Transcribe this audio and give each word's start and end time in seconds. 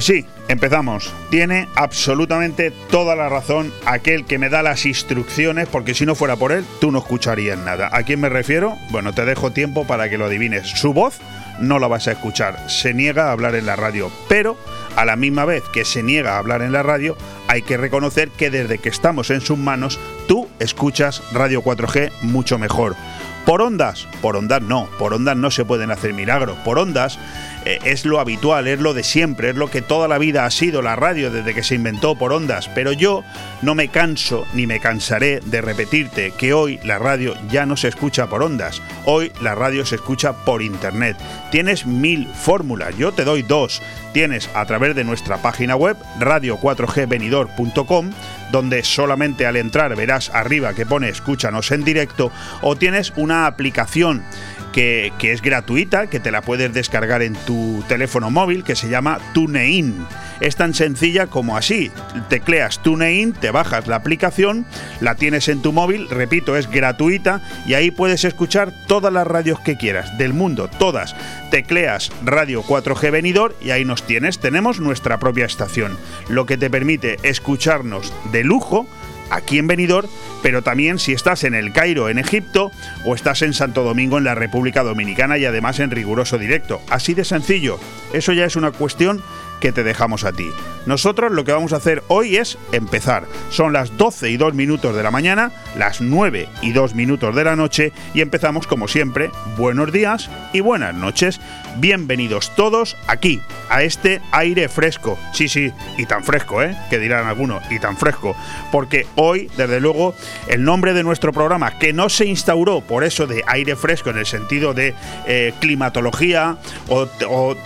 Pues 0.00 0.06
sí, 0.06 0.24
empezamos. 0.48 1.12
Tiene 1.28 1.68
absolutamente 1.74 2.70
toda 2.90 3.14
la 3.14 3.28
razón 3.28 3.70
aquel 3.84 4.24
que 4.24 4.38
me 4.38 4.48
da 4.48 4.62
las 4.62 4.86
instrucciones, 4.86 5.68
porque 5.68 5.92
si 5.92 6.06
no 6.06 6.14
fuera 6.14 6.36
por 6.36 6.52
él, 6.52 6.64
tú 6.80 6.90
no 6.90 7.00
escucharías 7.00 7.58
nada. 7.58 7.90
¿A 7.92 8.02
quién 8.04 8.18
me 8.18 8.30
refiero? 8.30 8.78
Bueno, 8.88 9.12
te 9.12 9.26
dejo 9.26 9.50
tiempo 9.50 9.86
para 9.86 10.08
que 10.08 10.16
lo 10.16 10.24
adivines. 10.24 10.66
Su 10.68 10.94
voz 10.94 11.18
no 11.60 11.78
la 11.78 11.86
vas 11.86 12.08
a 12.08 12.12
escuchar. 12.12 12.70
Se 12.70 12.94
niega 12.94 13.28
a 13.28 13.32
hablar 13.32 13.54
en 13.54 13.66
la 13.66 13.76
radio, 13.76 14.10
pero 14.26 14.56
a 14.96 15.04
la 15.04 15.16
misma 15.16 15.44
vez 15.44 15.64
que 15.70 15.84
se 15.84 16.02
niega 16.02 16.36
a 16.36 16.38
hablar 16.38 16.62
en 16.62 16.72
la 16.72 16.82
radio, 16.82 17.14
hay 17.46 17.60
que 17.60 17.76
reconocer 17.76 18.30
que 18.30 18.48
desde 18.48 18.78
que 18.78 18.88
estamos 18.88 19.28
en 19.28 19.42
sus 19.42 19.58
manos, 19.58 20.00
tú 20.26 20.48
escuchas 20.60 21.22
Radio 21.34 21.62
4G 21.62 22.10
mucho 22.22 22.58
mejor. 22.58 22.96
Por 23.44 23.62
ondas, 23.62 24.06
por 24.22 24.36
ondas 24.36 24.62
no, 24.62 24.88
por 24.98 25.12
ondas 25.12 25.36
no 25.36 25.50
se 25.50 25.64
pueden 25.64 25.90
hacer 25.90 26.14
milagros. 26.14 26.56
Por 26.64 26.78
ondas 26.78 27.18
eh, 27.64 27.78
es 27.84 28.04
lo 28.04 28.20
habitual, 28.20 28.66
es 28.66 28.80
lo 28.80 28.94
de 28.94 29.02
siempre, 29.02 29.50
es 29.50 29.56
lo 29.56 29.70
que 29.70 29.82
toda 29.82 30.08
la 30.08 30.18
vida 30.18 30.44
ha 30.46 30.50
sido 30.50 30.80
la 30.82 30.96
radio 30.96 31.30
desde 31.30 31.54
que 31.54 31.62
se 31.62 31.74
inventó 31.74 32.14
por 32.16 32.32
ondas. 32.32 32.68
Pero 32.74 32.92
yo 32.92 33.22
no 33.62 33.74
me 33.74 33.88
canso 33.88 34.46
ni 34.54 34.66
me 34.66 34.80
cansaré 34.80 35.40
de 35.40 35.60
repetirte 35.60 36.32
que 36.36 36.54
hoy 36.54 36.80
la 36.84 36.98
radio 36.98 37.34
ya 37.50 37.66
no 37.66 37.76
se 37.76 37.88
escucha 37.88 38.28
por 38.28 38.42
ondas. 38.42 38.80
Hoy 39.04 39.32
la 39.42 39.54
radio 39.54 39.84
se 39.84 39.96
escucha 39.96 40.32
por 40.32 40.62
internet. 40.62 41.16
Tienes 41.50 41.84
mil 41.86 42.26
fórmulas, 42.28 42.96
yo 42.96 43.12
te 43.12 43.24
doy 43.24 43.42
dos. 43.42 43.82
Tienes 44.12 44.48
a 44.54 44.64
través 44.66 44.96
de 44.96 45.04
nuestra 45.04 45.36
página 45.38 45.76
web 45.76 45.96
radio4gvenidor.com 46.18 48.10
donde 48.50 48.82
solamente 48.82 49.46
al 49.46 49.56
entrar 49.56 49.94
verás 49.96 50.30
arriba 50.34 50.74
que 50.74 50.86
pone 50.86 51.08
escúchanos 51.08 51.70
en 51.70 51.84
directo, 51.84 52.32
o 52.62 52.76
tienes 52.76 53.12
una 53.16 53.46
aplicación 53.46 54.24
que, 54.72 55.12
es 55.20 55.42
gratuita, 55.42 56.08
que 56.08 56.20
te 56.20 56.30
la 56.30 56.42
puedes 56.42 56.72
descargar 56.72 57.22
en 57.22 57.34
tu 57.34 57.84
teléfono 57.88 58.30
móvil, 58.30 58.64
que 58.64 58.76
se 58.76 58.88
llama 58.88 59.18
TuneIn. 59.34 60.06
Es 60.40 60.56
tan 60.56 60.74
sencilla 60.74 61.26
como 61.26 61.56
así. 61.56 61.90
Tecleas 62.28 62.82
TuneIn, 62.82 63.32
te 63.32 63.50
bajas 63.50 63.86
la 63.86 63.96
aplicación, 63.96 64.66
la 65.00 65.14
tienes 65.14 65.48
en 65.48 65.62
tu 65.62 65.72
móvil, 65.72 66.08
repito, 66.08 66.56
es 66.56 66.70
gratuita 66.70 67.42
y 67.66 67.74
ahí 67.74 67.90
puedes 67.90 68.24
escuchar 68.24 68.72
todas 68.86 69.12
las 69.12 69.26
radios 69.26 69.60
que 69.60 69.76
quieras, 69.76 70.16
del 70.18 70.32
mundo, 70.32 70.68
todas. 70.68 71.14
Tecleas 71.50 72.10
Radio 72.24 72.62
4G 72.62 73.10
Venidor 73.10 73.56
y 73.60 73.70
ahí 73.70 73.84
nos 73.84 74.04
tienes. 74.04 74.38
Tenemos 74.38 74.80
nuestra 74.80 75.18
propia 75.18 75.46
estación, 75.46 75.98
lo 76.28 76.46
que 76.46 76.56
te 76.56 76.70
permite 76.70 77.18
escucharnos 77.22 78.12
de 78.32 78.44
lujo 78.44 78.86
aquí 79.30 79.58
en 79.58 79.66
Benidorm, 79.66 80.08
pero 80.42 80.62
también 80.62 80.98
si 80.98 81.12
estás 81.12 81.44
en 81.44 81.54
el 81.54 81.72
Cairo 81.72 82.08
en 82.08 82.18
Egipto 82.18 82.72
o 83.04 83.14
estás 83.14 83.42
en 83.42 83.54
Santo 83.54 83.82
Domingo 83.82 84.18
en 84.18 84.24
la 84.24 84.34
República 84.34 84.82
Dominicana 84.82 85.38
y 85.38 85.44
además 85.44 85.80
en 85.80 85.90
riguroso 85.90 86.38
directo. 86.38 86.80
Así 86.88 87.14
de 87.14 87.24
sencillo. 87.24 87.78
Eso 88.12 88.32
ya 88.32 88.44
es 88.44 88.56
una 88.56 88.72
cuestión 88.72 89.22
que 89.60 89.72
te 89.72 89.84
dejamos 89.84 90.24
a 90.24 90.32
ti. 90.32 90.50
Nosotros 90.86 91.30
lo 91.30 91.44
que 91.44 91.52
vamos 91.52 91.72
a 91.72 91.76
hacer 91.76 92.02
hoy 92.08 92.36
es 92.36 92.58
empezar. 92.72 93.26
Son 93.50 93.72
las 93.72 93.96
12 93.96 94.30
y 94.30 94.36
2 94.36 94.54
minutos 94.54 94.96
de 94.96 95.02
la 95.02 95.10
mañana, 95.10 95.52
las 95.76 96.00
9 96.00 96.48
y 96.62 96.72
2 96.72 96.94
minutos 96.94 97.34
de 97.36 97.44
la 97.44 97.56
noche 97.56 97.92
y 98.14 98.22
empezamos 98.22 98.66
como 98.66 98.88
siempre. 98.88 99.30
Buenos 99.56 99.92
días 99.92 100.30
y 100.52 100.60
buenas 100.60 100.94
noches. 100.94 101.40
Bienvenidos 101.76 102.54
todos 102.56 102.96
aquí, 103.06 103.40
a 103.68 103.82
este 103.82 104.20
aire 104.32 104.68
fresco. 104.68 105.18
Sí, 105.32 105.48
sí, 105.48 105.72
y 105.96 106.06
tan 106.06 106.24
fresco, 106.24 106.62
¿eh? 106.62 106.76
Que 106.90 106.98
dirán 106.98 107.26
algunos, 107.26 107.62
y 107.70 107.78
tan 107.78 107.96
fresco. 107.96 108.36
Porque 108.72 109.06
hoy, 109.14 109.50
desde 109.56 109.80
luego, 109.80 110.14
el 110.48 110.64
nombre 110.64 110.92
de 110.94 111.02
nuestro 111.02 111.32
programa, 111.32 111.78
que 111.78 111.92
no 111.92 112.08
se 112.08 112.26
instauró 112.26 112.80
por 112.80 113.04
eso 113.04 113.26
de 113.26 113.44
aire 113.46 113.76
fresco 113.76 114.10
en 114.10 114.18
el 114.18 114.26
sentido 114.26 114.74
de 114.74 114.94
eh, 115.26 115.54
climatología 115.60 116.56
o, 116.88 117.08
o 117.28 117.56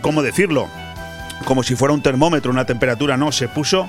¿cómo 0.00 0.22
decirlo? 0.22 0.68
como 1.44 1.62
si 1.62 1.74
fuera 1.74 1.92
un 1.92 2.02
termómetro, 2.02 2.50
una 2.50 2.64
temperatura, 2.64 3.16
no, 3.16 3.32
se 3.32 3.48
puso 3.48 3.88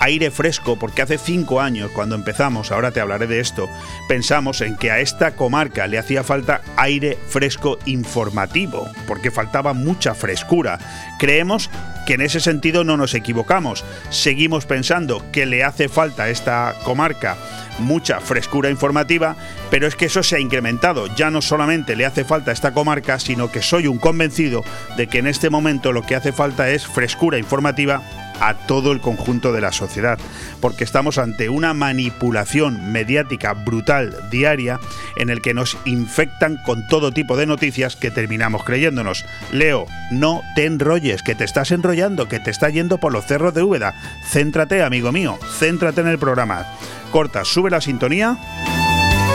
aire 0.00 0.30
fresco, 0.30 0.78
porque 0.78 1.02
hace 1.02 1.18
cinco 1.18 1.60
años, 1.60 1.90
cuando 1.92 2.14
empezamos, 2.14 2.72
ahora 2.72 2.90
te 2.90 3.00
hablaré 3.00 3.26
de 3.26 3.40
esto, 3.40 3.68
pensamos 4.08 4.60
en 4.60 4.76
que 4.76 4.90
a 4.90 5.00
esta 5.00 5.36
comarca 5.36 5.86
le 5.86 5.98
hacía 5.98 6.24
falta 6.24 6.60
aire 6.76 7.18
fresco 7.28 7.78
informativo, 7.86 8.88
porque 9.06 9.30
faltaba 9.30 9.72
mucha 9.72 10.14
frescura. 10.14 10.78
Creemos 11.18 11.70
que 12.06 12.14
en 12.14 12.20
ese 12.20 12.40
sentido 12.40 12.84
no 12.84 12.96
nos 12.96 13.14
equivocamos. 13.14 13.84
Seguimos 14.10 14.64
pensando 14.64 15.24
que 15.32 15.44
le 15.44 15.64
hace 15.64 15.88
falta 15.88 16.24
a 16.24 16.28
esta 16.30 16.74
comarca 16.84 17.36
mucha 17.78 18.20
frescura 18.20 18.70
informativa, 18.70 19.36
pero 19.70 19.86
es 19.86 19.96
que 19.96 20.06
eso 20.06 20.22
se 20.22 20.36
ha 20.36 20.40
incrementado. 20.40 21.14
Ya 21.16 21.30
no 21.30 21.42
solamente 21.42 21.96
le 21.96 22.06
hace 22.06 22.24
falta 22.24 22.50
a 22.50 22.54
esta 22.54 22.72
comarca, 22.72 23.18
sino 23.18 23.50
que 23.50 23.60
soy 23.60 23.86
un 23.86 23.98
convencido 23.98 24.64
de 24.96 25.08
que 25.08 25.18
en 25.18 25.26
este 25.26 25.50
momento 25.50 25.92
lo 25.92 26.02
que 26.02 26.14
hace 26.14 26.32
falta 26.32 26.70
es 26.70 26.86
frescura 26.86 27.38
informativa 27.38 28.02
a 28.40 28.54
todo 28.54 28.92
el 28.92 29.00
conjunto 29.00 29.52
de 29.52 29.60
la 29.60 29.72
sociedad, 29.72 30.18
porque 30.60 30.84
estamos 30.84 31.18
ante 31.18 31.48
una 31.48 31.74
manipulación 31.74 32.92
mediática 32.92 33.52
brutal 33.52 34.14
diaria 34.30 34.80
en 35.16 35.30
el 35.30 35.42
que 35.42 35.54
nos 35.54 35.76
infectan 35.84 36.58
con 36.64 36.86
todo 36.88 37.12
tipo 37.12 37.36
de 37.36 37.46
noticias 37.46 37.96
que 37.96 38.10
terminamos 38.10 38.64
creyéndonos. 38.64 39.24
Leo, 39.52 39.86
no 40.10 40.42
te 40.54 40.66
enrolles, 40.66 41.22
que 41.22 41.34
te 41.34 41.44
estás 41.44 41.70
enrollando, 41.70 42.28
que 42.28 42.40
te 42.40 42.50
está 42.50 42.68
yendo 42.68 42.98
por 42.98 43.12
los 43.12 43.26
cerros 43.26 43.54
de 43.54 43.62
Úbeda. 43.62 43.94
Céntrate, 44.30 44.82
amigo 44.82 45.12
mío, 45.12 45.38
céntrate 45.58 46.00
en 46.00 46.08
el 46.08 46.18
programa. 46.18 46.66
Corta, 47.10 47.44
sube 47.44 47.70
la 47.70 47.80
sintonía, 47.80 48.36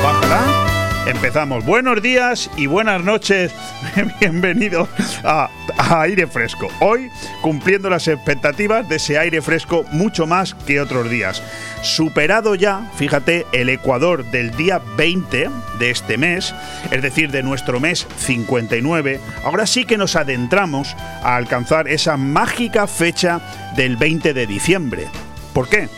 bájala 0.04 0.71
Empezamos. 1.08 1.66
Buenos 1.66 2.02
días 2.02 2.50
y 2.58 2.68
buenas 2.68 3.04
noches. 3.04 3.52
Bienvenido 4.20 4.88
a, 5.24 5.50
Aire 5.78 6.28
Fresco. 6.28 6.68
Hoy 6.80 7.10
cumpliendo 7.42 7.90
las 7.90 8.08
expectativas 8.08 8.88
de 8.88 8.98
ese 8.98 9.18
aire 9.18 9.42
fresco 9.42 9.84
mucho 9.92 10.28
más 10.28 10.54
que 10.54 10.80
otros 10.80 11.10
días. 11.10 11.42
Superado 11.82 12.54
ya, 12.54 12.92
fíjate, 12.96 13.48
el 13.52 13.70
Ecuador 13.70 14.24
del 14.26 14.56
día 14.56 14.80
20 14.96 15.50
de 15.80 15.90
este 15.90 16.18
mes, 16.20 16.54
es 16.92 17.02
decir, 17.02 17.32
de 17.32 17.42
nuestro 17.42 17.80
mes 17.80 18.08
59, 18.18 19.20
ahora 19.44 19.66
sí 19.66 19.86
que 19.86 19.98
nos 19.98 20.16
adentramos 20.16 20.96
a 21.24 21.36
alcanzar 21.36 21.88
esa 21.88 22.16
mágica 22.16 22.86
fecha 22.86 23.42
del 23.76 23.98
20 23.98 24.34
de 24.34 24.46
diciembre. 24.46 25.08
¿Por 25.54 25.68
qué? 25.68 25.90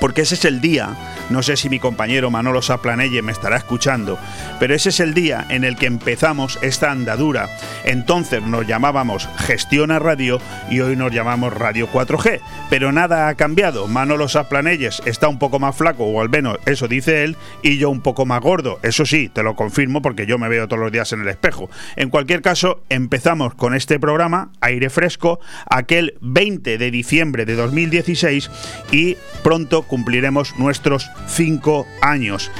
Porque 0.00 0.22
ese 0.22 0.34
es 0.34 0.44
el 0.44 0.60
día 0.60 0.96
no 1.28 1.42
sé 1.42 1.56
si 1.56 1.68
mi 1.68 1.80
compañero 1.80 2.30
Manolo 2.30 2.62
Saplanelle 2.62 3.20
me 3.20 3.32
estará 3.32 3.56
escuchando, 3.56 4.16
pero 4.60 4.74
ese 4.74 4.90
es 4.90 5.00
el 5.00 5.12
día 5.12 5.44
en 5.48 5.64
el 5.64 5.76
que 5.76 5.86
empezamos 5.86 6.56
esta 6.62 6.92
andadura. 6.92 7.48
Entonces 7.84 8.42
nos 8.42 8.64
llamábamos 8.64 9.28
Gestiona 9.38 9.98
Radio 9.98 10.40
y 10.70 10.80
hoy 10.80 10.94
nos 10.94 11.12
llamamos 11.12 11.52
Radio 11.52 11.88
4G. 11.92 12.40
Pero 12.70 12.92
nada 12.92 13.26
ha 13.26 13.34
cambiado. 13.34 13.88
Manolo 13.88 14.28
Saplanelles 14.28 15.02
está 15.04 15.26
un 15.26 15.40
poco 15.40 15.58
más 15.58 15.74
flaco, 15.74 16.04
o 16.04 16.20
al 16.20 16.28
menos 16.28 16.58
eso 16.64 16.86
dice 16.86 17.24
él, 17.24 17.36
y 17.62 17.76
yo 17.78 17.90
un 17.90 18.02
poco 18.02 18.24
más 18.24 18.40
gordo. 18.40 18.78
Eso 18.84 19.04
sí, 19.04 19.28
te 19.28 19.42
lo 19.42 19.56
confirmo 19.56 20.02
porque 20.02 20.26
yo 20.26 20.38
me 20.38 20.48
veo 20.48 20.68
todos 20.68 20.82
los 20.82 20.92
días 20.92 21.12
en 21.12 21.22
el 21.22 21.28
espejo. 21.28 21.68
En 21.96 22.10
cualquier 22.10 22.40
caso, 22.40 22.82
empezamos 22.88 23.54
con 23.54 23.74
este 23.74 23.98
programa, 23.98 24.50
Aire 24.60 24.90
Fresco, 24.90 25.40
aquel 25.68 26.14
20 26.20 26.78
de 26.78 26.90
diciembre 26.92 27.46
de 27.46 27.56
2016 27.56 28.48
y 28.92 29.16
pronto 29.42 29.82
cumpliremos 29.96 30.58
nuestros 30.58 31.10
cinco 31.26 31.86
años. 32.02 32.50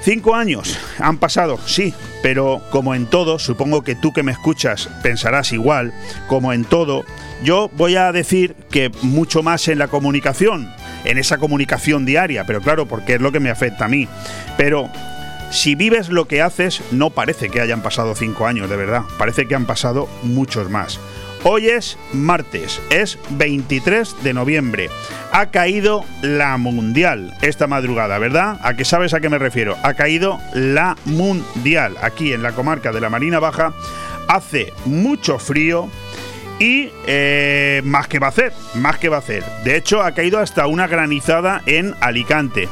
Cinco 0.00 0.34
años 0.34 0.78
han 0.98 1.18
pasado, 1.18 1.58
sí, 1.66 1.92
pero 2.22 2.62
como 2.70 2.94
en 2.94 3.04
todo, 3.04 3.38
supongo 3.38 3.82
que 3.82 3.94
tú 3.94 4.14
que 4.14 4.22
me 4.22 4.32
escuchas 4.32 4.88
pensarás 5.02 5.52
igual, 5.52 5.92
como 6.26 6.54
en 6.54 6.64
todo, 6.64 7.04
yo 7.42 7.70
voy 7.76 7.96
a 7.96 8.12
decir 8.12 8.54
que 8.70 8.90
mucho 9.02 9.42
más 9.42 9.68
en 9.68 9.78
la 9.78 9.88
comunicación, 9.88 10.72
en 11.04 11.18
esa 11.18 11.36
comunicación 11.36 12.06
diaria, 12.06 12.44
pero 12.46 12.62
claro, 12.62 12.86
porque 12.86 13.16
es 13.16 13.20
lo 13.20 13.30
que 13.30 13.40
me 13.40 13.50
afecta 13.50 13.84
a 13.84 13.88
mí. 13.88 14.08
Pero 14.56 14.90
si 15.50 15.74
vives 15.74 16.08
lo 16.08 16.26
que 16.28 16.40
haces, 16.40 16.80
no 16.92 17.10
parece 17.10 17.50
que 17.50 17.60
hayan 17.60 17.82
pasado 17.82 18.14
cinco 18.14 18.46
años, 18.46 18.70
de 18.70 18.76
verdad, 18.76 19.02
parece 19.18 19.46
que 19.46 19.54
han 19.54 19.66
pasado 19.66 20.08
muchos 20.22 20.70
más. 20.70 20.98
Hoy 21.46 21.68
es 21.68 21.98
martes, 22.14 22.80
es 22.88 23.18
23 23.28 24.22
de 24.24 24.32
noviembre. 24.32 24.88
Ha 25.30 25.50
caído 25.50 26.02
la 26.22 26.56
mundial 26.56 27.36
esta 27.42 27.66
madrugada, 27.66 28.18
¿verdad? 28.18 28.58
¿A 28.62 28.74
qué 28.76 28.86
sabes 28.86 29.12
a 29.12 29.20
qué 29.20 29.28
me 29.28 29.38
refiero? 29.38 29.76
Ha 29.82 29.92
caído 29.92 30.40
la 30.54 30.96
mundial 31.04 31.98
aquí 32.00 32.32
en 32.32 32.42
la 32.42 32.52
comarca 32.52 32.92
de 32.92 33.02
la 33.02 33.10
Marina 33.10 33.40
Baja. 33.40 33.74
Hace 34.26 34.72
mucho 34.86 35.38
frío, 35.38 35.90
y 36.58 36.90
eh, 37.06 37.82
más 37.84 38.08
que 38.08 38.18
va 38.18 38.28
a 38.28 38.30
hacer, 38.30 38.54
más 38.76 38.98
que 38.98 39.10
va 39.10 39.16
a 39.16 39.20
hacer. 39.20 39.44
De 39.64 39.76
hecho, 39.76 40.02
ha 40.02 40.12
caído 40.12 40.38
hasta 40.38 40.66
una 40.66 40.86
granizada 40.86 41.62
en 41.66 41.94
Alicante. 42.00 42.68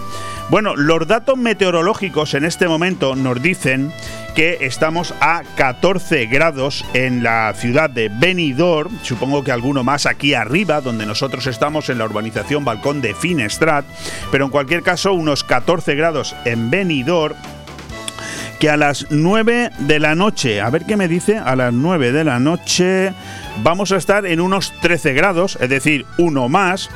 Bueno, 0.52 0.76
los 0.76 1.06
datos 1.06 1.38
meteorológicos 1.38 2.34
en 2.34 2.44
este 2.44 2.68
momento 2.68 3.16
nos 3.16 3.40
dicen 3.40 3.90
que 4.34 4.58
estamos 4.60 5.14
a 5.22 5.44
14 5.56 6.26
grados 6.26 6.84
en 6.92 7.22
la 7.22 7.54
ciudad 7.54 7.88
de 7.88 8.10
Benidorm, 8.10 8.98
supongo 9.02 9.42
que 9.42 9.50
alguno 9.50 9.82
más 9.82 10.04
aquí 10.04 10.34
arriba, 10.34 10.82
donde 10.82 11.06
nosotros 11.06 11.46
estamos 11.46 11.88
en 11.88 11.96
la 11.96 12.04
urbanización 12.04 12.66
Balcón 12.66 13.00
de 13.00 13.14
Finestrat, 13.14 13.86
pero 14.30 14.44
en 14.44 14.50
cualquier 14.50 14.82
caso 14.82 15.14
unos 15.14 15.42
14 15.42 15.94
grados 15.94 16.36
en 16.44 16.68
Benidorm 16.68 17.34
que 18.60 18.68
a 18.68 18.76
las 18.76 19.06
9 19.08 19.70
de 19.78 19.98
la 20.00 20.14
noche, 20.14 20.60
a 20.60 20.68
ver 20.68 20.84
qué 20.84 20.98
me 20.98 21.08
dice, 21.08 21.38
a 21.38 21.56
las 21.56 21.72
9 21.72 22.12
de 22.12 22.24
la 22.24 22.38
noche 22.40 23.14
vamos 23.62 23.90
a 23.90 23.96
estar 23.96 24.26
en 24.26 24.38
unos 24.38 24.74
13 24.82 25.14
grados, 25.14 25.56
es 25.62 25.70
decir, 25.70 26.04
uno 26.18 26.50
más. 26.50 26.90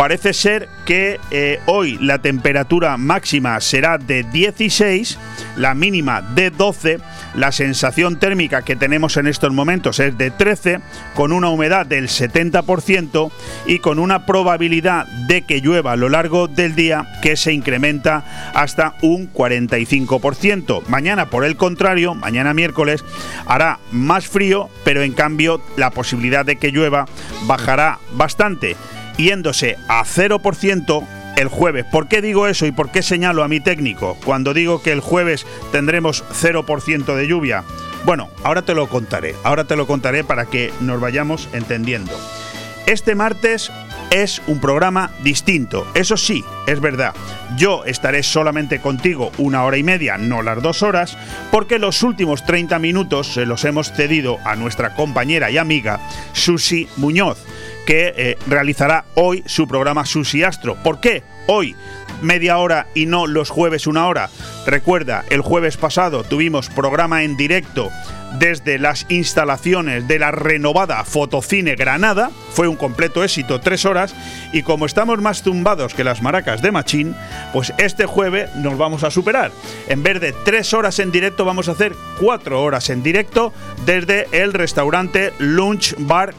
Parece 0.00 0.32
ser 0.32 0.66
que 0.86 1.20
eh, 1.30 1.60
hoy 1.66 1.98
la 2.00 2.22
temperatura 2.22 2.96
máxima 2.96 3.60
será 3.60 3.98
de 3.98 4.22
16, 4.22 5.18
la 5.58 5.74
mínima 5.74 6.22
de 6.22 6.48
12, 6.48 7.00
la 7.34 7.52
sensación 7.52 8.18
térmica 8.18 8.62
que 8.62 8.76
tenemos 8.76 9.18
en 9.18 9.26
estos 9.26 9.52
momentos 9.52 10.00
es 10.00 10.16
de 10.16 10.30
13, 10.30 10.80
con 11.14 11.32
una 11.32 11.50
humedad 11.50 11.84
del 11.84 12.08
70% 12.08 13.30
y 13.66 13.80
con 13.80 13.98
una 13.98 14.24
probabilidad 14.24 15.06
de 15.28 15.42
que 15.42 15.60
llueva 15.60 15.92
a 15.92 15.96
lo 15.96 16.08
largo 16.08 16.48
del 16.48 16.74
día 16.74 17.06
que 17.20 17.36
se 17.36 17.52
incrementa 17.52 18.52
hasta 18.54 18.94
un 19.02 19.30
45%. 19.30 20.82
Mañana, 20.88 21.28
por 21.28 21.44
el 21.44 21.58
contrario, 21.58 22.14
mañana 22.14 22.54
miércoles, 22.54 23.04
hará 23.44 23.78
más 23.92 24.26
frío, 24.26 24.70
pero 24.82 25.02
en 25.02 25.12
cambio 25.12 25.60
la 25.76 25.90
posibilidad 25.90 26.46
de 26.46 26.56
que 26.56 26.72
llueva 26.72 27.04
bajará 27.46 27.98
bastante 28.12 28.78
yéndose 29.22 29.76
a 29.88 30.04
0% 30.04 31.06
el 31.36 31.48
jueves. 31.48 31.84
¿Por 31.84 32.08
qué 32.08 32.20
digo 32.20 32.46
eso 32.46 32.66
y 32.66 32.72
por 32.72 32.90
qué 32.90 33.02
señalo 33.02 33.42
a 33.42 33.48
mi 33.48 33.60
técnico 33.60 34.16
cuando 34.24 34.54
digo 34.54 34.82
que 34.82 34.92
el 34.92 35.00
jueves 35.00 35.46
tendremos 35.72 36.24
0% 36.32 37.14
de 37.14 37.26
lluvia? 37.26 37.64
Bueno, 38.04 38.30
ahora 38.42 38.62
te 38.62 38.74
lo 38.74 38.88
contaré, 38.88 39.34
ahora 39.44 39.64
te 39.64 39.76
lo 39.76 39.86
contaré 39.86 40.24
para 40.24 40.46
que 40.46 40.72
nos 40.80 41.00
vayamos 41.00 41.48
entendiendo. 41.52 42.12
Este 42.86 43.14
martes 43.14 43.70
es 44.10 44.42
un 44.46 44.58
programa 44.58 45.12
distinto. 45.22 45.86
Eso 45.94 46.16
sí, 46.16 46.44
es 46.66 46.80
verdad. 46.80 47.14
Yo 47.56 47.84
estaré 47.84 48.22
solamente 48.22 48.80
contigo 48.80 49.30
una 49.38 49.64
hora 49.64 49.76
y 49.76 49.82
media, 49.82 50.18
no 50.18 50.42
las 50.42 50.62
dos 50.62 50.82
horas, 50.82 51.16
porque 51.50 51.78
los 51.78 52.02
últimos 52.02 52.44
30 52.44 52.78
minutos 52.78 53.34
se 53.34 53.46
los 53.46 53.64
hemos 53.64 53.92
cedido 53.92 54.38
a 54.44 54.56
nuestra 54.56 54.94
compañera 54.94 55.50
y 55.50 55.58
amiga 55.58 56.00
Susi 56.32 56.88
Muñoz 56.96 57.38
que 57.90 58.14
eh, 58.16 58.38
realizará 58.46 59.04
hoy 59.16 59.42
su 59.46 59.66
programa 59.66 60.06
Susi 60.06 60.44
Astro. 60.44 60.76
¿Por 60.76 61.00
qué? 61.00 61.24
Hoy 61.48 61.74
media 62.22 62.58
hora 62.58 62.86
y 62.94 63.06
no 63.06 63.26
los 63.26 63.50
jueves 63.50 63.88
una 63.88 64.06
hora. 64.06 64.30
Recuerda, 64.64 65.24
el 65.28 65.40
jueves 65.40 65.76
pasado 65.76 66.22
tuvimos 66.22 66.68
programa 66.68 67.24
en 67.24 67.36
directo 67.36 67.90
desde 68.38 68.78
las 68.78 69.06
instalaciones 69.08 70.06
de 70.06 70.18
la 70.18 70.30
renovada 70.30 71.04
Fotocine 71.04 71.74
Granada. 71.74 72.30
Fue 72.52 72.68
un 72.68 72.76
completo 72.76 73.24
éxito, 73.24 73.60
tres 73.60 73.84
horas. 73.84 74.14
Y 74.52 74.62
como 74.62 74.86
estamos 74.86 75.20
más 75.20 75.42
tumbados 75.42 75.94
que 75.94 76.04
las 76.04 76.22
maracas 76.22 76.62
de 76.62 76.70
Machín, 76.70 77.16
pues 77.52 77.72
este 77.78 78.06
jueves 78.06 78.54
nos 78.56 78.78
vamos 78.78 79.04
a 79.04 79.10
superar. 79.10 79.52
En 79.88 80.02
vez 80.02 80.20
de 80.20 80.32
tres 80.44 80.72
horas 80.74 80.98
en 80.98 81.12
directo, 81.12 81.44
vamos 81.44 81.68
a 81.68 81.72
hacer 81.72 81.94
cuatro 82.18 82.62
horas 82.62 82.90
en 82.90 83.02
directo 83.02 83.52
desde 83.86 84.26
el 84.32 84.52
restaurante 84.52 85.32
Lunch 85.38 85.94
Bar 85.98 86.34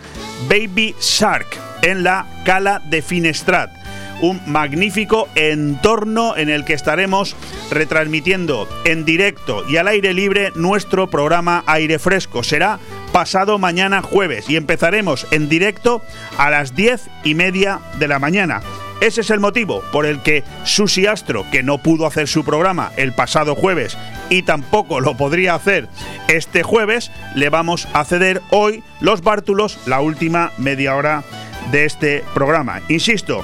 Baby 0.50 0.96
Shark 1.00 1.48
en 1.82 2.04
la 2.04 2.26
Cala 2.46 2.82
de 2.90 3.02
Finestrat. 3.02 3.81
Un 4.22 4.40
magnífico 4.46 5.28
entorno 5.36 6.38
en 6.38 6.50
el 6.50 6.64
que 6.64 6.74
estaremos 6.74 7.36
retransmitiendo 7.72 8.70
en 8.86 9.04
directo 9.04 9.68
y 9.68 9.78
al 9.78 9.88
aire 9.88 10.14
libre 10.14 10.52
nuestro 10.56 11.10
programa 11.10 11.64
Aire 11.66 12.00
Fresco. 12.00 12.44
Será 12.44 12.80
pasado 13.12 13.58
mañana 13.58 14.02
jueves 14.02 14.50
y 14.50 14.56
empezaremos 14.56 15.28
en 15.32 15.50
directo 15.50 16.02
a 16.38 16.50
las 16.50 16.76
diez 16.76 17.10
y 17.24 17.36
media 17.36 17.80
de 18.00 18.08
la 18.08 18.20
mañana. 18.20 18.62
Ese 19.02 19.22
es 19.22 19.32
el 19.32 19.40
motivo 19.40 19.82
por 19.92 20.06
el 20.06 20.22
que 20.22 20.44
Susi 20.64 21.08
Astro, 21.08 21.44
que 21.52 21.64
no 21.64 21.80
pudo 21.80 22.06
hacer 22.06 22.28
su 22.28 22.46
programa 22.46 22.92
el 22.98 23.14
pasado 23.14 23.56
jueves 23.56 23.98
y 24.30 24.44
tampoco 24.44 25.00
lo 25.00 25.18
podría 25.18 25.56
hacer 25.56 25.90
este 26.28 26.62
jueves, 26.62 27.12
le 27.36 27.50
vamos 27.50 27.88
a 27.94 28.06
ceder 28.06 28.44
hoy 28.52 28.84
los 29.00 29.24
bártulos, 29.24 29.80
la 29.88 30.02
última 30.02 30.52
media 30.60 30.96
hora 30.96 31.24
de 31.72 31.86
este 31.86 32.24
programa. 32.36 32.82
Insisto, 32.90 33.44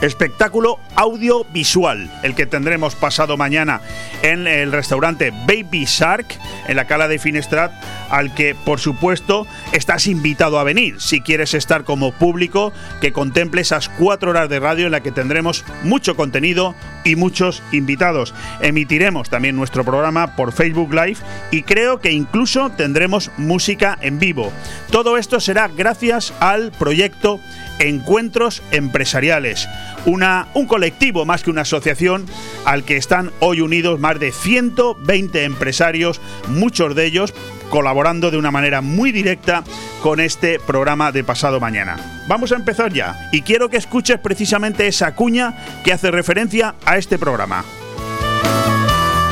espectáculo 0.00 0.78
audiovisual, 0.94 2.10
el 2.22 2.34
que 2.34 2.46
tendremos 2.46 2.94
pasado 2.94 3.36
mañana 3.36 3.80
en 4.22 4.46
el 4.46 4.72
restaurante 4.72 5.30
Baby 5.30 5.84
Shark, 5.86 6.26
en 6.66 6.76
la 6.76 6.86
cala 6.86 7.08
de 7.08 7.18
Finestrat, 7.18 7.72
al 8.10 8.34
que 8.34 8.54
por 8.54 8.80
supuesto 8.80 9.46
estás 9.72 10.06
invitado 10.06 10.58
a 10.58 10.64
venir 10.64 11.00
si 11.00 11.20
quieres 11.20 11.54
estar 11.54 11.84
como 11.84 12.12
público 12.12 12.72
que 13.00 13.12
contemple 13.12 13.60
esas 13.60 13.88
cuatro 13.88 14.30
horas 14.30 14.48
de 14.48 14.60
radio 14.60 14.86
en 14.86 14.92
la 14.92 15.02
que 15.02 15.12
tendremos 15.12 15.64
mucho 15.82 16.16
contenido 16.16 16.74
y 17.04 17.16
muchos 17.16 17.62
invitados. 17.72 18.34
Emitiremos 18.60 19.30
también 19.30 19.56
nuestro 19.56 19.84
programa 19.84 20.36
por 20.36 20.52
Facebook 20.52 20.92
Live 20.92 21.18
y 21.50 21.62
creo 21.62 22.00
que 22.00 22.12
incluso 22.12 22.70
tendremos 22.70 23.30
música 23.36 23.98
en 24.00 24.18
vivo. 24.18 24.52
Todo 24.90 25.16
esto 25.16 25.40
será 25.40 25.68
gracias 25.68 26.32
al 26.40 26.72
proyecto 26.72 27.40
Encuentros 27.78 28.62
Empresariales, 28.70 29.68
una, 30.06 30.48
un 30.54 30.66
colectivo 30.66 31.24
más 31.24 31.42
que 31.42 31.50
una 31.50 31.62
asociación 31.62 32.26
al 32.64 32.84
que 32.84 32.96
están 32.96 33.32
hoy 33.40 33.60
unidos 33.60 34.00
más 34.00 34.18
de 34.18 34.32
120 34.32 35.44
empresarios, 35.44 36.20
muchos 36.48 36.94
de 36.94 37.06
ellos 37.06 37.34
colaborando 37.70 38.30
de 38.30 38.38
una 38.38 38.50
manera 38.50 38.80
muy 38.80 39.12
directa 39.12 39.62
con 40.02 40.20
este 40.20 40.58
programa 40.58 41.12
de 41.12 41.24
pasado 41.24 41.60
mañana. 41.60 41.96
Vamos 42.26 42.52
a 42.52 42.56
empezar 42.56 42.92
ya 42.92 43.28
y 43.32 43.42
quiero 43.42 43.68
que 43.68 43.76
escuches 43.76 44.18
precisamente 44.18 44.86
esa 44.86 45.14
cuña 45.14 45.54
que 45.84 45.92
hace 45.92 46.10
referencia 46.10 46.74
a 46.84 46.96
este 46.96 47.18
programa. 47.18 47.64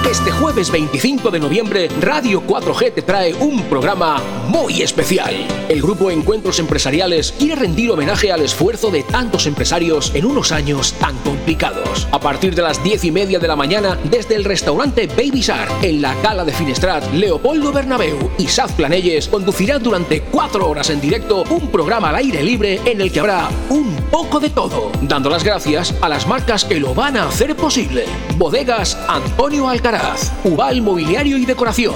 Este 0.08 0.30
jueves 0.30 0.70
25 0.70 1.32
de 1.32 1.40
noviembre, 1.40 1.88
Radio 2.00 2.40
4G 2.46 2.94
te 2.94 3.02
trae 3.02 3.34
un 3.34 3.64
programa 3.64 4.22
muy 4.46 4.80
especial. 4.80 5.34
El 5.68 5.82
grupo 5.82 6.12
Encuentros 6.12 6.60
Empresariales 6.60 7.32
quiere 7.32 7.56
rendir 7.56 7.90
homenaje 7.90 8.30
al 8.30 8.42
esfuerzo 8.42 8.92
de 8.92 9.02
tantos 9.02 9.46
empresarios 9.46 10.12
en 10.14 10.24
unos 10.24 10.52
años 10.52 10.92
tan 11.00 11.16
complicados. 11.18 12.06
A 12.12 12.20
partir 12.20 12.54
de 12.54 12.62
las 12.62 12.84
10 12.84 13.02
y 13.02 13.10
media 13.10 13.40
de 13.40 13.48
la 13.48 13.56
mañana, 13.56 13.98
desde 14.04 14.36
el 14.36 14.44
restaurante 14.44 15.08
Baby 15.08 15.40
Shark, 15.40 15.82
en 15.82 16.00
la 16.00 16.14
Cala 16.22 16.44
de 16.44 16.52
Finestrat, 16.52 17.12
Leopoldo 17.12 17.72
Bernabeu 17.72 18.30
y 18.38 18.46
Saz 18.46 18.70
Planelles 18.72 19.26
conducirán 19.26 19.82
durante 19.82 20.20
cuatro 20.20 20.70
horas 20.70 20.88
en 20.90 21.00
directo 21.00 21.42
un 21.50 21.68
programa 21.68 22.10
al 22.10 22.16
aire 22.16 22.44
libre 22.44 22.80
en 22.84 23.00
el 23.00 23.10
que 23.10 23.18
habrá 23.18 23.48
un 23.70 23.96
poco 24.08 24.38
de 24.38 24.50
todo, 24.50 24.92
dando 25.02 25.28
las 25.30 25.42
gracias 25.42 25.92
a 26.00 26.08
las 26.08 26.28
marcas 26.28 26.64
que 26.64 26.78
lo 26.78 26.94
van 26.94 27.16
a 27.16 27.24
hacer 27.24 27.56
posible. 27.56 28.04
Bodegas 28.36 28.96
Antonio 29.08 29.68
Alcaraz 29.68 29.95
Ubal 30.44 30.82
Mobiliario 30.82 31.38
y 31.38 31.46
Decoración, 31.46 31.94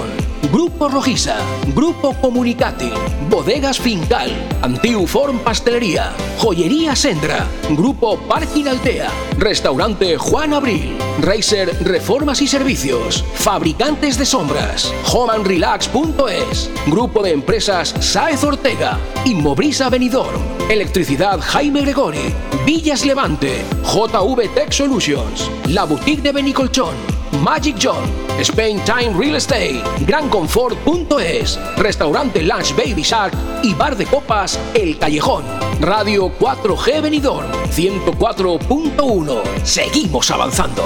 Grupo 0.51 0.89
Rojiza, 0.89 1.35
Grupo 1.75 2.13
Comunicati, 2.19 2.91
Bodegas 3.29 3.79
Fincal, 3.79 4.31
Antiuform 4.61 5.39
Pastelería, 5.39 6.11
Joyería 6.39 6.95
Sendra, 6.95 7.45
Grupo 7.69 8.17
Parking 8.27 8.65
Altea, 8.65 9.07
Restaurante 9.37 10.17
Juan 10.17 10.53
Abril, 10.53 10.97
Racer 11.21 11.75
Reformas 11.83 12.41
y 12.41 12.47
Servicios, 12.47 13.23
Fabricantes 13.35 14.17
de 14.17 14.25
Sombras, 14.25 14.91
homeandrelax.es, 15.13 16.71
Grupo 16.87 17.21
de 17.21 17.33
Empresas 17.33 17.93
Saez 17.99 18.43
Ortega, 18.43 18.97
Inmobrisa 19.25 19.89
Benidorm, 19.89 20.41
Electricidad 20.69 21.39
Jaime 21.39 21.81
Gregori, 21.81 22.33
Villas 22.65 23.05
Levante, 23.05 23.63
JV 23.83 24.49
Tech 24.55 24.71
Solutions, 24.71 25.51
La 25.67 25.83
Boutique 25.83 26.23
de 26.23 26.31
Benicolchón, 26.31 27.20
Magic 27.39 27.75
John, 27.77 28.03
Spain 28.39 28.79
Time 28.85 29.13
Real 29.17 29.35
Estate, 29.35 29.81
GranConfort.es, 30.05 31.59
Restaurante 31.77 32.41
Lunch 32.41 32.75
Baby 32.75 33.01
Shark 33.03 33.33
y 33.63 33.73
Bar 33.73 33.95
de 33.95 34.05
Copas 34.05 34.59
El 34.73 34.97
Callejón. 34.97 35.43
Radio 35.79 36.31
4G 36.37 37.01
Benidorm 37.01 37.49
104.1. 37.71 39.63
Seguimos 39.63 40.29
avanzando. 40.29 40.83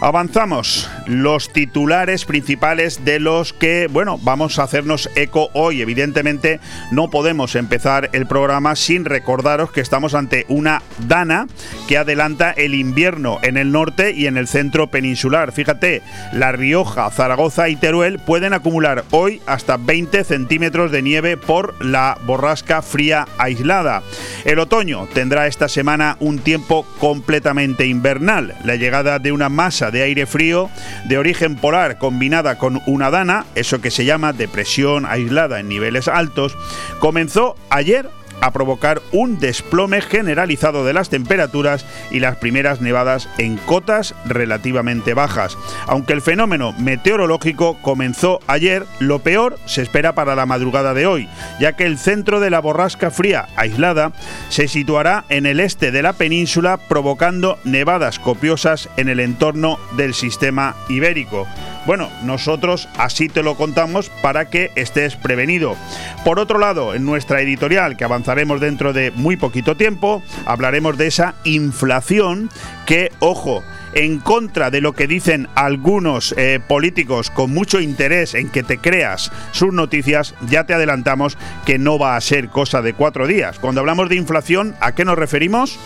Avanzamos. 0.00 0.93
Los 1.06 1.52
titulares 1.52 2.24
principales 2.24 3.04
de 3.04 3.20
los 3.20 3.52
que, 3.52 3.88
bueno, 3.90 4.18
vamos 4.22 4.58
a 4.58 4.62
hacernos 4.62 5.10
eco 5.14 5.50
hoy. 5.52 5.82
Evidentemente, 5.82 6.60
no 6.90 7.10
podemos 7.10 7.56
empezar 7.56 8.10
el 8.12 8.26
programa 8.26 8.76
sin 8.76 9.04
recordaros 9.04 9.70
que 9.70 9.80
estamos 9.80 10.14
ante 10.14 10.46
una 10.48 10.82
dana 11.06 11.46
que 11.88 11.98
adelanta 11.98 12.52
el 12.52 12.74
invierno 12.74 13.38
en 13.42 13.56
el 13.56 13.70
norte 13.70 14.12
y 14.12 14.26
en 14.26 14.36
el 14.36 14.48
centro 14.48 14.86
peninsular. 14.88 15.52
Fíjate, 15.52 16.02
La 16.32 16.52
Rioja, 16.52 17.10
Zaragoza 17.10 17.68
y 17.68 17.76
Teruel 17.76 18.18
pueden 18.18 18.54
acumular 18.54 19.04
hoy 19.10 19.42
hasta 19.46 19.76
20 19.76 20.24
centímetros 20.24 20.90
de 20.90 21.02
nieve 21.02 21.36
por 21.36 21.84
la 21.84 22.18
borrasca 22.26 22.82
fría 22.82 23.26
aislada. 23.38 24.02
El 24.44 24.58
otoño 24.58 25.06
tendrá 25.12 25.46
esta 25.46 25.68
semana 25.68 26.16
un 26.20 26.38
tiempo 26.38 26.86
completamente 26.98 27.86
invernal. 27.86 28.54
La 28.64 28.76
llegada 28.76 29.18
de 29.18 29.32
una 29.32 29.48
masa 29.48 29.90
de 29.90 30.02
aire 30.02 30.26
frío 30.26 30.70
de 31.04 31.18
origen 31.18 31.56
polar 31.56 31.98
combinada 31.98 32.58
con 32.58 32.80
una 32.86 33.10
dana, 33.10 33.44
eso 33.54 33.80
que 33.80 33.90
se 33.90 34.04
llama 34.04 34.32
depresión 34.32 35.06
aislada 35.06 35.60
en 35.60 35.68
niveles 35.68 36.08
altos, 36.08 36.56
comenzó 37.00 37.56
ayer 37.70 38.08
a 38.44 38.50
provocar 38.50 39.00
un 39.10 39.38
desplome 39.38 40.02
generalizado 40.02 40.84
de 40.84 40.92
las 40.92 41.08
temperaturas 41.08 41.86
y 42.10 42.20
las 42.20 42.36
primeras 42.36 42.82
nevadas 42.82 43.26
en 43.38 43.56
cotas 43.56 44.14
relativamente 44.26 45.14
bajas. 45.14 45.56
Aunque 45.86 46.12
el 46.12 46.20
fenómeno 46.20 46.74
meteorológico 46.78 47.78
comenzó 47.80 48.40
ayer, 48.46 48.84
lo 48.98 49.20
peor 49.20 49.58
se 49.64 49.80
espera 49.80 50.14
para 50.14 50.36
la 50.36 50.44
madrugada 50.44 50.92
de 50.92 51.06
hoy, 51.06 51.26
ya 51.58 51.72
que 51.72 51.86
el 51.86 51.96
centro 51.96 52.38
de 52.38 52.50
la 52.50 52.60
borrasca 52.60 53.10
fría 53.10 53.48
aislada 53.56 54.12
se 54.50 54.68
situará 54.68 55.24
en 55.30 55.46
el 55.46 55.58
este 55.58 55.90
de 55.90 56.02
la 56.02 56.12
península 56.12 56.76
provocando 56.76 57.58
nevadas 57.64 58.18
copiosas 58.18 58.90
en 58.98 59.08
el 59.08 59.20
entorno 59.20 59.78
del 59.96 60.12
sistema 60.12 60.76
ibérico. 60.90 61.46
Bueno, 61.86 62.08
nosotros 62.22 62.88
así 62.96 63.28
te 63.28 63.42
lo 63.42 63.56
contamos 63.56 64.08
para 64.22 64.48
que 64.48 64.70
estés 64.74 65.16
prevenido. 65.16 65.76
Por 66.24 66.38
otro 66.38 66.58
lado, 66.58 66.94
en 66.94 67.04
nuestra 67.04 67.42
editorial, 67.42 67.98
que 67.98 68.04
avanzaremos 68.34 68.60
dentro 68.60 68.92
de 68.92 69.12
muy 69.12 69.36
poquito 69.36 69.76
tiempo, 69.76 70.20
hablaremos 70.44 70.98
de 70.98 71.06
esa 71.06 71.36
inflación 71.44 72.50
que, 72.84 73.12
ojo, 73.20 73.62
en 73.92 74.18
contra 74.18 74.72
de 74.72 74.80
lo 74.80 74.92
que 74.92 75.06
dicen 75.06 75.46
algunos 75.54 76.34
eh, 76.36 76.58
políticos 76.66 77.30
con 77.30 77.52
mucho 77.54 77.80
interés 77.80 78.34
en 78.34 78.50
que 78.50 78.64
te 78.64 78.78
creas 78.78 79.30
sus 79.52 79.72
noticias, 79.72 80.34
ya 80.48 80.64
te 80.64 80.74
adelantamos 80.74 81.38
que 81.64 81.78
no 81.78 81.96
va 81.96 82.16
a 82.16 82.20
ser 82.20 82.48
cosa 82.48 82.82
de 82.82 82.92
cuatro 82.92 83.28
días. 83.28 83.60
Cuando 83.60 83.80
hablamos 83.80 84.08
de 84.08 84.16
inflación, 84.16 84.74
¿a 84.80 84.96
qué 84.96 85.04
nos 85.04 85.16
referimos? 85.16 85.78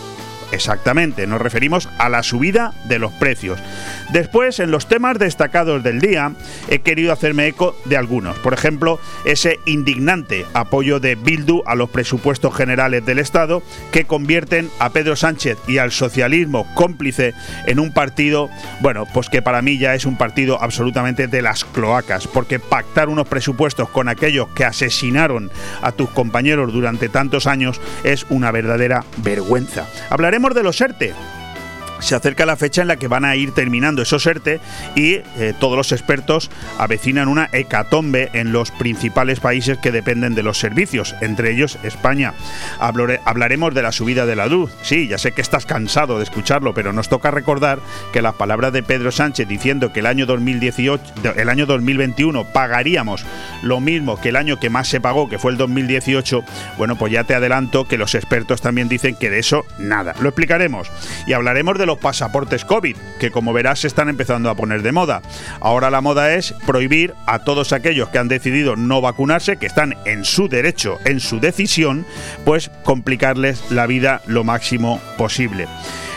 Exactamente, 0.51 1.27
nos 1.27 1.41
referimos 1.41 1.89
a 1.97 2.09
la 2.09 2.23
subida 2.23 2.73
de 2.85 2.99
los 2.99 3.11
precios. 3.13 3.59
Después, 4.11 4.59
en 4.59 4.71
los 4.71 4.87
temas 4.87 5.19
destacados 5.19 5.83
del 5.83 6.01
día, 6.01 6.33
he 6.69 6.79
querido 6.79 7.13
hacerme 7.13 7.47
eco 7.47 7.75
de 7.85 7.97
algunos. 7.97 8.37
Por 8.39 8.53
ejemplo, 8.53 8.99
ese 9.25 9.59
indignante 9.65 10.45
apoyo 10.53 10.99
de 10.99 11.15
Bildu 11.15 11.61
a 11.65 11.75
los 11.75 11.89
presupuestos 11.89 12.55
generales 12.55 13.05
del 13.05 13.19
Estado 13.19 13.61
que 13.91 14.05
convierten 14.05 14.69
a 14.79 14.89
Pedro 14.89 15.15
Sánchez 15.15 15.57
y 15.67 15.77
al 15.77 15.91
socialismo 15.91 16.67
cómplice 16.73 17.33
en 17.67 17.79
un 17.79 17.93
partido, 17.93 18.49
bueno, 18.81 19.05
pues 19.13 19.29
que 19.29 19.41
para 19.41 19.61
mí 19.61 19.77
ya 19.77 19.93
es 19.93 20.05
un 20.05 20.17
partido 20.17 20.61
absolutamente 20.61 21.27
de 21.27 21.41
las 21.41 21.63
cloacas, 21.65 22.27
porque 22.27 22.59
pactar 22.59 23.09
unos 23.09 23.27
presupuestos 23.27 23.89
con 23.89 24.09
aquellos 24.09 24.47
que 24.49 24.65
asesinaron 24.65 25.51
a 25.81 25.91
tus 25.91 26.09
compañeros 26.09 26.73
durante 26.73 27.09
tantos 27.09 27.45
años 27.45 27.79
es 28.03 28.25
una 28.29 28.51
verdadera 28.51 29.03
vergüenza. 29.17 29.85
Hablaremos 30.09 30.38
de 30.53 30.63
los 30.63 30.79
ERTE 30.79 31.13
se 31.99 32.15
acerca 32.15 32.45
la 32.45 32.55
fecha 32.55 32.81
en 32.81 32.87
la 32.87 32.97
que 32.97 33.07
van 33.07 33.25
a 33.25 33.35
ir 33.35 33.53
terminando 33.53 34.01
esos 34.01 34.25
ERTE 34.25 34.59
y 34.95 35.13
eh, 35.13 35.53
todos 35.59 35.77
los 35.77 35.91
expertos 35.91 36.49
avecinan 36.77 37.27
una 37.27 37.49
hecatombe 37.51 38.29
en 38.33 38.51
los 38.51 38.71
principales 38.71 39.39
países 39.39 39.77
que 39.77 39.91
dependen 39.91 40.35
de 40.35 40.43
los 40.43 40.59
servicios, 40.59 41.15
entre 41.21 41.51
ellos 41.51 41.77
España. 41.83 42.33
hablaremos 42.79 43.73
de 43.73 43.81
la 43.81 43.91
subida 43.91 44.25
de 44.25 44.35
la 44.35 44.47
luz. 44.47 44.71
Sí, 44.81 45.07
ya 45.07 45.17
sé 45.17 45.31
que 45.31 45.41
estás 45.41 45.65
cansado 45.65 46.17
de 46.17 46.23
escucharlo, 46.23 46.73
pero 46.73 46.93
nos 46.93 47.09
toca 47.09 47.31
recordar 47.31 47.79
que 48.13 48.21
las 48.21 48.35
palabras 48.35 48.73
de 48.73 48.83
Pedro 48.83 49.11
Sánchez 49.11 49.47
diciendo 49.47 49.91
que 49.91 49.99
el 49.99 50.05
año 50.05 50.25
2018, 50.25 51.33
el 51.35 51.49
año 51.49 51.65
2021 51.65 52.45
pagaríamos 52.45 53.25
lo 53.61 53.79
mismo 53.79 54.19
que 54.19 54.29
el 54.29 54.35
año 54.35 54.59
que 54.59 54.69
más 54.69 54.87
se 54.87 55.01
pagó, 55.01 55.29
que 55.29 55.39
fue 55.39 55.51
el 55.51 55.57
2018, 55.57 56.43
bueno, 56.77 56.95
pues 56.95 57.11
ya 57.11 57.23
te 57.23 57.35
adelanto 57.35 57.85
que 57.85 57.97
los 57.97 58.15
expertos 58.15 58.61
también 58.61 58.89
dicen 58.89 59.15
que 59.15 59.29
de 59.29 59.39
eso 59.39 59.65
nada. 59.77 60.13
Lo 60.21 60.29
explicaremos 60.29 60.89
y 61.27 61.33
hablaremos 61.33 61.77
de 61.77 61.85
los 61.89 61.97
pasaportes 61.97 62.65
COVID, 62.65 62.95
que 63.19 63.31
como 63.31 63.51
verás 63.51 63.79
se 63.79 63.87
están 63.87 64.09
empezando 64.09 64.51
a 64.51 64.55
poner 64.55 64.83
de 64.83 64.91
moda. 64.91 65.23
Ahora 65.59 65.89
la 65.89 66.01
moda 66.01 66.35
es 66.35 66.53
prohibir 66.67 67.15
a 67.25 67.39
todos 67.39 67.73
aquellos 67.73 68.09
que 68.09 68.19
han 68.19 68.27
decidido 68.27 68.75
no 68.75 69.01
vacunarse, 69.01 69.57
que 69.57 69.65
están 69.65 69.95
en 70.05 70.23
su 70.23 70.47
derecho, 70.47 70.99
en 71.05 71.19
su 71.19 71.39
decisión, 71.39 72.05
pues 72.45 72.69
complicarles 72.83 73.71
la 73.71 73.87
vida 73.87 74.21
lo 74.27 74.43
máximo 74.43 75.01
posible. 75.17 75.67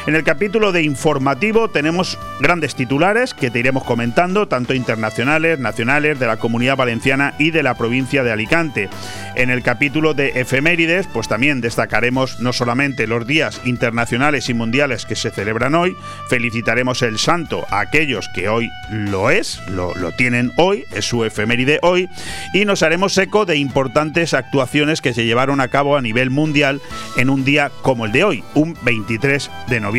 En 0.05 0.17
el 0.17 0.25
capítulo 0.25 0.73
de 0.73 0.83
informativo 0.83 1.71
tenemos 1.71 2.19
grandes 2.41 2.75
titulares 2.75 3.35
que 3.35 3.53
te 3.53 3.61
iremos 3.61 3.85
comentando, 3.85 4.49
tanto 4.49 4.75
internacionales, 4.75 5.61
nacionales, 5.61 6.19
de 6.19 6.27
la 6.27 6.39
comunidad 6.39 6.77
valenciana 6.77 7.35
y 7.39 7.53
de 7.53 7.63
la 7.63 7.75
provincia 7.75 8.25
de 8.25 8.33
Alicante. 8.33 8.89
En 9.37 9.49
el 9.49 9.63
capítulo 9.63 10.13
de 10.13 10.41
efemérides, 10.41 11.07
pues 11.07 11.29
también 11.29 11.61
destacaremos 11.61 12.41
no 12.41 12.53
solamente 12.53 13.07
los 13.07 13.25
días 13.29 13.61
internacionales 13.65 14.49
y 14.49 14.55
mundiales 14.55 15.07
que 15.07 15.15
se 15.15 15.31
celebran 15.31 15.77
hoy, 15.77 15.97
felicitaremos 16.29 17.03
el 17.03 17.21
santo 17.21 17.65
a 17.71 17.79
aquellos 17.79 18.29
que 18.35 18.49
hoy 18.49 18.69
lo 18.91 19.31
es, 19.31 19.63
lo, 19.69 19.95
lo 19.95 20.11
tienen 20.11 20.51
hoy, 20.57 20.85
es 20.91 21.05
su 21.05 21.25
efeméride 21.25 21.79
hoy, 21.81 22.09
y 22.53 22.65
nos 22.65 22.83
haremos 22.83 23.17
eco 23.19 23.47
de 23.47 23.57
importantes 23.57 24.35
actuaciones 24.35 25.01
que 25.01 25.15
se 25.15 25.25
llevaron 25.25 25.61
a 25.61 25.69
cabo 25.69 25.97
a 25.97 26.03
nivel 26.03 26.31
mundial 26.31 26.81
en 27.17 27.31
un 27.31 27.45
día 27.45 27.71
como 27.83 28.05
el 28.05 28.11
de 28.11 28.25
hoy, 28.25 28.45
un 28.55 28.77
23 28.83 29.49
de 29.69 29.79
noviembre. 29.79 29.92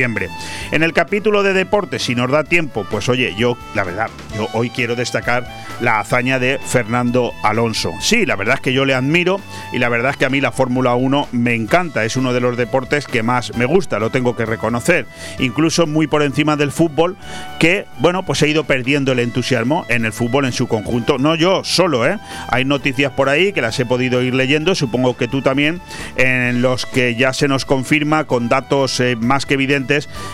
En 0.71 0.81
el 0.81 0.91
capítulo 0.91 1.43
de 1.43 1.53
deportes, 1.53 2.03
si 2.03 2.15
nos 2.15 2.31
da 2.31 2.43
tiempo, 2.43 2.85
pues 2.89 3.09
oye, 3.09 3.35
yo, 3.37 3.57
la 3.75 3.83
verdad, 3.83 4.09
yo 4.35 4.47
hoy 4.53 4.71
quiero 4.71 4.95
destacar 4.95 5.47
la 5.81 5.99
hazaña 5.99 6.39
de 6.39 6.57
Fernando 6.59 7.31
Alonso. 7.43 7.91
Sí, 7.99 8.25
la 8.25 8.35
verdad 8.35 8.55
es 8.55 8.61
que 8.61 8.73
yo 8.73 8.85
le 8.85 8.95
admiro 8.95 9.39
y 9.71 9.77
la 9.77 9.89
verdad 9.89 10.11
es 10.11 10.17
que 10.17 10.25
a 10.25 10.29
mí 10.29 10.41
la 10.41 10.51
Fórmula 10.51 10.95
1 10.95 11.27
me 11.31 11.53
encanta, 11.53 12.05
es 12.05 12.15
uno 12.15 12.33
de 12.33 12.39
los 12.39 12.57
deportes 12.57 13.05
que 13.05 13.21
más 13.21 13.55
me 13.55 13.65
gusta, 13.65 13.99
lo 13.99 14.09
tengo 14.09 14.35
que 14.35 14.45
reconocer. 14.45 15.05
Incluso 15.37 15.85
muy 15.85 16.07
por 16.07 16.23
encima 16.23 16.55
del 16.55 16.71
fútbol, 16.71 17.15
que, 17.59 17.85
bueno, 17.99 18.23
pues 18.23 18.41
he 18.41 18.49
ido 18.49 18.63
perdiendo 18.63 19.11
el 19.11 19.19
entusiasmo 19.19 19.85
en 19.89 20.05
el 20.05 20.13
fútbol 20.13 20.45
en 20.45 20.53
su 20.53 20.67
conjunto. 20.67 21.19
No 21.19 21.35
yo 21.35 21.63
solo, 21.63 22.07
¿eh? 22.07 22.17
Hay 22.49 22.65
noticias 22.65 23.11
por 23.11 23.29
ahí 23.29 23.53
que 23.53 23.61
las 23.61 23.79
he 23.79 23.85
podido 23.85 24.23
ir 24.23 24.33
leyendo, 24.33 24.73
supongo 24.73 25.15
que 25.17 25.27
tú 25.27 25.41
también, 25.41 25.81
en 26.15 26.61
los 26.61 26.87
que 26.87 27.15
ya 27.15 27.33
se 27.33 27.47
nos 27.47 27.65
confirma 27.65 28.23
con 28.25 28.49
datos 28.49 28.99
eh, 28.99 29.15
más 29.15 29.45
que 29.45 29.53
evidentes 29.53 29.82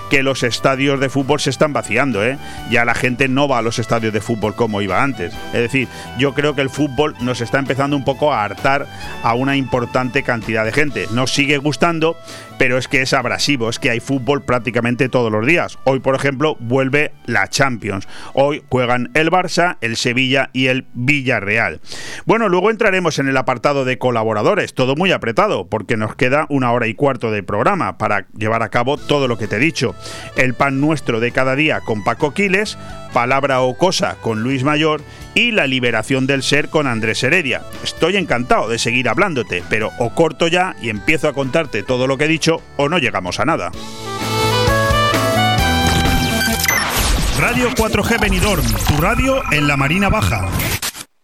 que 0.09 0.23
los 0.23 0.43
estadios 0.43 0.99
de 0.99 1.09
fútbol 1.09 1.39
se 1.39 1.49
están 1.49 1.73
vaciando. 1.73 2.23
¿eh? 2.23 2.37
Ya 2.69 2.85
la 2.85 2.95
gente 2.95 3.27
no 3.27 3.47
va 3.47 3.59
a 3.59 3.61
los 3.61 3.79
estadios 3.79 4.13
de 4.13 4.21
fútbol 4.21 4.55
como 4.55 4.81
iba 4.81 5.03
antes. 5.03 5.33
Es 5.53 5.61
decir, 5.61 5.87
yo 6.17 6.33
creo 6.33 6.55
que 6.55 6.61
el 6.61 6.69
fútbol 6.69 7.15
nos 7.21 7.41
está 7.41 7.59
empezando 7.59 7.95
un 7.95 8.03
poco 8.03 8.33
a 8.33 8.43
hartar 8.43 8.87
a 9.23 9.33
una 9.33 9.55
importante 9.55 10.23
cantidad 10.23 10.65
de 10.65 10.71
gente. 10.71 11.07
Nos 11.11 11.33
sigue 11.33 11.57
gustando, 11.57 12.17
pero 12.59 12.77
es 12.77 12.89
que 12.89 13.01
es 13.01 13.13
abrasivo, 13.13 13.69
es 13.69 13.79
que 13.79 13.89
hay 13.89 14.01
fútbol 14.01 14.43
prácticamente 14.43 15.07
todos 15.07 15.31
los 15.31 15.47
días. 15.47 15.79
Hoy, 15.85 16.01
por 16.01 16.13
ejemplo, 16.13 16.57
vuelve 16.59 17.13
la 17.25 17.47
Champions. 17.47 18.05
Hoy 18.33 18.61
juegan 18.69 19.09
el 19.13 19.31
Barça, 19.31 19.77
el 19.79 19.95
Sevilla 19.95 20.49
y 20.51 20.67
el 20.67 20.85
Villarreal. 20.93 21.79
Bueno, 22.25 22.49
luego 22.49 22.69
entraremos 22.69 23.17
en 23.17 23.29
el 23.29 23.37
apartado 23.37 23.85
de 23.85 23.97
colaboradores, 23.97 24.73
todo 24.73 24.97
muy 24.97 25.13
apretado, 25.13 25.67
porque 25.67 25.95
nos 25.95 26.17
queda 26.17 26.47
una 26.49 26.73
hora 26.73 26.87
y 26.87 26.95
cuarto 26.95 27.31
de 27.31 27.43
programa 27.43 27.97
para 27.97 28.27
llevar 28.37 28.61
a 28.61 28.69
cabo 28.69 28.97
todo 28.97 29.29
lo 29.29 29.37
que 29.37 29.47
te 29.47 29.55
he 29.55 29.59
dicho. 29.59 29.95
El 30.35 30.53
pan 30.53 30.81
nuestro 30.81 31.21
de 31.21 31.31
cada 31.31 31.55
día 31.55 31.79
con 31.79 32.03
Paco 32.03 32.33
Quiles, 32.33 32.77
Palabra 33.13 33.61
o 33.61 33.77
Cosa 33.77 34.17
con 34.21 34.43
Luis 34.43 34.65
Mayor 34.65 35.01
y 35.39 35.51
La 35.51 35.67
liberación 35.67 36.27
del 36.27 36.43
ser 36.43 36.69
con 36.69 36.85
Andrés 36.85 37.23
Heredia. 37.23 37.61
Estoy 37.81 38.17
encantado 38.17 38.67
de 38.67 38.77
seguir 38.77 39.07
hablándote, 39.07 39.63
pero 39.69 39.91
o 39.97 40.13
corto 40.13 40.47
ya 40.47 40.75
y 40.81 40.89
empiezo 40.89 41.29
a 41.29 41.33
contarte 41.33 41.81
todo 41.81 42.07
lo 42.07 42.17
que 42.17 42.25
he 42.25 42.27
dicho 42.27 42.61
o 42.75 42.89
no 42.89 42.97
llegamos 42.97 43.39
a 43.39 43.45
nada. 43.45 43.71
Radio 47.39 47.69
4G 47.69 48.19
Benidorm, 48.19 48.65
tu 48.87 49.01
radio 49.01 49.41
en 49.51 49.67
la 49.67 49.77
Marina 49.77 50.09
Baja. 50.09 50.49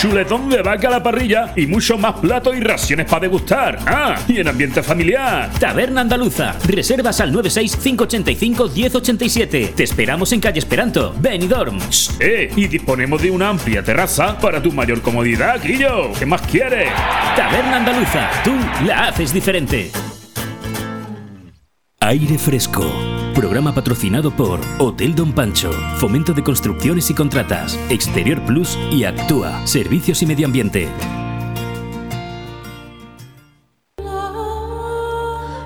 chuletón 0.00 0.48
de 0.48 0.62
vaca 0.62 0.88
a 0.88 0.92
la 0.92 1.02
parrilla 1.02 1.52
y 1.56 1.66
mucho 1.66 1.98
más 1.98 2.14
platos 2.14 2.56
y 2.56 2.60
raciones 2.60 3.04
para 3.06 3.20
degustar. 3.20 3.78
Ah, 3.86 4.16
y 4.28 4.40
en 4.40 4.48
ambiente 4.48 4.82
familiar. 4.82 5.50
Taberna 5.58 6.00
Andaluza. 6.02 6.54
Reservas 6.66 7.20
al 7.20 7.32
965851087. 7.32 9.74
Te 9.74 9.84
esperamos 9.84 10.32
en 10.32 10.40
calle 10.40 10.58
Esperanto, 10.58 11.14
Benidorm. 11.18 11.78
Eh, 12.20 12.50
y 12.56 12.66
disponemos 12.66 13.22
de 13.22 13.30
una 13.30 13.48
amplia 13.50 13.82
terraza 13.82 14.38
para 14.38 14.62
tu 14.62 14.72
mayor 14.72 15.02
comodidad, 15.02 15.60
Guillo. 15.62 16.12
¿Qué 16.18 16.24
más 16.26 16.42
quieres? 16.42 16.88
Taberna 17.36 17.76
Andaluza. 17.76 18.28
Tú 18.44 18.52
la 18.86 19.08
haces 19.08 19.32
diferente. 19.32 19.90
Aire 22.00 22.36
fresco 22.38 23.13
Programa 23.34 23.74
patrocinado 23.74 24.30
por 24.30 24.60
Hotel 24.78 25.16
Don 25.16 25.32
Pancho, 25.32 25.72
Fomento 25.98 26.32
de 26.32 26.44
Construcciones 26.44 27.10
y 27.10 27.14
Contratas, 27.14 27.76
Exterior 27.90 28.40
Plus 28.46 28.78
y 28.92 29.02
Actúa, 29.02 29.66
Servicios 29.66 30.22
y 30.22 30.26
Medio 30.26 30.46
Ambiente. 30.46 30.88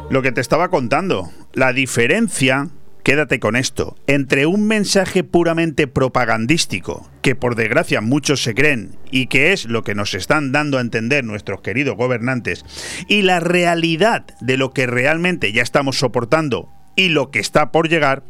Lo 0.08 0.22
que 0.22 0.32
te 0.32 0.40
estaba 0.40 0.70
contando, 0.70 1.28
la 1.52 1.74
diferencia 1.74 2.70
quédate 3.04 3.38
con 3.38 3.54
esto, 3.54 3.96
entre 4.06 4.46
un 4.46 4.66
mensaje 4.66 5.22
puramente 5.22 5.86
propagandístico, 5.86 7.10
que 7.22 7.34
por 7.34 7.54
desgracia 7.54 8.00
muchos 8.00 8.42
se 8.42 8.54
creen 8.54 8.96
y 9.10 9.26
que 9.26 9.52
es 9.52 9.66
lo 9.66 9.82
que 9.82 9.94
nos 9.94 10.14
están 10.14 10.52
dando 10.52 10.78
a 10.78 10.82
entender 10.82 11.24
nuestros 11.24 11.60
queridos 11.60 11.96
gobernantes, 11.96 12.64
y 13.08 13.22
la 13.22 13.40
realidad 13.40 14.26
de 14.40 14.56
lo 14.56 14.72
que 14.72 14.86
realmente 14.86 15.52
ya 15.52 15.62
estamos 15.62 15.98
soportando 15.98 16.70
y 16.98 17.10
lo 17.10 17.30
que 17.30 17.38
está 17.38 17.70
por 17.70 17.88
llegar 17.88 18.24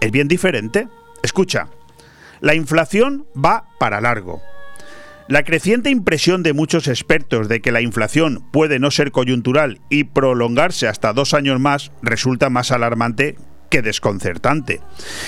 es 0.00 0.12
bien 0.12 0.28
diferente. 0.28 0.86
Escucha, 1.24 1.66
la 2.40 2.54
inflación 2.54 3.26
va 3.36 3.64
para 3.80 4.00
largo. 4.00 4.40
La 5.26 5.42
creciente 5.42 5.90
impresión 5.90 6.44
de 6.44 6.52
muchos 6.52 6.86
expertos 6.86 7.48
de 7.48 7.60
que 7.60 7.72
la 7.72 7.80
inflación 7.80 8.44
puede 8.52 8.78
no 8.78 8.92
ser 8.92 9.10
coyuntural 9.10 9.80
y 9.90 10.04
prolongarse 10.04 10.86
hasta 10.86 11.12
dos 11.12 11.34
años 11.34 11.58
más 11.58 11.90
resulta 12.02 12.50
más 12.50 12.70
alarmante 12.70 13.36
que 13.74 13.82
desconcertante. 13.82 14.80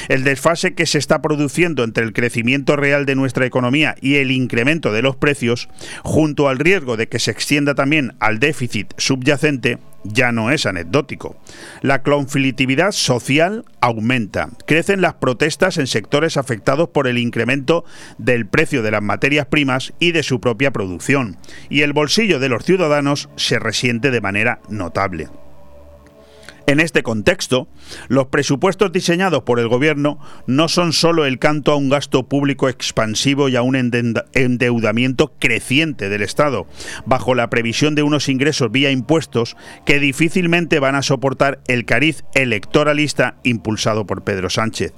El 0.09 0.23
desfase 0.23 0.75
que 0.75 0.87
se 0.87 0.99
está 0.99 1.21
produciendo 1.21 1.83
entre 1.83 2.05
el 2.05 2.13
crecimiento 2.13 2.77
real 2.77 3.05
de 3.05 3.17
nuestra 3.17 3.45
economía 3.45 3.97
y 4.01 4.19
el 4.19 4.31
incremento 4.31 4.93
de 4.93 5.03
los 5.03 5.17
precios, 5.17 5.69
junto 6.05 6.49
al 6.49 6.61
riesgo 6.61 6.97
de 6.97 7.09
que 7.09 7.19
se 7.19 7.33
extienda 7.33 7.75
también 7.75 8.15
al 8.21 8.39
déficit 8.39 8.95
subyacente, 8.99 9.79
ya 10.05 10.31
no 10.31 10.53
es 10.53 10.65
anecdótico. 10.65 11.37
La 11.83 12.05
conflictividad 12.05 12.93
social 12.93 13.65
aumenta. 13.81 14.51
Crecen 14.65 15.01
las 15.01 15.15
protestas 15.15 15.77
en 15.79 15.89
sectores 15.89 16.37
afectados 16.37 16.91
por 16.91 17.09
el 17.09 17.19
incremento 17.19 17.85
del 18.17 18.47
precio 18.47 18.85
de 18.85 18.93
las 18.93 19.03
materias 19.03 19.47
primas 19.47 19.93
y 19.99 20.13
de 20.13 20.23
su 20.23 20.41
propia 20.41 20.71
producción. 20.71 21.37
Y 21.69 21.81
el 21.81 21.93
bolsillo 21.93 22.39
de 22.39 22.49
los 22.49 22.65
ciudadanos 22.65 23.29
se 23.35 23.59
resiente 23.59 24.13
de 24.13 24.21
manera 24.21 24.61
notable. 24.69 25.31
En 26.67 26.81
este 26.81 27.05
contexto, 27.05 27.69
los 28.09 28.27
presupuestos 28.27 28.91
diseñados 28.91 29.45
por 29.45 29.61
el 29.61 29.69
Gobierno 29.69 30.19
no 30.49 30.67
son 30.67 30.93
solo 30.93 31.25
el 31.25 31.39
canto 31.39 31.71
a 31.71 31.77
un 31.77 31.89
gasto 31.89 32.25
público 32.25 32.69
expansivo 32.69 33.49
y 33.49 33.55
a 33.55 33.63
un 33.63 33.77
endeudamiento 33.77 35.33
creciente 35.39 36.09
del 36.09 36.23
Estado, 36.23 36.67
bajo 37.05 37.37
la 37.37 37.51
previsión 37.51 37.95
de 37.95 38.03
unos 38.03 38.29
ingresos 38.29 38.73
vía 38.73 38.91
impuestos 38.91 39.57
que 39.85 40.01
difícilmente 40.01 40.81
van 40.81 40.97
a 40.97 41.03
soportar 41.03 41.61
el 41.69 41.85
cariz 41.85 42.25
electoralista 42.35 43.37
impulsado 43.45 44.05
por 44.05 44.25
Pedro 44.25 44.51
Sánchez. 44.51 44.93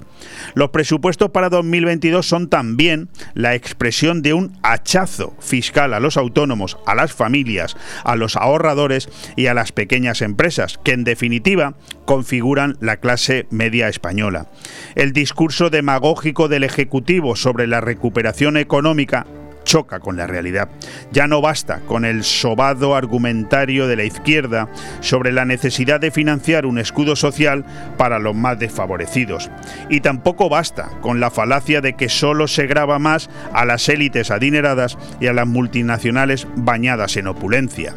Los 0.53 0.69
presupuestos 0.69 1.29
para 1.31 1.49
2022 1.49 2.27
son 2.27 2.49
también 2.49 3.09
la 3.33 3.55
expresión 3.55 4.21
de 4.21 4.33
un 4.33 4.57
hachazo 4.63 5.35
fiscal 5.39 5.93
a 5.93 5.99
los 5.99 6.17
autónomos, 6.17 6.77
a 6.85 6.95
las 6.95 7.13
familias, 7.13 7.75
a 8.03 8.15
los 8.15 8.35
ahorradores 8.35 9.09
y 9.35 9.47
a 9.47 9.53
las 9.53 9.71
pequeñas 9.71 10.21
empresas, 10.21 10.79
que 10.83 10.91
en 10.91 11.03
definitiva 11.03 11.75
configuran 12.05 12.77
la 12.79 12.97
clase 12.97 13.47
media 13.49 13.87
española. 13.87 14.49
El 14.95 15.13
discurso 15.13 15.69
demagógico 15.69 16.47
del 16.47 16.63
Ejecutivo 16.63 17.35
sobre 17.35 17.67
la 17.67 17.81
recuperación 17.81 18.57
económica 18.57 19.25
choca 19.69 19.99
con 19.99 20.17
la 20.17 20.25
realidad. 20.25 20.67
Ya 21.11 21.27
no 21.27 21.41
basta 21.41 21.81
con 21.81 22.03
el 22.03 22.23
sobado 22.23 22.95
argumentario 22.95 23.85
de 23.85 23.97
la 23.97 24.03
izquierda 24.03 24.67
sobre 24.99 25.31
la 25.31 25.45
necesidad 25.45 25.99
de 25.99 26.09
financiar 26.09 26.65
un 26.65 26.79
escudo 26.79 27.15
social 27.15 27.63
para 27.95 28.17
los 28.17 28.35
más 28.35 28.57
desfavorecidos. 28.57 29.51
Y 29.87 30.01
tampoco 30.01 30.49
basta 30.49 30.89
con 31.01 31.19
la 31.19 31.29
falacia 31.29 31.81
de 31.81 31.93
que 31.93 32.09
solo 32.09 32.47
se 32.47 32.65
graba 32.65 32.97
más 32.97 33.29
a 33.53 33.63
las 33.63 33.87
élites 33.89 34.31
adineradas 34.31 34.97
y 35.19 35.27
a 35.27 35.33
las 35.33 35.45
multinacionales 35.45 36.47
bañadas 36.55 37.15
en 37.17 37.27
opulencia. 37.27 37.93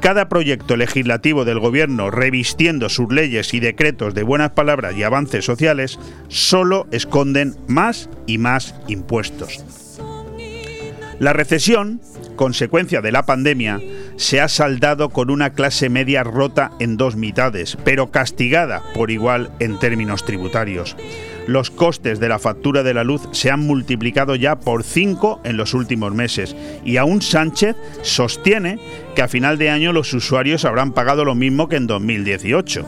Cada 0.00 0.28
proyecto 0.28 0.76
legislativo 0.76 1.44
del 1.44 1.58
Gobierno 1.58 2.12
revistiendo 2.12 2.88
sus 2.88 3.12
leyes 3.12 3.52
y 3.54 3.58
decretos 3.58 4.14
de 4.14 4.22
buenas 4.22 4.50
palabras 4.50 4.94
y 4.96 5.02
avances 5.02 5.44
sociales 5.44 5.98
solo 6.28 6.86
esconden 6.92 7.56
más 7.66 8.08
y 8.28 8.38
más 8.38 8.76
impuestos. 8.86 9.77
La 11.18 11.32
recesión, 11.32 12.00
consecuencia 12.36 13.00
de 13.00 13.12
la 13.12 13.26
pandemia, 13.26 13.80
se 14.16 14.40
ha 14.40 14.48
saldado 14.48 15.10
con 15.10 15.30
una 15.30 15.50
clase 15.50 15.88
media 15.88 16.22
rota 16.22 16.70
en 16.78 16.96
dos 16.96 17.16
mitades, 17.16 17.76
pero 17.84 18.10
castigada 18.10 18.82
por 18.94 19.10
igual 19.10 19.50
en 19.58 19.78
términos 19.78 20.24
tributarios 20.24 20.96
los 21.48 21.70
costes 21.70 22.20
de 22.20 22.28
la 22.28 22.38
factura 22.38 22.82
de 22.82 22.92
la 22.92 23.04
luz 23.04 23.22
se 23.32 23.50
han 23.50 23.60
multiplicado 23.60 24.36
ya 24.36 24.60
por 24.60 24.84
5 24.84 25.40
en 25.44 25.56
los 25.56 25.72
últimos 25.72 26.12
meses 26.14 26.54
y 26.84 26.98
aún 26.98 27.22
Sánchez 27.22 27.74
sostiene 28.02 28.78
que 29.16 29.22
a 29.22 29.28
final 29.28 29.56
de 29.56 29.70
año 29.70 29.94
los 29.94 30.12
usuarios 30.12 30.66
habrán 30.66 30.92
pagado 30.92 31.24
lo 31.24 31.34
mismo 31.34 31.68
que 31.68 31.76
en 31.76 31.86
2018. 31.86 32.84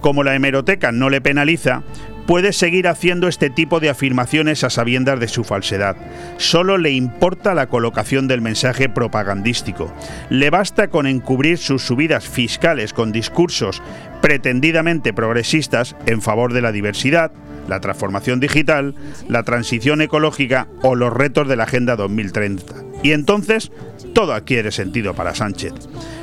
Como 0.00 0.24
la 0.24 0.34
hemeroteca 0.34 0.90
no 0.90 1.10
le 1.10 1.20
penaliza, 1.20 1.84
puede 2.26 2.52
seguir 2.52 2.88
haciendo 2.88 3.28
este 3.28 3.50
tipo 3.50 3.80
de 3.80 3.90
afirmaciones 3.90 4.64
a 4.64 4.70
sabiendas 4.70 5.20
de 5.20 5.28
su 5.28 5.44
falsedad. 5.44 5.96
Solo 6.36 6.78
le 6.78 6.90
importa 6.90 7.54
la 7.54 7.66
colocación 7.66 8.28
del 8.28 8.40
mensaje 8.40 8.88
propagandístico. 8.88 9.92
Le 10.30 10.50
basta 10.50 10.88
con 10.88 11.06
encubrir 11.06 11.58
sus 11.58 11.82
subidas 11.82 12.26
fiscales 12.26 12.92
con 12.92 13.12
discursos 13.12 13.82
pretendidamente 14.20 15.12
progresistas 15.12 15.96
en 16.06 16.22
favor 16.22 16.52
de 16.52 16.62
la 16.62 16.72
diversidad, 16.72 17.32
la 17.68 17.80
transformación 17.80 18.40
digital, 18.40 18.94
la 19.28 19.42
transición 19.42 20.00
ecológica 20.00 20.68
o 20.82 20.94
los 20.94 21.12
retos 21.12 21.48
de 21.48 21.56
la 21.56 21.64
Agenda 21.64 21.96
2030. 21.96 22.74
Y 23.02 23.12
entonces 23.12 23.72
todo 24.14 24.32
adquiere 24.32 24.70
sentido 24.70 25.14
para 25.14 25.34
Sánchez. 25.34 25.72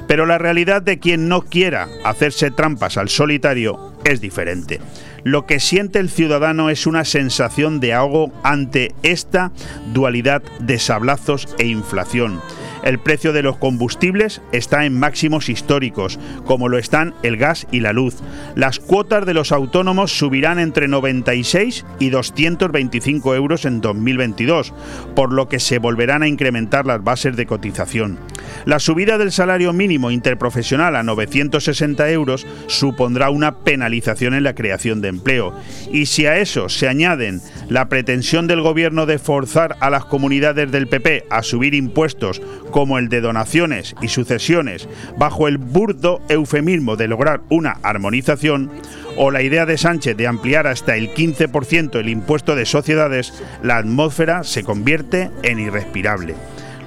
Pero 0.07 0.25
la 0.25 0.38
realidad 0.38 0.81
de 0.81 0.99
quien 0.99 1.27
no 1.27 1.41
quiera 1.41 1.88
hacerse 2.03 2.51
trampas 2.51 2.97
al 2.97 3.09
solitario 3.09 3.93
es 4.05 4.21
diferente. 4.21 4.79
Lo 5.23 5.45
que 5.45 5.60
siente 5.60 5.99
el 5.99 6.10
ciudadano 6.10 6.69
es 6.69 6.88
una 6.88 7.05
sensación 7.05 7.79
de 7.79 7.93
ahogo 7.93 8.32
ante 8.43 8.93
esta 9.03 9.51
dualidad 9.93 10.41
de 10.60 10.79
sablazos 10.79 11.47
e 11.58 11.67
inflación 11.67 12.41
el 12.84 13.00
precio 13.00 13.34
de 13.34 13.44
los 13.44 13.58
combustibles 13.58 14.42
está 14.52 14.86
en 14.86 15.00
máximos 15.00 15.50
históricos, 15.50 16.20
como 16.46 16.70
lo 16.70 16.78
están 16.78 17.13
el 17.24 17.38
gas 17.38 17.68
y 17.72 17.80
la 17.80 17.94
luz. 17.94 18.15
Las 18.56 18.80
cuotas 18.80 19.26
de 19.26 19.34
los 19.34 19.52
autónomos 19.52 20.18
subirán 20.18 20.60
entre 20.60 20.88
96 20.88 21.86
y 22.00 22.10
225 22.10 23.36
euros 23.36 23.65
en 23.65 23.82
2022, 23.82 24.74
por 25.15 25.34
lo 25.34 25.50
que 25.50 25.60
se 25.60 25.80
volverán 25.80 26.24
a 26.24 26.28
incrementar 26.28 26.86
las 26.86 27.04
bases 27.04 27.36
de 27.36 27.46
cotización. 27.46 28.20
La 28.65 28.80
subida 28.80 29.18
del 29.18 29.32
salario 29.32 29.74
mínimo 29.74 30.12
interprofesional 30.12 30.96
a 30.96 31.04
960 31.04 32.10
euros 32.12 32.46
supondrá 32.68 33.30
una 33.30 33.60
penalización 33.60 34.34
en 34.34 34.44
la 34.44 34.56
creación 34.56 35.02
de 35.02 35.10
empleo. 35.10 35.54
Y 35.92 36.06
si 36.08 36.26
a 36.26 36.38
eso 36.38 36.70
se 36.70 36.88
añaden 36.88 37.42
la 37.70 37.89
pretensión 37.89 38.48
del 38.48 38.62
gobierno 38.62 39.06
de 39.06 39.20
forzar 39.20 39.76
a 39.80 39.89
las 39.89 40.06
comunidades 40.06 40.72
del 40.72 40.88
PP 40.88 41.26
a 41.30 41.44
subir 41.44 41.74
impuestos 41.74 42.42
como 42.71 42.97
el 42.97 43.10
de 43.10 43.21
donaciones 43.21 43.95
y 44.01 44.08
sucesiones 44.08 44.88
bajo 45.17 45.47
el 45.47 45.58
burdo 45.58 46.21
eufemismo 46.29 46.95
de 46.95 47.08
lograr 47.08 47.41
una 47.49 47.77
armonización, 47.84 48.69
o 49.17 49.32
la 49.32 49.41
idea 49.41 49.65
de 49.65 49.77
Sánchez 49.77 50.15
de 50.15 50.27
ampliar 50.27 50.67
hasta 50.67 50.95
el 50.95 51.13
15% 51.13 51.99
el 51.99 52.10
impuesto 52.10 52.55
de 52.55 52.65
sociedades, 52.65 53.34
la 53.63 53.77
atmósfera 53.77 54.43
se 54.43 54.63
convierte 54.63 55.29
en 55.43 55.60
irrespirable. 55.60 56.36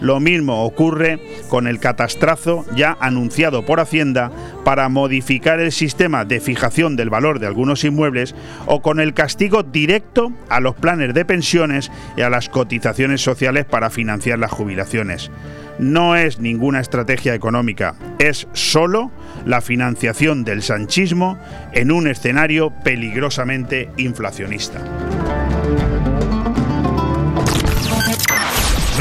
Lo 0.02 0.18
mismo 0.18 0.64
ocurre 0.64 1.20
con 1.48 1.68
el 1.68 1.78
catastrazo 1.78 2.66
ya 2.74 2.96
anunciado 3.00 3.64
por 3.64 3.78
Hacienda 3.78 4.32
para 4.64 4.88
modificar 4.88 5.60
el 5.60 5.70
sistema 5.70 6.24
de 6.24 6.40
fijación 6.40 6.96
del 6.96 7.08
valor 7.08 7.38
de 7.38 7.46
algunos 7.46 7.84
inmuebles 7.84 8.34
o 8.66 8.82
con 8.82 8.98
el 8.98 9.14
castigo 9.14 9.62
directo 9.62 10.32
a 10.48 10.58
los 10.58 10.74
planes 10.74 11.14
de 11.14 11.24
pensiones 11.24 11.92
y 12.16 12.22
a 12.22 12.30
las 12.30 12.48
cotizaciones 12.48 13.20
sociales 13.20 13.64
para 13.64 13.90
financiar 13.90 14.40
las 14.40 14.50
jubilaciones. 14.50 15.30
No 15.78 16.16
es 16.16 16.40
ninguna 16.40 16.80
estrategia 16.80 17.34
económica, 17.34 17.94
es 18.18 18.48
solo 18.54 19.12
la 19.46 19.60
financiación 19.60 20.42
del 20.42 20.62
sanchismo 20.62 21.38
en 21.72 21.92
un 21.92 22.08
escenario 22.08 22.72
peligrosamente 22.82 23.88
inflacionista. 23.96 24.80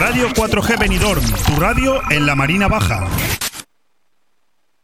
Radio 0.02 0.30
4G 0.30 0.80
Benidorm, 0.80 1.24
tu 1.46 1.60
radio 1.60 2.02
en 2.10 2.26
la 2.26 2.34
Marina 2.36 2.68
Baja. 2.68 3.08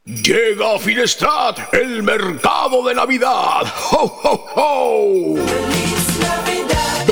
Llega 0.05 0.75
a 0.75 0.77
Finestrat 0.77 1.73
el 1.73 2.03
mercado 2.03 2.87
de 2.87 2.93
Navidad. 2.93 3.63
¡Ho, 3.93 4.05
ho, 4.23 4.45
ho! 4.55 5.76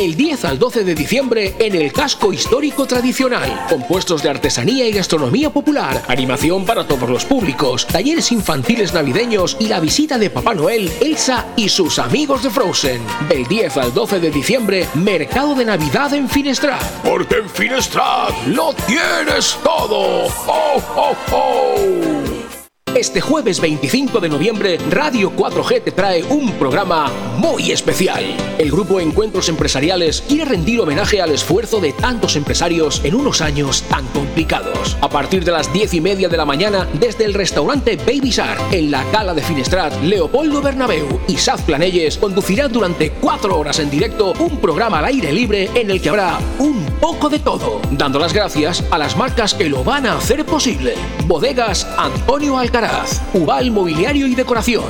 Del 0.05 0.15
10 0.15 0.45
al 0.45 0.59
12 0.59 0.83
de 0.83 0.93
diciembre 0.93 1.55
en 1.57 1.73
el 1.73 1.91
casco 1.91 2.31
histórico 2.31 2.85
tradicional. 2.85 3.65
Compuestos 3.67 4.21
de 4.21 4.29
artesanía 4.29 4.87
y 4.87 4.91
gastronomía 4.91 5.49
popular, 5.49 5.99
animación 6.07 6.63
para 6.63 6.87
todos 6.87 7.09
los 7.09 7.25
públicos, 7.25 7.87
talleres 7.87 8.31
infantiles 8.31 8.93
navideños 8.93 9.57
y 9.59 9.67
la 9.67 9.79
visita 9.79 10.19
de 10.19 10.29
Papá 10.29 10.53
Noel, 10.53 10.91
Elsa 11.01 11.47
y 11.55 11.69
sus 11.69 11.97
amigos 11.97 12.43
de 12.43 12.51
Frozen. 12.51 13.01
Del 13.27 13.47
10 13.47 13.77
al 13.77 13.95
12 13.95 14.19
de 14.19 14.29
diciembre, 14.29 14.87
mercado 14.93 15.55
de 15.55 15.65
Navidad 15.65 16.13
en 16.13 16.29
Finestrat. 16.29 16.83
Porque 17.01 17.37
en 17.37 17.49
Finestrat 17.49 18.29
lo 18.45 18.75
tienes 18.85 19.57
todo. 19.63 20.27
¡Ho, 20.27 20.83
ho, 20.95 21.15
ho! 21.31 22.34
Este 22.93 23.19
jueves 23.19 23.59
25 23.59 24.21
de 24.21 24.29
noviembre, 24.29 24.77
Radio 24.89 25.29
4G 25.35 25.83
te 25.83 25.91
trae 25.91 26.23
un 26.23 26.53
programa 26.53 27.11
muy 27.35 27.71
especial. 27.71 28.23
El 28.57 28.71
grupo 28.71 29.01
Encuentros 29.01 29.49
Empresariales 29.49 30.21
quiere 30.21 30.45
rendir 30.45 30.79
homenaje 30.79 31.21
al 31.21 31.31
esfuerzo 31.31 31.81
de 31.81 31.91
tantos 31.91 32.37
empresarios 32.37 33.01
en 33.03 33.15
unos 33.15 33.41
años 33.41 33.81
tan 33.89 34.05
complicados. 34.07 34.95
A 35.01 35.09
partir 35.09 35.43
de 35.43 35.51
las 35.51 35.73
10 35.73 35.95
y 35.95 35.99
media 35.99 36.29
de 36.29 36.37
la 36.37 36.45
mañana, 36.45 36.87
desde 36.93 37.25
el 37.25 37.33
restaurante 37.33 37.97
Baby 37.97 38.29
Shark, 38.29 38.61
en 38.71 38.91
la 38.91 39.03
Cala 39.11 39.33
de 39.33 39.41
Finestrat, 39.41 40.01
Leopoldo 40.01 40.61
Bernabeu 40.61 41.19
y 41.27 41.35
Saz 41.35 41.63
Planelles 41.63 42.17
conducirán 42.17 42.71
durante 42.71 43.11
cuatro 43.11 43.59
horas 43.59 43.79
en 43.79 43.89
directo 43.89 44.31
un 44.39 44.61
programa 44.61 44.99
al 44.99 45.05
aire 45.05 45.33
libre 45.33 45.69
en 45.75 45.91
el 45.91 46.01
que 46.01 46.09
habrá 46.09 46.39
un 46.59 46.85
poco 47.01 47.27
de 47.27 47.39
todo, 47.39 47.81
dando 47.91 48.19
las 48.19 48.31
gracias 48.31 48.85
a 48.89 48.97
las 48.97 49.17
marcas 49.17 49.53
que 49.53 49.67
lo 49.67 49.83
van 49.83 50.05
a 50.05 50.17
hacer 50.17 50.45
posible. 50.45 50.93
Bodegas 51.27 51.85
Antonio 51.97 52.57
Alcaraz 52.75 53.21
Ubal 53.33 53.71
Mobiliario 53.71 54.27
y 54.27 54.35
Decoración, 54.35 54.83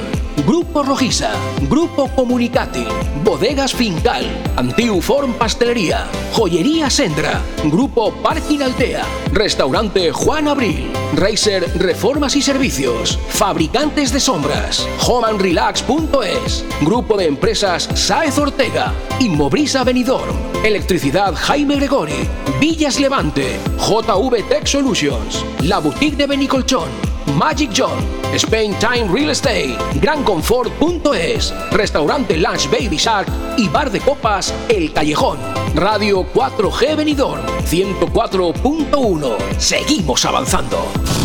Grupo 0.48 0.82
Rojiza, 0.82 1.30
Grupo 1.70 2.08
Comunicati, 2.16 2.84
Bodegas 3.24 3.76
Fincal, 3.76 4.26
Antiuform 4.56 5.34
Pastelería, 5.34 6.08
Joyería 6.34 6.90
Sendra, 6.90 7.40
Grupo 7.66 8.12
Parking 8.24 8.62
Altea, 8.62 9.04
Restaurante 9.34 10.12
Juan 10.12 10.48
Abril, 10.48 10.92
Racer 11.14 11.64
Reformas 11.78 12.36
y 12.36 12.42
Servicios, 12.42 13.20
Fabricantes 13.30 14.12
de 14.12 14.20
Sombras, 14.20 14.88
homeandrelax.es, 15.08 16.66
Grupo 16.82 17.18
de 17.18 17.28
Empresas 17.28 17.88
Saez 17.94 18.40
Ortega, 18.40 18.94
Inmobrisa 19.20 19.84
Benidorm, 19.84 20.36
Electricidad 20.64 21.36
Jaime 21.36 21.76
Gregori, 21.76 22.28
Villas 22.60 23.00
Levante, 23.00 23.60
JV 23.78 24.42
Tech 24.50 24.66
Solutions, 24.66 25.46
La 25.62 25.78
Boutique 25.78 26.18
de 26.18 26.26
Benicolchón, 26.26 27.15
Magic 27.34 27.72
John, 27.74 27.98
Spain 28.34 28.74
Time 28.80 29.08
Real 29.12 29.32
Estate, 29.32 29.76
GranConfort.es, 29.96 31.54
Restaurante 31.72 32.38
Lunch 32.38 32.70
Baby 32.70 32.98
Shark 32.98 33.28
y 33.58 33.68
Bar 33.68 33.92
de 33.92 34.00
Copas 34.00 34.54
El 34.70 34.94
Callejón. 34.94 35.38
Radio 35.76 36.26
4G 36.34 36.96
Benidorm 36.96 37.42
104.1. 37.66 39.38
Seguimos 39.58 40.24
avanzando. 40.26 41.25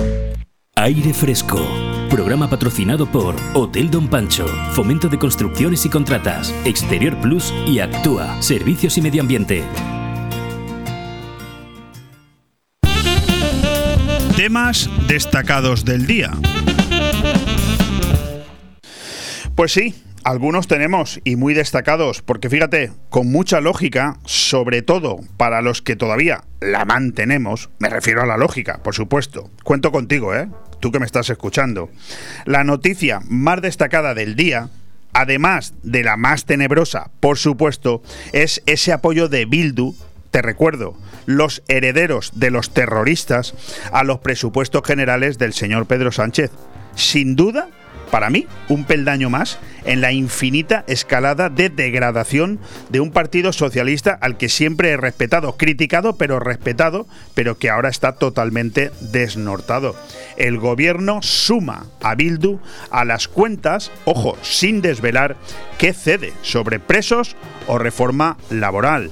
Aire 0.81 1.13
Fresco. 1.13 1.63
Programa 2.09 2.49
patrocinado 2.49 3.05
por 3.05 3.35
Hotel 3.53 3.91
Don 3.91 4.07
Pancho, 4.07 4.47
Fomento 4.71 5.09
de 5.09 5.19
Construcciones 5.19 5.85
y 5.85 5.89
Contratas, 5.89 6.55
Exterior 6.65 7.15
Plus 7.21 7.53
y 7.67 7.77
Actúa, 7.77 8.41
Servicios 8.41 8.97
y 8.97 9.01
Medio 9.03 9.21
Ambiente. 9.21 9.63
Temas 14.35 14.89
destacados 15.07 15.85
del 15.85 16.07
día. 16.07 16.31
Pues 19.53 19.71
sí, 19.71 19.93
algunos 20.23 20.65
tenemos 20.65 21.21
y 21.23 21.35
muy 21.35 21.53
destacados, 21.53 22.23
porque 22.23 22.49
fíjate, 22.49 22.91
con 23.11 23.31
mucha 23.31 23.61
lógica, 23.61 24.17
sobre 24.25 24.81
todo 24.81 25.19
para 25.37 25.61
los 25.61 25.83
que 25.83 25.95
todavía 25.95 26.41
la 26.59 26.85
mantenemos, 26.85 27.69
me 27.77 27.89
refiero 27.89 28.23
a 28.23 28.25
la 28.25 28.37
lógica, 28.37 28.81
por 28.81 28.95
supuesto. 28.95 29.51
Cuento 29.63 29.91
contigo, 29.91 30.33
¿eh? 30.33 30.49
Tú 30.81 30.91
que 30.91 30.99
me 30.99 31.05
estás 31.05 31.29
escuchando. 31.29 31.89
La 32.43 32.65
noticia 32.65 33.21
más 33.29 33.61
destacada 33.61 34.13
del 34.13 34.35
día, 34.35 34.69
además 35.13 35.73
de 35.83 36.03
la 36.03 36.17
más 36.17 36.43
tenebrosa, 36.45 37.11
por 37.21 37.37
supuesto, 37.37 38.03
es 38.33 38.61
ese 38.65 38.91
apoyo 38.91 39.29
de 39.29 39.45
Bildu 39.45 39.95
te 40.31 40.41
recuerdo, 40.41 40.95
los 41.25 41.61
herederos 41.67 42.31
de 42.35 42.51
los 42.51 42.73
terroristas 42.73 43.53
a 43.91 44.03
los 44.03 44.19
presupuestos 44.19 44.81
generales 44.83 45.37
del 45.37 45.53
señor 45.53 45.85
Pedro 45.85 46.11
Sánchez. 46.11 46.51
Sin 46.95 47.35
duda, 47.35 47.67
para 48.11 48.29
mí, 48.29 48.45
un 48.69 48.83
peldaño 48.83 49.29
más 49.29 49.57
en 49.85 50.01
la 50.01 50.11
infinita 50.11 50.83
escalada 50.87 51.49
de 51.49 51.69
degradación 51.69 52.59
de 52.89 52.99
un 52.99 53.11
partido 53.11 53.53
socialista 53.53 54.17
al 54.21 54.37
que 54.37 54.49
siempre 54.49 54.91
he 54.91 54.97
respetado, 54.97 55.57
criticado 55.57 56.17
pero 56.17 56.39
respetado, 56.39 57.07
pero 57.33 57.57
que 57.57 57.69
ahora 57.69 57.89
está 57.89 58.13
totalmente 58.13 58.91
desnortado. 58.99 59.95
El 60.37 60.59
gobierno 60.59 61.21
suma 61.21 61.87
a 62.01 62.15
Bildu 62.15 62.59
a 62.91 63.05
las 63.05 63.27
cuentas, 63.27 63.91
ojo, 64.05 64.37
sin 64.41 64.81
desvelar 64.81 65.37
qué 65.77 65.93
cede 65.93 66.33
sobre 66.41 66.79
presos 66.79 67.35
o 67.67 67.77
reforma 67.77 68.37
laboral 68.49 69.11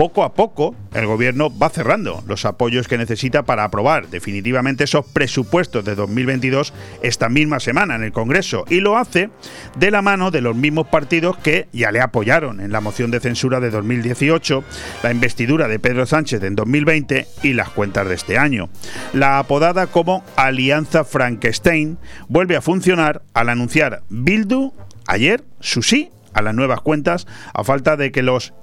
poco 0.00 0.24
a 0.24 0.32
poco 0.32 0.74
el 0.94 1.04
gobierno 1.04 1.54
va 1.54 1.68
cerrando 1.68 2.24
los 2.26 2.46
apoyos 2.46 2.88
que 2.88 2.96
necesita 2.96 3.42
para 3.42 3.64
aprobar 3.64 4.08
definitivamente 4.08 4.84
esos 4.84 5.04
presupuestos 5.04 5.84
de 5.84 5.94
2022 5.94 6.72
esta 7.02 7.28
misma 7.28 7.60
semana 7.60 7.96
en 7.96 8.04
el 8.04 8.10
Congreso 8.10 8.64
y 8.70 8.80
lo 8.80 8.96
hace 8.96 9.28
de 9.76 9.90
la 9.90 10.00
mano 10.00 10.30
de 10.30 10.40
los 10.40 10.56
mismos 10.56 10.86
partidos 10.86 11.36
que 11.36 11.68
ya 11.74 11.92
le 11.92 12.00
apoyaron 12.00 12.62
en 12.62 12.72
la 12.72 12.80
moción 12.80 13.10
de 13.10 13.20
censura 13.20 13.60
de 13.60 13.68
2018, 13.68 14.64
la 15.02 15.10
investidura 15.10 15.68
de 15.68 15.78
Pedro 15.78 16.06
Sánchez 16.06 16.42
en 16.44 16.56
2020 16.56 17.26
y 17.42 17.52
las 17.52 17.68
cuentas 17.68 18.08
de 18.08 18.14
este 18.14 18.38
año. 18.38 18.70
La 19.12 19.38
apodada 19.38 19.86
como 19.86 20.24
Alianza 20.34 21.04
Frankenstein 21.04 21.98
vuelve 22.26 22.56
a 22.56 22.62
funcionar 22.62 23.20
al 23.34 23.50
anunciar 23.50 24.02
Bildu 24.08 24.72
ayer 25.06 25.44
su 25.60 25.82
sí 25.82 26.10
a 26.32 26.40
las 26.40 26.54
nuevas 26.54 26.80
cuentas 26.80 27.26
a 27.52 27.64
falta 27.64 27.98
de 27.98 28.12
que 28.12 28.22
los 28.22 28.54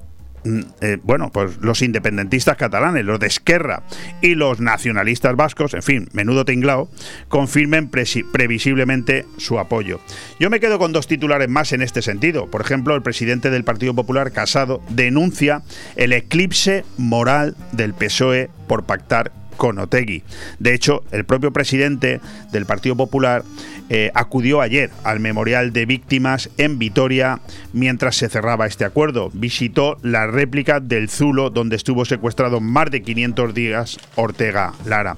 eh, 0.81 0.97
bueno, 1.03 1.31
pues 1.31 1.57
los 1.57 1.81
independentistas 1.81 2.57
catalanes, 2.57 3.05
los 3.05 3.19
de 3.19 3.27
Esquerra 3.27 3.83
y 4.21 4.35
los 4.35 4.59
nacionalistas 4.59 5.35
vascos, 5.35 5.73
en 5.73 5.83
fin, 5.83 6.09
menudo 6.13 6.45
tinglao, 6.45 6.89
confirmen 7.27 7.89
previsiblemente 7.89 9.25
su 9.37 9.59
apoyo. 9.59 9.99
Yo 10.39 10.49
me 10.49 10.59
quedo 10.59 10.79
con 10.79 10.93
dos 10.93 11.07
titulares 11.07 11.49
más 11.49 11.73
en 11.73 11.81
este 11.81 12.01
sentido. 12.01 12.47
Por 12.49 12.61
ejemplo, 12.61 12.95
el 12.95 13.01
presidente 13.01 13.49
del 13.49 13.63
Partido 13.63 13.93
Popular, 13.93 14.31
Casado, 14.31 14.81
denuncia 14.89 15.63
el 15.95 16.13
eclipse 16.13 16.85
moral 16.97 17.55
del 17.71 17.93
PSOE 17.93 18.49
por 18.67 18.85
pactar 18.85 19.31
con 19.57 19.79
Otegui. 19.79 20.23
De 20.59 20.73
hecho, 20.73 21.03
el 21.11 21.25
propio 21.25 21.51
presidente 21.51 22.21
del 22.51 22.65
Partido 22.65 22.95
Popular 22.95 23.43
eh, 23.89 24.11
acudió 24.13 24.61
ayer 24.61 24.91
al 25.03 25.19
memorial 25.19 25.73
de 25.73 25.85
víctimas 25.85 26.49
en 26.57 26.77
Vitoria 26.77 27.39
mientras 27.73 28.15
se 28.15 28.29
cerraba 28.29 28.67
este 28.67 28.85
acuerdo. 28.85 29.29
Visitó 29.33 29.97
la 30.01 30.27
réplica 30.27 30.79
del 30.79 31.09
Zulo 31.09 31.49
donde 31.49 31.75
estuvo 31.75 32.05
secuestrado 32.05 32.61
más 32.61 32.91
de 32.91 33.01
500 33.01 33.53
días 33.53 33.97
Ortega 34.15 34.73
Lara. 34.85 35.17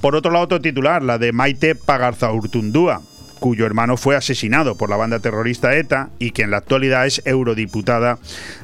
Por 0.00 0.14
otro 0.14 0.30
lado, 0.30 0.44
otro 0.44 0.60
titular, 0.60 1.02
la 1.02 1.18
de 1.18 1.32
Maite 1.32 1.74
Pagarzaurtundúa, 1.74 3.02
cuyo 3.38 3.66
hermano 3.66 3.96
fue 3.96 4.16
asesinado 4.16 4.76
por 4.76 4.90
la 4.90 4.96
banda 4.96 5.20
terrorista 5.20 5.76
ETA 5.76 6.10
y 6.18 6.30
que 6.32 6.42
en 6.42 6.50
la 6.50 6.58
actualidad 6.58 7.06
es 7.06 7.22
eurodiputada 7.24 8.18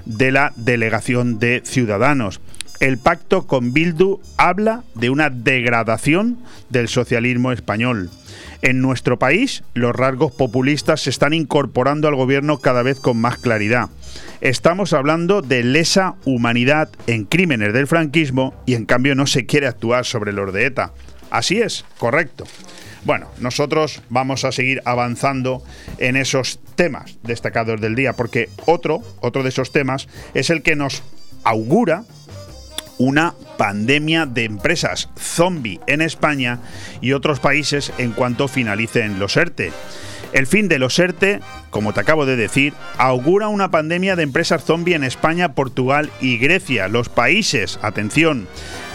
de 0.04 0.32
la 0.32 0.52
delegación 0.56 1.38
de 1.38 1.62
Ciudadanos. 1.64 2.40
El 2.80 2.98
pacto 2.98 3.46
con 3.46 3.72
Bildu 3.72 4.20
habla 4.36 4.82
de 4.94 5.10
una 5.10 5.30
degradación 5.30 6.38
del 6.70 6.88
socialismo 6.88 7.52
español. 7.52 8.10
En 8.62 8.80
nuestro 8.80 9.18
país, 9.18 9.62
los 9.74 9.94
rasgos 9.94 10.32
populistas 10.32 11.02
se 11.02 11.10
están 11.10 11.34
incorporando 11.34 12.08
al 12.08 12.16
gobierno 12.16 12.58
cada 12.58 12.82
vez 12.82 12.98
con 12.98 13.18
más 13.18 13.38
claridad. 13.38 13.90
Estamos 14.40 14.92
hablando 14.92 15.40
de 15.40 15.62
lesa 15.62 16.16
humanidad 16.24 16.88
en 17.06 17.24
crímenes 17.24 17.72
del 17.72 17.86
franquismo 17.86 18.54
y 18.66 18.74
en 18.74 18.86
cambio 18.86 19.14
no 19.14 19.26
se 19.26 19.46
quiere 19.46 19.66
actuar 19.66 20.04
sobre 20.04 20.32
los 20.32 20.52
de 20.52 20.66
ETA. 20.66 20.92
Así 21.30 21.60
es, 21.60 21.84
correcto. 21.98 22.44
Bueno, 23.04 23.28
nosotros 23.38 24.02
vamos 24.08 24.44
a 24.44 24.52
seguir 24.52 24.80
avanzando 24.86 25.62
en 25.98 26.16
esos 26.16 26.58
temas 26.74 27.18
destacados 27.22 27.80
del 27.80 27.94
día, 27.94 28.14
porque 28.14 28.48
otro, 28.66 29.02
otro 29.20 29.42
de 29.42 29.50
esos 29.50 29.72
temas 29.72 30.08
es 30.32 30.48
el 30.48 30.62
que 30.62 30.74
nos 30.74 31.02
augura 31.44 32.04
una 32.98 33.34
pandemia 33.56 34.26
de 34.26 34.44
empresas 34.44 35.08
zombie 35.18 35.80
en 35.86 36.02
España 36.02 36.60
y 37.00 37.12
otros 37.12 37.40
países 37.40 37.92
en 37.98 38.12
cuanto 38.12 38.48
finalicen 38.48 39.18
los 39.18 39.36
ERTE. 39.36 39.72
El 40.32 40.48
fin 40.48 40.66
de 40.66 40.80
los 40.80 40.98
ERTE, 40.98 41.40
como 41.70 41.92
te 41.92 42.00
acabo 42.00 42.26
de 42.26 42.34
decir, 42.34 42.74
augura 42.98 43.46
una 43.46 43.70
pandemia 43.70 44.16
de 44.16 44.24
empresas 44.24 44.64
zombie 44.64 44.96
en 44.96 45.04
España, 45.04 45.52
Portugal 45.52 46.10
y 46.20 46.38
Grecia, 46.38 46.88
los 46.88 47.08
países, 47.08 47.78
atención, 47.82 48.48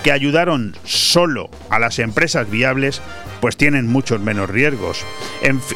que 0.03 0.11
ayudaron 0.11 0.75
solo 0.83 1.49
a 1.69 1.79
las 1.79 1.99
empresas 1.99 2.49
viables 2.49 3.01
pues 3.41 3.57
tienen 3.57 3.87
muchos 3.87 4.19
menos 4.19 4.49
riesgos. 4.49 5.05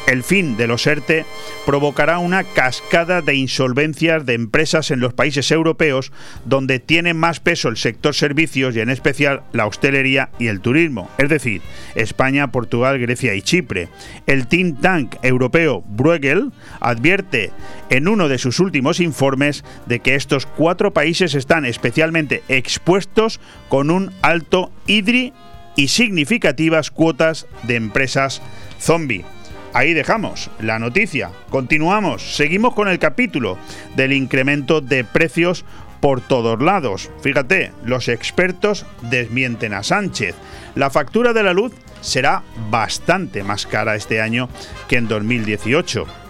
el 0.06 0.22
fin 0.22 0.56
de 0.56 0.66
los 0.66 0.86
ERTE 0.86 1.24
provocará 1.66 2.18
una 2.18 2.44
cascada 2.44 3.22
de 3.22 3.34
insolvencias 3.34 4.26
de 4.26 4.34
empresas 4.34 4.90
en 4.90 5.00
los 5.00 5.14
países 5.14 5.50
europeos 5.50 6.12
donde 6.44 6.78
tiene 6.78 7.14
más 7.14 7.40
peso 7.40 7.68
el 7.68 7.76
sector 7.76 8.14
servicios 8.14 8.76
y 8.76 8.80
en 8.80 8.90
especial 8.90 9.42
la 9.52 9.66
hostelería 9.66 10.30
y 10.38 10.48
el 10.48 10.60
turismo, 10.60 11.10
es 11.18 11.28
decir, 11.28 11.62
España, 11.94 12.50
Portugal, 12.52 12.98
Grecia 12.98 13.34
y 13.34 13.42
Chipre. 13.42 13.88
El 14.26 14.46
think 14.46 14.80
tank 14.80 15.16
europeo 15.22 15.82
Bruegel 15.86 16.52
advierte 16.80 17.52
en 17.90 18.08
uno 18.08 18.28
de 18.28 18.38
sus 18.38 18.60
últimos 18.60 19.00
informes 19.00 19.64
de 19.86 20.00
que 20.00 20.14
estos 20.14 20.46
cuatro 20.46 20.92
países 20.92 21.34
están 21.34 21.64
especialmente 21.64 22.42
expuestos 22.48 23.40
con 23.68 23.90
un 23.90 24.12
alto 24.22 24.70
hidri 24.86 25.32
y 25.76 25.88
significativas 25.88 26.90
cuotas 26.90 27.46
de 27.62 27.76
empresas 27.76 28.42
zombie. 28.80 29.24
Ahí 29.72 29.92
dejamos 29.92 30.50
la 30.60 30.78
noticia. 30.78 31.30
Continuamos, 31.50 32.36
seguimos 32.36 32.74
con 32.74 32.88
el 32.88 33.00
capítulo 33.00 33.58
del 33.96 34.12
incremento 34.12 34.80
de 34.80 35.02
precios 35.02 35.64
por 36.00 36.20
todos 36.20 36.62
lados. 36.62 37.10
Fíjate, 37.22 37.72
los 37.84 38.08
expertos 38.08 38.86
desmienten 39.02 39.74
a 39.74 39.82
Sánchez. 39.82 40.36
La 40.74 40.90
factura 40.90 41.32
de 41.32 41.42
la 41.42 41.54
luz 41.54 41.72
será 42.02 42.42
bastante 42.70 43.42
más 43.42 43.66
cara 43.66 43.96
este 43.96 44.20
año 44.20 44.48
que 44.86 44.96
en 44.96 45.08
2018. 45.08 46.23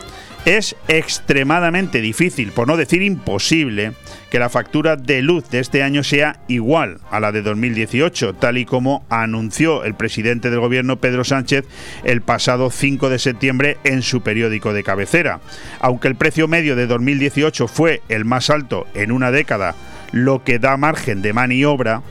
Es 0.45 0.77
extremadamente 0.89 2.03
difícil, 2.03 2.53
por 2.53 2.69
no 2.69 2.77
decir 2.77 3.01
imposible, 3.01 3.93
que 4.31 4.39
la 4.39 4.51
factura 4.51 4.97
de 4.97 5.23
luz 5.23 5.49
de 5.49 5.59
este 5.59 5.83
año 5.83 6.05
sea 6.05 6.41
igual 6.49 6.99
a 7.11 7.19
la 7.19 7.33
de 7.33 7.41
2018, 7.41 8.35
tal 8.35 8.59
y 8.59 8.67
como 8.67 9.07
anunció 9.09 9.85
el 9.85 9.95
presidente 9.95 10.51
del 10.51 10.61
gobierno 10.61 10.97
Pedro 10.97 11.25
Sánchez 11.25 11.65
el 12.05 12.21
pasado 12.21 12.71
5 12.71 13.09
de 13.09 13.19
septiembre 13.19 13.79
en 13.85 14.03
su 14.03 14.21
periódico 14.21 14.75
de 14.75 14.83
cabecera. 14.83 15.41
Aunque 15.81 16.09
el 16.09 16.17
precio 16.17 16.47
medio 16.47 16.77
de 16.77 16.89
2018 16.89 17.67
fue 17.67 18.03
el 18.11 18.27
más 18.27 18.51
alto 18.51 18.87
en 18.93 19.13
una 19.13 19.31
década, 19.31 19.75
lo 20.13 20.45
que 20.45 20.59
da 20.59 20.77
margen 20.77 21.23
de 21.23 21.33
maniobra, 21.33 22.03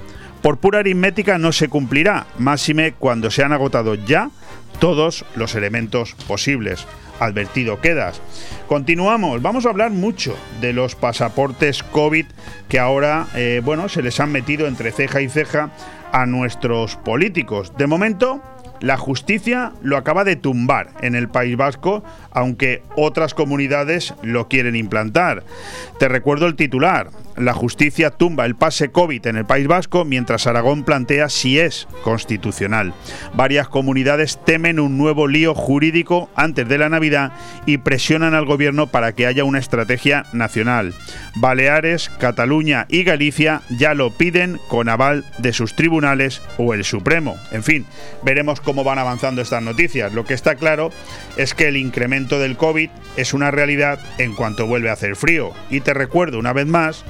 por 0.41 0.57
pura 0.57 0.79
aritmética 0.79 1.37
no 1.37 1.51
se 1.51 1.69
cumplirá, 1.69 2.25
máxime 2.39 2.93
cuando 2.97 3.29
se 3.29 3.43
han 3.43 3.53
agotado 3.53 3.93
ya 3.93 4.31
todos 4.79 5.23
los 5.35 5.53
elementos 5.53 6.15
posibles 6.27 6.87
advertido 7.25 7.81
quedas. 7.81 8.21
Continuamos, 8.67 9.41
vamos 9.41 9.65
a 9.65 9.69
hablar 9.69 9.91
mucho 9.91 10.35
de 10.61 10.73
los 10.73 10.95
pasaportes 10.95 11.83
COVID 11.83 12.25
que 12.69 12.79
ahora, 12.79 13.27
eh, 13.35 13.61
bueno, 13.63 13.89
se 13.89 14.01
les 14.01 14.19
han 14.19 14.31
metido 14.31 14.67
entre 14.67 14.91
ceja 14.91 15.21
y 15.21 15.29
ceja 15.29 15.71
a 16.11 16.25
nuestros 16.25 16.95
políticos. 16.95 17.73
De 17.77 17.87
momento, 17.87 18.41
la 18.83 18.97
justicia 18.97 19.71
lo 19.81 19.95
acaba 19.95 20.25
de 20.25 20.35
tumbar 20.35 20.89
en 21.01 21.15
el 21.15 21.29
País 21.29 21.55
Vasco, 21.55 22.03
aunque 22.31 22.83
otras 22.97 23.33
comunidades 23.33 24.13
lo 24.21 24.49
quieren 24.49 24.75
implantar. 24.75 25.43
Te 25.99 26.09
recuerdo 26.09 26.47
el 26.47 26.55
titular. 26.55 27.09
La 27.37 27.53
justicia 27.53 28.11
tumba 28.11 28.45
el 28.45 28.55
pase 28.55 28.91
COVID 28.91 29.25
en 29.25 29.37
el 29.37 29.45
País 29.45 29.67
Vasco 29.67 30.05
mientras 30.05 30.45
Aragón 30.45 30.83
plantea 30.83 31.29
si 31.29 31.57
es 31.59 31.87
constitucional. 32.03 32.93
Varias 33.33 33.67
comunidades 33.67 34.39
temen 34.45 34.79
un 34.79 34.97
nuevo 34.97 35.27
lío 35.27 35.55
jurídico 35.55 36.29
antes 36.35 36.67
de 36.67 36.77
la 36.77 36.89
Navidad 36.89 37.33
y 37.65 37.79
presionan 37.79 38.35
al 38.35 38.45
gobierno 38.45 38.87
para 38.87 39.13
que 39.13 39.25
haya 39.25 39.45
una 39.45 39.59
estrategia 39.59 40.25
nacional. 40.31 40.93
Baleares, 41.35 42.09
Cataluña 42.19 42.85
y 42.89 43.03
Galicia 43.03 43.61
ya 43.69 43.95
lo 43.95 44.11
piden 44.11 44.59
con 44.67 44.87
aval 44.87 45.25
de 45.39 45.53
sus 45.53 45.75
tribunales 45.75 46.41
o 46.57 46.75
el 46.75 46.83
Supremo. 46.83 47.35
En 47.51 47.63
fin, 47.63 47.85
veremos 48.23 48.61
cómo 48.61 48.83
van 48.83 48.99
avanzando 48.99 49.41
estas 49.41 49.63
noticias. 49.63 50.13
Lo 50.13 50.25
que 50.25 50.35
está 50.35 50.55
claro 50.55 50.91
es 51.35 51.55
que 51.55 51.67
el 51.67 51.77
incremento 51.77 52.37
del 52.37 52.57
COVID 52.57 52.89
es 53.17 53.33
una 53.33 53.49
realidad 53.49 53.99
en 54.19 54.35
cuanto 54.35 54.67
vuelve 54.67 54.91
a 54.91 54.93
hacer 54.93 55.15
frío. 55.15 55.51
Y 55.71 55.79
te 55.79 55.95
recuerdo 55.95 56.37
una 56.37 56.53
vez 56.53 56.67
más 56.67 57.03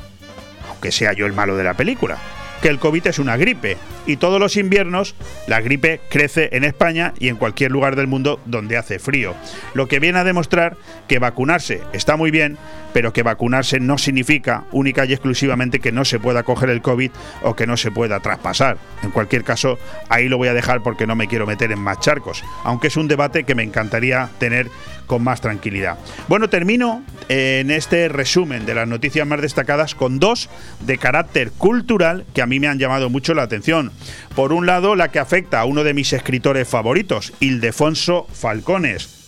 que 0.83 0.91
sea 0.91 1.13
yo 1.13 1.25
el 1.25 1.31
malo 1.31 1.55
de 1.55 1.63
la 1.63 1.75
película, 1.75 2.17
que 2.61 2.67
el 2.67 2.77
COVID 2.77 3.07
es 3.07 3.19
una 3.19 3.37
gripe 3.37 3.77
y 4.05 4.17
todos 4.17 4.37
los 4.37 4.57
inviernos 4.57 5.15
la 5.47 5.61
gripe 5.61 6.01
crece 6.09 6.49
en 6.51 6.65
España 6.65 7.13
y 7.17 7.29
en 7.29 7.37
cualquier 7.37 7.71
lugar 7.71 7.95
del 7.95 8.07
mundo 8.07 8.41
donde 8.45 8.75
hace 8.75 8.99
frío. 8.99 9.33
Lo 9.73 9.87
que 9.87 9.99
viene 9.99 10.19
a 10.19 10.25
demostrar 10.25 10.75
que 11.07 11.19
vacunarse 11.19 11.81
está 11.93 12.17
muy 12.17 12.31
bien, 12.31 12.57
pero 12.91 13.13
que 13.13 13.23
vacunarse 13.23 13.79
no 13.79 13.97
significa 13.97 14.65
única 14.73 15.05
y 15.05 15.13
exclusivamente 15.13 15.79
que 15.79 15.93
no 15.93 16.03
se 16.03 16.19
pueda 16.19 16.43
coger 16.43 16.69
el 16.69 16.81
COVID 16.81 17.11
o 17.43 17.55
que 17.55 17.65
no 17.65 17.77
se 17.77 17.91
pueda 17.91 18.19
traspasar. 18.19 18.77
En 19.03 19.11
cualquier 19.11 19.45
caso, 19.45 19.79
ahí 20.09 20.27
lo 20.27 20.37
voy 20.37 20.49
a 20.49 20.53
dejar 20.53 20.83
porque 20.83 21.07
no 21.07 21.15
me 21.15 21.27
quiero 21.27 21.47
meter 21.47 21.71
en 21.71 21.79
más 21.79 22.01
charcos, 22.01 22.43
aunque 22.65 22.87
es 22.87 22.97
un 22.97 23.07
debate 23.07 23.45
que 23.45 23.55
me 23.55 23.63
encantaría 23.63 24.29
tener 24.37 24.69
con 25.07 25.23
más 25.23 25.41
tranquilidad. 25.41 25.97
Bueno, 26.27 26.49
termino 26.49 27.03
en 27.29 27.71
este 27.71 28.09
resumen 28.09 28.65
de 28.65 28.75
las 28.75 28.87
noticias 28.87 29.27
más 29.27 29.41
destacadas 29.41 29.95
con 29.95 30.19
dos 30.19 30.49
de 30.81 30.97
carácter 30.97 31.51
cultural 31.51 32.25
que 32.33 32.41
a 32.41 32.45
mí 32.45 32.59
me 32.59 32.67
han 32.67 32.79
llamado 32.79 33.09
mucho 33.09 33.33
la 33.33 33.43
atención. 33.43 33.91
Por 34.35 34.53
un 34.53 34.65
lado, 34.65 34.95
la 34.95 35.09
que 35.09 35.19
afecta 35.19 35.59
a 35.59 35.65
uno 35.65 35.83
de 35.83 35.93
mis 35.93 36.13
escritores 36.13 36.67
favoritos, 36.67 37.33
Ildefonso 37.39 38.27
Falcones 38.31 39.23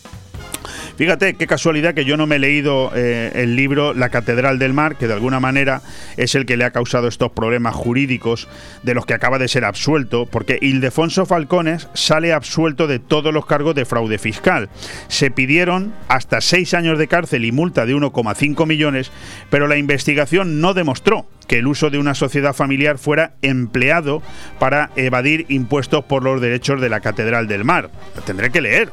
Fíjate 0.98 1.34
qué 1.34 1.46
casualidad 1.46 1.94
que 1.94 2.06
yo 2.06 2.16
no 2.16 2.26
me 2.26 2.38
he 2.38 2.40
leído 2.40 2.90
eh, 2.96 3.32
el 3.36 3.58
libro 3.58 3.94
La 3.94 4.10
Catedral 4.10 4.60
del 4.60 4.72
Mar, 4.72 4.96
que 4.96 5.08
de 5.08 5.14
alguna 5.14 5.42
manera 5.42 5.82
es 6.16 6.36
el 6.36 6.46
que 6.46 6.56
le 6.56 6.64
ha 6.64 6.72
causado 6.72 7.10
estos 7.10 7.34
problemas 7.34 7.76
jurídicos 7.76 8.48
de 8.84 8.94
los 8.94 9.06
que 9.06 9.14
acaba 9.14 9.38
de 9.38 9.50
ser 9.50 9.66
absuelto, 9.66 10.26
porque 10.26 10.58
Ildefonso 10.62 11.26
Falcones 11.26 11.90
sale 11.94 12.32
absuelto 12.32 12.88
de 12.88 13.00
todos 13.00 13.34
los 13.34 13.46
cargos 13.46 13.76
de 13.76 13.84
fraude 13.84 14.18
fiscal. 14.18 14.70
Se 15.10 15.32
pidieron 15.32 15.94
hasta 16.08 16.40
seis 16.40 16.74
años 16.74 16.98
de 16.98 17.10
cárcel 17.10 17.44
y 17.44 17.52
multa 17.52 17.86
de 17.86 17.94
1,5 17.94 18.66
millones, 18.66 19.12
pero 19.50 19.68
la 19.68 19.76
investigación 19.76 20.62
no 20.62 20.74
demostró 20.74 21.28
que 21.50 21.60
el 21.60 21.68
uso 21.68 21.90
de 21.90 21.98
una 21.98 22.16
sociedad 22.16 22.54
familiar 22.54 22.98
fuera 22.98 23.34
empleado 23.42 24.24
para 24.60 24.92
evadir 24.96 25.46
impuestos 25.50 26.06
por 26.06 26.24
los 26.24 26.40
derechos 26.40 26.80
de 26.80 26.90
la 26.90 27.02
Catedral 27.02 27.48
del 27.48 27.66
Mar. 27.66 27.90
Lo 28.16 28.22
tendré 28.22 28.50
que 28.50 28.62
leer 28.62 28.92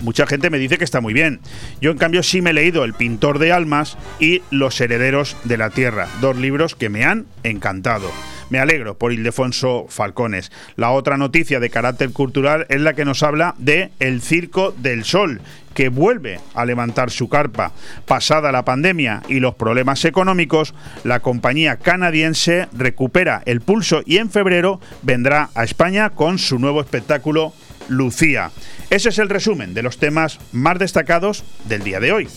mucha 0.00 0.26
gente 0.26 0.50
me 0.50 0.58
dice 0.58 0.78
que 0.78 0.84
está 0.84 1.00
muy 1.00 1.14
bien. 1.14 1.40
Yo 1.80 1.90
en 1.90 1.98
cambio 1.98 2.22
sí 2.22 2.42
me 2.42 2.50
he 2.50 2.54
leído 2.54 2.84
El 2.84 2.94
pintor 2.94 3.38
de 3.38 3.52
almas 3.52 3.96
y 4.20 4.42
Los 4.50 4.80
herederos 4.80 5.36
de 5.44 5.56
la 5.56 5.70
tierra, 5.70 6.08
dos 6.20 6.36
libros 6.36 6.74
que 6.74 6.88
me 6.88 7.04
han 7.04 7.26
encantado. 7.42 8.10
Me 8.50 8.58
alegro 8.58 8.96
por 8.96 9.12
Ildefonso 9.12 9.86
Falcones. 9.88 10.50
La 10.76 10.90
otra 10.90 11.18
noticia 11.18 11.60
de 11.60 11.68
carácter 11.70 12.12
cultural 12.12 12.66
es 12.70 12.80
la 12.80 12.94
que 12.94 13.04
nos 13.04 13.22
habla 13.22 13.54
de 13.58 13.90
El 13.98 14.22
Circo 14.22 14.72
del 14.72 15.04
Sol, 15.04 15.42
que 15.74 15.90
vuelve 15.90 16.40
a 16.54 16.64
levantar 16.64 17.10
su 17.10 17.28
carpa. 17.28 17.72
Pasada 18.06 18.50
la 18.50 18.64
pandemia 18.64 19.22
y 19.28 19.40
los 19.40 19.54
problemas 19.54 20.04
económicos, 20.06 20.74
la 21.04 21.20
compañía 21.20 21.76
canadiense 21.76 22.68
recupera 22.72 23.42
el 23.44 23.60
pulso 23.60 24.02
y 24.06 24.16
en 24.16 24.30
febrero 24.30 24.80
vendrá 25.02 25.50
a 25.54 25.64
España 25.64 26.10
con 26.10 26.38
su 26.38 26.58
nuevo 26.58 26.80
espectáculo 26.80 27.52
Lucía. 27.88 28.50
Ese 28.90 29.08
es 29.08 29.18
el 29.18 29.28
resumen 29.28 29.74
de 29.74 29.82
los 29.82 29.98
temas 29.98 30.38
más 30.52 30.78
destacados 30.78 31.44
del 31.64 31.82
día 31.82 32.00
de 32.00 32.12
hoy. 32.12 32.28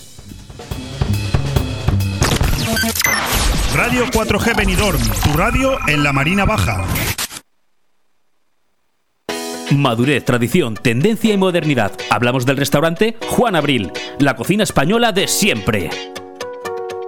Radio 3.75 4.05
4G 4.07 4.55
Benidorm, 4.55 5.01
tu 5.23 5.33
radio 5.33 5.77
en 5.87 6.03
la 6.03 6.11
Marina 6.11 6.45
Baja. 6.45 6.85
Madurez, 9.71 10.25
tradición, 10.25 10.75
tendencia 10.75 11.33
y 11.33 11.37
modernidad. 11.37 11.93
Hablamos 12.09 12.45
del 12.45 12.57
restaurante 12.57 13.15
Juan 13.29 13.55
Abril, 13.55 13.91
la 14.19 14.35
cocina 14.35 14.63
española 14.63 15.13
de 15.13 15.27
siempre. 15.27 15.89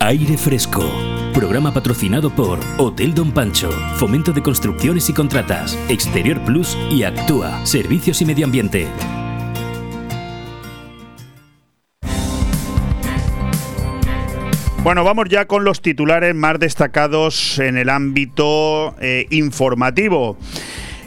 Aire 0.00 0.38
Fresco. 0.38 0.88
Programa 1.34 1.74
patrocinado 1.74 2.30
por 2.30 2.60
Hotel 2.78 3.14
Don 3.14 3.32
Pancho, 3.32 3.68
Fomento 3.96 4.32
de 4.32 4.42
Construcciones 4.42 5.10
y 5.10 5.12
Contratas, 5.12 5.76
Exterior 5.88 6.40
Plus 6.44 6.78
y 6.88 7.02
Actúa, 7.02 7.66
Servicios 7.66 8.22
y 8.22 8.24
Medio 8.24 8.46
Ambiente. 8.46 8.86
Bueno, 14.84 15.02
vamos 15.02 15.28
ya 15.28 15.46
con 15.46 15.64
los 15.64 15.82
titulares 15.82 16.32
más 16.32 16.60
destacados 16.60 17.58
en 17.58 17.76
el 17.76 17.88
ámbito 17.88 18.94
eh, 19.00 19.26
informativo. 19.30 20.38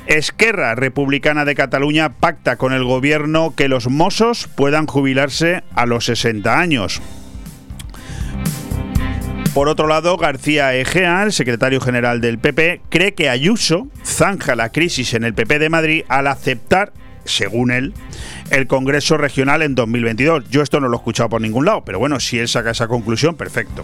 Esquerra 0.05 0.75
Republicana 0.75 1.45
de 1.45 1.55
Cataluña 1.55 2.09
pacta 2.09 2.57
con 2.57 2.73
el 2.73 2.83
gobierno 2.83 3.53
que 3.55 3.69
los 3.69 3.87
mozos 3.87 4.49
puedan 4.53 4.85
jubilarse 4.85 5.63
a 5.75 5.85
los 5.85 6.05
60 6.05 6.59
años. 6.59 7.01
Por 9.53 9.67
otro 9.67 9.87
lado, 9.87 10.15
García 10.15 10.73
Egea, 10.75 11.23
el 11.23 11.33
secretario 11.33 11.81
general 11.81 12.21
del 12.21 12.39
PP, 12.39 12.81
cree 12.87 13.13
que 13.13 13.29
Ayuso 13.29 13.89
zanja 14.05 14.55
la 14.55 14.71
crisis 14.71 15.13
en 15.13 15.25
el 15.25 15.33
PP 15.33 15.59
de 15.59 15.69
Madrid 15.69 16.03
al 16.07 16.27
aceptar, 16.27 16.93
según 17.25 17.71
él, 17.71 17.93
el 18.49 18.67
Congreso 18.67 19.17
Regional 19.17 19.61
en 19.61 19.75
2022. 19.75 20.49
Yo 20.49 20.61
esto 20.61 20.79
no 20.79 20.87
lo 20.87 20.95
he 20.95 20.99
escuchado 20.99 21.27
por 21.27 21.41
ningún 21.41 21.65
lado, 21.65 21.83
pero 21.83 21.99
bueno, 21.99 22.21
si 22.21 22.39
él 22.39 22.47
saca 22.47 22.71
esa 22.71 22.87
conclusión, 22.87 23.35
perfecto. 23.35 23.83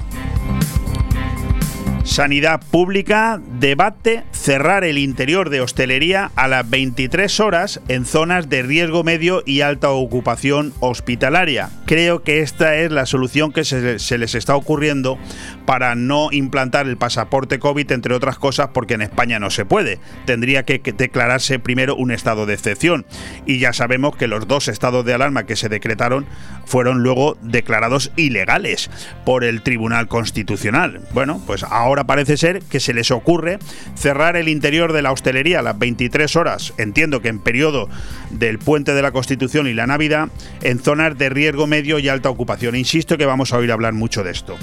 Sanidad 2.08 2.62
Pública 2.72 3.40
debate 3.60 4.24
cerrar 4.32 4.86
el 4.86 4.98
interior 4.98 5.50
de 5.50 5.60
hostelería 5.60 6.32
a 6.38 6.48
las 6.48 6.68
23 6.68 7.40
horas 7.42 7.82
en 7.90 8.06
zonas 8.06 8.48
de 8.48 8.64
riesgo 8.64 9.04
medio 9.04 9.44
y 9.46 9.60
alta 9.60 9.92
ocupación 9.92 10.74
hospitalaria. 10.80 11.70
Creo 11.86 12.24
que 12.24 12.40
esta 12.40 12.78
es 12.78 12.94
la 12.94 13.06
solución 13.06 13.52
que 13.52 13.66
se, 13.66 14.18
les 14.18 14.36
está 14.36 14.56
ocurriendo 14.56 15.20
para 15.66 15.96
no 15.96 16.30
implantar 16.32 16.88
el 16.88 16.96
pasaporte 16.96 17.60
COVID, 17.60 17.92
entre 17.92 18.16
otras 18.16 18.40
cosas, 18.40 18.70
porque 18.74 18.94
en 18.94 19.02
España 19.02 19.38
no 19.38 19.50
se 19.50 19.66
puede. 19.66 20.00
Tendría 20.26 20.64
que, 20.64 20.80
declararse 20.80 21.60
primero 21.60 21.98
un 21.98 22.12
estado 22.12 22.46
de 22.46 22.54
excepción. 22.54 23.06
Y 23.46 23.60
ya 23.60 23.74
sabemos 23.74 24.16
que 24.16 24.28
los 24.28 24.48
dos 24.48 24.70
estados 24.70 25.06
de 25.06 25.14
alarma 25.14 25.46
que 25.46 25.58
se 25.58 25.68
decretaron 25.68 26.26
fueron 26.68 27.02
luego 27.02 27.38
declarados 27.42 28.12
ilegales 28.18 28.92
por 29.26 29.44
el 29.44 29.64
Tribunal 29.64 30.08
Constitucional. 30.08 31.02
Bueno, 31.14 31.42
pues 31.48 31.64
ahora 31.64 32.06
parece 32.06 32.38
ser 32.38 32.62
que 32.62 32.80
se 32.80 32.94
les 32.94 33.10
ocurre 33.10 33.58
cerrar 33.96 34.36
el 34.36 34.50
interior 34.50 34.94
de 34.94 35.02
la 35.02 35.12
hostelería 35.12 35.60
a 35.60 35.64
las 35.64 35.80
23 35.80 36.36
horas, 36.36 36.74
entiendo 36.78 37.22
que 37.22 37.30
en 37.30 37.40
periodo 37.40 37.90
del 38.32 38.60
puente 38.60 38.94
de 38.94 39.02
la 39.02 39.12
Constitución 39.12 39.68
y 39.68 39.74
la 39.74 39.88
Navidad, 39.88 40.28
en 40.62 40.80
zonas 40.80 41.18
de 41.18 41.30
riesgo 41.30 41.68
medio 41.68 42.00
y 42.00 42.10
alta 42.10 42.30
ocupación. 42.30 42.76
Insisto 42.76 43.18
que 43.18 43.26
vamos 43.26 43.54
a 43.54 43.58
oír 43.58 43.72
hablar 43.72 43.94
mucho 43.94 44.24
de 44.24 44.32
esto. 44.32 44.58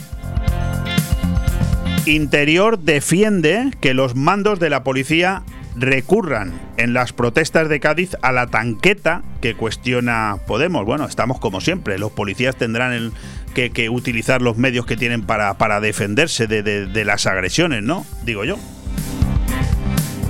Interior 2.06 2.78
defiende 2.78 3.70
que 3.80 3.94
los 3.94 4.14
mandos 4.14 4.60
de 4.60 4.68
la 4.68 4.84
policía 4.84 5.42
recurran 5.76 6.52
en 6.76 6.94
las 6.94 7.12
protestas 7.12 7.68
de 7.68 7.80
Cádiz 7.80 8.16
a 8.22 8.32
la 8.32 8.46
tanqueta 8.46 9.22
que 9.40 9.54
cuestiona 9.54 10.36
Podemos. 10.46 10.84
Bueno, 10.84 11.04
estamos 11.06 11.40
como 11.40 11.60
siempre, 11.60 11.98
los 11.98 12.12
policías 12.12 12.56
tendrán 12.56 13.12
que, 13.54 13.88
utilizar 13.88 14.42
los 14.42 14.56
medios 14.56 14.86
que 14.86 14.96
tienen 14.96 15.22
para, 15.22 15.80
defenderse 15.80 16.46
de, 16.46 16.62
de 16.62 17.04
las 17.04 17.26
agresiones, 17.26 17.82
¿no? 17.82 18.04
Digo 18.24 18.44
yo. 18.44 18.56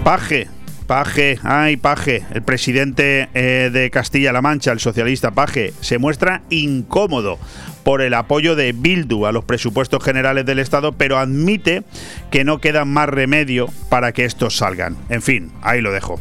Paje, 0.05 0.49
Paje, 0.87 1.39
ay 1.43 1.79
Paje, 1.79 2.25
el 2.35 2.43
presidente 2.43 3.31
eh, 3.33 3.71
de 3.73 3.91
Castilla-La 3.91 4.43
Mancha, 4.43 4.71
el 4.73 4.81
socialista 4.81 5.31
Paje, 5.31 5.73
se 5.81 5.97
muestra 5.97 6.43
incómodo 6.51 7.39
por 7.85 8.03
el 8.03 8.15
apoyo 8.15 8.57
de 8.57 8.73
Bildu 8.73 9.27
a 9.27 9.33
los 9.33 9.45
presupuestos 9.45 10.03
generales 10.03 10.45
del 10.47 10.59
Estado, 10.59 10.93
pero 10.93 11.19
admite 11.19 11.85
que 12.31 12.45
no 12.45 12.59
queda 12.59 12.85
más 12.85 13.09
remedio 13.09 13.69
para 13.89 14.13
que 14.13 14.25
estos 14.25 14.57
salgan. 14.57 14.97
En 15.11 15.23
fin, 15.23 15.53
ahí 15.63 15.81
lo 15.81 15.93
dejo. 15.93 16.19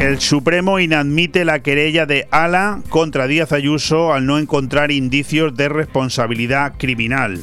El 0.00 0.18
Supremo 0.18 0.80
inadmite 0.80 1.44
la 1.44 1.60
querella 1.60 2.06
de 2.06 2.26
Ala 2.32 2.80
contra 2.88 3.28
Díaz 3.28 3.52
Ayuso 3.52 4.12
al 4.12 4.26
no 4.26 4.38
encontrar 4.38 4.90
indicios 4.90 5.54
de 5.54 5.68
responsabilidad 5.68 6.74
criminal. 6.76 7.40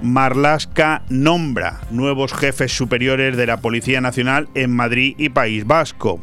Marlasca 0.00 1.02
nombra 1.10 1.80
nuevos 1.90 2.32
jefes 2.32 2.72
superiores 2.72 3.36
de 3.36 3.46
la 3.46 3.58
Policía 3.58 4.00
Nacional 4.00 4.48
en 4.54 4.74
Madrid 4.74 5.14
y 5.18 5.28
País 5.28 5.66
Vasco. 5.66 6.20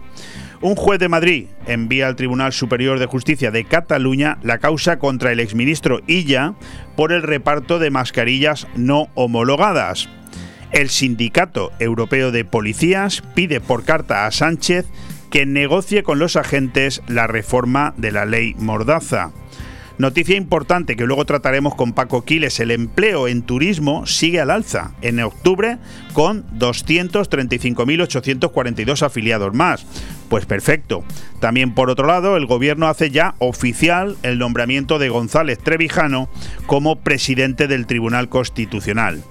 Un 0.60 0.76
juez 0.76 1.00
de 1.00 1.08
Madrid 1.08 1.46
envía 1.68 2.08
al 2.08 2.16
Tribunal 2.16 2.52
Superior 2.52 2.98
de 2.98 3.06
Justicia 3.06 3.52
de 3.52 3.64
Cataluña 3.64 4.40
la 4.42 4.58
causa 4.58 4.98
contra 4.98 5.32
el 5.32 5.40
exministro 5.40 6.02
Illa 6.08 6.56
por 6.96 7.12
el 7.12 7.22
reparto 7.22 7.78
de 7.78 7.92
mascarillas 7.92 8.68
no 8.76 9.08
homologadas. 9.14 10.10
El 10.72 10.90
Sindicato 10.90 11.72
Europeo 11.80 12.32
de 12.32 12.44
Policías 12.44 13.22
pide 13.36 13.62
por 13.62 13.86
carta 13.86 14.26
a 14.26 14.32
Sánchez 14.32 14.88
que 15.30 15.46
negocie 15.46 16.02
con 16.02 16.18
los 16.18 16.36
agentes 16.36 17.04
la 17.08 17.28
reforma 17.28 17.94
de 17.98 18.12
la 18.12 18.26
ley 18.26 18.56
Mordaza. 18.58 19.32
Noticia 19.98 20.36
importante 20.36 20.96
que 20.96 21.08
luego 21.08 21.26
trataremos 21.26 21.74
con 21.74 21.94
Paco 21.94 22.24
Quiles, 22.24 22.60
el 22.60 22.70
empleo 22.70 23.28
en 23.28 23.42
turismo 23.42 24.06
sigue 24.06 24.40
al 24.40 24.52
alza 24.52 24.92
en 25.02 25.20
octubre 25.20 25.80
con 26.14 26.46
235.842 26.60 29.02
afiliados 29.02 29.56
más. 29.56 29.88
Pues 30.30 30.46
perfecto. 30.46 31.04
También 31.40 31.74
por 31.74 31.90
otro 31.90 32.06
lado, 32.06 32.38
el 32.38 32.46
gobierno 32.46 32.88
hace 32.88 33.10
ya 33.10 33.34
oficial 33.40 34.16
el 34.22 34.38
nombramiento 34.38 35.00
de 35.00 35.10
González 35.10 35.58
Trevijano 35.58 36.30
como 36.68 36.98
presidente 36.98 37.68
del 37.68 37.88
Tribunal 37.88 38.30
Constitucional. 38.30 39.24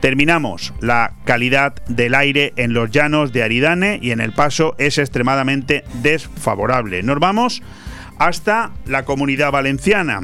Terminamos. 0.00 0.72
La 0.80 1.12
calidad 1.24 1.74
del 1.88 2.14
aire 2.14 2.54
en 2.56 2.72
los 2.72 2.90
llanos 2.90 3.30
de 3.32 3.42
Aridane 3.42 3.98
y 4.00 4.12
en 4.12 4.20
el 4.20 4.32
paso 4.32 4.74
es 4.78 4.96
extremadamente 4.96 5.84
desfavorable. 6.02 7.02
Nos 7.02 7.18
vamos 7.18 7.60
hasta 8.18 8.72
la 8.86 9.04
comunidad 9.04 9.52
valenciana. 9.52 10.20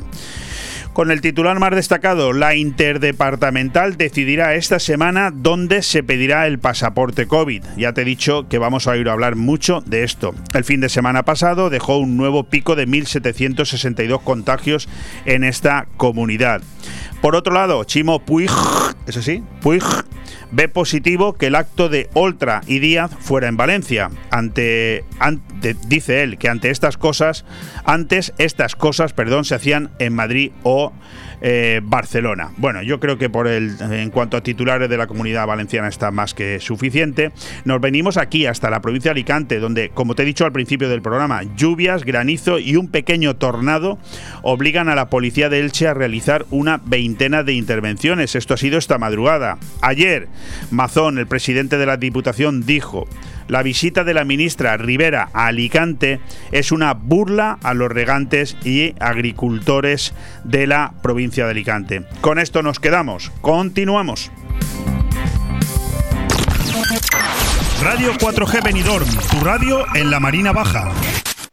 Con 0.93 1.13
el 1.13 1.21
titular 1.21 1.61
más 1.61 1.71
destacado, 1.71 2.33
la 2.33 2.57
interdepartamental 2.57 3.97
decidirá 3.97 4.57
esta 4.57 4.81
semana 4.81 5.31
dónde 5.33 5.83
se 5.83 6.03
pedirá 6.03 6.49
el 6.49 6.59
pasaporte 6.59 7.29
COVID. 7.29 7.63
Ya 7.77 7.93
te 7.93 8.03
he 8.03 8.05
dicho 8.05 8.49
que 8.49 8.59
vamos 8.59 8.87
a 8.87 8.91
oír 8.91 9.09
hablar 9.09 9.37
mucho 9.37 9.83
de 9.87 10.03
esto. 10.03 10.35
El 10.53 10.65
fin 10.65 10.81
de 10.81 10.89
semana 10.89 11.23
pasado 11.23 11.71
dejó 11.71 11.99
un 11.99 12.17
nuevo 12.17 12.45
pico 12.45 12.75
de 12.75 12.89
1.762 12.89 14.21
contagios 14.25 14.89
en 15.27 15.45
esta 15.45 15.87
comunidad. 15.97 16.61
Por 17.21 17.37
otro 17.37 17.53
lado, 17.53 17.85
Chimo 17.85 18.21
Puig, 18.21 18.51
eso 19.07 19.21
sí, 19.21 19.43
Puig 19.61 19.83
ve 20.53 20.69
positivo 20.69 21.35
que 21.35 21.47
el 21.47 21.55
acto 21.55 21.89
de 21.89 22.09
Oltra 22.15 22.63
y 22.67 22.79
Díaz 22.79 23.11
fuera 23.21 23.49
en 23.49 23.57
Valencia. 23.57 24.11
Ante, 24.31 25.05
dice 25.87 26.23
él 26.23 26.39
que 26.39 26.49
ante 26.49 26.71
estas 26.71 26.97
cosas, 26.97 27.45
antes 27.85 28.33
estas 28.39 28.75
cosas, 28.75 29.13
perdón, 29.13 29.45
se 29.45 29.55
hacían 29.55 29.91
en 29.99 30.15
Madrid 30.15 30.53
o 30.63 30.93
eh, 31.41 31.81
Barcelona. 31.83 32.51
Bueno, 32.57 32.83
yo 32.83 33.01
creo 33.01 33.19
que 33.19 33.31
por 33.31 33.47
el, 33.47 33.77
en 33.81 34.11
cuanto 34.11 34.37
a 34.37 34.43
titulares 34.43 34.89
de 34.89 34.97
la 34.97 35.07
comunidad 35.07 35.47
valenciana 35.47 35.89
está 35.89 36.11
más 36.11 36.35
que 36.35 36.61
suficiente. 36.61 37.33
Nos 37.65 37.81
venimos 37.81 38.17
aquí 38.17 38.47
hasta 38.47 38.71
la 38.71 38.81
provincia 38.81 39.11
de 39.11 39.21
Alicante, 39.21 39.59
donde, 39.59 39.91
como 39.91 40.15
te 40.15 40.23
he 40.23 40.27
dicho 40.27 40.45
al 40.45 40.53
principio 40.53 40.89
del 40.89 41.03
programa, 41.03 41.43
lluvias, 41.57 42.05
granizo 42.05 42.59
y 42.59 42.77
un 42.77 42.89
pequeño 42.89 43.37
tornado 43.37 43.99
obligan 44.43 44.89
a 44.89 44.95
la 44.95 45.11
policía 45.11 45.49
de 45.49 45.61
Elche 45.61 45.89
a 45.89 45.95
realizar 45.95 46.47
una 46.51 46.81
veintena 46.85 47.43
de 47.43 47.55
intervenciones. 47.55 48.35
Esto 48.35 48.55
ha 48.55 48.57
sido 48.57 48.79
esta 48.79 48.99
madrugada. 48.99 49.59
Ayer, 49.83 50.29
Mazón, 50.71 51.19
el 51.19 51.27
presidente 51.27 51.79
de 51.79 51.87
la 51.87 51.97
Diputación, 51.97 52.67
dijo 52.67 53.09
la 53.51 53.65
visita 53.65 54.05
de 54.05 54.15
la 54.15 54.25
ministra 54.25 54.77
Rivera 54.77 55.29
a 55.33 55.47
Alicante 55.47 56.21
es 56.53 56.71
una 56.71 56.95
burla 56.95 57.59
a 57.65 57.75
los 57.75 57.91
regantes 57.91 58.57
y 58.65 58.95
agricultores 59.01 60.15
de 60.45 60.69
la 60.69 60.95
provincia 61.03 61.45
de 61.45 61.51
Alicante. 61.51 62.05
Con 62.21 62.39
esto 62.39 62.63
nos 62.63 62.79
quedamos. 62.79 63.33
Continuamos. 63.41 64.31
Radio 67.83 68.13
4G 68.15 68.63
Benidorm, 68.63 69.09
tu 69.31 69.41
radio 69.45 69.85
en 69.95 70.11
la 70.11 70.21
Marina 70.21 70.53
Baja. 70.53 70.93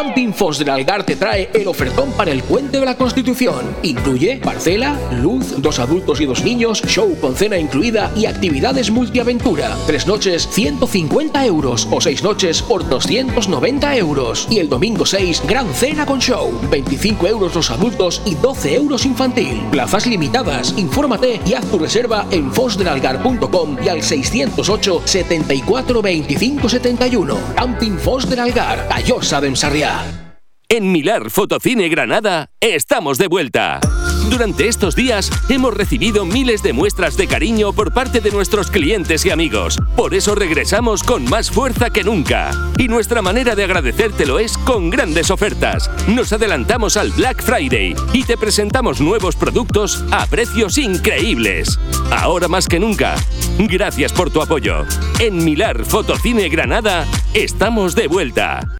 Camping 0.00 0.32
Fos 0.32 0.58
del 0.58 0.70
Algar 0.70 1.04
te 1.04 1.16
trae 1.16 1.50
el 1.52 1.66
ofertón 1.66 2.12
para 2.12 2.30
el 2.30 2.42
Puente 2.42 2.78
de 2.78 2.86
la 2.86 2.96
Constitución. 2.96 3.76
Incluye 3.82 4.36
parcela, 4.36 4.98
luz, 5.20 5.60
dos 5.60 5.78
adultos 5.78 6.20
y 6.20 6.26
dos 6.26 6.44
niños, 6.44 6.82
show 6.86 7.16
con 7.20 7.34
cena 7.34 7.58
incluida 7.58 8.10
y 8.14 8.26
actividades 8.26 8.90
multiaventura. 8.90 9.76
Tres 9.86 10.06
noches, 10.06 10.48
150 10.48 11.44
euros 11.44 11.88
o 11.90 12.00
seis 12.00 12.22
noches 12.22 12.62
por 12.62 12.88
290 12.88 13.96
euros. 13.96 14.46
Y 14.50 14.58
el 14.58 14.68
domingo 14.68 15.04
6, 15.04 15.42
gran 15.46 15.72
cena 15.74 16.06
con 16.06 16.18
show. 16.20 16.52
25 16.70 17.26
euros 17.26 17.54
los 17.54 17.70
adultos 17.70 18.22
y 18.24 18.36
12 18.36 18.74
euros 18.74 19.04
infantil. 19.04 19.60
Plazas 19.70 20.06
limitadas. 20.06 20.74
Infórmate 20.76 21.40
y 21.44 21.54
haz 21.54 21.64
tu 21.66 21.78
reserva 21.78 22.26
en 22.30 22.52
fosdelalgar.com 22.52 23.76
y 23.84 23.88
al 23.88 24.02
608 24.02 25.02
74 25.04 26.02
25 26.02 26.68
71. 26.68 27.38
Camping 27.56 27.98
Fos 27.98 28.28
del 28.28 28.40
Algar, 28.40 28.86
Callosa 28.88 29.40
de 29.40 29.48
en 30.68 30.90
Milar 30.90 31.30
Fotocine 31.30 31.88
Granada 31.88 32.50
estamos 32.60 33.18
de 33.18 33.28
vuelta. 33.28 33.78
Durante 34.28 34.66
estos 34.66 34.96
días 34.96 35.30
hemos 35.48 35.74
recibido 35.74 36.24
miles 36.24 36.64
de 36.64 36.72
muestras 36.72 37.16
de 37.16 37.28
cariño 37.28 37.72
por 37.72 37.94
parte 37.94 38.20
de 38.20 38.32
nuestros 38.32 38.68
clientes 38.68 39.24
y 39.26 39.30
amigos. 39.30 39.78
Por 39.94 40.14
eso 40.14 40.34
regresamos 40.34 41.04
con 41.04 41.24
más 41.30 41.52
fuerza 41.52 41.90
que 41.90 42.02
nunca. 42.02 42.50
Y 42.78 42.88
nuestra 42.88 43.22
manera 43.22 43.54
de 43.54 43.62
agradecértelo 43.62 44.40
es 44.40 44.58
con 44.58 44.90
grandes 44.90 45.30
ofertas. 45.30 45.88
Nos 46.08 46.32
adelantamos 46.32 46.96
al 46.96 47.12
Black 47.12 47.40
Friday 47.40 47.94
y 48.12 48.24
te 48.24 48.36
presentamos 48.36 49.00
nuevos 49.00 49.36
productos 49.36 50.04
a 50.10 50.26
precios 50.26 50.78
increíbles. 50.78 51.78
Ahora 52.10 52.48
más 52.48 52.66
que 52.66 52.80
nunca. 52.80 53.14
Gracias 53.58 54.12
por 54.12 54.32
tu 54.32 54.42
apoyo. 54.42 54.84
En 55.20 55.44
Milar 55.44 55.84
Fotocine 55.84 56.48
Granada 56.48 57.06
estamos 57.34 57.94
de 57.94 58.08
vuelta. 58.08 58.79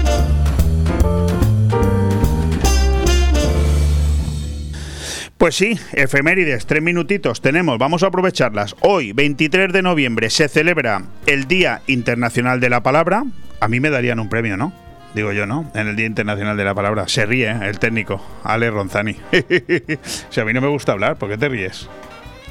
Pues 5.41 5.55
sí, 5.55 5.75
efemérides, 5.93 6.67
tres 6.67 6.83
minutitos 6.83 7.41
tenemos, 7.41 7.79
vamos 7.79 8.03
a 8.03 8.07
aprovecharlas. 8.09 8.75
Hoy, 8.81 9.11
23 9.11 9.73
de 9.73 9.81
noviembre, 9.81 10.29
se 10.29 10.47
celebra 10.47 11.01
el 11.25 11.45
Día 11.45 11.81
Internacional 11.87 12.59
de 12.59 12.69
la 12.69 12.83
Palabra. 12.83 13.23
A 13.59 13.67
mí 13.67 13.79
me 13.79 13.89
darían 13.89 14.19
un 14.19 14.29
premio, 14.29 14.55
¿no? 14.55 14.71
Digo 15.15 15.31
yo, 15.31 15.47
¿no? 15.47 15.71
En 15.73 15.87
el 15.87 15.95
Día 15.95 16.05
Internacional 16.05 16.57
de 16.57 16.63
la 16.63 16.75
Palabra. 16.75 17.07
Se 17.07 17.25
ríe 17.25 17.49
¿eh? 17.49 17.57
el 17.63 17.79
técnico, 17.79 18.23
Ale 18.43 18.69
Ronzani. 18.69 19.15
si 20.29 20.39
a 20.39 20.45
mí 20.45 20.53
no 20.53 20.61
me 20.61 20.67
gusta 20.67 20.91
hablar, 20.91 21.15
¿por 21.15 21.27
qué 21.27 21.39
te 21.39 21.49
ríes? 21.49 21.89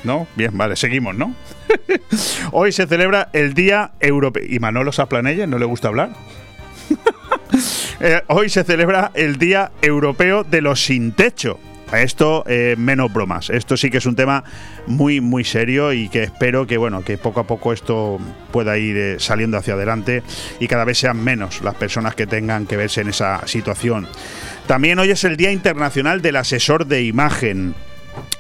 ¿No? 0.03 0.27
Bien, 0.35 0.51
vale, 0.59 0.75
seguimos, 0.75 1.15
¿no? 1.15 1.33
Hoy 2.51 2.73
se 2.73 2.89
celebra 2.89 3.29
el 3.33 3.55
Día 3.55 3.93
Europeo. 4.01 4.43
¿Y 4.45 4.59
Manolo 4.59 4.91
Saplanelles 4.91 5.47
no 5.47 5.61
le 5.61 5.65
gusta 5.65 5.87
hablar? 5.87 6.11
Eh, 8.03 8.23
hoy 8.29 8.49
se 8.49 8.65
celebra 8.65 9.11
el 9.13 9.37
Día 9.37 9.73
Europeo 9.83 10.43
de 10.43 10.63
los 10.63 10.83
Sin 10.83 11.13
Techo. 11.13 11.59
Esto, 11.93 12.45
eh, 12.47 12.77
menos 12.79 13.13
bromas. 13.13 13.51
Esto 13.51 13.77
sí 13.77 13.91
que 13.91 13.99
es 13.99 14.07
un 14.07 14.15
tema 14.15 14.45
muy, 14.87 15.21
muy 15.21 15.45
serio 15.45 15.93
y 15.93 16.09
que 16.09 16.23
espero 16.23 16.67
que, 16.67 16.77
bueno, 16.77 17.03
que 17.03 17.19
poco 17.19 17.41
a 17.41 17.45
poco 17.45 17.73
esto 17.73 18.19
pueda 18.53 18.79
ir 18.79 18.97
eh, 18.97 19.17
saliendo 19.19 19.57
hacia 19.57 19.75
adelante 19.75 20.23
y 20.61 20.69
cada 20.69 20.85
vez 20.85 20.99
sean 20.99 21.23
menos 21.23 21.63
las 21.63 21.75
personas 21.75 22.15
que 22.15 22.27
tengan 22.27 22.67
que 22.67 22.77
verse 22.77 23.01
en 23.01 23.09
esa 23.09 23.47
situación. 23.47 24.07
También 24.67 24.99
hoy 24.99 25.11
es 25.11 25.25
el 25.25 25.37
Día 25.37 25.51
Internacional 25.51 26.23
del 26.23 26.37
Asesor 26.37 26.87
de 26.87 27.03
Imagen. 27.03 27.75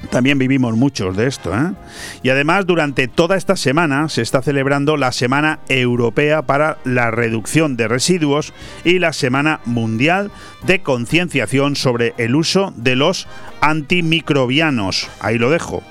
También 0.08 0.38
vivimos 0.38 0.74
muchos 0.76 1.16
de 1.16 1.26
esto. 1.26 1.54
¿eh? 1.54 1.72
Y 2.22 2.30
además, 2.30 2.66
durante 2.66 3.06
toda 3.06 3.36
esta 3.36 3.56
semana 3.56 4.08
se 4.08 4.22
está 4.22 4.42
celebrando 4.42 4.96
la 4.96 5.12
Semana 5.12 5.60
Europea 5.68 6.42
para 6.42 6.78
la 6.84 7.10
Reducción 7.10 7.76
de 7.76 7.86
Residuos 7.86 8.54
y 8.84 8.98
la 8.98 9.12
Semana 9.12 9.60
Mundial 9.66 10.30
de 10.66 10.80
Concienciación 10.80 11.76
sobre 11.76 12.14
el 12.16 12.34
uso 12.34 12.72
de 12.76 12.96
los 12.96 13.28
antimicrobianos. 13.60 15.08
Ahí 15.20 15.38
lo 15.38 15.50
dejo. 15.50 15.82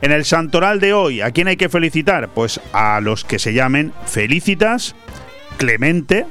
En 0.00 0.12
el 0.12 0.24
santoral 0.24 0.80
de 0.80 0.94
hoy, 0.94 1.20
¿a 1.20 1.30
quién 1.30 1.48
hay 1.48 1.56
que 1.56 1.68
felicitar? 1.68 2.28
Pues 2.28 2.60
a 2.72 3.00
los 3.00 3.24
que 3.24 3.38
se 3.38 3.52
llamen 3.52 3.92
Felicitas, 4.06 4.96
Clemente 5.58 6.26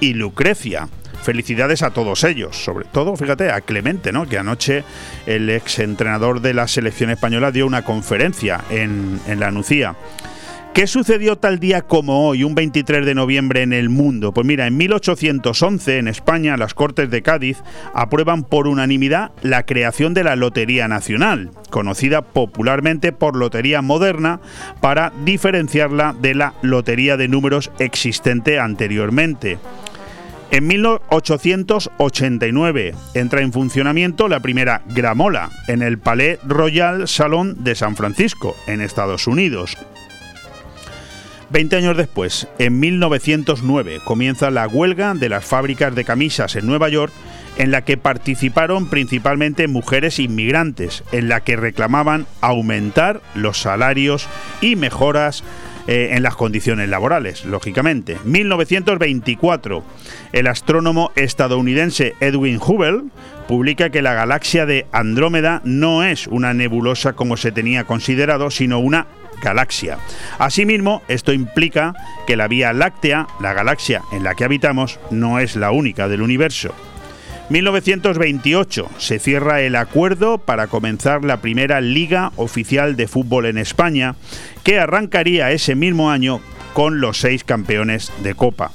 y 0.00 0.14
Lucrecia. 0.14 0.88
Felicidades 1.28 1.82
a 1.82 1.90
todos 1.90 2.24
ellos, 2.24 2.56
sobre 2.56 2.86
todo, 2.86 3.14
fíjate, 3.14 3.50
a 3.50 3.60
Clemente, 3.60 4.12
¿no? 4.12 4.26
Que 4.26 4.38
anoche 4.38 4.82
el 5.26 5.50
ex 5.50 5.78
entrenador 5.78 6.40
de 6.40 6.54
la 6.54 6.66
selección 6.66 7.10
española 7.10 7.52
dio 7.52 7.66
una 7.66 7.84
conferencia 7.84 8.64
en, 8.70 9.20
en 9.26 9.38
la 9.38 9.50
Nucía. 9.50 9.94
¿Qué 10.72 10.86
sucedió 10.86 11.36
tal 11.36 11.58
día 11.58 11.82
como 11.82 12.26
hoy, 12.26 12.44
un 12.44 12.54
23 12.54 13.04
de 13.04 13.14
noviembre 13.14 13.60
en 13.60 13.74
el 13.74 13.90
mundo? 13.90 14.32
Pues 14.32 14.46
mira, 14.46 14.66
en 14.66 14.78
1811 14.78 15.98
en 15.98 16.08
España 16.08 16.56
las 16.56 16.72
Cortes 16.72 17.10
de 17.10 17.20
Cádiz 17.20 17.58
aprueban 17.92 18.42
por 18.42 18.66
unanimidad 18.66 19.30
la 19.42 19.66
creación 19.66 20.14
de 20.14 20.24
la 20.24 20.34
Lotería 20.34 20.88
Nacional, 20.88 21.50
conocida 21.68 22.22
popularmente 22.22 23.12
por 23.12 23.36
Lotería 23.36 23.82
Moderna, 23.82 24.40
para 24.80 25.12
diferenciarla 25.26 26.16
de 26.18 26.34
la 26.34 26.54
Lotería 26.62 27.18
de 27.18 27.28
Números 27.28 27.70
existente 27.78 28.58
anteriormente. 28.58 29.58
En 30.50 30.66
1889 30.66 32.94
entra 33.12 33.42
en 33.42 33.52
funcionamiento 33.52 34.28
la 34.28 34.40
primera 34.40 34.80
gramola 34.86 35.50
en 35.66 35.82
el 35.82 35.98
Palais 35.98 36.38
Royal 36.42 37.06
Salon 37.06 37.62
de 37.62 37.74
San 37.74 37.96
Francisco, 37.96 38.56
en 38.66 38.80
Estados 38.80 39.26
Unidos. 39.26 39.76
Veinte 41.50 41.76
años 41.76 41.98
después, 41.98 42.48
en 42.58 42.80
1909, 42.80 44.00
comienza 44.04 44.50
la 44.50 44.66
huelga 44.66 45.12
de 45.14 45.28
las 45.28 45.44
fábricas 45.44 45.94
de 45.94 46.04
camisas 46.04 46.56
en 46.56 46.66
Nueva 46.66 46.88
York 46.88 47.12
en 47.58 47.70
la 47.70 47.82
que 47.82 47.96
participaron 47.96 48.88
principalmente 48.88 49.66
mujeres 49.66 50.18
inmigrantes, 50.18 51.02
en 51.12 51.28
la 51.28 51.40
que 51.40 51.56
reclamaban 51.56 52.26
aumentar 52.40 53.20
los 53.34 53.60
salarios 53.60 54.28
y 54.60 54.76
mejoras 54.76 55.42
eh, 55.88 56.10
en 56.12 56.22
las 56.22 56.36
condiciones 56.36 56.90
laborales, 56.90 57.46
lógicamente. 57.46 58.18
1924, 58.24 59.82
el 60.32 60.46
astrónomo 60.46 61.12
estadounidense 61.16 62.14
Edwin 62.20 62.58
Hubble 62.58 63.04
publica 63.48 63.88
que 63.88 64.02
la 64.02 64.12
galaxia 64.12 64.66
de 64.66 64.86
Andrómeda 64.92 65.62
no 65.64 66.04
es 66.04 66.26
una 66.26 66.52
nebulosa 66.52 67.14
como 67.14 67.38
se 67.38 67.52
tenía 67.52 67.84
considerado, 67.84 68.50
sino 68.50 68.78
una 68.80 69.06
galaxia. 69.42 69.96
Asimismo, 70.38 71.02
esto 71.08 71.32
implica 71.32 71.94
que 72.26 72.36
la 72.36 72.48
Vía 72.48 72.74
Láctea, 72.74 73.26
la 73.40 73.54
galaxia 73.54 74.02
en 74.12 74.24
la 74.24 74.34
que 74.34 74.44
habitamos, 74.44 75.00
no 75.10 75.38
es 75.38 75.56
la 75.56 75.70
única 75.70 76.06
del 76.06 76.20
universo. 76.20 76.74
1928 77.50 78.90
se 78.98 79.18
cierra 79.18 79.62
el 79.62 79.74
acuerdo 79.76 80.36
para 80.36 80.66
comenzar 80.66 81.24
la 81.24 81.40
primera 81.40 81.80
liga 81.80 82.30
oficial 82.36 82.94
de 82.94 83.08
fútbol 83.08 83.46
en 83.46 83.56
España, 83.56 84.16
que 84.64 84.78
arrancaría 84.78 85.50
ese 85.50 85.74
mismo 85.74 86.10
año 86.10 86.40
con 86.74 87.00
los 87.00 87.18
seis 87.18 87.44
campeones 87.44 88.12
de 88.22 88.34
Copa. 88.34 88.72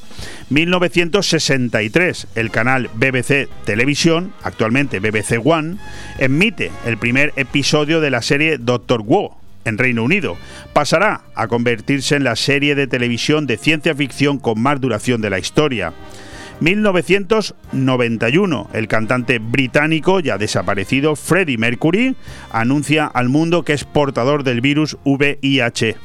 1963, 0.50 2.28
el 2.34 2.50
canal 2.50 2.90
BBC 2.96 3.48
Televisión, 3.64 4.34
actualmente 4.42 5.00
BBC 5.00 5.40
One, 5.44 5.78
emite 6.18 6.72
el 6.86 6.98
primer 6.98 7.32
episodio 7.36 8.02
de 8.02 8.10
la 8.10 8.24
serie 8.24 8.58
Doctor 8.58 9.04
Who 9.06 9.38
en 9.66 9.78
Reino 9.78 10.04
Unido. 10.04 10.36
Pasará 10.74 11.22
a 11.36 11.48
convertirse 11.48 12.16
en 12.16 12.24
la 12.24 12.36
serie 12.36 12.74
de 12.74 12.88
televisión 12.88 13.46
de 13.46 13.58
ciencia 13.58 13.94
ficción 13.94 14.40
con 14.40 14.60
más 14.60 14.82
duración 14.82 15.22
de 15.22 15.30
la 15.30 15.40
historia. 15.40 15.94
1991, 16.64 18.70
el 18.72 18.88
cantante 18.88 19.40
británico 19.40 20.22
ya 20.22 20.38
desaparecido 20.38 21.18
Freddie 21.18 21.58
Mercury 21.58 22.16
anuncia 22.52 23.06
al 23.06 23.28
mundo 23.28 23.64
que 23.64 23.74
es 23.74 23.84
portador 23.84 24.46
del 24.46 24.62
virus 24.62 24.96
VIH. 25.04 25.98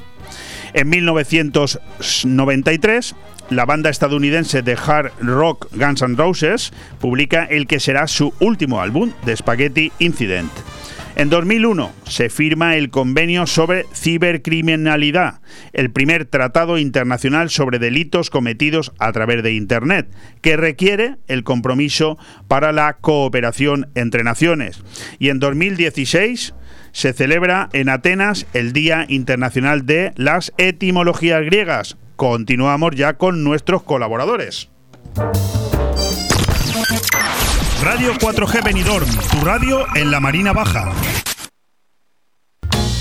En 0.75 0.89
1993, 0.89 3.15
la 3.51 3.67
banda 3.67 3.89
estadounidense 3.89 4.63
de 4.63 4.77
hard 4.77 5.13
rock 5.21 5.69
Guns 5.73 6.03
N' 6.03 6.17
Roses 6.17 6.73
publica 7.01 7.45
el 7.45 7.69
que 7.69 7.79
será 7.79 8.09
su 8.09 8.35
último 8.41 8.81
álbum, 8.81 9.13
The 9.25 9.37
Spaghetti 9.37 9.93
Incident. 10.01 10.51
En 11.19 11.31
2001 11.31 11.91
se 12.05 12.31
firma 12.31 12.77
el 12.77 12.91
Convenio 12.91 13.49
sobre 13.49 13.87
Cibercriminalidad, 13.93 15.41
el 15.73 15.91
primer 15.91 16.27
tratado 16.27 16.79
internacional 16.79 17.51
sobre 17.51 17.81
delitos 17.81 18.31
cometidos 18.31 18.93
a 19.01 19.11
través 19.11 19.43
de 19.43 19.53
Internet, 19.53 20.09
que 20.43 20.57
requiere 20.57 21.17
el 21.27 21.43
compromiso 21.43 22.19
para 22.47 22.71
la 22.71 22.99
cooperación 22.99 23.91
entre 23.97 24.23
naciones. 24.23 24.81
Y 25.19 25.31
en 25.31 25.41
2016 25.41 26.55
se 26.93 27.13
celebra 27.13 27.69
en 27.73 27.89
Atenas 27.89 28.47
el 28.55 28.73
Día 28.73 29.05
Internacional 29.09 29.87
de 29.87 30.13
las 30.15 30.53
Etimologías 30.57 31.43
Griegas. 31.43 31.97
Continuamos 32.15 32.95
ya 32.95 33.15
con 33.15 33.43
nuestros 33.43 33.83
colaboradores. 33.83 34.71
Radio 37.91 38.13
4G 38.13 38.63
Benidorm, 38.63 39.09
tu 39.31 39.41
radio 39.43 39.87
en 39.95 40.11
la 40.11 40.21
Marina 40.21 40.53
Baja. 40.53 40.93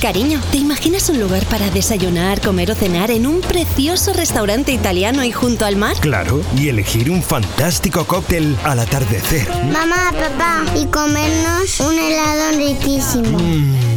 Cariño, 0.01 0.39
¿te 0.49 0.57
imaginas 0.57 1.09
un 1.09 1.19
lugar 1.19 1.43
para 1.47 1.69
desayunar, 1.71 2.39
comer 2.39 2.71
o 2.71 2.75
cenar 2.75 3.11
en 3.11 3.27
un 3.27 3.41
precioso 3.41 4.13
restaurante 4.13 4.71
italiano 4.71 5.25
y 5.25 5.33
junto 5.33 5.65
al 5.65 5.75
mar? 5.75 5.97
Claro, 5.99 6.41
y 6.55 6.69
elegir 6.69 7.11
un 7.11 7.21
fantástico 7.21 8.05
cóctel 8.05 8.55
al 8.63 8.79
atardecer. 8.79 9.49
Mamá, 9.65 10.13
papá, 10.13 10.63
y 10.73 10.85
comernos 10.85 11.81
un 11.81 11.99
helado 11.99 12.57
riquísimo. 12.57 13.39
Mmm, 13.39 13.96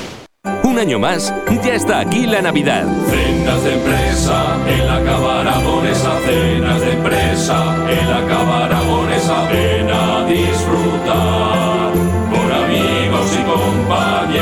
Un 0.71 0.79
año 0.79 0.99
más, 0.99 1.33
ya 1.65 1.73
está 1.73 1.99
aquí 1.99 2.25
la 2.25 2.41
Navidad. 2.41 2.85
Cenas 3.09 3.61
de 3.61 3.73
empresa 3.73 4.57
en 4.65 4.87
la 4.87 5.03
Cámara 5.03 5.51
Aragonesa, 5.51 6.17
cenas 6.25 6.79
de 6.79 6.93
empresa 6.93 7.75
en 7.89 8.09
la 8.09 8.25
Cámara 8.25 8.77
Aragonesa, 8.77 9.49
ven 9.49 9.89
a 9.91 10.25
disfrutar 10.27 11.91
con 12.31 12.49
amigos 12.53 13.37
y 13.37 13.43
compañeros. 13.43 14.41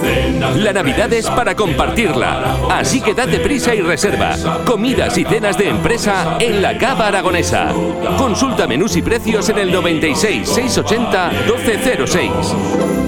Cenas 0.00 0.56
La 0.58 0.72
Navidad 0.72 1.12
es 1.12 1.28
para 1.28 1.56
compartirla, 1.56 2.58
así 2.70 3.00
que 3.00 3.14
date 3.14 3.40
prisa 3.40 3.74
y 3.74 3.80
reserva. 3.80 4.36
Comidas 4.64 5.18
y 5.18 5.24
cenas 5.24 5.58
de 5.58 5.70
empresa 5.70 6.36
en 6.38 6.62
la 6.62 6.78
Cava 6.78 7.08
Aragonesa. 7.08 7.72
Consulta 8.16 8.68
menús 8.68 8.94
y 8.94 9.02
precios 9.02 9.48
en 9.48 9.58
el 9.58 9.72
96 9.72 10.48
680 10.48 11.30
1206. 11.48 13.07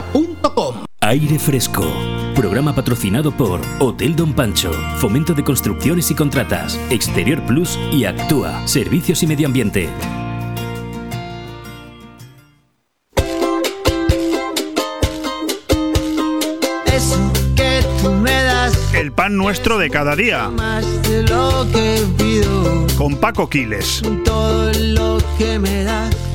Aire 1.03 1.39
Fresco. 1.39 1.83
Programa 2.35 2.73
patrocinado 2.73 3.31
por 3.31 3.59
Hotel 3.79 4.15
Don 4.15 4.33
Pancho, 4.33 4.71
Fomento 4.97 5.33
de 5.33 5.43
Construcciones 5.43 6.09
y 6.09 6.15
Contratas, 6.15 6.79
Exterior 6.89 7.45
Plus 7.45 7.77
y 7.91 8.05
Actúa, 8.05 8.65
Servicios 8.65 9.21
y 9.21 9.27
Medio 9.27 9.47
Ambiente. 9.47 9.89
Eso 16.85 17.31
que 17.55 17.83
tú 18.01 18.11
me 18.11 18.43
das 18.43 18.93
El 18.93 19.11
pan 19.11 19.35
nuestro 19.35 19.77
de 19.77 19.89
cada 19.89 20.15
día, 20.15 20.49
más 20.49 20.85
de 21.09 21.23
lo 21.23 21.67
que 21.73 22.05
pido, 22.17 22.87
con 22.97 23.17
Paco 23.17 23.49
Quiles. 23.49 24.01
todo 24.23 24.71
lo 24.73 25.17
que 25.37 25.59
me 25.59 25.83
das. 25.83 26.30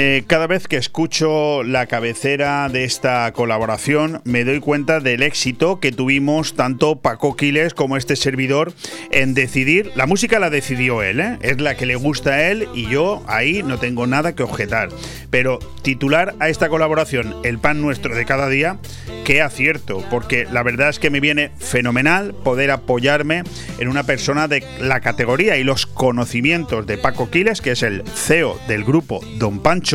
Eh, 0.00 0.22
cada 0.28 0.46
vez 0.46 0.68
que 0.68 0.76
escucho 0.76 1.64
la 1.64 1.86
cabecera 1.86 2.68
de 2.68 2.84
esta 2.84 3.32
colaboración 3.32 4.20
me 4.22 4.44
doy 4.44 4.60
cuenta 4.60 5.00
del 5.00 5.24
éxito 5.24 5.80
que 5.80 5.90
tuvimos 5.90 6.54
tanto 6.54 7.00
Paco 7.00 7.34
Quiles 7.34 7.74
como 7.74 7.96
este 7.96 8.14
servidor 8.14 8.72
en 9.10 9.34
decidir. 9.34 9.90
La 9.96 10.06
música 10.06 10.38
la 10.38 10.50
decidió 10.50 11.02
él, 11.02 11.18
¿eh? 11.18 11.38
es 11.40 11.60
la 11.60 11.76
que 11.76 11.84
le 11.84 11.96
gusta 11.96 12.30
a 12.30 12.48
él 12.48 12.68
y 12.74 12.88
yo 12.88 13.24
ahí 13.26 13.64
no 13.64 13.78
tengo 13.78 14.06
nada 14.06 14.36
que 14.36 14.44
objetar. 14.44 14.90
Pero 15.30 15.58
titular 15.82 16.36
a 16.38 16.48
esta 16.48 16.68
colaboración 16.68 17.34
El 17.42 17.58
pan 17.58 17.82
nuestro 17.82 18.14
de 18.14 18.24
cada 18.24 18.48
día, 18.48 18.78
qué 19.24 19.42
acierto, 19.42 20.04
porque 20.10 20.46
la 20.48 20.62
verdad 20.62 20.90
es 20.90 21.00
que 21.00 21.10
me 21.10 21.18
viene 21.18 21.50
fenomenal 21.58 22.34
poder 22.44 22.70
apoyarme 22.70 23.42
en 23.80 23.88
una 23.88 24.04
persona 24.04 24.46
de 24.46 24.62
la 24.80 25.00
categoría 25.00 25.56
y 25.56 25.64
los 25.64 25.86
conocimientos 25.86 26.86
de 26.86 26.98
Paco 26.98 27.30
Quiles, 27.30 27.60
que 27.60 27.72
es 27.72 27.82
el 27.82 28.04
CEO 28.14 28.60
del 28.68 28.84
grupo 28.84 29.18
Don 29.38 29.60
Pancho. 29.60 29.87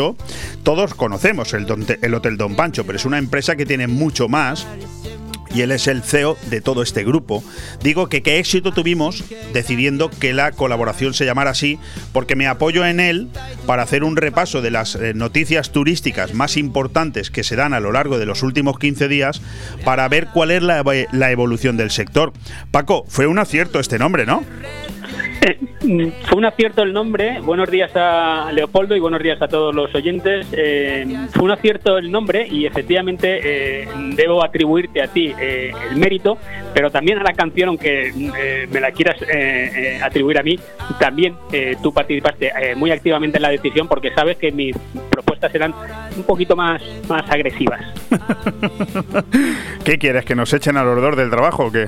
Todos 0.64 0.96
conocemos 0.96 1.54
el, 1.54 1.66
Hotel 2.16 2.38
Don 2.38 2.56
Pancho, 2.56 2.84
pero 2.84 2.98
es 2.98 3.06
una 3.06 3.20
empresa 3.20 3.56
que 3.56 3.66
tiene 3.66 3.86
mucho 3.86 4.28
más 4.28 4.66
y 5.54 5.62
él 5.62 5.72
es 5.72 5.86
el 5.86 6.02
CEO 6.02 6.36
de 6.50 6.62
todo 6.62 6.82
este 6.82 7.04
grupo. 7.04 7.44
Digo 7.84 8.10
que 8.10 8.24
qué 8.24 8.40
éxito 8.40 8.72
tuvimos 8.72 9.24
decidiendo 9.54 10.10
que 10.10 10.34
la 10.34 10.52
colaboración 10.52 11.14
se 11.14 11.26
llamara 11.26 11.52
así, 11.52 11.78
porque 12.12 12.36
me 12.36 12.48
apoyo 12.48 12.88
en 12.88 13.00
él 13.00 13.30
para 13.68 13.84
hacer 13.84 14.04
un 14.04 14.18
repaso 14.18 14.64
de 14.64 14.72
las 14.72 14.96
eh, 14.96 15.14
noticias 15.14 15.72
turísticas 15.72 16.34
más 16.34 16.58
importantes 16.58 17.30
que 17.30 17.44
se 17.44 17.56
dan 17.56 17.76
a 17.76 17.80
lo 17.80 17.92
largo 17.92 18.18
de 18.18 18.26
los 18.26 18.42
últimos 18.42 18.80
15 18.80 19.08
días 19.08 19.42
para 19.86 20.08
ver 20.10 20.30
cuál 20.34 20.50
es 20.50 20.64
la, 20.64 20.84
la 21.12 21.32
evolución 21.32 21.78
del 21.78 21.92
sector. 21.92 22.34
Paco, 22.72 23.06
fue 23.08 23.28
un 23.28 23.38
acierto 23.38 23.80
este 23.80 24.00
nombre, 24.00 24.26
¿no? 24.26 24.44
Fue 26.28 26.38
un 26.38 26.46
acierto 26.46 26.84
el 26.84 26.94
nombre. 26.94 27.40
Buenos 27.42 27.70
días 27.70 27.92
a 27.96 28.52
Leopoldo 28.54 28.96
y 28.96 29.00
buenos 29.00 29.22
días 29.22 29.42
a 29.42 29.48
todos 29.48 29.74
los 29.76 29.94
oyentes. 29.94 30.48
Eh, 30.54 31.06
fue 31.32 31.44
un 31.44 31.52
acierto 31.52 31.98
el 31.98 32.12
nombre 32.12 32.48
y 32.48 32.66
efectivamente 32.66 33.40
eh, 33.44 33.88
debo 34.16 34.44
atribuirte 34.44 35.02
a 35.02 35.08
ti 35.08 35.34
eh, 35.40 35.72
el 35.90 35.98
mérito, 35.98 36.38
pero 36.74 36.90
también 36.90 37.20
a 37.20 37.24
la 37.24 37.34
canción, 37.34 37.70
aunque 37.70 38.14
me 38.72 38.80
la 38.80 38.92
quieras 38.92 39.18
atribuir 40.02 40.40
a 40.40 40.44
mí, 40.44 40.58
también 41.00 41.36
tú 41.82 41.94
participaste 41.94 42.52
muy 42.76 42.92
activamente 42.92 43.38
en 43.38 43.44
la 43.44 43.50
decisión 43.50 43.88
porque 43.88 44.12
sabes 44.14 44.38
que 44.38 44.52
mis 44.52 44.76
propuestas 45.10 45.54
eran 45.54 45.74
un 46.16 46.24
poquito 46.24 46.56
más, 46.56 46.82
más 47.08 47.30
agresivas. 47.30 47.82
¿Qué 49.84 49.98
quieres? 49.98 50.26
¿Que 50.26 50.36
nos 50.36 50.54
echen 50.54 50.78
al 50.78 50.88
ordor 50.88 51.16
del 51.16 51.30
trabajo 51.30 51.66
o 51.66 51.72
qué? 51.72 51.88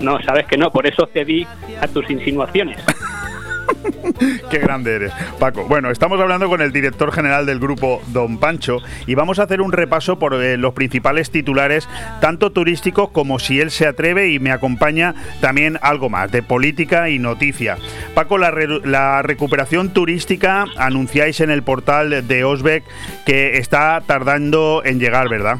No, 0.00 0.20
sabes 0.22 0.46
que 0.46 0.56
no, 0.56 0.70
por 0.70 0.86
eso 0.86 1.08
cedí 1.12 1.46
a 1.80 1.88
tus 1.88 2.08
insinuaciones. 2.10 2.78
Qué 4.50 4.58
grande 4.58 4.94
eres, 4.96 5.12
Paco. 5.38 5.64
Bueno, 5.64 5.90
estamos 5.90 6.20
hablando 6.20 6.48
con 6.48 6.60
el 6.60 6.72
director 6.72 7.12
general 7.12 7.46
del 7.46 7.58
grupo, 7.58 8.02
Don 8.08 8.38
Pancho, 8.38 8.78
y 9.06 9.14
vamos 9.14 9.38
a 9.38 9.44
hacer 9.44 9.60
un 9.60 9.72
repaso 9.72 10.18
por 10.18 10.34
eh, 10.34 10.56
los 10.56 10.74
principales 10.74 11.30
titulares, 11.30 11.88
tanto 12.20 12.52
turísticos 12.52 13.10
como 13.10 13.38
si 13.38 13.60
él 13.60 13.70
se 13.70 13.86
atreve 13.86 14.30
y 14.30 14.38
me 14.38 14.52
acompaña 14.52 15.14
también 15.40 15.78
algo 15.82 16.08
más 16.08 16.30
de 16.30 16.42
política 16.42 17.10
y 17.10 17.18
noticia. 17.18 17.78
Paco, 18.14 18.38
la, 18.38 18.52
la 18.84 19.22
recuperación 19.22 19.90
turística 19.90 20.66
anunciáis 20.76 21.40
en 21.40 21.50
el 21.50 21.62
portal 21.62 22.26
de 22.26 22.44
Osbeck 22.44 22.84
que 23.24 23.58
está 23.58 24.02
tardando 24.06 24.82
en 24.84 25.00
llegar, 25.00 25.28
¿verdad? 25.28 25.58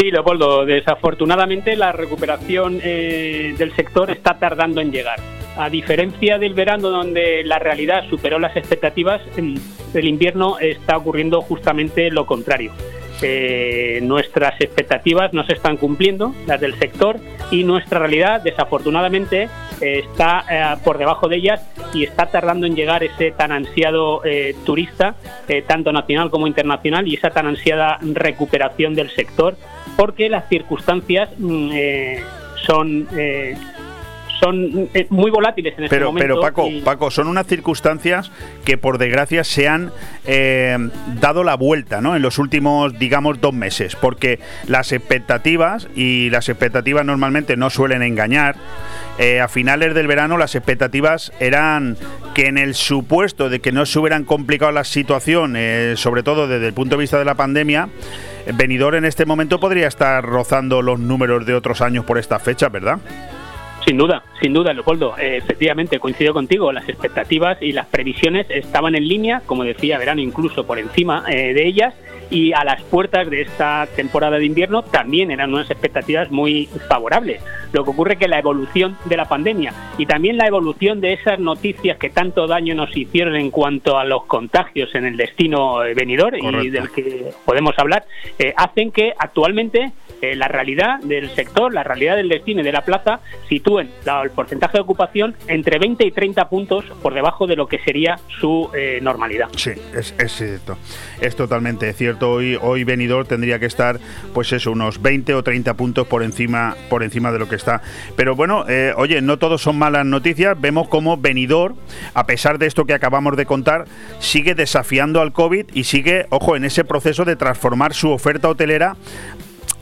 Sí, 0.00 0.10
Leopoldo, 0.10 0.64
desafortunadamente 0.64 1.76
la 1.76 1.92
recuperación 1.92 2.80
eh, 2.82 3.54
del 3.58 3.76
sector 3.76 4.10
está 4.10 4.38
tardando 4.38 4.80
en 4.80 4.92
llegar. 4.92 5.20
A 5.58 5.68
diferencia 5.68 6.38
del 6.38 6.54
verano 6.54 6.88
donde 6.88 7.42
la 7.44 7.58
realidad 7.58 8.08
superó 8.08 8.38
las 8.38 8.56
expectativas, 8.56 9.20
el 9.36 10.08
invierno 10.08 10.58
está 10.58 10.96
ocurriendo 10.96 11.42
justamente 11.42 12.10
lo 12.10 12.24
contrario. 12.24 12.72
Eh, 13.20 13.98
nuestras 14.02 14.58
expectativas 14.62 15.34
no 15.34 15.44
se 15.44 15.52
están 15.52 15.76
cumpliendo, 15.76 16.34
las 16.46 16.62
del 16.62 16.78
sector, 16.78 17.18
y 17.50 17.64
nuestra 17.64 17.98
realidad, 17.98 18.40
desafortunadamente, 18.40 19.50
eh, 19.82 20.04
está 20.06 20.78
por 20.82 20.96
debajo 20.96 21.28
de 21.28 21.36
ellas 21.36 21.60
y 21.92 22.04
está 22.04 22.24
tardando 22.30 22.66
en 22.66 22.74
llegar 22.74 23.04
ese 23.04 23.32
tan 23.32 23.52
ansiado 23.52 24.22
turista, 24.64 25.16
tanto 25.66 25.92
nacional 25.92 26.30
como 26.30 26.46
internacional, 26.46 27.06
y 27.06 27.16
esa 27.16 27.28
tan 27.28 27.46
ansiada 27.46 27.98
recuperación 28.00 28.94
del 28.94 29.10
sector, 29.10 29.56
porque 30.00 30.30
las 30.30 30.48
circunstancias 30.48 31.28
mm, 31.36 31.70
eh, 31.74 32.22
son 32.66 33.06
eh, 33.14 33.54
son 34.40 34.88
eh, 34.94 35.06
muy 35.10 35.30
volátiles 35.30 35.74
en 35.76 35.84
este 35.84 35.94
Pero, 35.94 36.06
momento. 36.06 36.24
pero 36.26 36.40
Paco, 36.40 36.68
y- 36.68 36.80
Paco, 36.80 37.10
son 37.10 37.28
unas 37.28 37.46
circunstancias 37.46 38.32
que 38.64 38.78
por 38.78 38.96
desgracia 38.96 39.44
se 39.44 39.68
han 39.68 39.92
eh, 40.26 40.78
dado 41.20 41.44
la 41.44 41.56
vuelta, 41.56 42.00
¿no? 42.00 42.16
En 42.16 42.22
los 42.22 42.38
últimos, 42.38 42.98
digamos, 42.98 43.42
dos 43.42 43.52
meses, 43.52 43.94
porque 43.96 44.40
las 44.66 44.92
expectativas 44.92 45.88
y 45.94 46.30
las 46.30 46.48
expectativas 46.48 47.04
normalmente 47.04 47.58
no 47.58 47.68
suelen 47.68 48.02
engañar. 48.02 48.56
Eh, 49.18 49.40
a 49.42 49.48
finales 49.48 49.94
del 49.94 50.06
verano 50.06 50.38
las 50.38 50.54
expectativas 50.54 51.30
eran 51.40 51.98
que 52.32 52.46
en 52.46 52.56
el 52.56 52.74
supuesto 52.74 53.50
de 53.50 53.60
que 53.60 53.70
no 53.72 53.84
se 53.84 53.98
hubieran 53.98 54.24
complicado 54.24 54.72
la 54.72 54.84
situación, 54.84 55.56
eh, 55.58 55.92
sobre 55.96 56.22
todo 56.22 56.48
desde 56.48 56.68
el 56.68 56.72
punto 56.72 56.96
de 56.96 57.00
vista 57.02 57.18
de 57.18 57.26
la 57.26 57.34
pandemia, 57.34 57.90
Benidorm 58.54 58.96
en 58.96 59.04
este 59.04 59.26
momento 59.26 59.60
podría 59.60 59.88
estar 59.88 60.24
rozando 60.24 60.82
los 60.82 60.98
números 60.98 61.46
de 61.46 61.54
otros 61.54 61.80
años 61.80 62.04
por 62.04 62.18
esta 62.18 62.38
fecha, 62.38 62.68
¿verdad? 62.68 62.98
Sin 63.86 63.96
duda, 63.96 64.22
sin 64.40 64.52
duda, 64.52 64.72
Leopoldo. 64.72 65.16
Eh, 65.18 65.38
efectivamente, 65.38 65.98
coincido 65.98 66.34
contigo. 66.34 66.70
Las 66.72 66.88
expectativas 66.88 67.58
y 67.62 67.72
las 67.72 67.86
previsiones 67.86 68.46
estaban 68.50 68.94
en 68.94 69.08
línea, 69.08 69.42
como 69.46 69.64
decía 69.64 69.98
Verano, 69.98 70.20
incluso 70.20 70.66
por 70.66 70.78
encima 70.78 71.24
eh, 71.28 71.54
de 71.54 71.66
ellas. 71.66 71.94
Y 72.30 72.52
a 72.52 72.62
las 72.62 72.82
puertas 72.82 73.28
de 73.28 73.42
esta 73.42 73.88
temporada 73.96 74.38
de 74.38 74.44
invierno 74.44 74.82
también 74.82 75.30
eran 75.30 75.52
unas 75.52 75.70
expectativas 75.70 76.30
muy 76.30 76.68
favorables. 76.88 77.42
Lo 77.72 77.84
que 77.84 77.90
ocurre 77.90 78.16
que 78.16 78.28
la 78.28 78.38
evolución 78.38 78.96
de 79.04 79.16
la 79.16 79.26
pandemia 79.28 79.72
y 79.98 80.06
también 80.06 80.36
la 80.36 80.46
evolución 80.46 81.00
de 81.00 81.12
esas 81.12 81.38
noticias 81.38 81.98
que 81.98 82.10
tanto 82.10 82.46
daño 82.46 82.74
nos 82.74 82.96
hicieron 82.96 83.36
en 83.36 83.50
cuanto 83.50 83.98
a 83.98 84.04
los 84.04 84.24
contagios 84.24 84.94
en 84.94 85.04
el 85.06 85.16
destino 85.16 85.82
eh, 85.84 85.94
venidor 85.94 86.36
y 86.36 86.40
Correcto. 86.40 86.70
del 86.72 86.90
que 86.90 87.30
podemos 87.44 87.78
hablar, 87.78 88.04
eh, 88.38 88.52
hacen 88.56 88.90
que 88.90 89.12
actualmente 89.18 89.92
eh, 90.22 90.36
la 90.36 90.48
realidad 90.48 90.98
del 91.00 91.30
sector, 91.30 91.72
la 91.72 91.82
realidad 91.82 92.16
del 92.16 92.28
destino 92.28 92.60
y 92.60 92.64
de 92.64 92.72
la 92.72 92.82
plaza 92.84 93.20
sitúen 93.48 93.90
la- 94.04 94.22
el 94.22 94.30
porcentaje 94.30 94.76
de 94.76 94.82
ocupación 94.82 95.34
entre 95.48 95.78
20 95.78 96.04
y 96.06 96.10
30 96.10 96.48
puntos 96.48 96.84
por 97.02 97.14
debajo 97.14 97.46
de 97.46 97.56
lo 97.56 97.66
que 97.68 97.78
sería 97.78 98.18
su 98.40 98.68
eh, 98.74 98.98
normalidad. 99.00 99.48
Sí, 99.56 99.70
es, 99.94 100.14
es 100.18 100.32
cierto. 100.32 100.76
Es 101.20 101.36
totalmente 101.36 101.90
cierto. 101.94 102.30
Hoy, 102.32 102.58
hoy 102.60 102.84
Benidorm 102.84 103.26
tendría 103.26 103.58
que 103.58 103.66
estar, 103.66 103.98
pues 104.34 104.52
eso, 104.52 104.72
unos 104.72 105.00
20 105.00 105.34
o 105.34 105.42
30 105.42 105.74
puntos 105.74 106.06
por 106.06 106.22
encima, 106.22 106.74
por 106.90 107.02
encima 107.02 107.32
de 107.32 107.38
lo 107.38 107.48
que 107.48 107.54
Pero 108.16 108.36
bueno, 108.36 108.64
eh, 108.68 108.92
oye, 108.96 109.20
no 109.20 109.38
todos 109.38 109.62
son 109.62 109.78
malas 109.78 110.06
noticias. 110.06 110.60
Vemos 110.60 110.88
cómo 110.88 111.16
Benidorm, 111.16 111.76
a 112.14 112.26
pesar 112.26 112.58
de 112.58 112.66
esto 112.66 112.84
que 112.84 112.94
acabamos 112.94 113.36
de 113.36 113.46
contar, 113.46 113.86
sigue 114.18 114.54
desafiando 114.54 115.20
al 115.20 115.32
COVID 115.32 115.66
y 115.72 115.84
sigue, 115.84 116.26
ojo, 116.30 116.56
en 116.56 116.64
ese 116.64 116.84
proceso 116.84 117.24
de 117.24 117.36
transformar 117.36 117.94
su 117.94 118.10
oferta 118.10 118.48
hotelera 118.48 118.96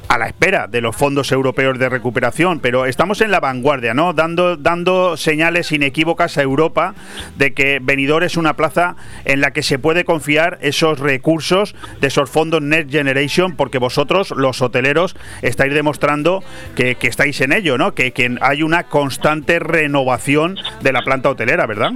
a 0.08 0.16
la 0.18 0.26
espera 0.26 0.66
de 0.66 0.80
los 0.80 0.96
fondos 0.96 1.30
europeos 1.32 1.78
de 1.78 1.88
recuperación, 1.88 2.60
pero 2.60 2.86
estamos 2.86 3.20
en 3.20 3.30
la 3.30 3.40
vanguardia, 3.40 3.92
¿no? 3.94 4.14
Dando, 4.14 4.56
dando 4.56 5.16
señales 5.16 5.70
inequívocas 5.70 6.38
a 6.38 6.42
Europa 6.42 6.94
de 7.36 7.52
que 7.52 7.78
Benidorm 7.82 8.24
es 8.24 8.36
una 8.36 8.54
plaza 8.56 8.96
en 9.26 9.40
la 9.40 9.52
que 9.52 9.62
se 9.62 9.78
puede 9.78 10.04
confiar 10.04 10.58
esos 10.62 10.98
recursos 10.98 11.74
de 12.00 12.06
esos 12.08 12.30
fondos 12.30 12.62
Next 12.62 12.90
Generation, 12.90 13.54
porque 13.54 13.78
vosotros, 13.78 14.30
los 14.30 14.62
hoteleros, 14.62 15.14
estáis 15.42 15.74
demostrando 15.74 16.42
que, 16.74 16.96
estáis 17.02 17.40
en 17.42 17.52
ello, 17.52 17.76
¿no? 17.76 17.94
Que, 17.94 18.12
hay 18.40 18.62
una 18.62 18.84
constante 18.84 19.58
renovación 19.58 20.56
de 20.80 20.92
la 20.92 21.02
planta 21.02 21.28
hotelera, 21.30 21.66
¿verdad? 21.66 21.92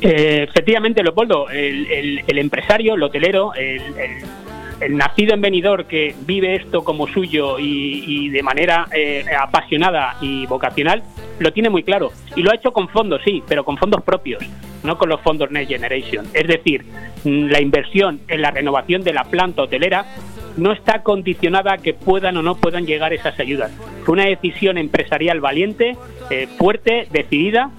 Eh, 0.00 0.46
efectivamente, 0.48 1.02
Leopoldo, 1.02 1.48
el, 1.50 2.20
el- 2.26 2.38
empresario, 2.38 2.94
el 2.94 3.02
hotelero, 3.02 3.54
el, 3.54 3.80
el- 3.80 4.22
el 4.80 4.96
nacido 4.96 5.34
en 5.34 5.40
Benidorm 5.40 5.84
que 5.86 6.14
vive 6.26 6.56
esto 6.56 6.84
como 6.84 7.06
suyo 7.06 7.58
y, 7.58 8.04
y 8.06 8.28
de 8.28 8.42
manera 8.42 8.86
eh, 8.92 9.24
apasionada 9.38 10.16
y 10.20 10.46
vocacional, 10.46 11.02
lo 11.38 11.52
tiene 11.52 11.70
muy 11.70 11.82
claro. 11.82 12.12
Y 12.34 12.42
lo 12.42 12.50
ha 12.50 12.54
hecho 12.54 12.72
con 12.72 12.88
fondos, 12.88 13.20
sí, 13.24 13.42
pero 13.46 13.64
con 13.64 13.76
fondos 13.78 14.02
propios, 14.02 14.42
no 14.82 14.98
con 14.98 15.08
los 15.08 15.20
fondos 15.20 15.50
Next 15.50 15.70
Generation. 15.70 16.26
Es 16.34 16.46
decir, 16.46 16.84
mm, 17.24 17.46
la 17.46 17.60
inversión 17.60 18.20
en 18.28 18.42
la 18.42 18.50
renovación 18.50 19.02
de 19.02 19.12
la 19.12 19.24
planta 19.24 19.62
hotelera 19.62 20.04
no 20.56 20.72
está 20.72 21.02
condicionada 21.02 21.74
a 21.74 21.78
que 21.78 21.94
puedan 21.94 22.36
o 22.36 22.42
no 22.42 22.56
puedan 22.56 22.86
llegar 22.86 23.12
esas 23.12 23.38
ayudas. 23.38 23.72
Fue 24.04 24.14
una 24.14 24.24
decisión 24.24 24.78
empresarial 24.78 25.40
valiente, 25.40 25.96
eh, 26.30 26.48
fuerte, 26.58 27.08
decidida, 27.10 27.70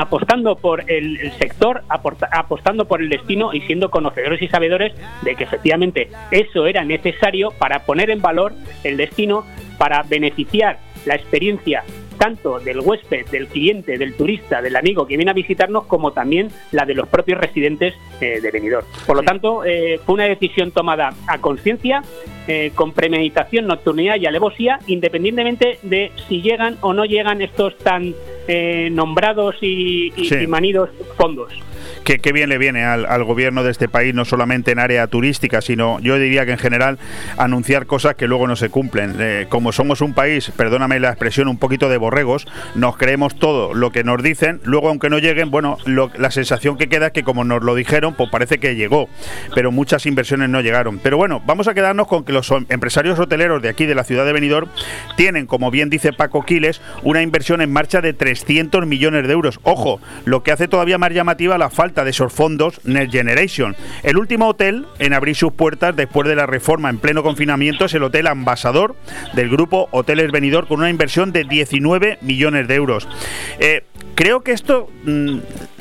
apostando 0.00 0.56
por 0.56 0.90
el, 0.90 1.32
sector, 1.38 1.82
aporta- 1.88 2.28
apostando 2.32 2.86
por 2.86 3.02
el 3.02 3.08
destino 3.08 3.52
y 3.52 3.60
siendo 3.62 3.90
conocedores 3.90 4.40
y 4.40 4.48
sabedores 4.48 4.94
de 5.22 5.34
que 5.36 5.44
efectivamente 5.44 6.08
eso 6.30 6.66
era 6.66 6.84
necesario 6.84 7.50
para 7.58 7.80
poner 7.84 8.10
en 8.10 8.22
valor 8.22 8.52
el 8.84 8.96
destino, 8.96 9.44
para 9.78 10.02
beneficiar 10.02 10.78
la 11.04 11.14
experiencia 11.14 11.84
tanto 12.20 12.60
del 12.60 12.80
huésped, 12.80 13.24
del 13.30 13.48
cliente, 13.48 13.96
del 13.96 14.14
turista, 14.14 14.60
del 14.60 14.76
amigo 14.76 15.06
que 15.06 15.16
viene 15.16 15.30
a 15.30 15.34
visitarnos, 15.34 15.86
como 15.86 16.12
también 16.12 16.48
la 16.70 16.84
de 16.84 16.92
los 16.94 17.08
propios 17.08 17.40
residentes 17.40 17.94
eh, 18.20 18.40
de 18.42 18.50
Benidorm. 18.50 18.86
Por 19.06 19.16
lo 19.16 19.22
tanto, 19.22 19.64
eh, 19.64 19.98
fue 20.04 20.16
una 20.16 20.24
decisión 20.24 20.70
tomada 20.70 21.14
a 21.26 21.38
conciencia, 21.40 22.02
eh, 22.46 22.72
con 22.74 22.92
premeditación, 22.92 23.66
nocturnidad 23.66 24.16
y 24.16 24.26
alevosía, 24.26 24.80
independientemente 24.86 25.78
de 25.82 26.12
si 26.28 26.42
llegan 26.42 26.76
o 26.82 26.92
no 26.92 27.06
llegan 27.06 27.40
estos 27.40 27.76
tan 27.78 28.14
eh, 28.48 28.90
nombrados 28.92 29.56
y, 29.62 30.12
y- 30.14 30.26
Sí. 30.28 30.34
y 30.42 30.46
manidos 30.46 30.90
fondos. 31.16 31.52
Que, 32.04 32.18
que 32.18 32.32
bien 32.32 32.48
le 32.48 32.58
viene 32.58 32.84
al, 32.84 33.06
al 33.06 33.24
gobierno 33.24 33.62
de 33.62 33.70
este 33.70 33.88
país, 33.88 34.14
no 34.14 34.24
solamente 34.24 34.72
en 34.72 34.78
área 34.78 35.06
turística, 35.06 35.60
sino 35.60 36.00
yo 36.00 36.18
diría 36.18 36.46
que 36.46 36.52
en 36.52 36.58
general 36.58 36.98
anunciar 37.36 37.86
cosas 37.86 38.14
que 38.14 38.26
luego 38.26 38.46
no 38.46 38.56
se 38.56 38.68
cumplen. 38.68 39.16
Eh, 39.18 39.46
como 39.48 39.72
somos 39.72 40.00
un 40.00 40.14
país, 40.14 40.52
perdóname 40.56 41.00
la 41.00 41.08
expresión, 41.08 41.48
un 41.48 41.58
poquito 41.58 41.88
de 41.88 41.96
borregos, 41.96 42.46
nos 42.74 42.96
creemos 42.96 43.36
todo 43.38 43.74
lo 43.74 43.90
que 43.90 44.04
nos 44.04 44.22
dicen, 44.22 44.60
luego 44.64 44.88
aunque 44.88 45.10
no 45.10 45.18
lleguen, 45.18 45.50
bueno, 45.50 45.78
la 45.86 46.30
sensación 46.30 46.76
que 46.76 46.88
queda 46.88 47.08
es 47.08 47.12
que 47.12 47.22
como 47.22 47.44
nos 47.44 47.62
lo 47.62 47.74
dijeron, 47.74 48.14
pues 48.14 48.30
parece 48.30 48.58
que 48.58 48.76
llegó, 48.76 49.08
pero 49.54 49.70
muchas 49.70 50.06
inversiones 50.06 50.48
no 50.48 50.60
llegaron. 50.60 50.98
Pero 50.98 51.16
bueno, 51.16 51.42
vamos 51.46 51.68
a 51.68 51.74
quedarnos 51.74 52.06
con 52.06 52.24
que 52.24 52.32
los 52.32 52.50
empresarios 52.68 53.18
hoteleros 53.18 53.62
de 53.62 53.68
aquí, 53.68 53.86
de 53.86 53.94
la 53.94 54.04
ciudad 54.04 54.24
de 54.24 54.32
Benidorm, 54.32 54.68
tienen, 55.16 55.46
como 55.46 55.70
bien 55.70 55.90
dice 55.90 56.12
Paco 56.12 56.44
Quiles, 56.44 56.80
una 57.02 57.22
inversión 57.22 57.60
en 57.60 57.72
marcha 57.72 58.00
de 58.00 58.12
300 58.12 58.86
millones 58.86 59.26
de 59.26 59.32
euros. 59.32 59.60
Ojo, 59.62 60.00
lo 60.24 60.42
que 60.42 60.52
hace 60.52 60.68
todavía 60.68 60.98
más 60.98 61.12
llamativa 61.12 61.58
la 61.58 61.70
falta 61.70 61.89
de 61.90 62.10
esos 62.10 62.32
fondos 62.32 62.80
Next 62.84 63.12
Generation. 63.12 63.74
El 64.02 64.16
último 64.16 64.48
hotel 64.48 64.86
en 64.98 65.12
abrir 65.12 65.34
sus 65.34 65.52
puertas 65.52 65.96
después 65.96 66.28
de 66.28 66.36
la 66.36 66.46
reforma 66.46 66.88
en 66.88 66.98
pleno 66.98 67.22
confinamiento 67.22 67.84
es 67.84 67.94
el 67.94 68.04
Hotel 68.04 68.28
Ambasador 68.28 68.94
del 69.34 69.50
grupo 69.50 69.88
Hoteles 69.90 70.30
Venidor 70.30 70.68
con 70.68 70.78
una 70.78 70.90
inversión 70.90 71.32
de 71.32 71.44
19 71.44 72.18
millones 72.22 72.68
de 72.68 72.74
euros. 72.74 73.08
Eh, 73.58 73.84
creo 74.14 74.42
que 74.42 74.52
esto 74.52 74.88
mm, 75.04 75.38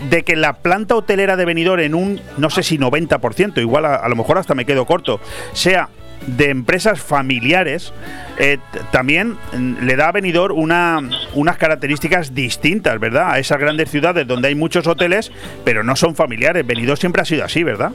de 0.10 0.24
que 0.24 0.36
la 0.36 0.54
planta 0.54 0.96
hotelera 0.96 1.36
de 1.36 1.46
Benidorm 1.46 1.82
en 1.82 1.94
un, 1.94 2.22
no 2.38 2.50
sé 2.50 2.64
si 2.64 2.78
90%, 2.78 3.62
igual 3.62 3.86
a 3.86 4.08
lo 4.10 4.16
mejor 4.16 4.38
hasta 4.38 4.56
me 4.56 4.66
quedo 4.66 4.86
corto, 4.86 5.20
sea 5.54 5.90
de 6.38 6.50
empresas 6.50 7.00
familiares, 7.00 7.94
eh, 8.38 8.58
también 8.92 9.38
mm, 9.54 9.86
le 9.86 9.96
da 9.96 10.10
a 10.10 10.12
Benidorm 10.12 10.58
una, 10.58 11.00
unas 11.34 11.58
características 11.58 12.34
distintas, 12.34 13.00
¿verdad? 13.00 13.32
A 13.32 13.40
esas 13.40 13.60
grandes 13.60 13.90
ciudades 13.90 14.28
donde 14.28 14.50
hay 14.50 14.56
muchos 14.56 14.88
hoteles, 14.88 15.32
pero 15.64 15.84
no 15.84 15.96
son 15.96 16.16
familiares. 16.16 16.66
Benidorm 16.66 16.98
siempre 16.98 17.22
ha 17.22 17.26
sido 17.26 17.44
así, 17.46 17.64
¿verdad? 17.64 17.92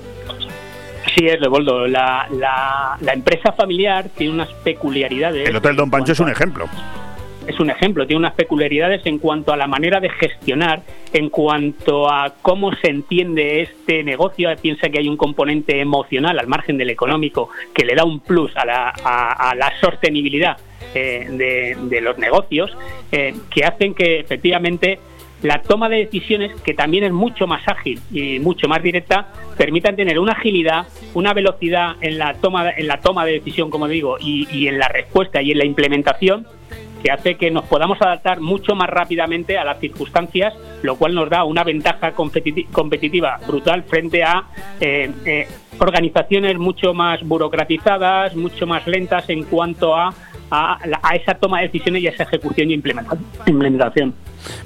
Sí, 1.15 1.27
es 1.27 1.41
Leopoldo. 1.41 1.87
La, 1.87 2.27
la, 2.31 2.97
la 3.01 3.13
empresa 3.13 3.53
familiar 3.53 4.07
tiene 4.17 4.35
unas 4.35 4.49
peculiaridades. 4.65 5.49
El 5.49 5.57
Hotel 5.57 5.77
Don 5.77 5.91
Pancho 5.91 6.13
es 6.13 6.21
un 6.21 6.29
ejemplo. 6.29 6.67
Es 7.47 7.61
un 7.61 7.71
ejemplo, 7.71 8.07
tiene 8.07 8.19
unas 8.19 8.35
peculiaridades 8.35 9.05
en 9.07 9.19
cuanto 9.19 9.53
a 9.53 9.57
la 9.57 9.67
manera 9.67 10.01
de 10.01 10.09
gestionar, 10.11 10.83
en 11.13 11.29
cuanto 11.29 12.11
a 12.11 12.35
cómo 12.43 12.75
se 12.77 12.89
entiende 12.89 13.63
este 13.63 14.03
negocio. 14.03 14.49
Piensa 14.61 14.89
que 14.89 14.99
hay 14.99 15.09
un 15.09 15.17
componente 15.17 15.81
emocional 15.81 16.39
al 16.39 16.47
margen 16.47 16.79
del 16.79 16.91
económico 16.91 17.51
que 17.73 17.85
le 17.85 17.95
da 17.95 18.05
un 18.05 18.21
plus 18.21 18.57
a 18.57 18.65
la, 18.65 18.89
a, 18.89 19.55
la 19.55 19.73
sostenibilidad 19.81 20.57
eh, 20.95 21.77
de, 21.81 22.01
los 22.01 22.19
negocios, 22.19 22.71
eh, 23.13 23.35
que 23.51 23.65
hacen 23.65 23.95
que 23.95 24.21
efectivamente 24.21 24.99
la 25.43 25.61
toma 25.61 25.91
de 25.91 25.99
decisiones, 25.99 26.59
que 26.63 26.73
también 26.73 27.05
es 27.05 27.13
mucho 27.13 27.47
más 27.47 27.63
ágil 27.69 28.01
y 28.11 28.39
mucho 28.39 28.67
más 28.67 28.83
directa, 28.83 29.29
permitan 29.59 29.95
tener 29.95 30.19
una 30.19 30.33
agilidad, 30.33 30.87
una 31.13 31.35
velocidad 31.35 31.97
en 32.01 32.19
la 32.19 32.35
toma, 32.35 32.71
en 32.71 32.87
la 32.87 33.01
toma 33.01 33.27
de 33.27 33.33
decisión, 33.33 33.69
como 33.69 33.87
digo, 33.87 34.17
y 34.19 34.69
en 34.69 34.79
la 34.79 34.89
respuesta 34.89 35.43
y 35.43 35.53
en 35.53 35.59
la 35.59 35.67
implementación, 35.67 36.47
que 37.05 37.11
hace 37.11 37.35
que 37.37 37.51
nos 37.51 37.65
podamos 37.67 38.01
adaptar 38.01 38.41
mucho 38.41 38.75
más 38.75 38.89
rápidamente 38.89 39.59
a 39.59 39.65
las 39.65 39.79
circunstancias, 39.79 40.55
lo 40.83 40.97
cual 40.97 41.15
nos 41.15 41.29
da 41.29 41.45
una 41.45 41.63
ventaja 41.63 42.15
competiti- 42.15 42.67
competitiva 42.71 43.39
brutal 43.47 43.83
frente 43.83 44.25
a 44.25 44.45
eh, 44.81 45.11
eh, 45.27 45.47
organizaciones 45.79 46.57
mucho 46.59 46.95
más 46.95 47.23
burocratizadas, 47.23 48.35
mucho 48.35 48.67
más 48.67 48.87
lentas 48.87 49.29
en 49.29 49.45
cuanto 49.45 49.95
a, 49.95 50.15
a, 50.51 50.79
a 51.03 51.15
esa 51.15 51.35
toma 51.35 51.61
de 51.61 51.67
decisiones 51.67 52.03
y 52.03 52.07
a 52.07 52.11
esa 52.11 52.23
ejecución 52.23 52.71
y 52.71 52.75
implementa- 52.75 53.19
implementación. 53.47 54.15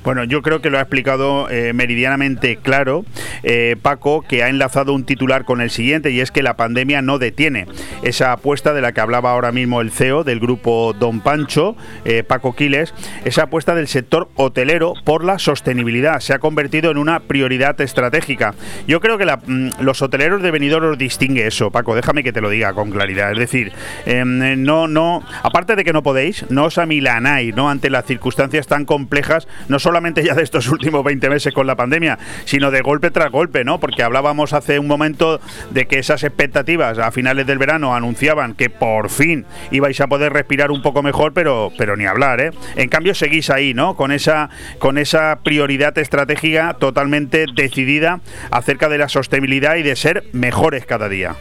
Bueno, 0.04 0.24
yo 0.24 0.42
creo 0.42 0.60
que 0.60 0.70
lo 0.70 0.78
ha 0.78 0.82
explicado 0.82 1.48
eh, 1.50 1.72
meridianamente 1.72 2.56
claro 2.56 3.04
eh, 3.42 3.76
Paco, 3.80 4.22
que 4.22 4.42
ha 4.42 4.48
enlazado 4.48 4.92
un 4.92 5.04
titular 5.04 5.44
con 5.44 5.60
el 5.60 5.70
siguiente 5.70 6.10
y 6.10 6.20
es 6.20 6.30
que 6.30 6.42
la 6.42 6.56
pandemia 6.56 7.02
no 7.02 7.18
detiene 7.18 7.66
esa 8.02 8.32
apuesta 8.32 8.72
de 8.72 8.80
la 8.80 8.92
que 8.92 9.00
hablaba 9.00 9.30
ahora 9.32 9.52
mismo 9.52 9.80
el 9.80 9.90
CEO 9.90 10.24
del 10.24 10.40
grupo 10.40 10.94
Don 10.98 11.20
Pancho, 11.20 11.76
eh, 12.04 12.22
Paco 12.22 12.54
Quiles, 12.54 12.94
esa 13.24 13.44
apuesta 13.44 13.74
del 13.74 13.88
sector 13.88 14.28
hotelero 14.36 14.94
por 15.04 15.24
la 15.24 15.38
sostenibilidad 15.38 16.20
se 16.20 16.34
ha 16.34 16.38
convertido 16.38 16.90
en 16.90 16.98
una 16.98 17.20
prioridad 17.20 17.80
estratégica. 17.80 18.54
Yo 18.86 19.00
creo 19.00 19.18
que 19.18 19.24
la- 19.24 19.36
mm, 19.44 19.80
los 19.80 20.02
hoteleros 20.02 20.42
de 20.42 20.50
Benidorm 20.50 20.92
os 20.92 20.98
distingue 20.98 21.46
eso, 21.46 21.70
Paco, 21.70 21.94
déjame 21.94 22.22
que 22.22 22.32
te 22.32 22.40
lo 22.40 22.50
diga 22.50 22.72
con 22.72 22.90
claridad. 22.90 23.32
Es 23.32 23.38
decir, 23.38 23.72
em, 24.06 24.62
no, 24.62 24.88
no, 24.88 25.22
aparte 25.42 25.76
de 25.76 25.84
que 25.84 25.92
no 25.92 26.02
podéis, 26.02 26.44
no 26.50 26.64
os 26.64 26.78
amilanáis, 26.78 27.54
¿no? 27.54 27.70
Ante 27.70 27.90
las 27.90 28.04
circunstancias 28.06 28.66
tan 28.66 28.84
complejas, 28.84 29.46
no 29.68 29.78
solamente 29.78 30.22
ya 30.24 30.34
de 30.34 30.42
estos 30.42 30.68
últimos 30.68 31.04
20 31.04 31.28
meses 31.30 31.52
con 31.54 31.66
la 31.66 31.76
pandemia, 31.76 32.18
sino 32.44 32.70
de 32.70 32.80
golpe 32.80 33.10
tras 33.10 33.30
golpe, 33.30 33.64
¿no? 33.64 33.80
Porque 33.80 34.02
hablábamos 34.02 34.52
hace 34.52 34.78
un 34.78 34.86
momento 34.86 35.40
de 35.70 35.86
que 35.86 35.98
esas 35.98 36.24
expectativas 36.24 36.98
a 36.98 37.10
finales 37.10 37.46
del 37.46 37.58
verano 37.58 37.94
anunciaban 37.94 38.54
que 38.54 38.70
por 38.70 39.10
fin 39.10 39.44
ibais 39.70 40.00
a 40.00 40.06
poder 40.06 40.32
respirar 40.32 40.70
un 40.70 40.82
poco 40.82 41.02
mejor, 41.02 41.32
pero, 41.32 41.72
pero 41.78 41.96
ni 41.96 42.06
hablar, 42.06 42.40
¿eh? 42.40 42.50
En 42.76 42.88
cambio 42.88 43.14
seguís 43.14 43.50
ahí, 43.50 43.74
¿no? 43.74 43.94
Con 43.94 44.12
esa, 44.12 44.50
con 44.78 44.98
esa 44.98 45.38
prioridad 45.42 45.96
estratégica 45.98 46.74
totalmente 46.78 47.46
decidida 47.54 48.20
acerca 48.50 48.88
de 48.88 48.98
la 48.98 49.08
sostenibilidad 49.08 49.76
y 49.76 49.82
de 49.82 49.96
ser 49.96 50.24
mejores 50.32 50.86
cada 50.86 51.08
día. 51.08 51.34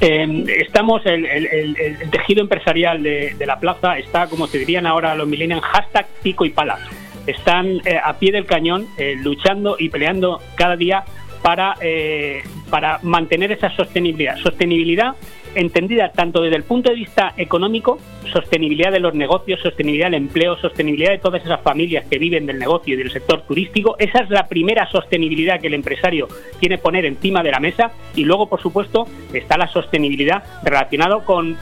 Eh, 0.00 0.44
estamos, 0.58 1.00
el- 1.06 1.24
el 1.24 2.10
tejido 2.10 2.42
empresarial 2.42 3.02
de, 3.02 3.34
de 3.38 3.46
la 3.46 3.58
plaza 3.58 3.96
está, 3.98 4.26
como 4.26 4.46
se 4.46 4.58
dirían 4.58 4.86
ahora 4.86 5.14
los 5.14 5.26
millennials, 5.26 5.62
hashtag 5.64 6.06
pico 6.22 6.44
y 6.44 6.50
pala. 6.50 6.78
Están 7.26 7.80
eh, 7.84 7.98
a 8.02 8.18
pie 8.18 8.32
del 8.32 8.46
cañón, 8.46 8.86
eh, 8.98 9.16
luchando 9.16 9.76
y 9.78 9.88
peleando 9.88 10.40
cada 10.54 10.76
día 10.76 11.04
para, 11.42 11.74
eh, 11.80 12.42
para 12.70 12.98
mantener 13.02 13.52
esa 13.52 13.70
sostenibilidad. 13.70 14.36
Sostenibilidad 14.38 15.14
entendida 15.54 16.12
tanto 16.12 16.42
desde 16.42 16.56
el 16.56 16.64
punto 16.64 16.90
de 16.90 16.96
vista 16.96 17.32
económico, 17.36 17.98
sostenibilidad 18.32 18.92
de 18.92 19.00
los 19.00 19.14
negocios, 19.14 19.60
sostenibilidad 19.60 20.08
del 20.08 20.22
empleo, 20.22 20.56
sostenibilidad 20.58 21.12
de 21.12 21.18
todas 21.18 21.42
esas 21.42 21.60
familias 21.62 22.04
que 22.08 22.18
viven 22.18 22.46
del 22.46 22.58
negocio 22.58 22.94
y 22.94 22.96
del 22.96 23.10
sector 23.10 23.42
turístico. 23.42 23.96
Esa 23.98 24.20
es 24.20 24.30
la 24.30 24.46
primera 24.46 24.90
sostenibilidad 24.90 25.58
que 25.58 25.68
el 25.68 25.74
empresario 25.74 26.28
tiene 26.60 26.76
que 26.76 26.82
poner 26.82 27.06
encima 27.06 27.42
de 27.42 27.50
la 27.50 27.60
mesa 27.60 27.92
y 28.14 28.24
luego, 28.24 28.48
por 28.48 28.60
supuesto, 28.60 29.06
está 29.32 29.56
la 29.56 29.68
sostenibilidad 29.68 30.42
relacionado 30.62 31.24
con 31.24 31.56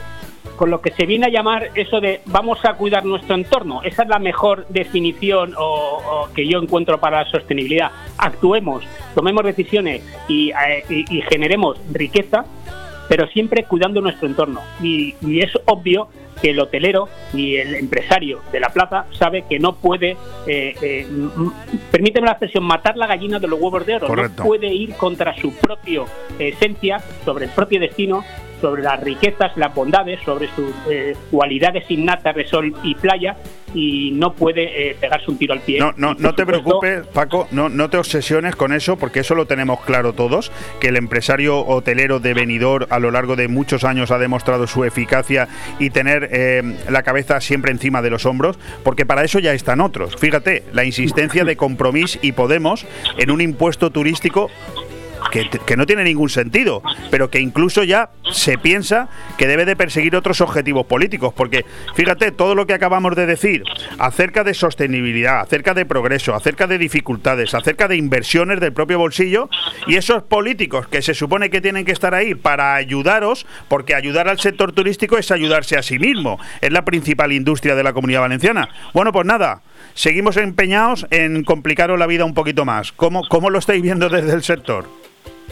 con 0.55 0.69
lo 0.69 0.81
que 0.81 0.91
se 0.91 1.05
viene 1.05 1.25
a 1.27 1.29
llamar 1.29 1.69
eso 1.75 1.99
de 1.99 2.21
vamos 2.25 2.63
a 2.65 2.73
cuidar 2.73 3.05
nuestro 3.05 3.35
entorno. 3.35 3.81
Esa 3.83 4.03
es 4.03 4.09
la 4.09 4.19
mejor 4.19 4.65
definición 4.69 5.53
o, 5.57 6.01
o 6.27 6.33
que 6.33 6.47
yo 6.47 6.59
encuentro 6.59 6.99
para 6.99 7.23
la 7.23 7.29
sostenibilidad. 7.29 7.91
Actuemos, 8.17 8.83
tomemos 9.13 9.43
decisiones 9.43 10.01
y, 10.27 10.51
eh, 10.51 10.83
y- 10.89 11.17
y 11.17 11.21
generemos 11.23 11.77
riqueza, 11.91 12.45
pero 13.09 13.27
siempre 13.27 13.63
cuidando 13.65 14.01
nuestro 14.01 14.27
entorno. 14.27 14.61
Y, 14.81 15.15
y 15.21 15.41
es 15.41 15.51
obvio 15.65 16.07
que 16.41 16.49
el 16.49 16.59
hotelero 16.59 17.07
y 17.33 17.55
el 17.55 17.75
empresario 17.75 18.41
de 18.51 18.59
la 18.59 18.67
plaza 18.69 19.05
sabe 19.17 19.45
que 19.49 19.57
no 19.57 19.75
puede, 19.75 20.17
eh, 20.47 20.75
eh, 20.81 21.07
permíteme 21.91 22.25
la 22.25 22.33
expresión, 22.33 22.63
matar 22.65 22.97
la 22.97 23.07
gallina 23.07 23.39
de 23.39 23.47
los 23.47 23.59
huevos 23.59 23.85
de 23.85 23.95
oro. 23.95 24.07
Correcto. 24.07 24.43
No 24.43 24.47
puede 24.49 24.67
ir 24.67 24.95
contra 24.95 25.33
su 25.37 25.53
propia 25.53 26.01
esencia, 26.37 26.99
sobre 27.23 27.45
el 27.45 27.51
propio 27.51 27.79
destino, 27.79 28.23
sobre 28.61 28.83
las 28.83 28.99
riquezas, 29.01 29.55
las 29.57 29.73
bondades, 29.73 30.19
sobre 30.23 30.47
sus 30.55 30.73
eh, 30.89 31.15
cualidades 31.31 31.89
innatas 31.89 32.35
de 32.35 32.45
sol 32.47 32.73
y 32.83 32.95
playa 32.95 33.35
y 33.73 34.11
no 34.11 34.33
puede 34.33 34.89
eh, 34.89 34.97
pegarse 34.99 35.29
un 35.29 35.37
tiro 35.37 35.53
al 35.53 35.59
pie. 35.59 35.79
No, 35.79 35.93
no, 35.97 36.13
no 36.13 36.33
te 36.33 36.43
supuesto, 36.43 36.45
preocupes, 36.45 37.07
Paco, 37.07 37.47
no, 37.51 37.69
no 37.69 37.89
te 37.89 37.97
obsesiones 37.97 38.55
con 38.55 38.71
eso, 38.71 38.95
porque 38.95 39.19
eso 39.19 39.35
lo 39.35 39.45
tenemos 39.45 39.81
claro 39.81 40.13
todos, 40.13 40.51
que 40.79 40.87
el 40.87 40.95
empresario 40.95 41.59
hotelero 41.65 42.19
de 42.19 42.33
Benidorm 42.33 42.87
a 42.89 42.99
lo 42.99 43.11
largo 43.11 43.35
de 43.35 43.47
muchos 43.47 43.83
años 43.83 44.11
ha 44.11 44.17
demostrado 44.17 44.65
su 44.67 44.85
eficacia 44.85 45.47
y 45.77 45.89
tener 45.89 46.29
eh, 46.31 46.63
la 46.89 47.03
cabeza 47.03 47.41
siempre 47.41 47.71
encima 47.71 48.01
de 48.01 48.09
los 48.09 48.25
hombros, 48.25 48.57
porque 48.83 49.05
para 49.05 49.23
eso 49.23 49.39
ya 49.39 49.53
están 49.53 49.81
otros. 49.81 50.15
Fíjate, 50.15 50.63
la 50.71 50.85
insistencia 50.85 51.43
de 51.43 51.57
Compromís 51.57 52.17
y 52.21 52.31
Podemos 52.31 52.85
en 53.17 53.31
un 53.31 53.41
impuesto 53.41 53.89
turístico 53.89 54.49
que, 55.43 55.75
no 55.75 55.85
tiene 55.85 56.03
ningún 56.03 56.29
sentido, 56.29 56.81
pero 57.11 57.29
que 57.29 57.39
incluso 57.39 57.83
ya 57.83 58.09
se 58.31 58.57
piensa 58.57 59.09
que 59.37 59.47
debe 59.47 59.65
de 59.65 59.75
perseguir 59.75 60.15
otros 60.15 60.41
objetivos 60.41 60.85
políticos, 60.85 61.33
porque 61.35 61.65
fíjate 61.95 62.31
todo 62.31 62.55
lo 62.55 62.65
que 62.65 62.73
acabamos 62.73 63.15
de 63.15 63.25
decir 63.25 63.63
acerca 63.97 64.43
de 64.43 64.53
sostenibilidad, 64.53 65.41
acerca 65.41 65.73
de 65.73 65.85
progreso, 65.85 66.33
acerca 66.33 66.67
de 66.67 66.77
dificultades, 66.77 67.53
acerca 67.53 67.87
de 67.87 67.97
inversiones 67.97 68.59
del 68.59 68.73
propio 68.73 68.99
bolsillo, 68.99 69.49
y 69.87 69.95
esos 69.95 70.23
políticos 70.23 70.87
que 70.87 71.01
se 71.01 71.13
supone 71.13 71.49
que 71.49 71.61
tienen 71.61 71.85
que 71.85 71.91
estar 71.91 72.13
ahí 72.13 72.35
para 72.35 72.75
ayudaros, 72.75 73.45
porque 73.67 73.95
ayudar 73.95 74.29
al 74.29 74.39
sector 74.39 74.71
turístico 74.71 75.17
es 75.17 75.31
ayudarse 75.31 75.77
a 75.77 75.83
sí 75.83 75.99
mismo, 75.99 76.39
es 76.61 76.71
la 76.71 76.85
principal 76.85 77.31
industria 77.31 77.75
de 77.75 77.83
la 77.83 77.93
comunidad 77.93 78.21
valenciana. 78.21 78.69
Bueno, 78.93 79.11
pues 79.11 79.25
nada, 79.25 79.61
seguimos 79.93 80.37
empeñados 80.37 81.05
en 81.11 81.43
complicaros 81.43 81.99
la 81.99 82.07
vida 82.07 82.25
un 82.25 82.33
poquito 82.33 82.65
más. 82.65 82.91
¿Cómo, 82.91 83.27
cómo 83.27 83.49
lo 83.49 83.59
estáis 83.59 83.81
viendo 83.81 84.09
desde 84.09 84.33
el 84.33 84.43
sector? 84.43 85.04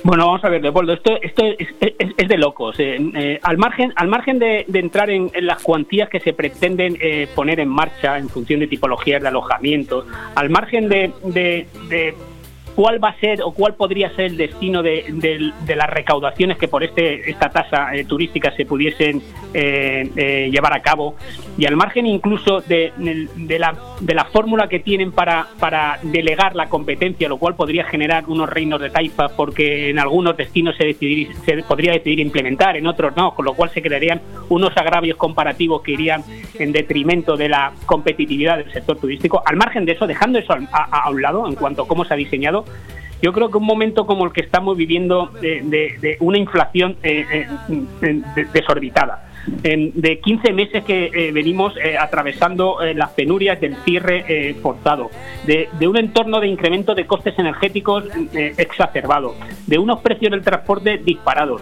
Bueno, 0.03 0.25
vamos 0.27 0.43
a 0.43 0.49
ver, 0.49 0.61
Leopoldo, 0.61 0.93
esto, 0.93 1.17
esto 1.21 1.43
es, 1.59 2.27
de 2.27 2.37
locos. 2.37 2.77
eh, 2.79 2.97
eh, 3.15 3.39
al 3.41 3.57
margen, 3.57 3.93
al 3.95 4.09
margen 4.09 4.37
de, 4.37 4.65
entrar 4.73 5.09
en, 5.09 5.31
las 5.41 5.61
cuantías 5.63 6.09
que 6.09 6.19
se 6.19 6.33
pretenden 6.33 6.97
eh, 6.99 7.27
poner 7.33 7.61
en 7.61 7.69
marcha 7.69 8.17
en 8.17 8.27
función 8.27 8.59
de 8.59 8.67
tipologías 8.67 9.21
de 9.21 9.29
alojamiento, 9.29 10.05
al 10.35 10.49
margen 10.49 10.89
de- 10.89 11.11
de 11.23 11.67
cuál 12.75 13.03
va 13.03 13.09
a 13.09 13.19
ser 13.19 13.41
o 13.43 13.51
cuál 13.51 13.75
podría 13.75 14.09
ser 14.15 14.25
el 14.25 14.37
destino 14.37 14.81
de, 14.83 15.05
de- 15.09 15.51
de 15.65 15.75
las 15.75 15.89
recaudaciones 15.89 16.57
que 16.57 16.67
por 16.67 16.83
este 16.83 17.29
esta 17.29 17.49
tasa 17.49 17.95
eh, 17.95 18.05
turística 18.05 18.51
se 18.55 18.65
pudiesen 18.65 19.21
eh, 19.53 20.09
eh, 20.15 20.49
llevar 20.51 20.73
a 20.73 20.81
cabo 20.81 21.15
y 21.57 21.65
al 21.65 21.75
margen 21.75 22.05
incluso 22.07 22.61
de, 22.61 22.91
de 22.97 23.59
la, 23.59 23.75
la 24.07 24.25
fórmula 24.25 24.67
que 24.67 24.79
tienen 24.79 25.11
para, 25.11 25.47
para 25.59 25.99
delegar 26.03 26.55
la 26.55 26.67
competencia, 26.69 27.29
lo 27.29 27.37
cual 27.37 27.55
podría 27.55 27.83
generar 27.85 28.23
unos 28.27 28.49
reinos 28.49 28.81
de 28.81 28.89
taifa 28.89 29.29
porque 29.35 29.89
en 29.89 29.99
algunos 29.99 30.35
destinos 30.37 30.75
se, 30.77 30.85
decidir, 30.85 31.29
se 31.45 31.57
podría 31.63 31.91
decidir 31.93 32.19
implementar, 32.19 32.75
en 32.77 32.87
otros 32.87 33.15
no, 33.15 33.33
con 33.35 33.45
lo 33.45 33.53
cual 33.53 33.69
se 33.69 33.81
crearían 33.81 34.21
unos 34.49 34.75
agravios 34.77 35.17
comparativos 35.17 35.81
que 35.83 35.91
irían 35.91 36.23
en 36.57 36.71
detrimento 36.71 37.37
de 37.37 37.49
la 37.49 37.73
competitividad 37.85 38.57
del 38.57 38.71
sector 38.71 38.97
turístico. 38.97 39.43
Al 39.45 39.55
margen 39.57 39.85
de 39.85 39.91
eso, 39.93 40.07
dejando 40.07 40.39
eso 40.39 40.53
a- 40.53 40.83
a 41.03 41.09
un 41.09 41.21
lado 41.21 41.47
en 41.47 41.55
cuanto 41.55 41.83
a 41.83 41.87
cómo 41.87 42.05
se 42.05 42.13
ha 42.13 42.17
diseñado, 42.17 42.62
Yo 43.23 43.31
creo 43.31 43.49
que 43.49 43.57
un 43.57 43.65
momento 43.65 44.05
como 44.05 44.25
el 44.25 44.33
que 44.33 44.41
estamos 44.41 44.75
viviendo 44.75 45.27
de, 45.39 46.17
una 46.19 46.37
inflación 46.37 46.97
eh, 47.03 47.25
eh, 47.31 47.47
de- 48.01 48.45
desorbitada, 48.51 49.29
de 49.63 50.19
15 50.19 50.51
meses 50.51 50.83
que 50.83 51.05
eh, 51.05 51.31
venimos 51.31 51.73
atravesando 51.97 52.79
las 52.93 53.11
penurias 53.11 53.61
del 53.61 53.77
cierre 53.85 54.55
forzado, 54.61 55.09
de, 55.45 55.87
un 55.87 55.95
entorno 55.95 56.41
de 56.41 56.47
incremento 56.47 56.95
de 56.95 57.07
costes 57.07 57.39
energéticos 57.39 58.03
exacerbado, 58.33 59.35
de 59.67 59.77
unos 59.77 60.01
precios 60.01 60.31
del 60.31 60.41
transporte 60.41 60.97
disparados, 60.97 61.61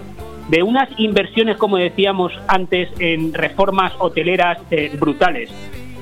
de 0.50 0.64
unas 0.64 0.90
inversiones, 0.98 1.58
como 1.58 1.78
decíamos 1.78 2.34
antes, 2.48 2.90
en 2.98 3.36
reformas 3.36 3.94
hoteleras 4.00 4.58
brutales, 5.00 5.52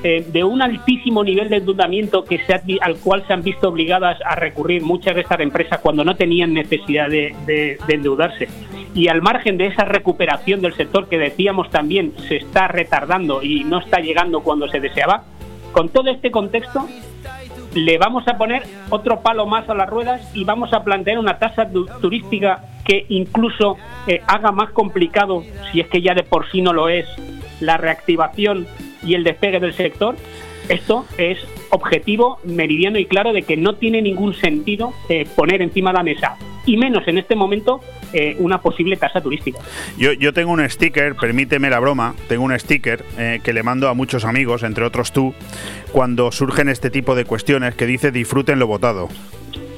eh, 0.02 0.24
de 0.32 0.44
un 0.44 0.62
altísimo 0.62 1.22
nivel 1.22 1.48
de 1.48 1.56
endeudamiento 1.56 2.24
que 2.24 2.38
se 2.44 2.54
ha 2.54 2.62
al 2.82 2.96
cual 2.96 3.24
se 3.26 3.32
han 3.32 3.42
visto 3.42 3.68
obligadas 3.68 4.18
a 4.24 4.34
recurrir 4.34 4.82
muchas 4.82 5.14
de 5.14 5.20
estas 5.22 5.40
empresas 5.40 5.80
cuando 5.80 6.04
no 6.04 6.16
tenían 6.16 6.54
necesidad 6.54 7.08
de, 7.08 7.34
de- 7.46 7.78
de 7.86 7.94
endeudarse. 7.94 8.48
Y 8.94 9.08
al 9.08 9.22
margen 9.22 9.56
de 9.56 9.66
esa 9.66 9.84
recuperación 9.84 10.60
del 10.62 10.74
sector 10.74 11.08
que 11.08 11.18
decíamos 11.18 11.70
también 11.70 12.12
se 12.28 12.36
está 12.36 12.66
retardando 12.68 13.42
y 13.42 13.62
no 13.64 13.78
está 13.78 14.00
llegando 14.00 14.40
cuando 14.40 14.68
se 14.68 14.80
deseaba, 14.80 15.24
con 15.72 15.88
todo 15.90 16.10
este 16.10 16.30
contexto 16.30 16.88
le 17.74 17.98
vamos 17.98 18.26
a 18.26 18.36
poner 18.36 18.64
otro 18.88 19.20
palo 19.20 19.46
más 19.46 19.68
a 19.68 19.74
las 19.74 19.88
ruedas 19.88 20.28
y 20.34 20.42
vamos 20.44 20.72
a 20.72 20.82
plantear 20.82 21.18
una 21.18 21.38
tasa 21.38 21.70
tu- 21.70 21.86
turística 22.00 22.64
que 22.84 23.06
incluso 23.10 23.76
eh, 24.08 24.20
haga 24.26 24.50
más 24.50 24.70
complicado, 24.70 25.44
si 25.70 25.78
es 25.80 25.86
que 25.86 26.02
ya 26.02 26.14
de 26.14 26.24
por 26.24 26.50
sí 26.50 26.62
no 26.62 26.72
lo 26.72 26.88
es, 26.88 27.06
la 27.60 27.76
reactivación 27.76 28.66
y 29.04 29.14
el 29.14 29.24
despegue 29.24 29.60
del 29.60 29.74
sector. 29.74 30.16
Esto 30.68 31.04
es 31.18 31.38
objetivo, 31.70 32.38
meridiano 32.44 32.98
y 32.98 33.06
claro 33.06 33.32
de 33.32 33.42
que 33.42 33.56
no 33.56 33.74
tiene 33.74 34.02
ningún 34.02 34.34
sentido 34.34 34.92
eh, 35.08 35.26
poner 35.34 35.62
encima 35.62 35.90
de 35.90 35.98
la 35.98 36.02
mesa, 36.02 36.36
y 36.66 36.76
menos 36.76 37.06
en 37.08 37.18
este 37.18 37.34
momento, 37.34 37.80
eh, 38.12 38.36
una 38.38 38.60
posible 38.60 38.96
tasa 38.96 39.20
turística. 39.20 39.58
Yo, 39.98 40.32
tengo 40.32 40.52
un 40.52 40.68
sticker, 40.68 41.14
permíteme 41.16 41.70
la 41.70 41.80
broma, 41.80 42.14
tengo 42.28 42.44
un 42.44 42.58
sticker 42.58 43.04
eh, 43.18 43.40
que 43.42 43.52
le 43.52 43.62
mando 43.62 43.88
a 43.88 43.94
muchos 43.94 44.24
amigos, 44.24 44.62
entre 44.62 44.84
otros 44.84 45.12
tú, 45.12 45.34
cuando 45.92 46.30
surgen 46.30 46.68
este 46.68 46.90
tipo 46.90 47.14
de 47.14 47.24
cuestiones 47.24 47.74
que 47.74 47.86
dice 47.86 48.12
disfruten 48.12 48.58
lo 48.58 48.66
votado. 48.66 49.08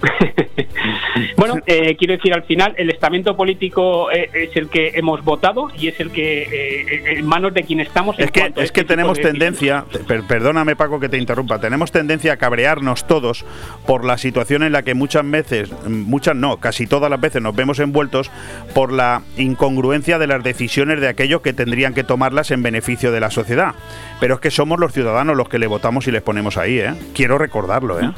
Bueno, 1.37 1.57
eh, 1.67 1.97
quiero 1.97 2.15
decir, 2.15 2.33
al 2.33 2.43
final 2.45 2.75
el 2.77 2.91
estamento 2.91 3.37
político 3.37 4.11
eh, 4.11 4.29
es 4.33 4.57
el 4.57 4.69
que 4.69 4.93
hemos 4.95 5.23
votado 5.25 5.69
y 5.79 5.89
es 5.89 5.99
el 6.01 6.11
que 6.11 6.43
eh, 6.43 7.19
en 7.19 7.27
manos 7.27 7.53
de 7.55 7.63
quien 7.63 7.81
estamos. 7.81 8.19
en 8.19 8.25
Es 8.27 8.31
que, 8.31 8.41
es 8.41 8.53
que 8.55 8.63
este 8.63 8.81
tipo 8.83 8.89
tenemos 8.89 9.17
de 9.19 9.25
tendencia, 9.25 9.85
per- 10.07 10.23
perdóname 10.27 10.77
Paco 10.77 10.99
que 11.01 11.09
te 11.09 11.19
interrumpa, 11.19 11.59
tenemos 11.61 11.91
tendencia 11.93 12.33
a 12.35 12.37
cabrearnos 12.37 13.07
todos 13.07 13.45
por 13.87 14.05
la 14.05 14.19
situación 14.19 14.63
en 14.63 14.73
la 14.73 14.83
que 14.83 14.95
muchas 14.95 15.29
veces, 15.29 15.71
muchas 15.89 16.35
no, 16.37 16.57
casi 16.59 16.87
todas 16.87 17.11
las 17.11 17.21
veces 17.21 17.43
nos 17.43 17.55
vemos 17.55 17.79
envueltos 17.79 18.31
por 18.75 18.93
la 18.93 19.23
incongruencia 19.37 20.19
de 20.19 20.27
las 20.27 20.43
decisiones 20.43 21.01
de 21.01 21.09
aquellos 21.09 21.43
que 21.43 21.53
tendrían 21.53 21.95
que 21.95 22.05
tomarlas 22.05 22.51
en 22.51 22.63
beneficio 22.63 23.13
de 23.13 23.21
la 23.21 23.31
sociedad. 23.31 23.75
Pero 24.21 24.35
es 24.35 24.41
que 24.41 24.51
somos 24.51 24.79
los 24.79 24.93
ciudadanos 24.93 25.37
los 25.37 25.49
que 25.49 25.59
le 25.59 25.67
votamos 25.67 26.07
y 26.09 26.13
les 26.13 26.23
ponemos 26.23 26.57
ahí, 26.57 26.79
¿eh? 26.79 26.95
Quiero 27.15 27.39
recordarlo, 27.39 28.01
¿eh? 28.01 28.11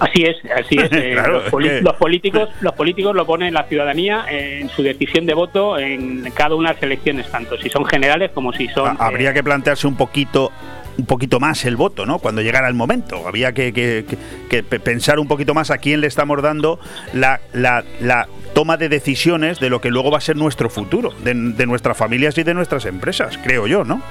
Así 0.00 0.22
es, 0.24 0.36
así 0.56 0.76
es. 0.78 0.88
eh, 0.92 1.10
Claro, 1.14 1.34
los, 1.40 1.50
poli- 1.50 1.68
es 1.68 1.72
que- 1.74 1.82
los 1.82 1.96
políticos, 1.96 2.48
los 2.60 2.72
políticos 2.74 3.14
lo 3.14 3.26
ponen 3.26 3.54
la 3.54 3.64
ciudadanía 3.64 4.24
en 4.28 4.68
su 4.68 4.82
decisión 4.82 5.26
de 5.26 5.34
voto 5.34 5.78
en 5.78 6.30
cada 6.34 6.54
una 6.54 6.68
de 6.70 6.74
las 6.74 6.82
elecciones, 6.82 7.30
tanto 7.30 7.56
si 7.58 7.68
son 7.68 7.84
generales 7.84 8.30
como 8.32 8.52
si 8.52 8.68
son. 8.68 8.96
Ha- 9.00 9.06
Habría 9.06 9.32
que 9.34 9.42
plantearse 9.42 9.86
un 9.86 9.96
poquito 9.96 10.52
un 10.96 11.06
poquito 11.06 11.38
más 11.38 11.64
el 11.64 11.76
voto, 11.76 12.06
¿no? 12.06 12.18
Cuando 12.18 12.42
llegara 12.42 12.66
el 12.66 12.74
momento. 12.74 13.28
Había 13.28 13.52
que, 13.52 13.72
que- 13.72 14.04
que- 14.08 14.18
que 14.50 14.62
pe- 14.64 14.80
pensar 14.80 15.20
un 15.20 15.28
poquito 15.28 15.54
más 15.54 15.70
a 15.70 15.78
quién 15.78 16.00
le 16.00 16.08
estamos 16.08 16.42
dando 16.42 16.80
la, 17.12 17.40
la- 17.52 17.84
la 18.00 18.26
toma 18.52 18.76
de 18.76 18.88
decisiones 18.88 19.60
de 19.60 19.70
lo 19.70 19.80
que 19.80 19.90
luego 19.90 20.10
va 20.10 20.18
a 20.18 20.20
ser 20.20 20.34
nuestro 20.34 20.68
futuro, 20.68 21.12
de, 21.22 21.34
de 21.34 21.66
nuestras 21.66 21.96
familias 21.96 22.36
y 22.38 22.42
de 22.42 22.52
nuestras 22.52 22.84
empresas, 22.84 23.38
creo 23.44 23.68
yo, 23.68 23.84
¿no? 23.84 24.02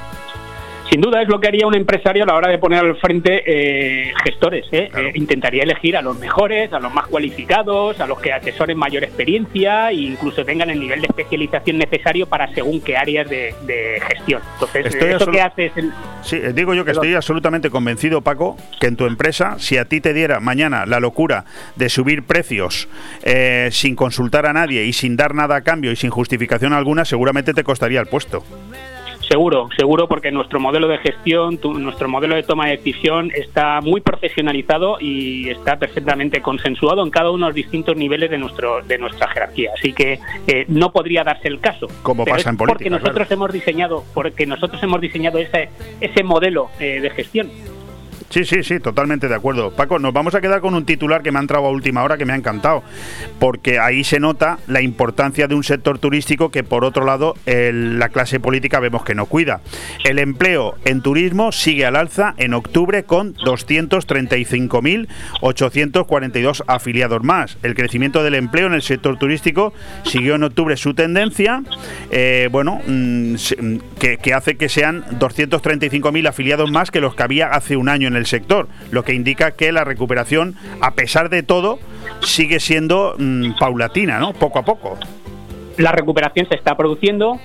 Sin 0.89 1.01
duda 1.01 1.21
es 1.21 1.27
lo 1.27 1.39
que 1.39 1.47
haría 1.49 1.67
un 1.67 1.75
empresario 1.75 2.23
a 2.23 2.25
la 2.25 2.35
hora 2.35 2.49
de 2.49 2.57
poner 2.57 2.79
al 2.79 2.95
frente 2.97 3.43
eh, 3.45 4.13
gestores. 4.23 4.65
¿eh? 4.71 4.89
Eh, 4.95 5.11
intentaría 5.15 5.63
elegir 5.63 5.97
a 5.97 6.01
los 6.01 6.17
mejores, 6.17 6.71
a 6.71 6.79
los 6.79 6.93
más 6.93 7.07
cualificados, 7.07 7.99
a 7.99 8.07
los 8.07 8.19
que 8.19 8.31
atesoren 8.31 8.77
mayor 8.77 9.03
experiencia 9.03 9.89
e 9.89 9.95
incluso 9.95 10.45
tengan 10.45 10.69
el 10.69 10.79
nivel 10.79 11.01
de 11.01 11.07
especialización 11.07 11.77
necesario 11.77 12.25
para 12.27 12.53
según 12.53 12.79
qué 12.81 12.95
áreas 12.95 13.29
de, 13.29 13.53
de 13.63 14.01
gestión. 14.07 14.41
Entonces, 14.53 14.85
Estoy 14.85 15.09
eso 15.09 15.29
que 15.29 15.41
hace 15.41 15.65
es 15.65 15.77
el, 15.77 15.91
Sí, 16.21 16.37
eh, 16.37 16.53
digo 16.53 16.73
yo 16.73 16.83
que 16.83 16.91
Perdón. 16.91 17.05
estoy 17.05 17.15
absolutamente 17.15 17.69
convencido, 17.69 18.21
Paco, 18.21 18.57
que 18.79 18.87
en 18.87 18.95
tu 18.95 19.05
empresa, 19.05 19.55
si 19.59 19.77
a 19.77 19.85
ti 19.85 20.01
te 20.01 20.13
diera 20.13 20.39
mañana 20.39 20.85
la 20.85 20.99
locura 20.99 21.45
de 21.75 21.89
subir 21.89 22.23
precios 22.23 22.87
eh, 23.23 23.69
sin 23.71 23.95
consultar 23.95 24.45
a 24.45 24.53
nadie 24.53 24.85
y 24.85 24.93
sin 24.93 25.15
dar 25.15 25.35
nada 25.35 25.57
a 25.57 25.61
cambio 25.61 25.91
y 25.91 25.95
sin 25.95 26.09
justificación 26.09 26.73
alguna, 26.73 27.05
seguramente 27.05 27.53
te 27.53 27.63
costaría 27.63 27.99
el 27.99 28.07
puesto. 28.07 28.43
Seguro, 29.27 29.67
seguro, 29.75 30.07
porque 30.07 30.31
nuestro 30.31 30.59
modelo 30.59 30.87
de 30.87 30.99
gestión, 30.99 31.57
tu- 31.57 31.73
nuestro 31.73 32.07
modelo 32.07 32.35
de 32.35 32.43
toma 32.43 32.67
de 32.67 32.77
decisión 32.77 33.29
está 33.35 33.81
muy 33.81 33.99
profesionalizado 33.99 34.97
y 35.01 35.49
está 35.49 35.77
perfectamente 35.77 36.41
consensuado 36.41 37.03
en 37.03 37.09
cada 37.09 37.29
uno 37.31 37.47
de 37.47 37.49
los 37.49 37.55
distintos 37.55 37.97
niveles 37.97 38.29
de 38.29 38.37
nuestro 38.37 38.81
de 38.83 38.97
nuestra 38.97 39.27
jerarquía. 39.27 39.71
Así 39.77 39.91
que 39.91 40.19
eh, 40.47 40.65
no 40.69 40.91
podría 40.93 41.23
darse 41.25 41.49
el 41.49 41.59
caso. 41.59 41.87
Como 42.03 42.23
pasa 42.25 42.49
en 42.49 42.57
política, 42.57 42.77
Porque 42.77 42.89
nosotros 42.89 43.27
claro. 43.27 43.33
hemos 43.33 43.51
diseñado, 43.53 44.03
porque 44.13 44.45
nosotros 44.45 44.81
hemos 44.81 45.01
diseñado 45.01 45.39
ese 45.39 45.69
ese 45.99 46.23
modelo 46.23 46.69
eh, 46.79 47.01
de 47.01 47.09
gestión. 47.09 47.49
Sí, 48.29 48.43
sí, 48.43 48.61
sí, 48.61 48.79
totalmente 48.81 49.27
de 49.29 49.35
acuerdo. 49.35 49.71
Paco, 49.71 49.99
nos 49.99 50.11
vamos 50.13 50.35
a 50.35 50.41
quedar 50.41 50.59
con 50.59 50.73
un 50.75 50.85
titular 50.85 51.21
que 51.23 51.31
me 51.31 51.39
ha 51.39 51.41
entrado 51.41 51.65
a 51.65 51.69
última 51.69 52.03
hora 52.03 52.17
que 52.17 52.25
me 52.25 52.33
ha 52.33 52.35
encantado, 52.35 52.83
porque 53.39 53.79
ahí 53.79 54.03
se 54.03 54.19
nota 54.19 54.57
la 54.67 54.81
importancia 54.81 55.47
de 55.47 55.55
un 55.55 55.63
sector 55.63 55.97
turístico 55.97 56.51
que 56.51 56.63
por 56.63 56.83
otro 56.83 57.05
lado 57.05 57.35
el- 57.45 57.99
la 57.99 58.09
clase 58.09 58.39
política 58.41 58.81
vemos 58.81 59.05
que 59.05 59.15
no 59.15 59.27
cuida. 59.27 59.61
El 60.03 60.19
empleo 60.19 60.75
en 60.83 61.01
turismo 61.01 61.53
sigue 61.53 61.85
al 61.85 61.95
alza 61.95 62.33
en 62.37 62.53
octubre 62.53 63.03
con 63.03 63.33
235.842 65.41 66.63
afiliados 66.67 67.23
más. 67.23 67.57
El 67.63 67.75
crecimiento 67.75 68.23
del 68.23 68.35
empleo 68.35 68.67
en 68.67 68.73
el 68.73 68.81
sector 68.81 69.17
turístico 69.17 69.73
siguió 70.03 70.35
en 70.35 70.43
octubre 70.43 70.75
su 70.77 70.93
tendencia, 70.93 71.63
eh, 72.11 72.49
bueno, 72.51 72.81
mm, 72.85 73.33
mm, 73.33 73.77
que, 73.99 74.17
que 74.17 74.33
hace 74.33 74.55
que 74.57 74.67
sean 74.69 75.05
235.000 75.19 76.27
afiliados 76.27 76.71
más 76.71 76.91
que 76.91 76.99
los 77.01 77.15
que 77.15 77.23
había 77.23 77.47
hace 77.47 77.77
un 77.77 77.87
año 77.89 78.07
en 78.07 78.16
el 78.17 78.25
sector, 78.25 78.67
lo 78.91 79.03
que 79.03 79.13
indica 79.13 79.51
que 79.51 79.71
la 79.71 79.83
recuperación, 79.83 80.55
a 80.81 80.91
pesar 80.95 81.29
de 81.29 81.43
todo, 81.43 81.79
sigue 82.21 82.59
siendo 82.59 83.15
mm, 83.17 83.57
paulatina, 83.59 84.19
¿no? 84.19 84.33
Poco 84.33 84.59
a 84.59 84.65
poco. 84.65 84.97
La 85.77 85.91
recuperación 85.91 86.47
se 86.49 86.55
está 86.55 86.75
produciendo, 86.75 87.39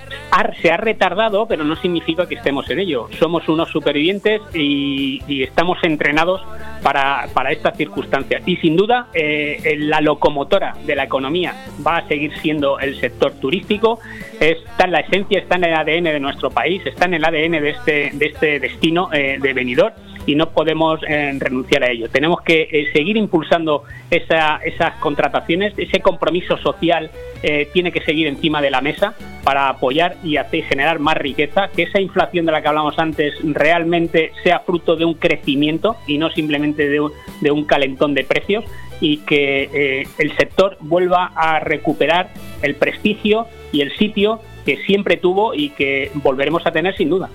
se 0.62 0.70
ha 0.70 0.78
retardado, 0.78 1.46
pero 1.46 1.64
no 1.64 1.76
significa 1.76 2.26
que 2.26 2.36
estemos 2.36 2.68
en 2.70 2.78
ello. 2.78 3.08
Somos 3.18 3.46
unos 3.46 3.70
supervivientes 3.70 4.40
y, 4.54 5.42
estamos 5.42 5.78
entrenados 5.82 6.40
para, 6.82 7.28
para 7.34 7.52
estas 7.52 7.76
circunstancias. 7.76 8.42
Y 8.46 8.56
sin 8.56 8.74
duda, 8.74 9.08
eh, 9.12 9.76
la 9.78 10.00
locomotora 10.00 10.74
de 10.86 10.96
la 10.96 11.04
economía 11.04 11.54
va 11.86 11.98
a 11.98 12.08
seguir 12.08 12.32
siendo 12.38 12.78
el 12.78 12.98
sector 12.98 13.32
turístico. 13.32 14.00
Está 14.40 14.84
en 14.84 14.92
la 14.92 15.00
esencia, 15.00 15.38
está 15.38 15.56
en 15.56 15.64
el 15.64 15.74
ADN 15.74 16.04
de 16.04 16.20
nuestro 16.20 16.50
país, 16.50 16.80
está 16.86 17.04
en 17.04 17.14
el 17.14 17.24
ADN 17.24 17.62
de 17.62 17.70
este, 17.70 18.10
de 18.14 18.26
este 18.26 18.60
destino 18.60 19.10
eh, 19.12 19.36
de 19.42 19.52
venidor 19.52 19.92
y 20.26 20.34
no 20.34 20.50
podemos 20.50 21.00
eh, 21.08 21.32
renunciar 21.38 21.82
a 21.84 21.90
ello. 21.90 22.08
Tenemos 22.08 22.40
que 22.42 22.68
eh, 22.70 22.86
seguir 22.92 23.16
impulsando 23.16 23.84
esa- 24.10 24.58
esas 24.64 24.94
contrataciones, 25.00 25.74
ese 25.76 26.00
compromiso 26.00 26.56
social 26.58 27.10
eh, 27.42 27.68
tiene 27.72 27.90
que 27.92 28.00
seguir 28.02 28.26
encima 28.28 28.62
de 28.62 28.70
la 28.70 28.80
mesa 28.80 29.14
para 29.42 29.68
apoyar 29.68 30.16
y 30.22 30.36
hacer 30.36 30.64
generar 30.64 30.98
más 31.00 31.16
riqueza, 31.16 31.68
que 31.74 31.82
esa 31.82 32.00
inflación 32.00 32.46
de 32.46 32.52
la 32.52 32.62
que 32.62 32.68
hablamos 32.68 32.98
antes 32.98 33.34
realmente 33.42 34.32
sea 34.44 34.60
fruto 34.60 34.94
de 34.96 35.04
un 35.04 35.14
crecimiento 35.14 35.96
y 36.06 36.18
no 36.18 36.30
simplemente 36.30 36.88
de 36.88 37.00
un, 37.00 37.12
de 37.40 37.50
un 37.50 37.64
calentón 37.64 38.14
de 38.14 38.24
precios. 38.24 38.64
Y 39.00 39.16
que 39.26 40.06
el 40.18 40.36
sector 40.36 40.76
vuelva 40.78 41.32
a 41.34 41.58
recuperar 41.58 42.28
el 42.62 42.76
prestigio 42.76 43.48
y 43.72 43.80
el 43.80 43.90
sitio 43.96 44.40
que 44.64 44.78
siempre 44.86 45.16
tuvo 45.16 45.54
y 45.54 45.70
que 45.70 46.10
volveremos 46.14 46.66
a 46.66 46.72
tener 46.72 46.96
sin 46.96 47.10
duda. 47.10 47.28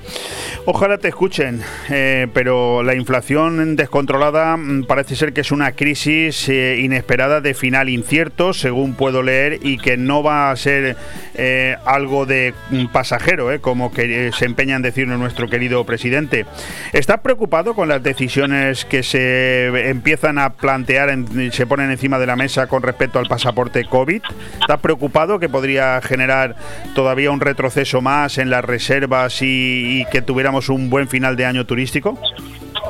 Ojalá 0.66 0.98
te 0.98 1.08
escuchen, 1.08 1.62
eh, 1.90 2.28
pero 2.34 2.84
la 2.84 2.96
inflación 2.96 3.76
descontrolada 3.76 4.58
mm, 4.58 4.84
parece 4.86 5.16
ser 5.16 5.34
que 5.34 5.42
es 5.42 5.52
una 5.52 5.72
crisis 5.74 6.48
eh, 6.50 6.80
inesperada 6.82 7.42
de 7.42 7.54
final 7.54 7.90
incierto, 7.90 8.54
según 8.54 8.94
puedo 8.96 9.24
leer, 9.24 9.60
y 9.62 9.78
que 9.78 9.98
no 9.98 10.24
va 10.24 10.52
a 10.52 10.56
ser 10.56 10.96
eh, 11.36 11.76
algo 11.86 12.26
de 12.26 12.54
mm, 12.72 12.88
pasajero, 12.88 13.50
como 13.62 13.92
que 13.92 14.32
se 14.38 14.46
empeña 14.46 14.76
en 14.76 14.82
decirnos 14.82 15.20
nuestro 15.20 15.48
querido 15.50 15.84
presidente. 15.86 16.46
¿Estás 16.94 17.20
preocupado 17.22 17.74
con 17.74 17.88
las 17.88 18.02
decisiones 18.04 18.86
que 18.86 19.04
se 19.04 19.68
empiezan 19.90 20.38
a 20.38 20.52
plantear, 20.54 21.10
en- 21.10 21.52
se 21.52 21.66
ponen 21.66 21.92
encima 21.92 22.20
de 22.20 22.26
la 22.28 22.36
mesa 22.36 22.68
con 22.68 22.84
respecto 22.84 23.20
al 23.20 23.28
pasaporte 23.28 23.86
COVID? 23.86 24.22
¿Estás 24.62 24.80
preocupado 24.80 25.40
que 25.40 25.50
podría 25.50 26.02
generar 26.02 26.56
todavía 26.96 27.17
un 27.26 27.42
retroceso 27.42 28.02
más 28.02 28.38
en 28.38 28.50
las 28.50 28.64
reservas 28.64 29.40
y, 29.42 30.06
que 30.12 30.22
tuviéramos 30.22 30.70
un 30.70 30.90
buen 30.90 31.08
final 31.08 31.36
de 31.36 31.46
año 31.46 31.66
turístico? 31.66 32.18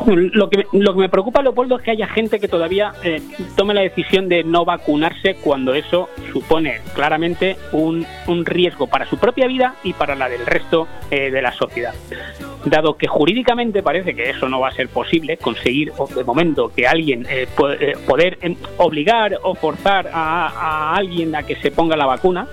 Lo 0.06 0.50
que, 0.50 0.66
lo 0.74 0.94
que 0.94 1.00
me 1.00 1.10
preocupa, 1.10 1.42
Leopoldo, 1.42 1.78
es 1.78 1.84
que 1.84 1.92
haya 1.92 2.08
gente 2.08 2.40
que 2.40 2.48
todavía 2.48 2.94
eh, 3.04 3.22
tome 3.56 3.74
la 3.74 3.82
decisión 3.82 4.30
de 4.30 4.44
no 4.44 4.64
vacunarse 4.64 5.36
cuando 5.36 5.74
eso 5.74 6.10
supone 6.32 6.80
claramente 6.94 7.58
un, 7.72 8.06
un 8.28 8.46
riesgo 8.46 8.88
para 8.88 9.06
su 9.08 9.18
propia 9.18 9.48
vida 9.48 9.76
y 9.84 9.94
para 9.94 10.16
la 10.16 10.30
del 10.30 10.46
resto 10.46 10.88
eh, 11.10 11.32
de 11.32 11.42
la 11.42 11.54
sociedad. 11.54 11.94
Dado 12.66 12.98
que 12.98 13.08
jurídicamente 13.08 13.82
parece 13.82 14.14
que 14.14 14.30
eso 14.30 14.50
no 14.50 14.60
va 14.60 14.70
a 14.70 14.74
ser 14.74 14.90
posible, 14.90 15.38
conseguir 15.38 15.94
de 16.16 16.24
momento 16.26 16.70
que 16.76 16.86
alguien 16.86 17.26
eh, 17.30 17.48
eh, 17.80 17.94
poder 18.06 18.38
obligar 18.78 19.40
o 19.42 19.56
forzar 19.56 20.10
a 20.14 20.94
alguien 20.96 21.34
a 21.34 21.44
que 21.44 21.56
se 21.56 21.72
ponga 21.72 21.96
la 21.96 22.06
vacuna, 22.06 22.48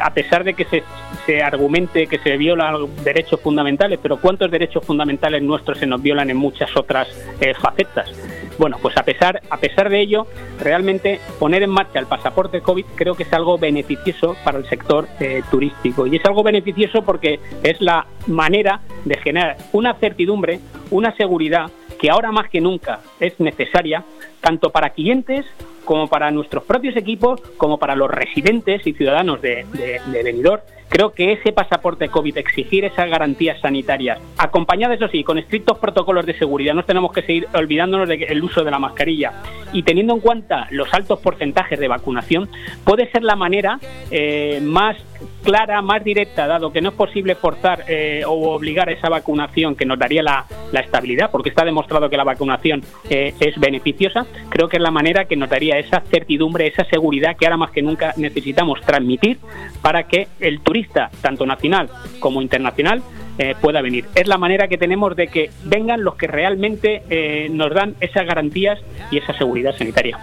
a 0.00 0.10
pesar 0.12 0.44
de 0.44 0.54
que 0.54 0.64
se, 0.64 0.82
se 1.26 1.42
argumente 1.42 2.06
que 2.06 2.18
se 2.18 2.36
violan 2.36 2.76
derechos 3.02 3.40
fundamentales, 3.40 3.98
pero 4.02 4.20
¿cuántos 4.20 4.50
derechos 4.50 4.84
fundamentales 4.84 5.42
nuestros 5.42 5.78
se 5.78 5.86
nos 5.86 6.02
violan 6.02 6.30
en 6.30 6.36
muchas 6.36 6.76
otras 6.76 7.08
eh, 7.40 7.54
facetas? 7.54 8.10
Bueno, 8.58 8.76
pues 8.82 8.96
a 8.98 9.02
pesar, 9.02 9.40
a 9.48 9.56
pesar 9.56 9.88
de 9.88 10.00
ello, 10.00 10.26
realmente 10.60 11.18
poner 11.38 11.62
en 11.62 11.70
marcha 11.70 11.98
el 11.98 12.06
pasaporte 12.06 12.60
COVID 12.60 12.84
creo 12.94 13.14
que 13.14 13.22
es 13.22 13.32
algo 13.32 13.56
beneficioso 13.56 14.36
para 14.44 14.58
el 14.58 14.68
sector 14.68 15.08
eh, 15.18 15.42
turístico. 15.50 16.06
Y 16.06 16.16
es 16.16 16.24
algo 16.26 16.42
beneficioso 16.42 17.02
porque 17.02 17.40
es 17.62 17.80
la 17.80 18.06
manera 18.26 18.80
de 19.04 19.16
generar 19.16 19.56
una 19.72 19.94
certidumbre, 19.94 20.60
una 20.90 21.16
seguridad 21.16 21.70
que 21.98 22.10
ahora 22.10 22.32
más 22.32 22.50
que 22.50 22.60
nunca 22.60 23.00
es 23.18 23.38
necesaria, 23.40 24.04
tanto 24.40 24.70
para 24.70 24.90
clientes 24.90 25.46
como 25.84 26.08
para 26.08 26.30
nuestros 26.30 26.64
propios 26.64 26.96
equipos, 26.96 27.40
como 27.56 27.78
para 27.78 27.94
los 27.94 28.10
residentes 28.10 28.86
y 28.86 28.92
ciudadanos 28.92 29.40
de, 29.40 29.66
de, 29.72 30.00
de 30.10 30.22
Benidorm. 30.22 30.62
Creo 30.90 31.12
que 31.12 31.32
ese 31.32 31.52
pasaporte 31.52 32.08
COVID, 32.08 32.36
exigir 32.36 32.84
esas 32.84 33.08
garantías 33.08 33.60
sanitarias, 33.60 34.18
acompañadas, 34.36 34.96
eso 34.96 35.08
sí, 35.08 35.22
con 35.22 35.38
estrictos 35.38 35.78
protocolos 35.78 36.26
de 36.26 36.36
seguridad, 36.36 36.74
no 36.74 36.84
tenemos 36.84 37.12
que 37.12 37.22
seguir 37.22 37.46
olvidándonos 37.54 38.08
del 38.08 38.42
uso 38.42 38.64
de 38.64 38.72
la 38.72 38.80
mascarilla 38.80 39.32
y 39.72 39.84
teniendo 39.84 40.14
en 40.14 40.20
cuenta 40.20 40.66
los 40.72 40.92
altos 40.92 41.20
porcentajes 41.20 41.78
de 41.78 41.86
vacunación, 41.86 42.48
puede 42.82 43.08
ser 43.12 43.22
la 43.22 43.36
manera 43.36 43.78
eh, 44.10 44.58
más 44.64 44.96
clara, 45.44 45.80
más 45.80 46.02
directa, 46.02 46.48
dado 46.48 46.72
que 46.72 46.80
no 46.80 46.88
es 46.88 46.94
posible 46.96 47.36
forzar 47.36 47.84
eh, 47.86 48.24
o 48.26 48.50
obligar 48.52 48.88
a 48.88 48.92
esa 48.92 49.08
vacunación 49.08 49.76
que 49.76 49.84
nos 49.84 49.96
daría 49.96 50.24
la, 50.24 50.46
la 50.72 50.80
estabilidad, 50.80 51.30
porque 51.30 51.48
está 51.48 51.64
demostrado 51.64 52.08
que 52.08 52.16
la 52.16 52.24
vacunación 52.24 52.82
eh, 53.08 53.34
es 53.40 53.58
beneficiosa, 53.58 54.26
creo 54.48 54.68
que 54.68 54.76
es 54.76 54.82
la 54.82 54.90
manera 54.90 55.24
que 55.24 55.36
nos 55.36 55.50
daría 55.50 55.78
esa 55.78 56.00
certidumbre, 56.00 56.66
esa 56.66 56.84
seguridad 56.84 57.36
que 57.36 57.46
ahora 57.46 57.56
más 57.56 57.70
que 57.70 57.82
nunca 57.82 58.14
necesitamos 58.16 58.80
transmitir 58.82 59.38
para 59.82 60.04
que 60.04 60.28
el 60.40 60.60
turista, 60.60 61.10
tanto 61.20 61.46
nacional 61.46 61.88
como 62.18 62.42
internacional, 62.42 63.02
eh, 63.38 63.54
pueda 63.60 63.80
venir. 63.80 64.04
Es 64.14 64.28
la 64.28 64.36
manera 64.36 64.68
que 64.68 64.76
tenemos 64.76 65.16
de 65.16 65.28
que 65.28 65.50
vengan 65.64 66.04
los 66.04 66.16
que 66.16 66.26
realmente 66.26 67.02
eh, 67.08 67.48
nos 67.50 67.72
dan 67.72 67.94
esas 68.00 68.26
garantías 68.26 68.78
y 69.10 69.18
esa 69.18 69.32
seguridad 69.32 69.74
sanitaria. 69.76 70.18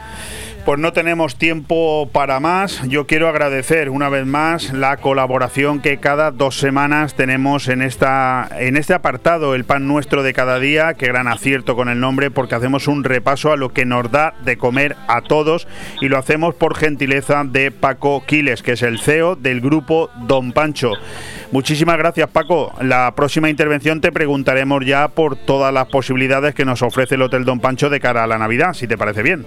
Pues 0.67 0.81
no 0.81 0.91
tenemos 0.91 1.37
tiempo 1.37 2.09
para 2.11 2.41
más. 2.41 2.85
Yo 2.89 3.07
quiero 3.07 3.29
agradecer 3.29 3.89
una 3.89 4.09
vez 4.09 4.25
más 4.25 4.73
la 4.73 4.97
colaboración 4.97 5.79
que 5.79 5.97
cada 5.99 6.31
dos 6.31 6.59
semanas 6.59 7.13
tenemos 7.13 7.69
en 7.69 7.81
esta 7.81 8.49
en 8.51 8.75
este 8.75 8.93
apartado, 8.93 9.55
el 9.55 9.63
pan 9.63 9.87
nuestro 9.87 10.23
de 10.23 10.33
cada 10.33 10.59
día. 10.59 10.95
Qué 10.95 11.07
gran 11.07 11.29
acierto 11.29 11.77
con 11.77 11.87
el 11.87 12.01
nombre, 12.01 12.31
porque 12.31 12.55
hacemos 12.55 12.89
un 12.89 13.05
repaso 13.05 13.53
a 13.53 13.55
lo 13.55 13.71
que 13.71 13.85
nos 13.85 14.11
da 14.11 14.33
de 14.43 14.57
comer 14.57 14.97
a 15.07 15.21
todos 15.21 15.69
y 16.01 16.09
lo 16.09 16.17
hacemos 16.17 16.53
por 16.53 16.75
gentileza 16.75 17.45
de 17.45 17.71
Paco 17.71 18.25
Quiles, 18.27 18.61
que 18.61 18.73
es 18.73 18.81
el 18.81 18.99
CEO 18.99 19.37
del 19.37 19.61
grupo 19.61 20.09
Don 20.27 20.51
Pancho. 20.51 20.91
Muchísimas 21.53 21.97
gracias, 21.97 22.29
Paco. 22.29 22.73
La 22.81 23.13
próxima 23.15 23.49
intervención 23.49 24.01
te 24.01 24.11
preguntaremos 24.11 24.85
ya 24.85 25.07
por 25.07 25.37
todas 25.37 25.73
las 25.73 25.87
posibilidades 25.87 26.53
que 26.53 26.65
nos 26.65 26.81
ofrece 26.81 27.15
el 27.15 27.21
Hotel 27.21 27.45
Don 27.45 27.61
Pancho 27.61 27.89
de 27.89 28.01
cara 28.01 28.25
a 28.25 28.27
la 28.27 28.37
Navidad, 28.37 28.73
si 28.73 28.85
te 28.85 28.97
parece 28.97 29.23
bien. 29.23 29.45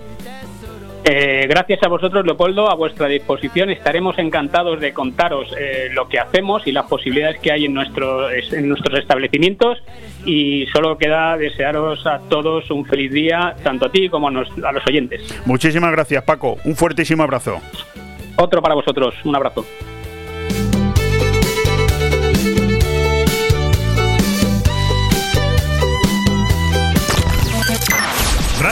Eh, 1.05 1.47
gracias 1.49 1.83
a 1.83 1.89
vosotros, 1.89 2.25
Leopoldo, 2.27 2.71
a 2.71 2.75
vuestra 2.75 3.07
disposición. 3.09 3.71
Estaremos 3.71 4.19
encantados 4.19 4.81
de 4.81 4.93
contaros 4.93 5.49
eh, 5.59 5.89
lo 5.93 6.09
que 6.09 6.19
hacemos 6.19 6.67
y 6.67 6.73
las 6.73 6.87
posibilidades 6.87 7.39
que 7.41 7.51
hay 7.51 7.65
en, 7.65 7.73
nuestro, 7.75 8.31
en 8.31 8.69
nuestros 8.69 8.99
establecimientos. 8.99 9.83
Y 10.27 10.67
solo 10.73 10.99
queda 10.99 11.37
desearos 11.39 12.07
a 12.07 12.21
todos 12.29 12.71
un 12.71 12.85
feliz 12.85 13.11
día, 13.13 13.57
tanto 13.65 13.87
a 13.87 13.91
ti 13.93 14.09
como 14.11 14.29
a, 14.29 14.31
nos- 14.31 14.51
a 14.63 14.73
los 14.73 14.87
oyentes. 14.87 15.23
Muchísimas 15.47 15.91
gracias, 15.93 16.23
Paco. 16.25 16.59
Un 16.65 16.77
fuertísimo 16.77 17.23
abrazo. 17.23 17.59
Otro 18.37 18.61
para 18.61 18.75
vosotros. 18.75 19.15
Un 19.25 19.35
abrazo. 19.37 19.65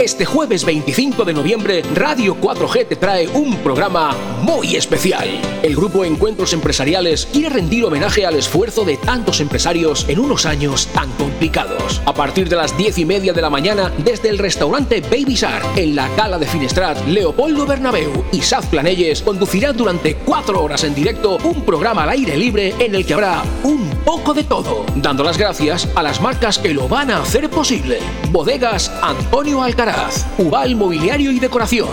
Este 0.00 0.24
jueves 0.24 0.64
25 0.64 1.24
de 1.24 1.34
noviembre, 1.34 1.82
Radio 1.94 2.36
4G 2.36 2.88
te 2.88 2.96
trae 2.96 3.28
un 3.28 3.56
programa 3.58 4.16
muy 4.40 4.74
especial. 4.74 5.28
El 5.62 5.76
grupo 5.76 6.04
Encuentros 6.04 6.52
Empresariales 6.52 7.26
quiere 7.26 7.50
rendir 7.50 7.84
homenaje 7.84 8.26
al 8.26 8.34
esfuerzo 8.34 8.84
de 8.84 8.96
tantos 8.96 9.40
empresarios 9.40 10.06
en 10.08 10.18
unos 10.18 10.44
años 10.44 10.88
tan 10.88 11.08
complicados. 11.12 12.00
A 12.04 12.14
partir 12.14 12.48
de 12.48 12.56
las 12.56 12.76
10 12.76 12.98
y 12.98 13.04
media 13.04 13.32
de 13.32 13.42
la 13.42 13.50
mañana, 13.50 13.92
desde 13.98 14.30
el 14.30 14.38
restaurante 14.38 15.02
Baby 15.02 15.34
Shark, 15.34 15.76
en 15.76 15.94
la 15.94 16.08
Cala 16.16 16.38
de 16.38 16.46
Finestrat, 16.46 17.06
Leopoldo 17.06 17.66
Bernabeu 17.66 18.24
y 18.32 18.40
Saz 18.40 18.66
Planelles 18.66 19.22
conducirán 19.22 19.76
durante 19.76 20.16
cuatro 20.16 20.64
horas 20.64 20.82
en 20.82 20.94
directo 20.94 21.38
un 21.44 21.62
programa 21.64 22.02
al 22.02 22.10
aire 22.10 22.36
libre 22.36 22.74
en 22.78 22.94
el 22.94 23.06
que 23.06 23.14
habrá 23.14 23.44
un 23.62 23.88
poco 24.04 24.34
de 24.34 24.42
todo, 24.42 24.84
dando 24.96 25.22
las 25.22 25.38
gracias 25.38 25.88
a 25.94 26.02
las 26.02 26.20
marcas 26.20 26.58
que 26.58 26.74
lo 26.74 26.88
van 26.88 27.10
a 27.10 27.18
hacer 27.18 27.48
posible. 27.50 28.00
Bodegas 28.30 28.90
Antonio 29.02 29.62
Alcaraz, 29.82 30.26
Ubal 30.38 30.76
Mobiliario 30.76 31.32
y 31.32 31.40
Decoración, 31.40 31.88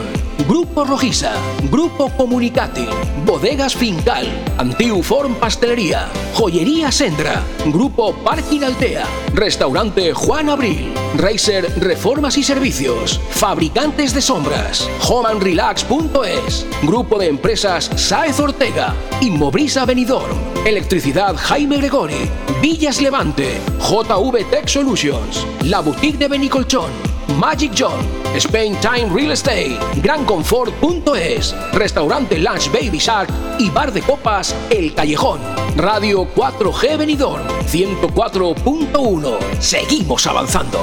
Grupo 0.47 0.85
Rojiza, 0.85 1.33
Grupo 1.71 2.11
Comunicati, 2.15 2.85
Bodegas 3.25 3.75
Fincal, 3.75 4.27
Antiuform 4.59 5.33
Pastelería, 5.35 6.07
Joyería 6.35 6.91
Sendra, 6.91 7.41
Grupo 7.65 8.13
Parking 8.23 8.61
Altea, 8.61 9.05
Restaurante 9.33 10.13
Juan 10.13 10.51
Abril, 10.51 10.93
Racer 11.17 11.67
Reformas 11.79 12.37
y 12.37 12.43
Servicios, 12.43 13.19
Fabricantes 13.31 14.13
de 14.13 14.21
Sombras, 14.21 14.87
homeandrelax.es, 15.09 16.67
Grupo 16.83 17.17
de 17.17 17.27
Empresas 17.27 17.89
Saez 17.95 18.39
Ortega, 18.39 18.93
Inmobrisa 19.21 19.85
Benidorm, 19.85 20.37
Electricidad 20.63 21.35
Jaime 21.35 21.77
Gregori, 21.77 22.29
Villas 22.61 23.01
Levante, 23.01 23.59
JV 23.79 24.47
Tech 24.51 24.67
Solutions, 24.67 25.47
La 25.63 25.79
Boutique 25.79 26.19
de 26.19 26.27
Benicolchón, 26.27 26.91
Magic 27.38 27.71
John, 27.73 27.99
Spain 28.36 28.75
Time 28.82 29.09
Real 29.13 29.32
Estate, 29.32 29.77
GranConfort.es, 30.01 31.55
Restaurante 31.73 32.38
Lunch 32.38 32.71
Baby 32.71 32.97
Shark 32.97 33.30
y 33.59 33.69
Bar 33.69 33.91
de 33.91 34.01
Copas 34.01 34.55
El 34.69 34.93
Callejón. 34.93 35.39
Radio 35.75 36.27
4G 36.36 36.97
Benidorm 36.97 37.47
104.1. 37.65 39.59
Seguimos 39.59 40.27
avanzando. 40.27 40.80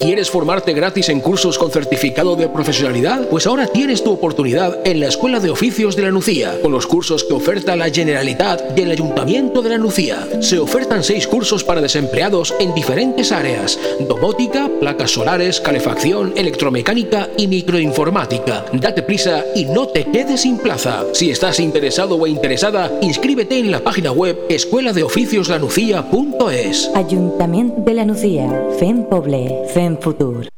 ¿Quieres 0.00 0.30
formarte 0.30 0.74
gratis 0.74 1.08
en 1.08 1.18
cursos 1.18 1.58
con 1.58 1.72
certificado 1.72 2.36
de 2.36 2.48
profesionalidad? 2.48 3.26
Pues 3.28 3.48
ahora 3.48 3.66
tienes 3.66 4.04
tu 4.04 4.12
oportunidad 4.12 4.78
en 4.84 5.00
la 5.00 5.08
Escuela 5.08 5.40
de 5.40 5.50
Oficios 5.50 5.96
de 5.96 6.02
la 6.02 6.12
Nucía, 6.12 6.56
con 6.62 6.70
los 6.70 6.86
cursos 6.86 7.24
que 7.24 7.34
oferta 7.34 7.74
la 7.74 7.90
Generalitat 7.90 8.78
y 8.78 8.82
el 8.82 8.92
Ayuntamiento 8.92 9.60
de 9.60 9.70
la 9.70 9.78
Nucía. 9.78 10.28
Se 10.38 10.60
ofertan 10.60 11.02
seis 11.02 11.26
cursos 11.26 11.64
para 11.64 11.80
desempleados 11.80 12.54
en 12.60 12.72
diferentes 12.76 13.32
áreas: 13.32 13.76
domótica, 13.98 14.70
placas 14.78 15.10
solares, 15.10 15.60
calefacción, 15.60 16.32
electromecánica 16.36 17.28
y 17.36 17.48
microinformática. 17.48 18.66
Date 18.74 19.02
prisa 19.02 19.44
y 19.56 19.64
no 19.64 19.88
te 19.88 20.04
quedes 20.04 20.42
sin 20.42 20.58
plaza. 20.58 21.06
Si 21.12 21.32
estás 21.32 21.58
interesado 21.58 22.14
o 22.14 22.24
interesada, 22.28 22.92
inscríbete 23.02 23.58
en 23.58 23.72
la 23.72 23.80
página 23.80 24.12
web 24.12 24.38
escueladeoficioslanucía.es. 24.48 26.88
Ayuntamiento 26.94 27.80
de 27.80 27.94
la 27.94 28.04
Nucía, 28.04 28.48
FEM 28.78 29.06
sem 29.88 29.96
pudor. 29.96 30.57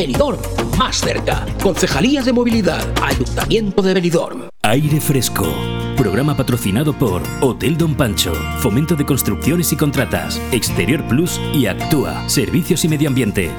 Benidorm 0.00 0.38
más 0.78 0.96
cerca. 0.96 1.44
Concejalía 1.62 2.22
de 2.22 2.32
Movilidad. 2.32 2.82
Ayuntamiento 3.02 3.82
de 3.82 3.92
Benidorm. 3.92 4.48
Aire 4.62 4.98
fresco, 4.98 5.46
Programa 5.94 6.34
patrocinado 6.34 6.94
por 6.94 7.22
Hotel 7.42 7.76
Don 7.76 7.94
Pancho, 7.94 8.32
Fomento 8.60 8.96
de 8.96 9.04
Construcciones 9.04 9.70
y 9.74 9.76
Contratas, 9.76 10.40
Exterior 10.52 11.06
Plus 11.06 11.38
y 11.52 11.66
Actúa, 11.66 12.26
Servicios 12.30 12.82
y 12.86 12.88
Medio 12.88 13.10
Ambiente. 13.10 13.50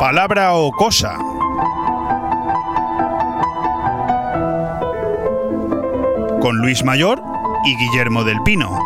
Palabra 0.00 0.54
o 0.54 0.72
cosa. 0.72 1.16
Con 6.40 6.58
Luis 6.58 6.82
Mayor 6.82 7.22
y 7.64 7.76
Guillermo 7.76 8.24
del 8.24 8.42
Pino. 8.42 8.83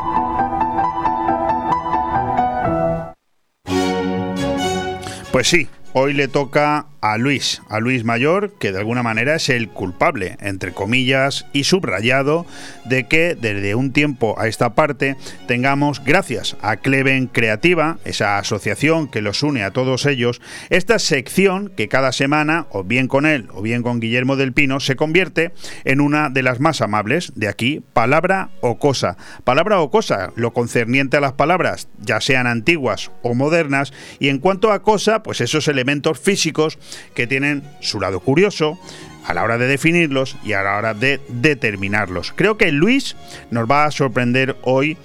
Pues 5.39 5.47
sí, 5.47 5.69
hoy 5.93 6.15
le 6.15 6.27
toca 6.27 6.88
a 7.01 7.17
Luis, 7.19 7.63
a 7.69 7.81
Luis 7.81 8.05
Mayor, 8.05 8.53
que 8.59 8.73
de 8.73 8.79
alguna 8.79 9.03
manera 9.03 9.37
es 9.37 9.49
el 9.49 9.69
culpable, 9.69 10.37
entre 10.41 10.73
comillas, 10.73 11.47
y 11.53 11.65
subrayado, 11.65 12.47
de 12.85 13.07
que 13.07 13.35
desde 13.35 13.75
un 13.75 13.93
tiempo 13.93 14.35
a 14.39 14.49
esta 14.49 14.75
parte 14.75 15.17
tengamos, 15.47 16.03
gracias 16.05 16.57
a 16.61 16.77
Cleven 16.77 17.27
Creativa, 17.27 17.99
esa 18.05 18.39
asociación 18.39 19.09
que 19.09 19.23
los 19.23 19.43
une 19.43 19.63
a 19.63 19.71
todos 19.71 20.07
ellos, 20.07 20.41
esta 20.71 20.99
sección 20.99 21.71
que 21.77 21.89
cada 21.89 22.13
semana, 22.13 22.67
o 22.71 22.85
bien 22.85 23.09
con 23.09 23.27
él 23.27 23.49
o 23.53 23.63
bien 23.63 23.83
con 23.83 24.01
Guillermo 24.01 24.37
del 24.37 24.53
Pino, 24.53 24.81
se 24.81 24.97
convierte 24.97 25.53
en 25.85 26.01
una 26.01 26.31
de 26.31 26.43
las 26.43 26.61
más 26.61 26.81
amables. 26.81 27.33
De 27.35 27.49
aquí, 27.49 27.83
palabra 27.93 28.51
o 28.61 28.79
cosa. 28.79 29.17
Palabra 29.45 29.81
o 29.81 29.91
cosa, 29.91 30.33
lo 30.35 30.53
concerniente 30.53 31.17
a 31.17 31.21
las 31.21 31.33
palabras, 31.33 31.89
ya 32.01 32.21
sean 32.21 32.47
antiguas 32.47 33.11
o 33.23 33.35
modernas, 33.35 33.93
y 34.19 34.29
en 34.29 34.39
cuanto 34.39 34.73
a 34.73 34.83
cosa, 34.83 35.23
pues 35.23 35.41
esos 35.41 35.69
elementos 35.69 36.19
físicos 36.19 36.79
que 37.15 37.27
tienen 37.27 37.63
su 37.81 38.01
lado 38.01 38.21
curioso 38.21 38.79
a 39.27 39.35
la 39.35 39.43
hora 39.43 39.59
de 39.59 39.67
definirlos 39.67 40.37
y 40.45 40.55
a 40.55 40.63
la 40.63 40.77
hora 40.77 40.95
de 40.95 41.21
determinarlos. 41.29 42.33
Creo 42.35 42.57
que 42.57 42.73
Luis 42.73 43.17
nos 43.51 43.71
va 43.71 43.85
a 43.85 43.91
sorprender 43.91 44.57
hoy 44.63 44.97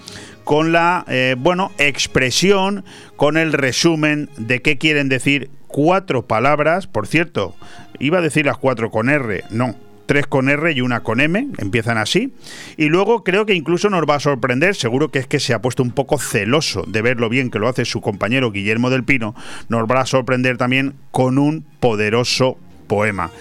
con 0.43 0.71
la 0.71 1.05
eh, 1.07 1.35
bueno 1.37 1.71
expresión, 1.77 2.85
con 3.15 3.37
el 3.37 3.53
resumen 3.53 4.29
de 4.37 4.61
qué 4.61 4.77
quieren 4.77 5.09
decir 5.09 5.49
cuatro 5.67 6.25
palabras. 6.25 6.87
Por 6.87 7.07
cierto, 7.07 7.55
iba 7.99 8.19
a 8.19 8.21
decir 8.21 8.45
las 8.45 8.57
cuatro 8.57 8.91
con 8.91 9.09
R, 9.09 9.43
no, 9.49 9.75
tres 10.05 10.27
con 10.27 10.49
R 10.49 10.71
y 10.71 10.81
una 10.81 11.01
con 11.01 11.19
M, 11.19 11.47
empiezan 11.57 11.97
así. 11.97 12.33
Y 12.77 12.89
luego 12.89 13.23
creo 13.23 13.45
que 13.45 13.53
incluso 13.53 13.89
nos 13.89 14.03
va 14.03 14.15
a 14.15 14.19
sorprender, 14.19 14.75
seguro 14.75 15.09
que 15.09 15.19
es 15.19 15.27
que 15.27 15.39
se 15.39 15.53
ha 15.53 15.61
puesto 15.61 15.83
un 15.83 15.91
poco 15.91 16.17
celoso 16.17 16.83
de 16.87 17.01
ver 17.01 17.19
lo 17.19 17.29
bien 17.29 17.49
que 17.49 17.59
lo 17.59 17.67
hace 17.67 17.85
su 17.85 18.01
compañero 18.01 18.51
Guillermo 18.51 18.89
del 18.89 19.03
Pino, 19.03 19.35
nos 19.69 19.83
va 19.83 20.01
a 20.01 20.05
sorprender 20.05 20.57
también 20.57 20.95
con 21.11 21.37
un 21.37 21.65
poderoso 21.79 22.57
poema. 22.87 23.31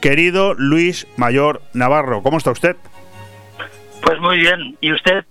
Querido 0.00 0.54
Luis 0.54 1.06
Mayor 1.16 1.62
Navarro, 1.74 2.22
¿cómo 2.22 2.38
está 2.38 2.50
usted? 2.50 2.76
Pues 4.02 4.18
muy 4.20 4.38
bien, 4.38 4.76
¿y 4.80 4.92
usted? 4.92 5.24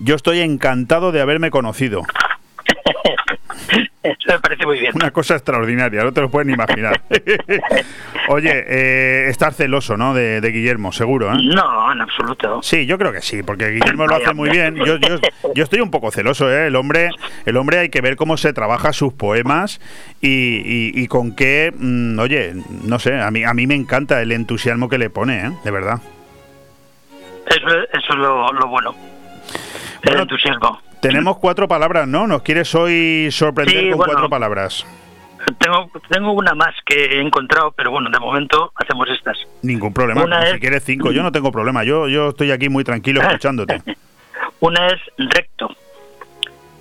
Yo 0.00 0.16
estoy 0.16 0.40
encantado 0.40 1.12
de 1.12 1.20
haberme 1.20 1.50
conocido. 1.50 2.02
Eso 4.02 4.28
me 4.28 4.38
parece 4.40 4.66
muy 4.66 4.78
bien. 4.78 4.92
Una 4.94 5.10
cosa 5.10 5.34
extraordinaria, 5.34 6.02
no 6.02 6.12
te 6.12 6.20
lo 6.20 6.30
pueden 6.30 6.50
imaginar. 6.50 7.00
Oye, 8.28 8.64
eh, 8.66 9.28
estás 9.28 9.56
celoso, 9.56 9.96
¿no? 9.96 10.14
De, 10.14 10.40
Guillermo, 10.40 10.92
seguro, 10.92 11.32
¿eh? 11.32 11.36
No, 11.42 11.92
en 11.92 12.00
absoluto. 12.00 12.62
Sí, 12.62 12.86
yo 12.86 12.98
creo 12.98 13.12
que 13.12 13.22
sí, 13.22 13.42
porque 13.42 13.70
Guillermo 13.70 14.06
lo 14.06 14.16
hace 14.16 14.34
muy 14.34 14.50
bien. 14.50 14.76
Yo, 14.76 14.96
yo, 14.96 15.62
estoy 15.62 15.80
un 15.80 15.90
poco 15.90 16.10
celoso, 16.10 16.50
¿eh? 16.50 16.66
El 16.66 16.76
hombre, 16.76 17.10
el 17.46 17.56
hombre 17.56 17.78
hay 17.78 17.88
que 17.90 18.00
ver 18.00 18.16
cómo 18.16 18.36
se 18.36 18.52
trabaja 18.52 18.92
sus 18.92 19.12
poemas 19.12 19.80
y, 20.20 21.06
con 21.08 21.34
qué, 21.34 21.72
mm, 21.76 22.18
oye, 22.18 22.54
no 22.84 22.98
sé, 22.98 23.20
a 23.20 23.30
mí, 23.30 23.44
a 23.44 23.54
mí 23.54 23.66
me 23.66 23.74
encanta 23.74 24.20
el 24.20 24.32
entusiasmo 24.32 24.88
que 24.88 24.98
le 24.98 25.10
pone, 25.10 25.46
¿eh? 25.46 25.52
De 25.64 25.70
verdad. 25.70 26.00
Eso, 27.46 27.68
es 27.92 28.16
lo, 28.16 28.52
lo 28.52 28.68
bueno. 28.68 28.94
El 30.02 30.20
entusiasmo. 30.20 30.80
Tenemos 31.02 31.38
cuatro 31.38 31.66
palabras, 31.66 32.06
¿no? 32.06 32.28
¿Nos 32.28 32.42
quieres 32.42 32.72
hoy 32.76 33.28
sorprender 33.32 33.90
con 33.90 34.06
cuatro 34.06 34.28
palabras? 34.28 34.86
Tengo, 35.58 35.90
tengo 36.08 36.32
una 36.32 36.54
más 36.54 36.72
que 36.86 37.16
he 37.16 37.20
encontrado, 37.20 37.72
pero 37.72 37.90
bueno, 37.90 38.08
de 38.08 38.20
momento 38.20 38.72
hacemos 38.76 39.08
estas. 39.10 39.36
Ningún 39.62 39.92
problema. 39.92 40.24
Si 40.52 40.60
quieres 40.60 40.84
cinco, 40.84 41.10
yo 41.10 41.24
no 41.24 41.32
tengo 41.32 41.50
problema. 41.50 41.82
Yo, 41.82 42.08
yo 42.08 42.28
estoy 42.28 42.52
aquí 42.52 42.68
muy 42.68 42.84
tranquilo 42.84 43.20
escuchándote. 43.26 43.82
una 44.60 44.86
es 44.86 45.00
recto. 45.18 45.74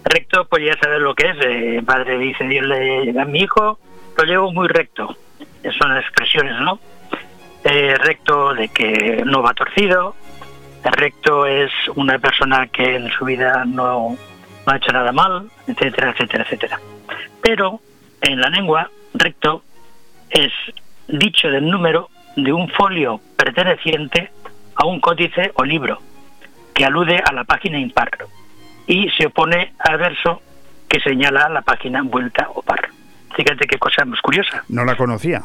Recto, 0.04 0.46
pues 0.46 0.66
ya 0.66 0.78
sabes 0.80 1.00
lo 1.00 1.16
que 1.16 1.28
es. 1.28 1.38
Eh, 1.42 1.82
padre 1.84 2.20
dice, 2.20 2.44
Dios 2.44 2.68
le 2.68 3.20
a 3.20 3.26
mi 3.26 3.40
hijo, 3.40 3.80
lo 4.16 4.24
llevo 4.24 4.54
muy 4.54 4.68
recto. 4.68 5.18
Son 5.80 5.98
expresiones, 5.98 6.60
¿no? 6.62 6.80
Eh, 7.64 7.96
recto 7.98 8.54
de 8.54 8.70
que 8.70 9.24
no 9.26 9.42
va 9.42 9.56
torcido, 9.56 10.16
recto 10.90 11.46
es 11.46 11.72
una 11.96 12.18
persona 12.20 12.68
que 12.68 12.96
en 12.96 13.10
su 13.12 13.26
vida 13.26 13.64
no, 13.66 14.18
ha 14.66 14.76
hecho 14.78 14.92
nada 14.92 15.12
mal, 15.12 15.50
etcétera, 15.68 16.12
etcétera, 16.12 16.44
etcétera. 16.44 16.80
Pero 17.42 17.80
en 18.22 18.40
la 18.42 18.50
lengua, 18.50 18.90
recto 19.14 19.64
es 20.30 20.52
dicho 21.08 21.50
del 21.50 21.70
número 21.70 22.10
de 22.36 22.54
un 22.54 22.70
folio 22.70 23.20
perteneciente 23.36 24.32
a 24.76 24.86
un 24.86 25.00
códice 25.00 25.52
o 25.56 25.64
libro, 25.64 26.00
que 26.74 26.86
alude 26.86 27.22
a 27.24 27.34
la 27.34 27.44
página 27.44 27.80
impar 27.80 28.10
y 28.88 29.10
se 29.12 29.28
opone 29.28 29.74
al 29.80 29.98
verso 29.98 30.42
que 30.88 31.00
señala 31.00 31.50
la 31.50 31.62
página 31.62 32.02
vuelta 32.04 32.48
o 32.54 32.62
par. 32.62 32.90
Fíjate 33.36 33.66
qué 33.66 33.78
cosa 33.78 34.04
más 34.06 34.20
curiosa. 34.22 34.64
No 34.68 34.84
la 34.84 34.96
conocía. 34.96 35.42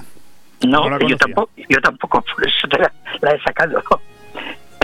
No, 0.66 0.98
Yo, 0.98 1.16
tampoco, 1.16 1.50
yo 1.68 1.80
tampoco, 1.82 2.22
por 2.22 2.46
eso 2.46 2.66
la 3.20 3.30
he 3.30 3.40
sacado. 3.42 3.82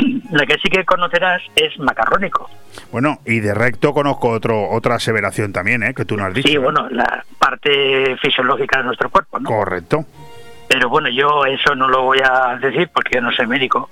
La 0.31 0.47
que 0.47 0.55
sí 0.59 0.69
que 0.69 0.85
conocerás 0.85 1.43
es 1.57 1.79
macarrónico. 1.79 2.49
Bueno, 2.91 3.19
y 3.27 3.41
de 3.41 3.55
recto 3.55 3.93
conozco 3.93 4.31
otro, 4.31 4.71
otra 4.71 4.97
aseveración 4.97 5.53
también, 5.53 5.83
¿eh? 5.83 5.95
que 5.95 6.05
tú 6.05 6.17
no 6.17 6.25
has 6.25 6.35
dicho. 6.35 6.49
Sí, 6.49 6.57
bueno, 6.57 6.89
la 6.91 7.25
parte 7.39 8.17
fisiológica 8.17 8.79
de 8.79 8.85
nuestro 8.85 9.11
cuerpo, 9.11 9.39
¿no? 9.39 9.49
Correcto. 9.49 10.05
Pero 10.69 10.89
bueno, 10.89 11.09
yo 11.11 11.45
eso 11.45 11.75
no 11.75 11.89
lo 11.89 12.03
voy 12.03 12.21
a 12.25 12.57
decir 12.57 12.89
porque 12.93 13.17
yo 13.17 13.21
no 13.21 13.33
soy 13.33 13.47
médico, 13.47 13.91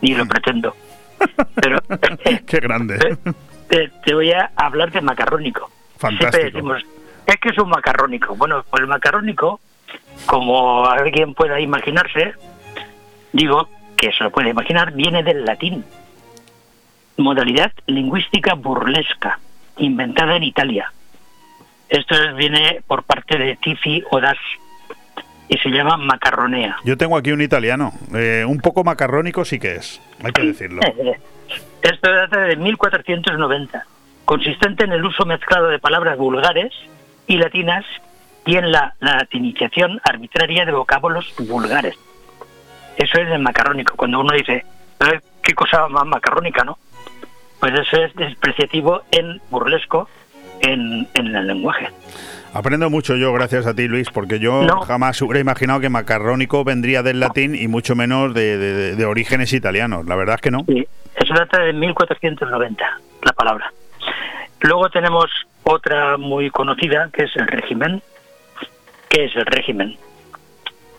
ni 0.00 0.14
lo 0.14 0.24
mm. 0.24 0.28
pretendo. 0.28 0.76
Pero, 1.54 1.78
Qué 2.46 2.60
grande. 2.60 3.18
Te, 3.68 4.14
voy 4.14 4.30
a 4.32 4.50
hablar 4.54 4.92
de 4.92 5.00
macarrónico. 5.00 5.70
Fantástico. 5.96 6.44
decimos, 6.44 6.82
es 7.26 7.36
que 7.36 7.48
es 7.48 7.58
un 7.58 7.70
macarrónico. 7.70 8.36
Bueno, 8.36 8.64
pues 8.68 8.82
el 8.82 8.88
macarrónico, 8.88 9.60
como 10.26 10.86
alguien 10.86 11.32
pueda 11.34 11.58
imaginarse, 11.58 12.34
digo 13.32 13.68
que 14.02 14.12
se 14.12 14.24
lo 14.24 14.30
puede 14.32 14.50
imaginar, 14.50 14.92
viene 14.92 15.22
del 15.22 15.44
latín. 15.44 15.84
Modalidad 17.18 17.70
lingüística 17.86 18.54
burlesca, 18.54 19.38
inventada 19.76 20.36
en 20.36 20.42
Italia. 20.42 20.92
Esto 21.88 22.16
viene 22.34 22.80
por 22.88 23.04
parte 23.04 23.38
de 23.38 23.56
Tifi 23.56 24.02
Odas 24.10 24.38
y 25.48 25.56
se 25.58 25.68
llama 25.68 25.96
macarronea. 25.98 26.78
Yo 26.84 26.96
tengo 26.96 27.16
aquí 27.16 27.30
un 27.30 27.42
italiano, 27.42 27.92
eh, 28.12 28.44
un 28.44 28.58
poco 28.58 28.82
macarrónico 28.82 29.44
sí 29.44 29.60
que 29.60 29.76
es, 29.76 30.00
hay 30.20 30.32
que 30.32 30.46
decirlo. 30.46 30.80
Esto 31.82 32.12
data 32.12 32.40
de 32.40 32.56
1490, 32.56 33.86
consistente 34.24 34.84
en 34.84 34.92
el 34.92 35.04
uso 35.04 35.24
mezclado 35.26 35.68
de 35.68 35.78
palabras 35.78 36.18
vulgares 36.18 36.72
y 37.28 37.36
latinas 37.36 37.84
y 38.46 38.56
en 38.56 38.72
la 38.72 38.94
latinización 38.98 40.00
arbitraria 40.02 40.64
de 40.64 40.72
vocábulos 40.72 41.32
vulgares. 41.38 41.96
Eso 42.96 43.20
es 43.20 43.28
el 43.28 43.40
macarrónico. 43.40 43.96
Cuando 43.96 44.20
uno 44.20 44.32
dice, 44.34 44.64
¿qué 45.42 45.54
cosa 45.54 45.88
más 45.88 46.06
macarrónica, 46.06 46.64
no? 46.64 46.78
Pues 47.60 47.72
eso 47.74 47.96
es 48.02 48.14
despreciativo 48.14 49.02
en 49.10 49.40
burlesco 49.50 50.08
en, 50.60 51.08
el 51.14 51.46
lenguaje. 51.46 51.88
Aprendo 52.54 52.90
mucho 52.90 53.16
yo 53.16 53.32
gracias 53.32 53.66
a 53.66 53.74
ti, 53.74 53.88
Luis, 53.88 54.10
porque 54.10 54.38
yo 54.38 54.66
jamás 54.80 55.20
hubiera 55.22 55.40
imaginado 55.40 55.80
que 55.80 55.88
macarrónico 55.88 56.64
vendría 56.64 57.02
del 57.02 57.20
latín 57.20 57.54
y 57.54 57.68
mucho 57.68 57.94
menos 57.94 58.34
de, 58.34 59.04
orígenes 59.06 59.52
italianos. 59.52 60.06
La 60.06 60.16
verdad 60.16 60.36
es 60.36 60.40
que 60.40 60.50
no. 60.50 60.64
Sí, 60.66 60.86
eso 61.14 61.34
data 61.34 61.62
de 61.62 61.72
1490, 61.72 63.00
la 63.22 63.32
palabra. 63.32 63.72
Luego 64.60 64.90
tenemos 64.90 65.30
otra 65.64 66.16
muy 66.18 66.50
conocida, 66.50 67.10
que 67.12 67.24
es 67.24 67.36
el 67.36 67.46
régimen. 67.46 68.02
¿Qué 69.08 69.24
es 69.24 69.36
el 69.36 69.46
régimen? 69.46 69.96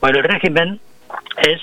Bueno, 0.01 0.19
el 0.19 0.23
régimen 0.23 0.79
es 1.37 1.61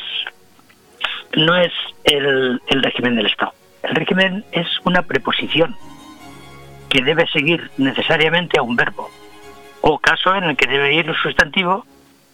no 1.36 1.56
es 1.56 1.72
el, 2.05 2.60
el 2.66 2.82
régimen 2.82 3.16
del 3.16 3.26
Estado. 3.26 3.52
El 3.82 3.94
régimen 3.94 4.44
es 4.52 4.66
una 4.84 5.02
preposición 5.02 5.76
que 6.88 7.02
debe 7.02 7.26
seguir 7.28 7.70
necesariamente 7.78 8.59
a 8.59 8.62
un 8.62 8.76
verbo, 8.76 9.09
o 9.80 9.98
caso 9.98 10.34
en 10.34 10.44
el 10.44 10.56
que 10.56 10.66
debe 10.66 10.94
ir 10.94 11.09
un 11.09 11.16
sustantivo 11.16 11.86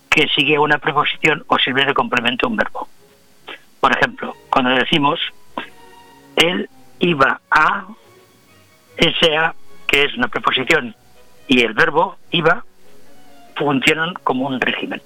que 0.09 0.29
sigue 0.29 0.59
una 0.59 0.79
preposición 0.79 1.45
o 1.49 1.59
sirve 1.59 1.85
de 1.85 1.93
complemento 1.93 2.47
a 2.47 2.49
un 2.49 2.57
verbo. 2.57 2.89
Por 3.81 3.93
ejemplo, 3.93 4.35
cuando 4.51 4.71
decimos 4.71 5.21
él 6.37 6.69
iba 6.99 7.41
a, 7.51 7.87
ese 8.97 9.37
a, 9.37 9.55
que 9.87 10.05
es 10.05 10.15
una 10.15 10.29
preposición, 10.29 10.95
y 11.49 11.63
el 11.63 11.75
verbo 11.75 12.17
iba, 12.31 12.65
funcionan 13.57 14.15
como 14.23 14.47
un 14.47 14.61
régimen. 14.61 15.03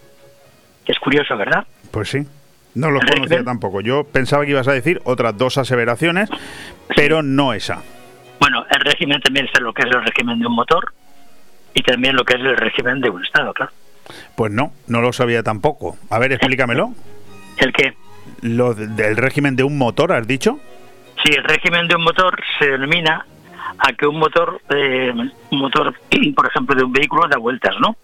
Es 0.86 0.98
curioso, 0.98 1.36
¿verdad? 1.36 1.66
Pues 1.90 2.08
sí. 2.10 2.26
No 2.74 2.90
los 2.90 3.04
conocía 3.04 3.42
tampoco. 3.44 3.80
Yo 3.80 4.04
pensaba 4.04 4.44
que 4.44 4.52
ibas 4.52 4.68
a 4.68 4.72
decir 4.72 5.00
otras 5.04 5.36
dos 5.36 5.58
aseveraciones, 5.58 6.30
pero 6.94 7.22
no 7.22 7.52
esa. 7.52 7.82
Bueno, 8.38 8.64
el 8.70 8.80
régimen 8.80 9.20
también 9.20 9.46
es 9.52 9.60
lo 9.60 9.72
que 9.72 9.82
es 9.82 9.88
el 9.94 10.02
régimen 10.04 10.38
de 10.38 10.46
un 10.46 10.54
motor 10.54 10.92
y 11.74 11.82
también 11.82 12.14
lo 12.14 12.24
que 12.24 12.34
es 12.34 12.40
el 12.40 12.56
régimen 12.56 13.00
de 13.00 13.10
un 13.10 13.24
Estado, 13.24 13.52
claro. 13.52 13.72
Pues 14.36 14.52
no, 14.52 14.72
no 14.86 15.00
lo 15.00 15.12
sabía 15.12 15.42
tampoco. 15.42 15.96
A 16.10 16.18
ver, 16.18 16.32
explícamelo. 16.32 16.94
¿El 17.58 17.72
qué? 17.72 17.94
Lo 18.42 18.72
de- 18.74 18.86
del 18.86 19.16
régimen 19.16 19.56
de 19.56 19.64
un 19.64 19.76
motor, 19.76 20.12
¿has 20.12 20.26
dicho? 20.26 20.58
Sí, 21.24 21.32
el 21.32 21.44
régimen 21.44 21.86
de 21.88 21.96
un 21.96 22.04
motor 22.04 22.40
se 22.58 22.66
denomina 22.70 23.26
a 23.78 23.92
que 23.92 24.06
un 24.06 24.18
motor, 24.18 24.60
eh, 24.70 25.12
un 25.50 25.58
motor, 25.58 25.92
por 26.36 26.46
ejemplo, 26.46 26.74
de 26.76 26.84
un 26.84 26.92
vehículo 26.92 27.26
da 27.28 27.36
vueltas, 27.38 27.74
¿no? 27.80 27.96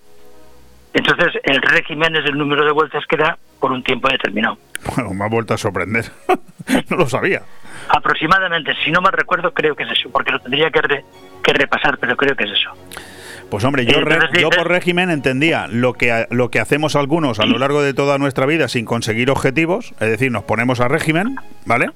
Entonces, 0.97 1.41
el 1.45 1.61
régimen 1.61 2.17
es 2.17 2.25
el 2.25 2.39
número 2.39 2.65
de 2.65 2.73
vueltas 2.73 3.05
que 3.07 3.17
da 3.19 3.37
por 3.61 3.71
un 3.71 3.83
tiempo 3.85 4.09
determinado. 4.09 4.57
Bueno, 4.95 5.13
me 5.13 5.25
ha 5.25 5.29
vuelto 5.29 5.53
a 5.55 5.59
sorprender. 5.59 6.07
no 6.91 6.97
lo 6.97 7.07
sabía. 7.09 7.43
Aproximadamente, 7.89 8.73
si 8.85 8.91
no 8.91 9.01
mal 9.01 9.13
recuerdo, 9.13 9.53
creo 9.53 9.75
que 9.77 9.83
es 9.85 9.91
eso, 9.93 10.09
porque 10.11 10.33
lo 10.33 10.41
tendría 10.41 10.71
que, 10.71 10.81
re- 10.81 11.05
que 11.43 11.53
repasar, 11.53 11.99
pero 11.99 12.17
creo 12.17 12.35
que 12.35 12.45
es 12.45 12.51
eso. 12.53 12.71
Pues 13.51 13.63
hombre, 13.65 13.85
yo, 13.87 14.01
re- 14.01 14.15
Entonces 14.15 14.41
yo 14.41 14.51
por 14.51 14.69
régimen 14.69 15.11
entendía 15.11 15.67
lo 15.69 15.93
que, 15.93 16.27
lo 16.31 16.51
que 16.51 16.59
hacemos 16.61 16.97
algunos 16.97 17.39
a 17.39 17.47
lo 17.47 17.59
largo 17.59 17.81
de 17.83 17.95
toda 17.95 18.19
nuestra 18.19 18.45
vida 18.47 18.67
sin 18.69 18.85
conseguir 18.87 19.31
objetivos, 19.31 19.93
es 20.01 20.09
decir, 20.11 20.33
nos 20.33 20.45
ponemos 20.45 20.81
a 20.81 20.89
régimen, 20.89 21.37
¿vale? 21.65 21.91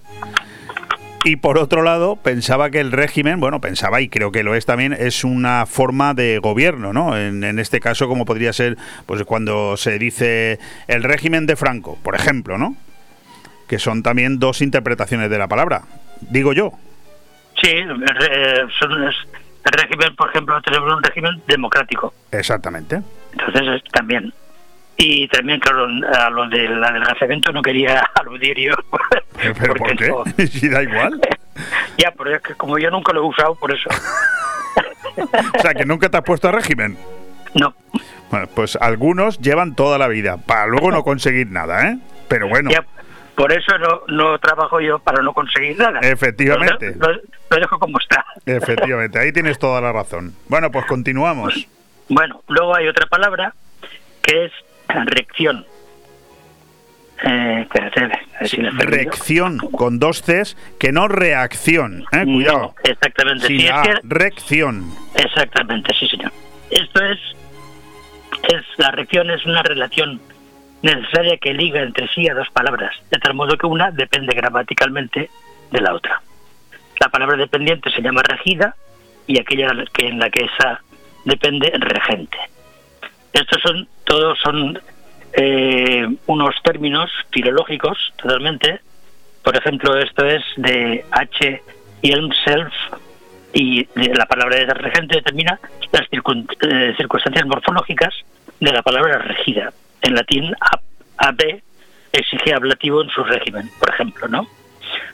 Y 1.25 1.37
por 1.37 1.59
otro 1.59 1.83
lado, 1.83 2.17
pensaba 2.17 2.71
que 2.71 2.81
el 2.81 2.93
régimen, 2.93 3.41
bueno, 3.41 3.61
pensaba 3.61 4.01
y 4.01 4.09
creo 4.09 4.33
que 4.33 4.43
lo 4.43 4.55
es 4.55 4.65
también, 4.65 4.95
es 4.95 5.23
una 5.23 5.67
forma 5.67 6.15
de 6.15 6.39
gobierno, 6.39 6.95
¿no? 6.95 7.17
En, 7.17 7.45
en 7.45 7.59
este 7.59 7.79
caso, 7.79 8.09
como 8.09 8.25
podría 8.25 8.53
ser, 8.55 8.79
pues 9.05 9.23
cuando 9.25 9.77
se 9.77 9.99
dice 9.99 10.59
el 10.89 11.03
régimen 11.03 11.45
de 11.47 11.57
Franco, 11.57 11.99
por 12.03 12.15
ejemplo, 12.15 12.57
¿no? 12.57 12.75
Que 13.69 13.79
son 13.79 14.03
también 14.03 14.39
dos 14.39 14.63
interpretaciones 14.63 15.29
de 15.29 15.37
la 15.39 15.47
palabra, 15.47 15.83
digo 16.23 16.55
yo. 16.55 16.73
Sí, 17.61 17.69
el, 17.69 18.01
re- 18.01 18.67
son- 18.79 19.07
es- 19.07 19.29
el 19.67 19.73
régimen, 19.73 20.17
por 20.17 20.31
ejemplo, 20.31 20.59
tenemos 20.63 20.91
un 20.97 21.03
régimen 21.03 21.43
democrático. 21.47 22.15
Exactamente. 22.33 23.03
Entonces, 23.33 23.63
es- 23.85 23.93
también. 23.93 24.33
Y 25.03 25.27
también, 25.29 25.59
claro, 25.61 25.87
a 26.15 26.29
lo 26.29 26.47
del 26.49 26.83
adelgazamiento 26.85 27.51
no 27.53 27.63
quería 27.63 28.01
aludir 28.21 28.57
yo. 28.59 28.75
¿Pero 29.59 29.75
por 29.75 29.97
qué? 29.97 30.09
no. 30.09 30.25
si 30.47 30.69
da 30.69 30.83
igual. 30.83 31.21
Ya, 31.99 32.11
pero 32.17 32.35
es 32.35 32.41
que 32.41 32.55
como 32.55 32.79
yo 32.79 32.91
nunca 32.91 33.13
lo 33.13 33.21
he 33.23 33.27
usado, 33.27 33.55
por 33.55 33.75
eso. 33.75 33.91
O 35.17 35.61
sea, 35.61 35.75
que 35.75 35.85
nunca 35.85 36.09
te 36.09 36.17
has 36.17 36.23
puesto 36.23 36.49
a 36.49 36.53
régimen. 36.53 36.97
No. 37.55 37.75
Bueno, 38.31 38.47
pues 38.55 38.77
algunos 38.81 39.39
llevan 39.41 39.75
toda 39.75 39.99
la 39.99 40.09
vida 40.09 40.39
para 40.39 40.67
luego 40.67 40.91
no 40.91 41.03
conseguir 41.03 41.49
nada, 41.51 41.89
¿eh? 41.89 41.99
Pero 42.29 42.49
bueno, 42.49 42.71
Ya, 42.71 42.83
por 43.35 43.53
eso 43.53 43.77
no, 43.79 44.03
no 44.09 44.39
trabajo 44.39 44.81
yo 44.81 44.99
para 45.01 45.21
no 45.23 45.35
conseguir 45.35 45.77
nada. 45.79 45.99
Efectivamente. 46.01 46.95
Lo, 46.99 47.13
lo- 47.13 47.21
lo 47.51 47.57
dejo 47.59 47.79
como 47.79 47.99
está. 47.99 48.25
efectivamente, 48.47 49.19
ahí 49.19 49.33
tienes 49.33 49.59
toda 49.59 49.81
la 49.83 49.93
razón. 49.93 50.35
Bueno, 50.49 50.71
pues 50.71 50.87
continuamos. 50.87 51.67
Bueno, 52.09 52.43
luego 52.49 52.75
hay 52.77 52.89
otra 52.89 53.07
palabra 53.07 53.53
que 54.23 54.47
es 54.47 54.53
reacción. 55.05 55.65
Eh, 57.23 57.61
espérate, 57.63 58.19
si 58.47 59.39
con 59.77 59.99
dos 59.99 60.23
Cs, 60.23 60.57
que 60.79 60.91
no 60.91 61.07
reacción, 61.07 62.05
¿eh? 62.13 62.25
Cuidado. 62.25 62.59
No, 62.59 62.75
exactamente. 62.83 63.47
Sí, 63.47 63.57
es 63.59 63.65
la 63.71 63.81
A, 63.81 63.83
que- 63.83 63.99
reacción. 64.05 64.91
Exactamente, 65.15 65.93
sí, 65.99 66.09
señor. 66.09 66.33
Esto 66.71 67.05
es, 67.05 67.19
es 68.45 68.63
la 68.79 68.91
reacción 68.93 69.31
es 69.31 69.45
una 69.45 69.63
relación 69.63 70.19
necesaria 70.83 71.37
que 71.37 71.53
liga 71.53 71.83
entre 71.83 72.09
sí 72.09 72.27
a 72.29 72.35
dos 72.35 72.49
palabras, 72.51 72.97
de 73.11 73.19
tal 73.19 73.35
modo 73.35 73.59
que 73.59 73.67
una 73.67 73.91
depende 73.91 74.35
gramaticalmente 74.35 75.29
de 75.71 75.81
la 75.81 75.93
otra. 75.95 76.23
La 77.01 77.11
palabra 77.11 77.37
dependiente 77.37 77.91
se 77.91 78.01
llama 78.01 78.23
regida 78.23 78.75
y 79.27 79.39
aquella 79.39 79.73
que 79.93 80.07
en 80.09 80.19
la 80.19 80.31
que 80.31 80.45
esa 80.47 80.81
depende 81.27 81.71
regente. 81.79 82.39
Estos 83.35 83.61
son 83.63 83.87
todos 84.11 84.37
son 84.41 84.77
eh, 85.35 86.05
unos 86.27 86.55
términos 86.65 87.09
filológicos 87.31 87.97
totalmente. 88.21 88.81
Por 89.45 89.57
ejemplo, 89.57 89.97
esto 89.99 90.27
es 90.27 90.43
de 90.57 91.05
H. 91.13 91.63
Y 93.53 93.85
de 93.95 94.15
la 94.15 94.27
palabra 94.27 94.57
de 94.57 94.67
regente 94.75 95.17
determina 95.17 95.61
las 95.93 96.09
circun- 96.11 96.49
eh, 96.69 96.95
circunstancias 96.97 97.47
morfológicas 97.47 98.13
de 98.59 98.73
la 98.73 98.83
palabra 98.83 99.19
regida. 99.19 99.73
En 100.03 100.15
latín, 100.15 100.53
ab, 101.19 101.39
exige 102.13 102.53
ablativo 102.55 103.03
en 103.03 103.11
su 103.11 103.23
régimen, 103.23 103.71
por 103.79 103.91
ejemplo, 103.91 104.27
¿no? 104.29 104.49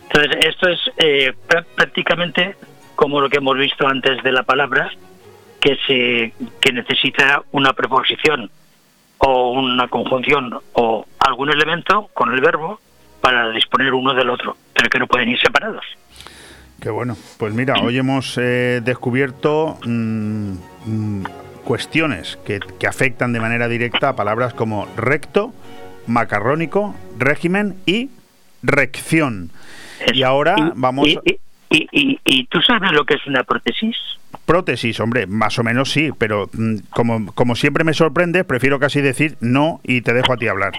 Entonces, 0.04 0.46
esto 0.46 0.68
es 0.68 0.80
eh, 0.96 1.34
prá- 1.48 1.66
prácticamente 1.74 2.56
como 2.94 3.20
lo 3.20 3.28
que 3.28 3.38
hemos 3.38 3.58
visto 3.58 3.86
antes 3.86 4.22
de 4.22 4.32
la 4.32 4.42
palabra, 4.44 4.90
que 5.60 5.76
se 5.86 6.32
que 6.60 6.72
necesita 6.72 7.42
una 7.52 7.72
preposición 7.74 8.50
o 9.18 9.52
una 9.52 9.88
conjunción 9.88 10.58
o 10.74 11.06
algún 11.20 11.50
elemento 11.50 12.08
con 12.14 12.32
el 12.32 12.40
verbo 12.40 12.80
para 13.20 13.50
disponer 13.50 13.92
uno 13.94 14.14
del 14.14 14.30
otro, 14.30 14.56
pero 14.72 14.88
que 14.88 14.98
no 14.98 15.06
pueden 15.06 15.28
ir 15.30 15.40
separados. 15.40 15.84
Qué 16.80 16.90
bueno. 16.90 17.16
Pues 17.38 17.54
mira, 17.54 17.74
hoy 17.82 17.96
hemos 17.98 18.36
eh, 18.38 18.80
descubierto 18.84 19.78
mm, 19.84 20.52
mm, 20.84 21.24
cuestiones 21.64 22.38
que, 22.46 22.60
que 22.78 22.86
afectan 22.86 23.32
de 23.32 23.40
manera 23.40 23.66
directa 23.68 24.10
a 24.10 24.16
palabras 24.16 24.52
como 24.54 24.86
recto, 24.96 25.52
macarrónico, 26.06 26.94
régimen 27.18 27.76
y 27.86 28.10
rección. 28.62 29.50
Y 30.12 30.22
ahora 30.22 30.54
vamos... 30.76 31.08
Y, 31.08 31.18
y- 31.24 31.38
y- 31.70 31.88
y- 31.92 32.20
y 32.24 32.44
tú 32.44 32.60
sabes 32.62 32.92
lo 32.92 33.04
que 33.04 33.14
es 33.14 33.26
una 33.26 33.42
prótesis? 33.42 33.96
Prótesis, 34.46 34.98
hombre, 35.00 35.26
más 35.26 35.58
o 35.58 35.62
menos 35.64 35.90
sí, 35.90 36.10
pero 36.16 36.48
mm, 36.52 36.76
como, 36.90 37.32
como 37.34 37.54
siempre 37.56 37.84
me 37.84 37.92
sorprende, 37.92 38.44
prefiero 38.44 38.78
casi 38.78 39.00
decir 39.00 39.36
no 39.40 39.80
y 39.82 40.00
te 40.02 40.14
dejo 40.14 40.32
a 40.32 40.36
ti 40.36 40.48
hablar. 40.48 40.72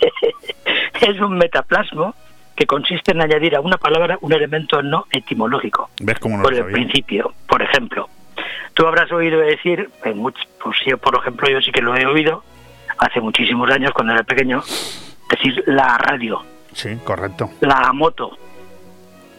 es 1.00 1.20
un 1.20 1.36
metaplasmo 1.38 2.14
que 2.56 2.66
consiste 2.66 3.12
en 3.12 3.22
añadir 3.22 3.56
a 3.56 3.60
una 3.60 3.78
palabra 3.78 4.18
un 4.20 4.32
elemento 4.32 4.82
no 4.82 5.06
etimológico. 5.10 5.90
¿Ves 6.02 6.18
cómo 6.18 6.36
no 6.36 6.42
por 6.42 6.54
el 6.54 6.64
principio, 6.66 7.32
por 7.46 7.62
ejemplo. 7.62 8.08
Tú 8.74 8.86
habrás 8.86 9.10
oído 9.12 9.40
decir, 9.40 9.90
en 10.04 10.18
much- 10.18 10.46
pues 10.62 10.76
yo, 10.86 10.98
por 10.98 11.16
ejemplo, 11.16 11.48
yo 11.50 11.60
sí 11.60 11.70
que 11.72 11.82
lo 11.82 11.96
he 11.96 12.06
oído 12.06 12.42
hace 12.98 13.20
muchísimos 13.20 13.70
años, 13.70 13.92
cuando 13.92 14.12
era 14.12 14.22
pequeño, 14.22 14.62
decir 15.30 15.62
la 15.66 15.96
radio, 15.98 16.42
Sí, 16.72 16.96
correcto. 17.04 17.50
la 17.60 17.92
moto, 17.92 18.36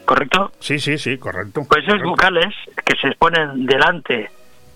¿correcto? 0.04 0.52
Sí, 0.60 0.78
sí, 0.78 0.98
sí, 0.98 1.18
correcto. 1.18 1.64
Pues 1.68 1.84
esos 1.86 2.02
vocales 2.02 2.54
que 2.84 2.96
se 2.96 3.12
ponen 3.16 3.66
delante 3.66 4.30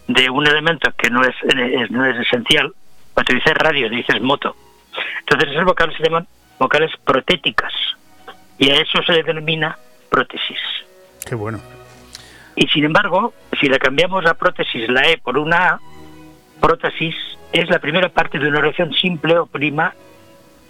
de 0.09 0.31
un 0.31 0.47
elemento 0.47 0.91
que 0.97 1.11
no 1.11 1.23
es, 1.23 1.35
eh, 1.55 1.87
no 1.91 2.05
es 2.05 2.19
esencial, 2.21 2.73
cuando 3.15 3.35
dices 3.35 3.55
radio, 3.55 3.89
dices 3.89 4.21
moto. 4.21 4.55
Entonces 5.21 5.51
esos 5.51 5.65
vocales 5.65 5.97
se 5.97 6.05
llaman 6.05 6.27
vocales 6.59 6.91
protéticas 7.05 7.73
y 8.59 8.71
a 8.71 8.77
eso 8.77 9.03
se 9.03 9.13
le 9.13 9.23
denomina 9.23 9.77
prótesis. 10.11 10.59
Qué 11.27 11.35
bueno. 11.35 11.61
Y 12.55 12.67
sin 12.69 12.85
embargo, 12.85 13.35
si 13.61 13.69
le 13.69 13.79
cambiamos 13.79 14.25
la 14.25 14.35
prótesis, 14.35 14.89
la 14.89 15.09
E, 15.09 15.19
por 15.19 15.39
una 15.39 15.69
A, 15.69 15.81
prótesis 16.61 17.15
es 17.53 17.69
la 17.69 17.79
primera 17.79 18.09
parte 18.09 18.39
de 18.39 18.49
una 18.49 18.59
oración 18.59 18.93
simple 18.95 19.39
o 19.39 19.47
prima 19.47 19.95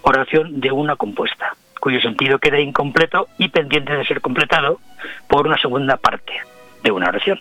oración 0.01 0.59
de 0.59 0.71
una 0.71 0.95
compuesta, 0.95 1.55
cuyo 1.79 1.99
sentido 2.01 2.39
queda 2.39 2.59
incompleto 2.59 3.27
y 3.37 3.49
pendiente 3.49 3.93
de 3.93 4.05
ser 4.05 4.21
completado 4.21 4.79
por 5.27 5.47
una 5.47 5.57
segunda 5.57 5.97
parte 5.97 6.33
de 6.83 6.91
una 6.91 7.09
oración. 7.09 7.39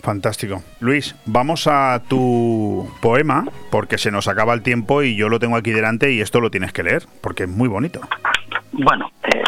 Fantástico. 0.00 0.62
Luis, 0.80 1.14
vamos 1.26 1.68
a 1.68 2.02
tu 2.08 2.90
poema, 3.00 3.44
porque 3.70 3.98
se 3.98 4.10
nos 4.10 4.26
acaba 4.26 4.52
el 4.52 4.62
tiempo 4.62 5.02
y 5.02 5.14
yo 5.14 5.28
lo 5.28 5.38
tengo 5.38 5.56
aquí 5.56 5.70
delante 5.70 6.12
y 6.12 6.20
esto 6.20 6.40
lo 6.40 6.50
tienes 6.50 6.72
que 6.72 6.82
leer, 6.82 7.04
porque 7.20 7.44
es 7.44 7.48
muy 7.48 7.68
bonito. 7.68 8.00
Bueno, 8.72 9.12
eh, 9.22 9.44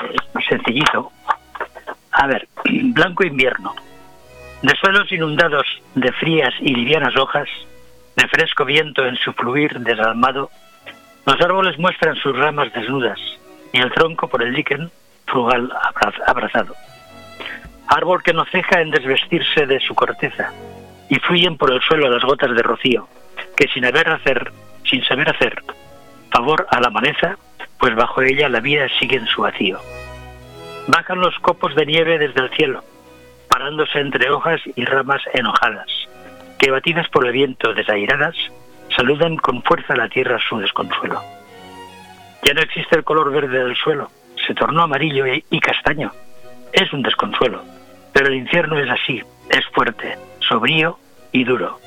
sencillito. 0.48 1.10
A 2.12 2.26
ver, 2.28 2.48
blanco 2.64 3.24
invierno. 3.24 3.74
De 4.62 4.74
suelos 4.76 5.10
inundados 5.10 5.66
de 5.96 6.12
frías 6.12 6.54
y 6.60 6.72
livianas 6.72 7.16
hojas, 7.16 7.48
de 8.16 8.28
fresco 8.28 8.64
viento 8.64 9.04
en 9.04 9.16
su 9.16 9.32
fluir 9.32 9.80
desalmado, 9.80 10.50
los 11.26 11.40
árboles 11.40 11.78
muestran 11.78 12.14
sus 12.16 12.36
ramas 12.36 12.72
desnudas 12.72 13.18
y 13.74 13.80
el 13.80 13.90
tronco 13.92 14.28
por 14.28 14.42
el 14.42 14.52
líquen 14.52 14.90
frugal 15.26 15.70
abra- 15.82 16.24
abrazado. 16.26 16.74
Árbol 17.88 18.22
que 18.22 18.32
no 18.32 18.44
ceja 18.46 18.80
en 18.80 18.90
desvestirse 18.90 19.66
de 19.66 19.80
su 19.80 19.94
corteza 19.94 20.52
y 21.10 21.16
fluyen 21.18 21.58
por 21.58 21.72
el 21.72 21.80
suelo 21.82 22.08
las 22.08 22.22
gotas 22.22 22.54
de 22.54 22.62
rocío, 22.62 23.08
que 23.56 23.68
sin 23.68 23.84
haber 23.84 24.08
hacer, 24.08 24.52
sin 24.88 25.04
saber 25.04 25.28
hacer 25.28 25.62
favor 26.30 26.66
a 26.70 26.80
la 26.80 26.90
maleza, 26.90 27.36
pues 27.78 27.94
bajo 27.94 28.22
ella 28.22 28.48
la 28.48 28.60
vida 28.60 28.86
sigue 28.98 29.16
en 29.16 29.26
su 29.26 29.42
vacío. 29.42 29.78
Bajan 30.88 31.20
los 31.20 31.38
copos 31.40 31.74
de 31.74 31.86
nieve 31.86 32.18
desde 32.18 32.40
el 32.40 32.50
cielo, 32.50 32.82
parándose 33.48 33.98
entre 34.00 34.30
hojas 34.30 34.60
y 34.76 34.84
ramas 34.84 35.22
enojadas, 35.32 35.86
que 36.58 36.70
batidas 36.70 37.08
por 37.08 37.26
el 37.26 37.32
viento 37.32 37.72
desairadas, 37.74 38.34
saludan 38.96 39.36
con 39.36 39.62
fuerza 39.62 39.94
a 39.94 39.96
la 39.96 40.08
tierra 40.08 40.38
su 40.48 40.58
desconsuelo. 40.58 41.20
Ya 42.44 42.52
no 42.52 42.60
existe 42.60 42.96
el 42.96 43.04
color 43.04 43.32
verde 43.32 43.64
del 43.64 43.74
suelo, 43.74 44.10
se 44.46 44.54
tornó 44.54 44.82
amarillo 44.82 45.24
y, 45.26 45.60
castaño. 45.60 46.12
Es 46.74 46.92
un 46.92 47.02
desconsuelo, 47.02 47.62
pero 48.12 48.26
el 48.26 48.34
infierno 48.34 48.78
es 48.78 48.90
así, 48.90 49.22
es 49.48 49.64
fuerte, 49.72 50.18
sobrío 50.40 50.98
y 51.32 51.44
duro. 51.44 51.80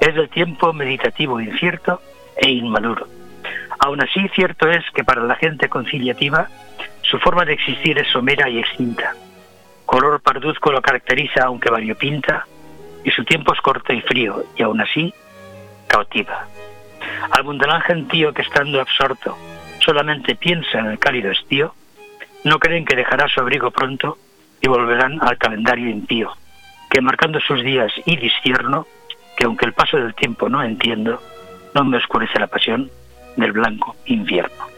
Es 0.00 0.14
del 0.14 0.28
tiempo 0.28 0.74
meditativo 0.74 1.40
incierto 1.40 2.02
e 2.36 2.50
inmaduro. 2.50 3.06
Aún 3.78 4.02
así, 4.02 4.28
cierto 4.34 4.68
es 4.68 4.84
que 4.94 5.02
para 5.02 5.22
la 5.22 5.36
gente 5.36 5.70
conciliativa, 5.70 6.48
su 7.00 7.18
forma 7.18 7.46
de 7.46 7.54
existir 7.54 7.98
es 7.98 8.08
somera 8.08 8.50
y 8.50 8.58
extinta. 8.58 9.14
Color 9.86 10.20
parduzco 10.20 10.72
lo 10.72 10.82
caracteriza 10.82 11.44
aunque 11.44 11.70
variopinta, 11.70 12.46
y 13.02 13.10
su 13.10 13.24
tiempo 13.24 13.54
es 13.54 13.60
corto 13.62 13.94
y 13.94 14.02
frío, 14.02 14.44
y 14.56 14.62
aún 14.62 14.82
así, 14.82 15.14
cautiva. 15.86 16.46
Al 17.30 17.44
mundanal 17.44 17.80
gentío 17.82 18.34
que 18.34 18.42
estando 18.42 18.78
absorto 18.78 19.38
solamente 19.82 20.34
piensa 20.34 20.78
en 20.78 20.86
el 20.86 20.98
cálido 20.98 21.30
estío, 21.30 21.74
no 22.44 22.58
creen 22.58 22.84
que 22.84 22.96
dejará 22.96 23.28
su 23.28 23.40
abrigo 23.40 23.70
pronto 23.70 24.18
y 24.60 24.68
volverán 24.68 25.18
al 25.20 25.38
calendario 25.38 25.88
impío, 25.88 26.30
que 26.90 27.00
marcando 27.00 27.40
sus 27.40 27.62
días 27.62 27.92
y 28.04 28.16
discierno, 28.16 28.86
que 29.36 29.44
aunque 29.44 29.66
el 29.66 29.72
paso 29.72 29.96
del 29.96 30.14
tiempo 30.14 30.48
no 30.48 30.62
entiendo, 30.62 31.20
no 31.74 31.84
me 31.84 31.98
oscurece 31.98 32.38
la 32.38 32.46
pasión 32.46 32.90
del 33.36 33.52
blanco 33.52 33.96
invierno. 34.06 34.72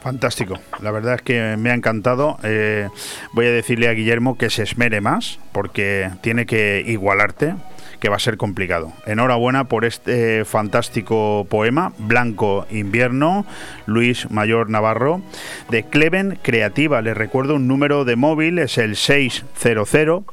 Fantástico, 0.00 0.58
la 0.80 0.90
verdad 0.90 1.14
es 1.14 1.22
que 1.22 1.56
me 1.58 1.70
ha 1.70 1.74
encantado. 1.74 2.38
Eh, 2.44 2.88
voy 3.32 3.46
a 3.46 3.50
decirle 3.50 3.88
a 3.88 3.92
Guillermo 3.92 4.38
que 4.38 4.48
se 4.48 4.62
esmere 4.62 5.00
más 5.00 5.40
porque 5.52 6.10
tiene 6.22 6.46
que 6.46 6.82
igualarte, 6.86 7.54
que 8.00 8.08
va 8.08 8.16
a 8.16 8.20
ser 8.20 8.36
complicado. 8.36 8.92
Enhorabuena 9.06 9.64
por 9.64 9.84
este 9.84 10.44
fantástico 10.44 11.46
poema, 11.50 11.92
Blanco 11.98 12.66
Invierno, 12.70 13.46
Luis 13.86 14.30
Mayor 14.30 14.70
Navarro, 14.70 15.22
de 15.70 15.84
Cleven 15.84 16.38
Creativa. 16.42 17.02
Les 17.02 17.16
recuerdo 17.16 17.56
un 17.56 17.68
número 17.68 18.04
de 18.04 18.16
móvil, 18.16 18.58
es 18.58 18.78
el 18.78 18.96
600 18.96 20.24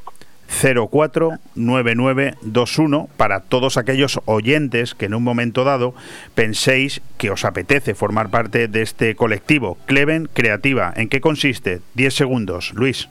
049921 0.48 3.08
para 3.16 3.40
todos 3.40 3.76
aquellos 3.76 4.20
oyentes 4.26 4.94
que 4.94 5.06
en 5.06 5.14
un 5.14 5.24
momento 5.24 5.64
dado 5.64 5.94
penséis 6.34 7.02
que 7.18 7.30
os 7.30 7.44
apetece 7.44 7.94
formar 7.94 8.30
parte 8.30 8.68
de 8.68 8.82
este 8.82 9.16
colectivo. 9.16 9.76
Cleven 9.86 10.28
Creativa, 10.32 10.92
¿en 10.96 11.08
qué 11.08 11.20
consiste? 11.20 11.80
10 11.94 12.14
segundos, 12.14 12.72
Luis. 12.74 13.08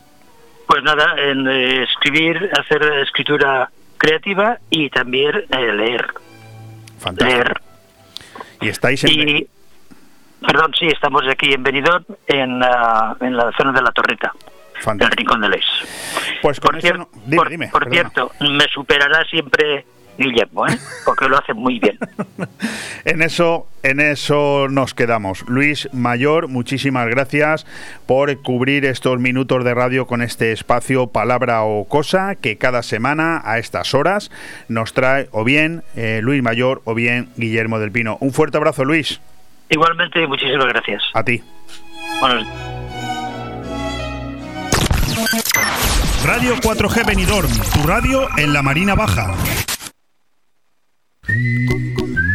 Pues 0.67 0.81
nada, 0.83 1.15
en 1.17 1.45
eh, 1.47 1.83
escribir, 1.83 2.49
hacer 2.57 2.81
escritura 3.03 3.69
creativa 3.97 4.59
y 4.69 4.89
también 4.89 5.35
eh, 5.49 5.73
leer. 5.73 6.07
Fantástico. 6.99 7.29
Leer. 7.43 7.61
Y 8.61 8.69
estáis 8.69 9.03
en... 9.03 9.11
Y, 9.11 9.47
perdón, 10.45 10.73
sí, 10.77 10.87
estamos 10.87 11.23
aquí 11.29 11.53
en 11.53 11.63
Benidorm, 11.63 12.05
en, 12.27 12.61
ah, 12.63 13.15
en 13.21 13.35
la 13.35 13.51
zona 13.57 13.71
de 13.71 13.81
la 13.81 13.91
Torreta, 13.91 14.31
del 14.95 15.11
Rincón 15.11 15.41
de 15.41 15.49
Les. 15.49 15.65
Pues 16.41 16.59
por, 16.59 16.79
cier- 16.81 17.07
dime, 17.25 17.35
por- 17.37 17.49
dime, 17.49 17.67
por 17.69 17.89
cierto, 17.89 18.31
me 18.41 18.65
superará 18.73 19.23
siempre 19.25 19.85
Guillermo, 20.17 20.67
¿eh? 20.67 20.77
porque 21.05 21.27
lo 21.27 21.37
hace 21.37 21.53
muy 21.53 21.79
bien. 21.79 21.97
En 23.05 23.21
eso, 23.21 23.67
en 23.83 23.99
eso 23.99 24.67
nos 24.67 24.95
quedamos. 24.95 25.47
Luis 25.47 25.87
Mayor, 25.93 26.47
muchísimas 26.47 27.07
gracias 27.07 27.67
por 28.07 28.35
cubrir 28.41 28.83
estos 28.83 29.19
minutos 29.19 29.63
de 29.63 29.75
radio 29.75 30.07
con 30.07 30.23
este 30.23 30.51
espacio 30.51 31.05
Palabra 31.05 31.63
o 31.63 31.85
Cosa 31.85 32.33
que 32.33 32.57
cada 32.57 32.81
semana 32.81 33.43
a 33.45 33.59
estas 33.59 33.93
horas 33.93 34.31
nos 34.69 34.93
trae 34.93 35.29
o 35.31 35.43
bien 35.43 35.83
eh, 35.95 36.19
Luis 36.23 36.41
Mayor 36.41 36.81
o 36.85 36.95
bien 36.95 37.29
Guillermo 37.37 37.77
del 37.77 37.91
Pino. 37.91 38.17
Un 38.21 38.33
fuerte 38.33 38.57
abrazo, 38.57 38.83
Luis. 38.85 39.21
Igualmente, 39.69 40.25
muchísimas 40.25 40.65
gracias. 40.65 41.03
A 41.13 41.23
ti. 41.23 41.43
Buenos 42.19 42.47
Radio 46.25 46.55
4G 46.55 47.05
Benidorm, 47.05 47.51
tu 47.71 47.87
radio 47.87 48.27
en 48.37 48.51
la 48.51 48.63
Marina 48.63 48.95
Baja. 48.95 49.35
Con, 51.27 51.93
con. 51.95 52.34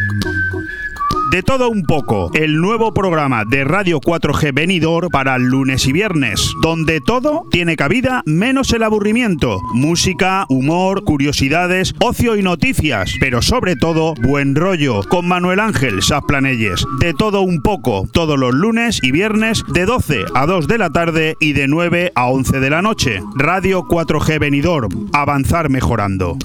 De 1.31 1.43
todo 1.43 1.69
un 1.69 1.83
poco, 1.83 2.29
el 2.33 2.57
nuevo 2.59 2.93
programa 2.93 3.45
de 3.45 3.63
Radio 3.63 4.01
4G 4.01 4.53
Benidorm 4.53 5.07
para 5.09 5.37
lunes 5.37 5.87
y 5.87 5.93
viernes, 5.93 6.51
donde 6.61 6.99
todo 6.99 7.45
tiene 7.49 7.77
cabida 7.77 8.21
menos 8.25 8.73
el 8.73 8.83
aburrimiento, 8.83 9.61
música, 9.73 10.45
humor, 10.49 11.05
curiosidades, 11.05 11.93
ocio 12.01 12.35
y 12.35 12.43
noticias, 12.43 13.13
pero 13.21 13.41
sobre 13.41 13.77
todo 13.77 14.13
buen 14.21 14.55
rollo, 14.55 15.03
con 15.07 15.25
Manuel 15.25 15.61
Ángel 15.61 16.01
Sasplanelles. 16.01 16.85
De 16.99 17.13
todo 17.13 17.43
un 17.43 17.61
poco, 17.61 18.09
todos 18.11 18.37
los 18.37 18.53
lunes 18.53 18.99
y 19.01 19.11
viernes 19.11 19.63
de 19.73 19.85
12 19.85 20.25
a 20.35 20.45
2 20.45 20.67
de 20.67 20.77
la 20.77 20.89
tarde 20.89 21.37
y 21.39 21.53
de 21.53 21.69
9 21.69 22.11
a 22.13 22.27
11 22.27 22.59
de 22.59 22.69
la 22.69 22.81
noche. 22.81 23.21
Radio 23.37 23.83
4G 23.83 24.37
Benidorm, 24.37 25.09
avanzar 25.13 25.69
mejorando. 25.69 26.37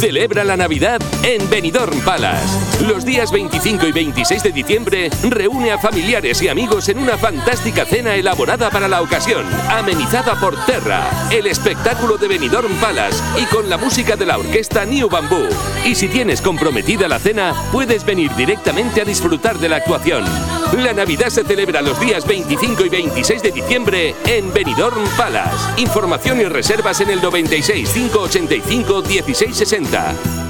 Celebra 0.00 0.44
la 0.44 0.56
Navidad 0.56 1.00
en 1.22 1.48
Benidorm 1.50 1.99
Palace. 2.04 2.84
Los 2.86 3.04
días 3.04 3.30
25 3.30 3.86
y 3.86 3.92
26 3.92 4.42
de 4.42 4.52
diciembre 4.52 5.10
reúne 5.28 5.72
a 5.72 5.78
familiares 5.78 6.40
y 6.42 6.48
amigos 6.48 6.88
en 6.88 6.98
una 6.98 7.16
fantástica 7.16 7.84
cena 7.84 8.14
elaborada 8.14 8.70
para 8.70 8.88
la 8.88 9.02
ocasión, 9.02 9.44
amenizada 9.68 10.38
por 10.38 10.56
Terra, 10.64 11.08
el 11.30 11.46
espectáculo 11.46 12.16
de 12.16 12.28
Benidorm 12.28 12.72
Palace 12.80 13.22
y 13.40 13.44
con 13.46 13.68
la 13.68 13.76
música 13.76 14.16
de 14.16 14.26
la 14.26 14.38
orquesta 14.38 14.84
New 14.84 15.08
Bamboo. 15.08 15.48
Y 15.84 15.94
si 15.94 16.08
tienes 16.08 16.40
comprometida 16.40 17.08
la 17.08 17.18
cena, 17.18 17.54
puedes 17.72 18.04
venir 18.04 18.34
directamente 18.34 19.00
a 19.00 19.04
disfrutar 19.04 19.58
de 19.58 19.68
la 19.68 19.76
actuación. 19.76 20.24
La 20.78 20.92
Navidad 20.92 21.28
se 21.28 21.44
celebra 21.44 21.82
los 21.82 21.98
días 22.00 22.26
25 22.26 22.84
y 22.84 22.88
26 22.88 23.42
de 23.42 23.50
diciembre 23.52 24.14
en 24.26 24.52
Benidorm 24.52 25.04
Palace. 25.16 25.82
Información 25.82 26.40
y 26.40 26.44
reservas 26.44 27.00
en 27.00 27.10
el 27.10 27.22
96 27.22 27.90
585 27.90 29.02
1660. 29.02 30.49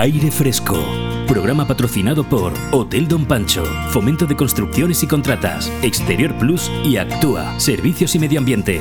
Aire 0.00 0.30
Fresco. 0.30 0.80
Programa 1.26 1.66
patrocinado 1.66 2.22
por 2.22 2.52
Hotel 2.70 3.08
Don 3.08 3.26
Pancho, 3.26 3.64
Fomento 3.90 4.26
de 4.26 4.36
Construcciones 4.36 5.02
y 5.02 5.08
Contratas, 5.08 5.72
Exterior 5.82 6.32
Plus 6.38 6.70
y 6.84 6.98
Actúa, 6.98 7.58
Servicios 7.58 8.14
y 8.14 8.20
Medio 8.20 8.38
Ambiente. 8.38 8.80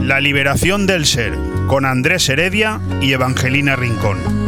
La 0.00 0.20
liberación 0.20 0.88
del 0.88 1.06
ser, 1.06 1.38
con 1.68 1.86
Andrés 1.86 2.28
Heredia 2.28 2.80
y 3.00 3.12
Evangelina 3.12 3.76
Rincón. 3.76 4.41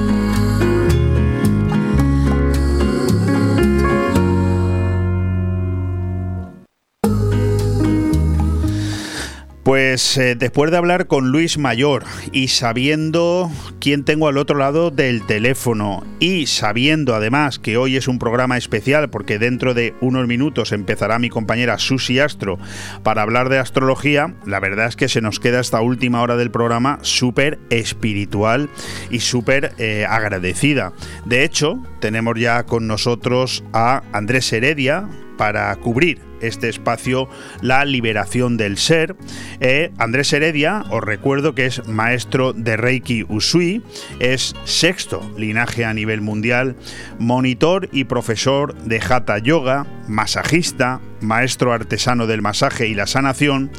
Pues 9.64 10.18
eh, 10.18 10.34
después 10.34 10.70
de 10.70 10.76
hablar 10.76 11.06
con 11.06 11.32
Luis 11.32 11.56
Mayor 11.56 12.04
y 12.32 12.48
sabiendo 12.48 13.50
quién 13.80 14.04
tengo 14.04 14.28
al 14.28 14.36
otro 14.36 14.58
lado 14.58 14.90
del 14.90 15.24
teléfono 15.24 16.04
y 16.20 16.46
sabiendo 16.48 17.14
además 17.14 17.58
que 17.58 17.78
hoy 17.78 17.96
es 17.96 18.06
un 18.06 18.18
programa 18.18 18.58
especial 18.58 19.08
porque 19.08 19.38
dentro 19.38 19.72
de 19.72 19.94
unos 20.02 20.26
minutos 20.26 20.72
empezará 20.72 21.18
mi 21.18 21.30
compañera 21.30 21.78
Susi 21.78 22.18
Astro 22.18 22.58
para 23.02 23.22
hablar 23.22 23.48
de 23.48 23.58
astrología, 23.58 24.34
la 24.44 24.60
verdad 24.60 24.88
es 24.88 24.96
que 24.96 25.08
se 25.08 25.22
nos 25.22 25.40
queda 25.40 25.60
esta 25.60 25.80
última 25.80 26.20
hora 26.20 26.36
del 26.36 26.50
programa 26.50 26.98
súper 27.00 27.58
espiritual 27.70 28.68
y 29.10 29.20
súper 29.20 29.72
eh, 29.78 30.04
agradecida. 30.06 30.92
De 31.24 31.42
hecho, 31.42 31.82
tenemos 32.00 32.38
ya 32.38 32.64
con 32.64 32.86
nosotros 32.86 33.64
a 33.72 34.02
Andrés 34.12 34.52
Heredia 34.52 35.08
para 35.36 35.74
cubrir 35.76 36.20
este 36.40 36.68
espacio 36.68 37.28
La 37.60 37.84
liberación 37.84 38.56
del 38.56 38.76
ser. 38.76 39.16
Eh, 39.60 39.92
Andrés 39.98 40.32
Heredia, 40.32 40.84
os 40.90 41.02
recuerdo 41.02 41.54
que 41.54 41.66
es 41.66 41.86
maestro 41.88 42.52
de 42.52 42.76
Reiki 42.76 43.24
Usui, 43.28 43.82
es 44.20 44.54
sexto 44.64 45.22
linaje 45.36 45.84
a 45.84 45.94
nivel 45.94 46.20
mundial, 46.20 46.76
monitor 47.18 47.88
y 47.92 48.04
profesor 48.04 48.74
de 48.84 49.00
Hatha 49.00 49.38
Yoga, 49.38 49.86
masajista, 50.08 51.00
maestro 51.20 51.72
artesano 51.72 52.26
del 52.26 52.42
masaje 52.42 52.88
y 52.88 52.94
la 52.94 53.06
sanación, 53.06 53.70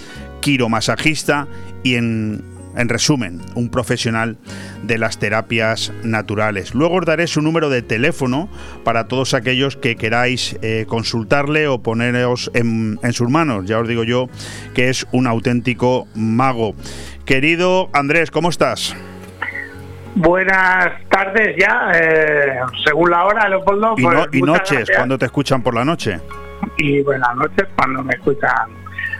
quiromasajista 0.41 1.47
y 1.83 1.95
en 1.95 2.54
en 2.75 2.89
resumen, 2.89 3.41
un 3.55 3.69
profesional 3.69 4.37
de 4.83 4.97
las 4.97 5.19
terapias 5.19 5.93
naturales. 6.03 6.73
Luego 6.73 6.95
os 6.95 7.05
daré 7.05 7.27
su 7.27 7.41
número 7.41 7.69
de 7.69 7.81
teléfono 7.81 8.49
para 8.83 9.07
todos 9.07 9.33
aquellos 9.33 9.77
que 9.77 9.95
queráis 9.95 10.57
eh, 10.61 10.85
consultarle 10.87 11.67
o 11.67 11.81
poneros 11.81 12.51
en, 12.53 12.99
en 13.03 13.13
sus 13.13 13.29
manos. 13.29 13.65
Ya 13.65 13.79
os 13.79 13.87
digo 13.87 14.03
yo 14.03 14.29
que 14.73 14.89
es 14.89 15.07
un 15.11 15.27
auténtico 15.27 16.07
mago. 16.15 16.75
Querido 17.25 17.89
Andrés, 17.93 18.31
¿cómo 18.31 18.49
estás? 18.49 18.95
Buenas 20.15 20.93
tardes 21.09 21.57
ya, 21.57 21.91
eh, 21.93 22.59
según 22.85 23.11
la 23.11 23.25
hora, 23.25 23.49
Leopoldo. 23.49 23.95
Y, 23.97 24.03
pues 24.03 24.27
y 24.31 24.41
noches, 24.41 24.71
gracias. 24.71 24.97
cuando 24.97 25.17
te 25.17 25.25
escuchan 25.25 25.61
por 25.61 25.75
la 25.75 25.83
noche. 25.83 26.21
Y 26.77 27.01
buenas 27.01 27.35
noches 27.35 27.67
cuando 27.75 28.01
me 28.01 28.13
escuchan. 28.13 28.69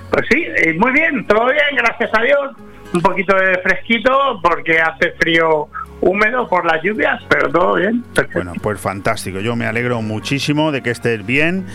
Pues 0.10 0.26
sí, 0.32 0.41
eh, 0.41 0.73
muy 0.80 0.94
bien, 0.94 1.27
todo 1.27 1.48
bien, 1.48 1.76
gracias 1.76 2.10
a 2.14 2.22
Dios. 2.22 2.65
Un 2.94 3.02
poquito 3.02 3.36
de 3.36 3.57
fresquito 3.60 4.40
porque 4.41 4.80
hace 4.80 5.12
frío 5.20 5.68
húmedo 6.02 6.48
por 6.48 6.66
las 6.66 6.82
lluvias, 6.84 7.22
pero 7.28 7.49
todo 7.49 7.76
bien. 7.76 8.03
Bueno, 8.34 8.53
pues 8.62 8.80
fantástico. 8.80 9.40
Yo 9.40 9.56
me 9.56 9.66
alegro 9.66 10.02
muchísimo 10.02 10.72
de 10.72 10.82
que 10.82 10.91
estés 10.91 11.26
bien. 11.26 11.66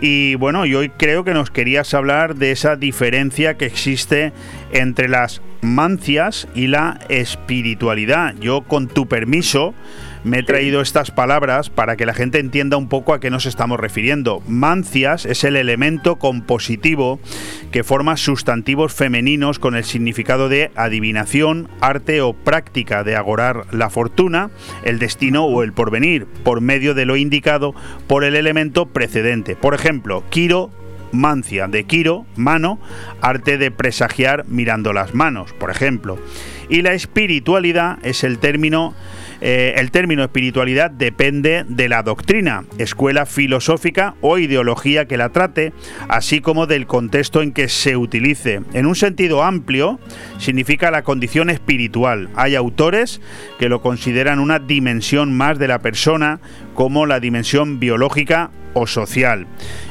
Y 0.00 0.36
bueno, 0.36 0.66
y 0.66 0.74
hoy 0.74 0.90
creo 0.90 1.24
que 1.24 1.34
nos 1.34 1.50
querías 1.50 1.92
hablar 1.94 2.36
de 2.36 2.50
esa 2.50 2.76
diferencia 2.76 3.54
que 3.54 3.66
existe 3.66 4.32
entre 4.72 5.08
las 5.08 5.42
mancias 5.60 6.48
y 6.54 6.66
la 6.68 6.98
espiritualidad. 7.08 8.34
Yo, 8.40 8.62
con 8.62 8.88
tu 8.88 9.06
permiso, 9.06 9.74
me 10.24 10.38
he 10.38 10.42
traído 10.42 10.80
estas 10.80 11.10
palabras 11.10 11.70
para 11.70 11.96
que 11.96 12.06
la 12.06 12.14
gente 12.14 12.38
entienda 12.38 12.78
un 12.78 12.88
poco 12.88 13.12
a 13.12 13.20
qué 13.20 13.30
nos 13.30 13.46
estamos 13.46 13.78
refiriendo. 13.78 14.42
Mancias 14.48 15.26
es 15.26 15.44
el 15.44 15.54
elemento 15.56 16.16
compositivo 16.16 17.20
que 17.70 17.84
forma 17.84 18.16
sustantivos 18.16 18.94
femeninos 18.94 19.58
con 19.58 19.76
el 19.76 19.84
significado 19.84 20.48
de 20.48 20.70
adivinación, 20.74 21.68
arte 21.80 22.22
o 22.22 22.32
práctica 22.32 23.04
de 23.04 23.16
agorar 23.16 23.66
la 23.70 23.90
fortuna, 23.90 24.50
el 24.84 24.98
destino 24.98 25.44
o 25.44 25.62
el 25.62 25.72
porvenir, 25.72 26.26
por 26.42 26.62
medio 26.62 26.94
de 26.94 27.04
lo 27.04 27.16
indicado 27.16 27.74
por 28.06 28.24
el 28.24 28.34
elemento 28.34 28.86
precedente. 28.86 29.56
Por 29.56 29.74
ejemplo, 29.74 30.24
Quiro 30.30 30.70
mancia 31.12 31.68
de 31.68 31.84
Quiro, 31.84 32.26
mano, 32.36 32.78
arte 33.20 33.56
de 33.56 33.70
presagiar 33.70 34.44
mirando 34.48 34.92
las 34.92 35.14
manos, 35.14 35.52
por 35.52 35.70
ejemplo. 35.70 36.18
Y 36.68 36.82
la 36.82 36.92
espiritualidad 36.92 37.98
es 38.02 38.24
el 38.24 38.38
término 38.38 38.94
eh, 39.40 39.74
el 39.76 39.90
término 39.90 40.22
espiritualidad 40.22 40.90
depende 40.90 41.64
de 41.68 41.88
la 41.88 42.02
doctrina, 42.02 42.64
escuela 42.78 43.26
filosófica 43.26 44.14
o 44.20 44.38
ideología 44.38 45.06
que 45.06 45.16
la 45.16 45.30
trate, 45.30 45.72
así 46.08 46.40
como 46.40 46.66
del 46.66 46.86
contexto 46.86 47.42
en 47.42 47.52
que 47.52 47.68
se 47.68 47.96
utilice. 47.96 48.60
En 48.72 48.86
un 48.86 48.94
sentido 48.94 49.42
amplio, 49.42 49.98
significa 50.38 50.90
la 50.90 51.02
condición 51.02 51.50
espiritual. 51.50 52.28
Hay 52.34 52.54
autores 52.54 53.20
que 53.58 53.68
lo 53.68 53.82
consideran 53.82 54.38
una 54.38 54.58
dimensión 54.58 55.36
más 55.36 55.58
de 55.58 55.68
la 55.68 55.78
persona, 55.80 56.40
como 56.74 57.06
la 57.06 57.20
dimensión 57.20 57.80
biológica 57.80 58.50
o 58.74 58.86
social. 58.86 59.46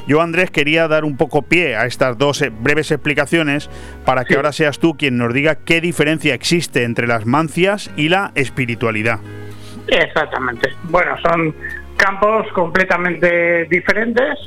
Yo, 0.07 0.21
Andrés, 0.21 0.51
quería 0.51 0.87
dar 0.87 1.05
un 1.05 1.17
poco 1.17 1.41
pie 1.41 1.75
a 1.75 1.85
estas 1.85 2.17
dos 2.17 2.41
eh, 2.41 2.51
breves 2.51 2.91
explicaciones 2.91 3.69
para 4.05 4.25
que 4.25 4.35
ahora 4.35 4.51
seas 4.51 4.79
tú 4.79 4.95
quien 4.95 5.17
nos 5.17 5.33
diga 5.33 5.55
qué 5.55 5.81
diferencia 5.81 6.33
existe 6.33 6.83
entre 6.83 7.07
las 7.07 7.25
mancias 7.25 7.89
y 7.95 8.09
la 8.09 8.31
espiritualidad. 8.35 9.19
Exactamente. 9.87 10.69
Bueno, 10.83 11.15
son 11.21 11.55
campos 11.97 12.47
completamente 12.53 13.65
diferentes, 13.65 14.37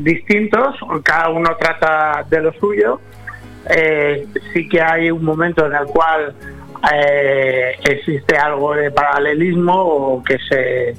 distintos, 0.00 0.76
cada 1.02 1.30
uno 1.30 1.56
trata 1.58 2.24
de 2.28 2.40
lo 2.40 2.52
suyo. 2.54 3.00
Eh, 3.70 4.26
sí 4.52 4.68
que 4.68 4.80
hay 4.80 5.10
un 5.10 5.24
momento 5.24 5.66
en 5.66 5.74
el 5.74 5.86
cual 5.86 6.34
eh, 6.92 7.76
existe 7.84 8.36
algo 8.36 8.74
de 8.74 8.90
paralelismo 8.90 9.74
o 9.74 10.22
que 10.22 10.36
se, 10.48 10.94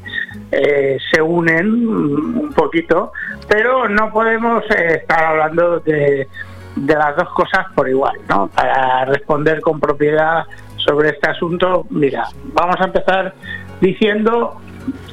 eh, 0.52 0.98
se 1.12 1.22
unen 1.22 1.88
un 1.88 2.54
poquito, 2.56 3.12
pero 3.48 3.88
no 3.90 4.12
podemos 4.12 4.64
eh, 4.72 4.96
estar 5.02 5.24
hablando 5.24 5.80
de, 5.80 6.28
de 6.76 6.94
las 6.96 7.16
dos 7.16 7.30
cosas 7.34 7.66
por 7.76 7.90
igual. 7.90 8.16
¿no? 8.30 8.48
Para 8.50 9.06
responder 9.06 9.62
con 9.62 9.80
propiedad 9.80 10.44
sobre 10.78 11.10
este 11.10 11.30
asunto, 11.30 11.86
mira, 11.90 12.26
vamos 12.54 12.76
a 12.80 12.86
empezar 12.86 13.34
diciendo 13.82 14.60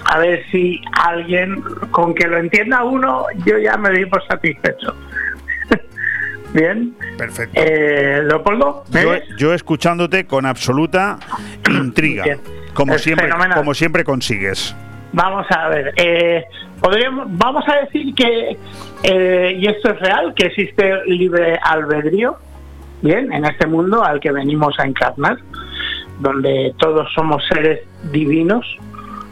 a 0.05 0.19
ver 0.19 0.43
si 0.51 0.81
alguien 0.93 1.63
con 1.93 2.13
que 2.15 2.27
lo 2.27 2.39
entienda 2.39 2.83
uno, 2.83 3.27
yo 3.47 3.57
ya 3.59 3.77
me 3.77 3.91
doy 3.91 4.05
por 4.07 4.27
satisfecho. 4.27 4.95
Bien. 6.53 6.93
Perfecto. 7.17 7.61
Eh, 7.63 8.23
Leopoldo, 8.25 8.83
¿me 8.93 9.03
Yo, 9.05 9.13
yo 9.39 9.55
escuchándote 9.55 10.27
con 10.27 10.45
absoluta 10.47 11.19
intriga, 11.69 12.25
Bien. 12.25 12.41
como 12.75 12.95
Es 12.95 13.03
siempre, 13.03 13.27
fenomenal. 13.27 13.57
como 13.59 13.75
siempre 13.75 14.03
consigues. 14.03 14.75
Vamos 15.13 15.47
a 15.51 15.69
ver, 15.69 15.93
eh, 15.97 16.45
podríamos, 16.81 17.27
vamos 17.31 17.65
a 17.69 17.81
decir 17.81 18.15
que, 18.15 18.57
eh, 19.03 19.57
y 19.59 19.67
esto 19.67 19.91
es 19.91 20.01
real, 20.01 20.33
que 20.35 20.47
existe 20.47 21.05
libre 21.07 21.59
albedrío, 21.63 22.37
bien, 23.03 23.33
en 23.33 23.45
este 23.45 23.67
mundo 23.67 24.05
al 24.05 24.21
que 24.21 24.31
venimos 24.31 24.79
a 24.79 24.85
encarnar, 24.85 25.37
donde 26.21 26.73
todos 26.79 27.09
somos 27.13 27.43
seres 27.53 27.81
divinos, 28.13 28.65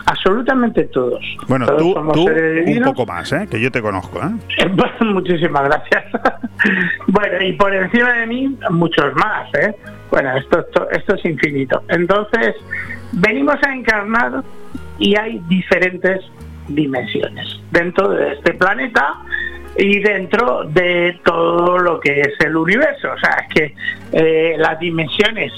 absolutamente 0.06 0.84
todos. 0.84 1.20
Bueno, 1.46 1.66
Todos 1.66 1.80
tú, 1.82 1.92
somos 1.92 2.12
tú 2.14 2.24
seres 2.24 2.60
un 2.60 2.64
divinos. 2.66 2.88
poco 2.90 3.06
más, 3.06 3.32
¿eh? 3.32 3.46
que 3.48 3.60
yo 3.60 3.70
te 3.70 3.80
conozco. 3.82 4.20
¿eh? 4.20 4.68
Muchísimas 5.05 5.62
gracias. 5.64 6.05
bueno, 7.06 7.44
y 7.44 7.52
por 7.52 7.72
encima 7.72 8.12
de 8.14 8.26
mí, 8.26 8.59
muchos 8.70 9.14
más. 9.14 9.52
¿eh? 9.55 9.74
Bueno, 10.10 10.36
esto, 10.36 10.60
esto, 10.60 10.90
esto 10.90 11.14
es 11.14 11.24
infinito. 11.24 11.82
Entonces, 11.88 12.56
venimos 13.12 13.56
a 13.66 13.72
encarnar 13.74 14.42
y 14.99 15.16
hay 15.16 15.41
diferentes 15.49 16.25
dimensiones 16.69 17.61
dentro 17.70 18.09
de 18.11 18.35
este 18.35 18.55
planeta 18.55 19.15
y 19.77 20.01
dentro 20.01 20.65
de 20.65 21.20
todo 21.25 21.79
lo 21.79 22.01
que 22.01 22.20
es 22.20 22.35
el 22.41 22.57
universo. 22.57 23.09
O 23.12 23.19
sea, 23.19 23.47
es 23.47 23.55
que 23.55 23.75
eh, 24.12 24.57
las 24.59 24.79
dimensiones 24.81 25.53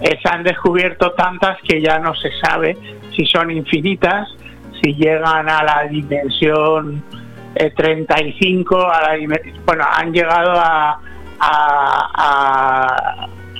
eh, 0.00 0.16
se 0.22 0.28
han 0.28 0.44
descubierto 0.44 1.12
tantas 1.12 1.58
que 1.62 1.80
ya 1.80 1.98
no 1.98 2.14
se 2.14 2.30
sabe 2.40 2.76
si 3.16 3.26
son 3.26 3.50
infinitas, 3.50 4.28
si 4.80 4.94
llegan 4.94 5.48
a 5.48 5.64
la 5.64 5.88
dimensión 5.90 7.02
eh, 7.56 7.72
35, 7.76 8.76
a 8.76 9.16
la 9.16 9.40
bueno, 9.66 9.84
han 9.90 10.12
llegado 10.12 10.52
a, 10.52 11.00
a, 11.40 12.10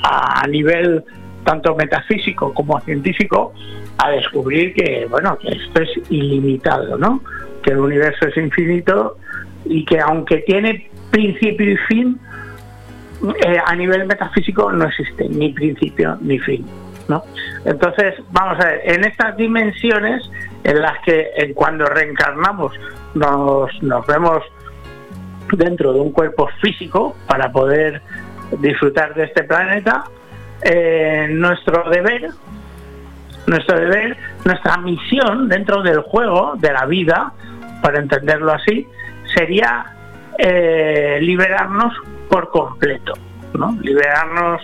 a, 0.04 0.42
a 0.42 0.46
nivel 0.46 1.04
tanto 1.44 1.74
metafísico 1.74 2.54
como 2.54 2.78
científico 2.80 3.52
a 3.98 4.10
descubrir 4.10 4.74
que 4.74 5.06
bueno 5.10 5.38
que 5.38 5.48
esto 5.48 5.82
es 5.82 5.90
ilimitado, 6.10 6.96
¿no? 6.96 7.22
Que 7.62 7.70
el 7.70 7.78
universo 7.78 8.28
es 8.28 8.36
infinito 8.36 9.16
y 9.64 9.84
que 9.84 10.00
aunque 10.00 10.38
tiene 10.38 10.88
principio 11.10 11.72
y 11.72 11.76
fin, 11.88 12.20
eh, 13.44 13.58
a 13.64 13.74
nivel 13.74 14.06
metafísico 14.06 14.70
no 14.72 14.86
existe 14.86 15.28
ni 15.28 15.52
principio 15.52 16.16
ni 16.20 16.38
fin. 16.38 16.64
¿no? 17.08 17.24
Entonces, 17.64 18.14
vamos 18.30 18.62
a 18.62 18.68
ver, 18.68 18.82
en 18.84 19.04
estas 19.04 19.36
dimensiones 19.36 20.22
en 20.62 20.80
las 20.80 20.98
que 21.04 21.30
en 21.36 21.54
cuando 21.54 21.86
reencarnamos 21.86 22.72
nos, 23.14 23.82
nos 23.82 24.06
vemos 24.06 24.42
dentro 25.56 25.92
de 25.92 26.00
un 26.00 26.12
cuerpo 26.12 26.48
físico 26.60 27.16
para 27.26 27.50
poder 27.50 28.02
disfrutar 28.60 29.14
de 29.14 29.24
este 29.24 29.44
planeta, 29.44 30.04
eh, 30.62 31.28
nuestro 31.30 31.88
deber, 31.90 32.30
nuestro 33.48 33.78
deber, 33.78 34.16
nuestra 34.44 34.76
misión 34.78 35.48
dentro 35.48 35.82
del 35.82 36.00
juego, 36.00 36.54
de 36.58 36.72
la 36.72 36.86
vida, 36.86 37.32
para 37.82 37.98
entenderlo 37.98 38.52
así, 38.52 38.86
sería 39.34 39.86
eh, 40.38 41.18
liberarnos 41.20 41.94
por 42.28 42.50
completo, 42.50 43.14
¿no? 43.54 43.76
Liberarnos 43.80 44.60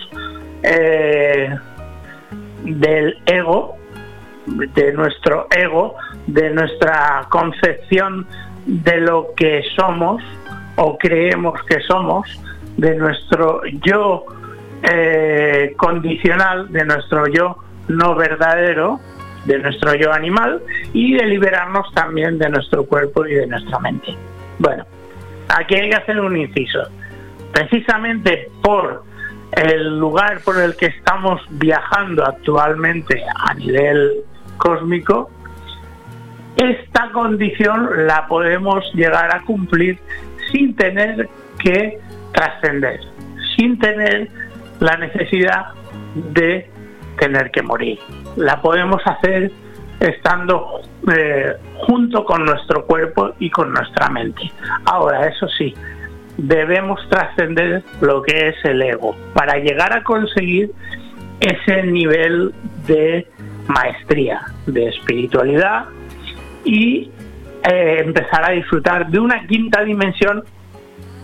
eh, 0.63 1.57
del 2.65 3.19
ego, 3.27 3.77
de 4.47 4.93
nuestro 4.93 5.47
ego, 5.51 5.95
de 6.27 6.51
nuestra 6.51 7.27
concepción 7.31 8.27
de 8.67 9.01
lo 9.01 9.29
que 9.37 9.63
somos 9.77 10.23
o 10.77 10.99
creemos 10.99 11.63
que 11.65 11.81
somos, 11.81 12.29
de 12.77 12.95
nuestro 12.97 13.63
yo 13.85 14.25
eh, 14.83 15.73
condicional, 15.77 16.71
de 16.71 16.85
nuestro 16.85 17.27
yo 17.29 17.57
no 17.89 18.15
verdadero, 18.15 19.01
de 19.45 19.59
nuestro 19.59 19.95
yo 19.95 20.13
animal 20.13 20.63
y 20.93 21.15
de 21.15 21.27
liberarnos 21.27 21.93
también 21.93 22.39
de 22.39 22.49
nuestro 22.49 22.85
cuerpo 22.85 23.27
y 23.27 23.35
de 23.35 23.47
nuestra 23.47 23.79
mente. 23.79 24.17
Bueno, 24.59 24.85
aquí 25.49 25.75
hay 25.75 25.91
que 25.91 25.97
hacer 25.97 26.21
un 26.21 26.37
inciso. 26.37 26.81
Precisamente 27.53 28.49
por 28.63 29.05
el 29.53 29.99
lugar 29.99 30.41
por 30.41 30.61
el 30.61 30.75
que 30.77 30.87
estamos 30.87 31.41
viajando 31.51 32.25
actualmente 32.25 33.23
a 33.37 33.55
nivel 33.55 34.25
cósmico, 34.57 35.31
esta 36.57 37.11
condición 37.13 38.07
la 38.07 38.27
podemos 38.27 38.85
llegar 38.95 39.35
a 39.35 39.43
cumplir 39.43 39.99
sin 40.53 40.75
tener 40.75 41.29
que 41.59 41.99
trascender, 42.33 43.01
sin 43.57 43.79
tener 43.79 44.29
la 44.81 44.97
necesidad 44.97 45.67
de 46.15 46.71
tener 47.19 47.51
que 47.51 47.63
morir. 47.63 47.99
La 48.37 48.61
podemos 48.61 49.01
hacer 49.07 49.51
estando 50.01 50.81
eh, 51.15 51.55
junto 51.87 52.25
con 52.25 52.45
nuestro 52.45 52.85
cuerpo 52.87 53.33
y 53.39 53.51
con 53.51 53.73
nuestra 53.73 54.09
mente. 54.11 54.51
Ahora, 54.87 55.29
eso 55.29 55.49
sí, 55.49 55.75
debemos 56.37 57.01
trascender 57.09 57.83
lo 58.01 58.23
que 58.23 58.49
es 58.49 58.57
el 58.65 58.83
ego 58.83 59.17
para 59.35 59.57
llegar 59.59 59.97
a 59.97 60.03
conseguir 60.03 60.73
ese 61.41 61.83
nivel 61.85 62.55
de 62.87 63.27
maestría, 63.67 64.43
de 64.67 64.89
espiritualidad 64.89 65.87
y 66.65 67.11
eh, 67.63 68.03
empezar 68.05 68.49
a 68.49 68.53
disfrutar 68.53 69.09
de 69.09 69.19
una 69.19 69.47
quinta 69.47 69.83
dimensión. 69.85 70.45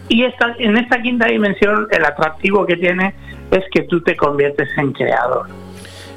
Y 0.08 0.24
esta, 0.24 0.54
en 0.58 0.76
esta 0.76 1.00
quinta 1.00 1.26
dimensión 1.26 1.86
el 1.90 2.04
atractivo 2.04 2.66
que 2.66 2.76
tiene 2.76 3.14
es 3.50 3.64
que 3.72 3.82
tú 3.82 4.00
te 4.02 4.16
conviertes 4.16 4.68
en 4.76 4.92
creador. 4.92 5.46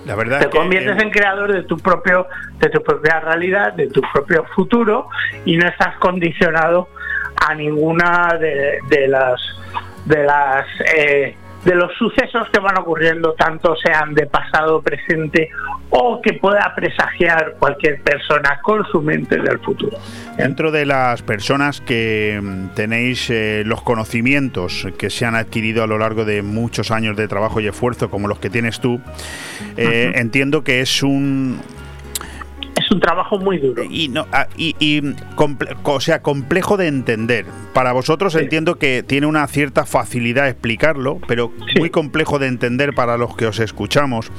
La 0.05 0.15
verdad 0.15 0.39
te 0.39 0.45
es 0.45 0.51
que, 0.51 0.57
conviertes 0.57 1.01
en 1.01 1.09
creador 1.09 1.53
de 1.53 1.63
tu 1.63 1.77
propio, 1.77 2.27
de 2.59 2.69
tu 2.69 2.81
propia 2.83 3.19
realidad, 3.19 3.73
de 3.73 3.87
tu 3.87 4.01
propio 4.13 4.45
futuro 4.55 5.07
y 5.45 5.57
no 5.57 5.67
estás 5.67 5.97
condicionado 5.97 6.89
a 7.47 7.53
ninguna 7.55 8.37
de, 8.39 8.79
de 8.89 9.07
las 9.07 9.41
de 10.05 10.23
las 10.23 10.65
eh, 10.95 11.37
de 11.65 11.75
los 11.75 11.91
sucesos 11.97 12.47
que 12.51 12.59
van 12.59 12.77
ocurriendo, 12.77 13.33
tanto 13.33 13.75
sean 13.75 14.13
de 14.13 14.25
pasado, 14.25 14.81
presente 14.81 15.49
o 15.89 16.21
que 16.21 16.33
pueda 16.33 16.73
presagiar 16.75 17.55
cualquier 17.59 18.01
persona 18.01 18.59
con 18.61 18.85
su 18.91 19.01
mente 19.01 19.37
del 19.37 19.59
futuro. 19.59 19.97
Dentro 20.37 20.71
de 20.71 20.85
las 20.85 21.21
personas 21.21 21.81
que 21.81 22.39
mm, 22.41 22.75
tenéis 22.75 23.29
eh, 23.29 23.63
los 23.65 23.81
conocimientos 23.81 24.87
que 24.97 25.09
se 25.09 25.25
han 25.25 25.35
adquirido 25.35 25.83
a 25.83 25.87
lo 25.87 25.97
largo 25.97 26.25
de 26.25 26.41
muchos 26.41 26.91
años 26.91 27.15
de 27.15 27.27
trabajo 27.27 27.61
y 27.61 27.67
esfuerzo, 27.67 28.09
como 28.09 28.27
los 28.27 28.39
que 28.39 28.49
tienes 28.49 28.79
tú, 28.79 28.99
eh, 29.77 30.11
entiendo 30.15 30.63
que 30.63 30.81
es 30.81 31.03
un, 31.03 31.59
un 32.93 32.99
trabajo 33.01 33.37
muy 33.37 33.57
duro. 33.57 33.83
Y, 33.83 34.07
no, 34.07 34.25
ah, 34.31 34.47
y, 34.55 34.75
y 34.79 35.01
comple- 35.35 35.75
o 35.83 35.99
sea, 35.99 36.21
complejo 36.21 36.77
de 36.77 36.87
entender. 36.87 37.45
Para 37.73 37.91
vosotros 37.91 38.35
entiendo 38.35 38.75
que 38.75 39.03
tiene 39.03 39.27
una 39.27 39.45
cierta 39.47 39.85
facilidad 39.85 40.47
explicarlo, 40.47 41.19
pero 41.27 41.51
muy 41.77 41.89
complejo 41.89 42.39
de 42.39 42.47
entender 42.47 42.93
para 42.93 43.17
los 43.17 43.35
que 43.35 43.47
os 43.47 43.59
escuchamos. 43.59 44.31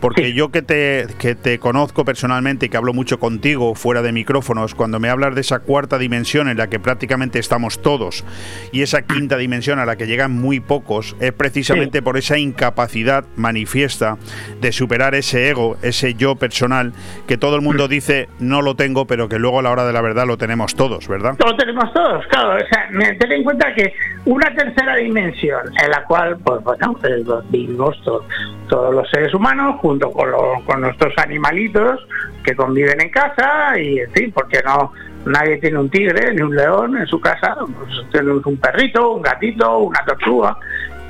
Porque 0.00 0.32
yo 0.32 0.50
que 0.50 0.62
te, 0.62 1.06
que 1.18 1.34
te 1.34 1.58
conozco 1.58 2.04
personalmente 2.04 2.66
y 2.66 2.68
que 2.68 2.76
hablo 2.76 2.92
mucho 2.92 3.18
contigo 3.20 3.74
fuera 3.74 4.02
de 4.02 4.12
micrófonos, 4.12 4.74
cuando 4.74 4.98
me 4.98 5.08
hablas 5.08 5.34
de 5.34 5.40
esa 5.42 5.60
cuarta 5.60 5.98
dimensión 5.98 6.48
en 6.48 6.58
la 6.58 6.68
que 6.68 6.80
prácticamente 6.80 7.38
estamos 7.38 7.80
todos 7.80 8.24
y 8.72 8.82
esa 8.82 9.02
quinta 9.06 9.36
dimensión 9.36 9.78
a 9.78 9.86
la 9.86 9.96
que 9.96 10.06
llegan 10.06 10.32
muy 10.32 10.58
pocos, 10.58 11.16
es 11.20 11.32
precisamente 11.32 12.02
por 12.02 12.16
esa 12.16 12.38
incapacidad 12.38 13.24
manifiesta 13.36 14.18
de 14.60 14.72
superar 14.72 15.14
ese 15.14 15.48
ego, 15.48 15.76
ese 15.82 16.14
yo 16.14 16.34
personal, 16.36 16.92
que 17.28 17.36
todo 17.36 17.54
el 17.54 17.62
mundo 17.62 17.86
dice 17.88 17.99
no 18.38 18.62
lo 18.62 18.74
tengo, 18.76 19.06
pero 19.06 19.28
que 19.28 19.38
luego 19.38 19.60
a 19.60 19.62
la 19.62 19.70
hora 19.70 19.84
de 19.84 19.92
la 19.92 20.00
verdad 20.00 20.26
lo 20.26 20.36
tenemos 20.36 20.74
todos, 20.74 21.06
¿verdad? 21.08 21.34
Lo 21.44 21.56
tenemos 21.56 21.92
todos, 21.92 22.26
claro. 22.28 22.54
O 22.54 22.66
sea, 22.68 22.88
ten 23.18 23.32
en 23.32 23.44
cuenta 23.44 23.72
que 23.74 23.92
una 24.24 24.52
tercera 24.54 24.96
dimensión 24.96 25.60
en 25.82 25.90
la 25.90 26.04
cual, 26.04 26.36
pues 26.44 26.62
bueno, 26.62 26.96
pues, 27.00 27.24
vivimos 27.50 28.00
to- 28.04 28.24
todos 28.68 28.94
los 28.94 29.08
seres 29.10 29.32
humanos 29.34 29.76
junto 29.80 30.10
con, 30.10 30.30
los- 30.30 30.62
con 30.64 30.80
nuestros 30.80 31.12
animalitos 31.18 32.06
que 32.44 32.54
conviven 32.54 33.00
en 33.00 33.10
casa 33.10 33.78
y, 33.78 33.98
en 34.00 34.10
fin, 34.12 34.32
porque 34.32 34.60
no 34.64 34.92
nadie 35.26 35.58
tiene 35.58 35.78
un 35.78 35.90
tigre 35.90 36.32
ni 36.34 36.40
un 36.40 36.56
león 36.56 36.96
en 36.96 37.06
su 37.06 37.20
casa, 37.20 37.54
pues 37.60 38.10
tenemos 38.10 38.44
un 38.46 38.56
perrito, 38.56 39.12
un 39.12 39.22
gatito, 39.22 39.78
una 39.78 40.02
tortuga. 40.04 40.56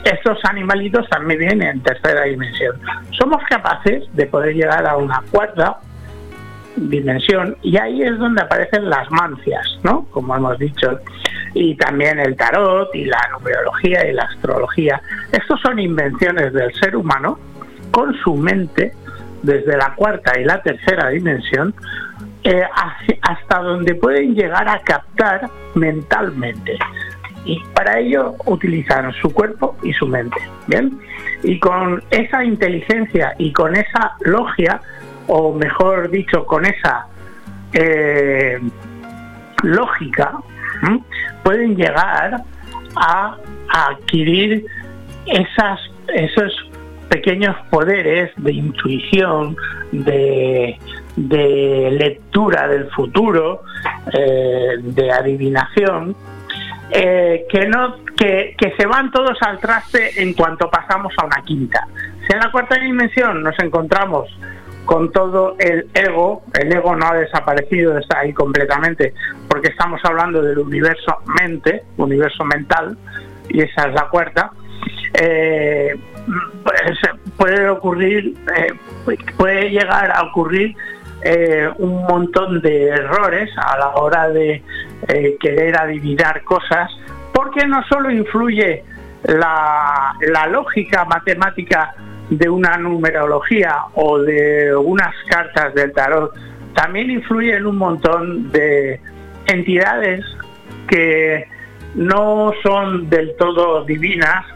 Estos 0.02 0.38
animalitos 0.46 1.06
también 1.10 1.62
en 1.62 1.80
tercera 1.82 2.24
dimensión. 2.24 2.74
Somos 3.12 3.40
capaces 3.48 4.04
de 4.14 4.26
poder 4.26 4.54
llegar 4.54 4.84
a 4.86 4.96
una 4.96 5.22
cuarta 5.30 5.76
dimensión 6.76 7.56
y 7.62 7.76
ahí 7.76 8.02
es 8.02 8.18
donde 8.18 8.42
aparecen 8.42 8.88
las 8.88 9.10
mancias, 9.10 9.66
¿no? 9.82 10.06
Como 10.10 10.36
hemos 10.36 10.58
dicho, 10.58 11.00
y 11.54 11.74
también 11.76 12.18
el 12.18 12.36
tarot 12.36 12.94
y 12.94 13.04
la 13.04 13.20
numerología 13.32 14.06
y 14.08 14.12
la 14.12 14.22
astrología. 14.22 15.00
Estos 15.32 15.60
son 15.60 15.78
invenciones 15.78 16.52
del 16.52 16.72
ser 16.74 16.96
humano 16.96 17.38
con 17.90 18.14
su 18.14 18.34
mente 18.34 18.92
desde 19.42 19.76
la 19.76 19.94
cuarta 19.94 20.38
y 20.38 20.44
la 20.44 20.62
tercera 20.62 21.08
dimensión 21.08 21.74
eh, 22.44 22.62
hasta 23.22 23.58
donde 23.58 23.94
pueden 23.94 24.34
llegar 24.34 24.68
a 24.68 24.78
captar 24.80 25.50
mentalmente. 25.74 26.78
Y 27.44 27.62
para 27.74 27.98
ello 27.98 28.34
utilizan 28.46 29.12
su 29.14 29.32
cuerpo 29.32 29.76
y 29.82 29.92
su 29.92 30.06
mente. 30.06 30.36
¿Bien? 30.66 30.98
Y 31.42 31.58
con 31.58 32.02
esa 32.10 32.44
inteligencia 32.44 33.34
y 33.38 33.52
con 33.52 33.74
esa 33.74 34.14
logia, 34.20 34.80
o 35.32 35.52
mejor 35.52 36.10
dicho, 36.10 36.44
con 36.44 36.66
esa 36.66 37.06
eh, 37.72 38.58
lógica, 39.62 40.32
pueden 41.44 41.76
llegar 41.76 42.42
a, 42.96 43.36
adquirir 43.68 44.66
esas, 45.26 45.78
esos 46.12 46.52
pequeños 47.08 47.54
poderes 47.70 48.32
de 48.38 48.52
intuición, 48.52 49.56
de, 49.92 50.76
de 51.14 51.90
lectura 51.92 52.66
del 52.66 52.90
futuro, 52.90 53.62
eh, 54.12 54.78
de 54.80 55.12
adivinación, 55.12 56.16
eh, 56.90 57.46
que 57.48 57.68
no 57.68 58.04
que, 58.16 58.56
que 58.58 58.74
se 58.76 58.84
van 58.86 59.12
todos 59.12 59.38
al 59.42 59.60
traste 59.60 60.20
en 60.20 60.34
cuanto 60.34 60.68
pasamos 60.68 61.12
a 61.22 61.26
una 61.26 61.40
quinta. 61.42 61.86
Si 62.26 62.32
en 62.32 62.40
la 62.40 62.50
cuarta 62.50 62.74
dimensión 62.80 63.44
nos 63.44 63.56
encontramos 63.60 64.28
con 64.90 65.12
todo 65.12 65.54
el 65.60 65.88
ego, 65.94 66.42
el 66.52 66.72
ego 66.72 66.96
no 66.96 67.06
ha 67.06 67.14
desaparecido, 67.14 67.96
está 67.96 68.18
ahí 68.18 68.32
completamente, 68.32 69.14
porque 69.48 69.68
estamos 69.68 70.00
hablando 70.02 70.42
del 70.42 70.58
universo 70.58 71.16
mente, 71.40 71.84
universo 71.96 72.44
mental, 72.44 72.98
y 73.48 73.60
esa 73.60 73.86
es 73.86 73.94
la 73.94 74.08
cuarta. 74.08 74.50
Eh, 75.14 75.94
pues, 76.64 76.98
puede 77.36 77.68
ocurrir, 77.68 78.34
eh, 78.56 78.72
puede 79.36 79.70
llegar 79.70 80.10
a 80.10 80.24
ocurrir 80.24 80.74
eh, 81.22 81.70
un 81.78 82.02
montón 82.02 82.60
de 82.60 82.88
errores 82.88 83.48
a 83.58 83.78
la 83.78 83.90
hora 83.90 84.28
de 84.28 84.60
querer 85.38 85.78
adivinar 85.78 86.42
cosas, 86.42 86.90
porque 87.32 87.64
no 87.64 87.80
solo 87.84 88.10
influye 88.10 88.82
la 89.22 90.48
lógica 90.50 91.04
matemática 91.04 91.94
de 92.30 92.48
una 92.48 92.76
numerología 92.78 93.76
o 93.94 94.18
de 94.20 94.74
unas 94.74 95.14
cartas 95.28 95.74
del 95.74 95.92
tarot, 95.92 96.32
también 96.74 97.10
influye 97.10 97.56
en 97.56 97.66
un 97.66 97.76
montón 97.76 98.50
de 98.52 99.00
entidades 99.46 100.24
que 100.88 101.46
no 101.94 102.52
son 102.62 103.10
del 103.10 103.34
todo 103.36 103.84
divinas, 103.84 104.46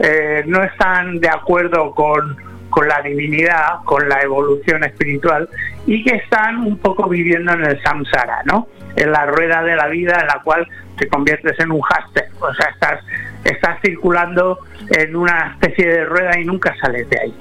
eh, 0.00 0.42
no 0.46 0.62
están 0.64 1.20
de 1.20 1.28
acuerdo 1.28 1.92
con, 1.92 2.36
con 2.70 2.88
la 2.88 3.00
divinidad, 3.02 3.82
con 3.84 4.08
la 4.08 4.20
evolución 4.22 4.82
espiritual 4.84 5.48
y 5.86 6.02
que 6.02 6.16
están 6.16 6.58
un 6.58 6.78
poco 6.78 7.08
viviendo 7.08 7.52
en 7.52 7.64
el 7.64 7.82
samsara, 7.82 8.42
¿no? 8.44 8.68
En 8.96 9.12
la 9.12 9.26
rueda 9.26 9.62
de 9.62 9.76
la 9.76 9.86
vida 9.88 10.18
en 10.20 10.26
la 10.26 10.40
cual 10.42 10.66
te 10.98 11.08
conviertes 11.08 11.58
en 11.60 11.70
un 11.70 11.80
hámster, 11.80 12.28
o 12.40 12.52
sea, 12.54 12.70
estás, 12.70 13.04
estás 13.44 13.80
circulando 13.82 14.58
en 14.90 15.16
una 15.16 15.52
especie 15.52 15.88
de 15.88 16.04
rueda 16.04 16.38
y 16.38 16.44
nunca 16.44 16.74
sales 16.80 17.08
de 17.08 17.20
ahí. 17.20 17.34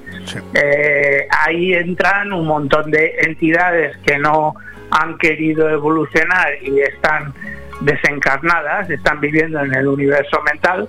Eh, 0.53 1.27
ahí 1.45 1.73
entran 1.73 2.31
un 2.33 2.45
montón 2.45 2.91
de 2.91 3.15
entidades 3.21 3.97
que 3.97 4.17
no 4.17 4.53
han 4.91 5.17
querido 5.17 5.69
evolucionar 5.69 6.53
y 6.61 6.79
están 6.81 7.33
desencarnadas, 7.81 8.89
están 8.89 9.19
viviendo 9.19 9.59
en 9.59 9.73
el 9.73 9.87
universo 9.87 10.41
mental. 10.41 10.87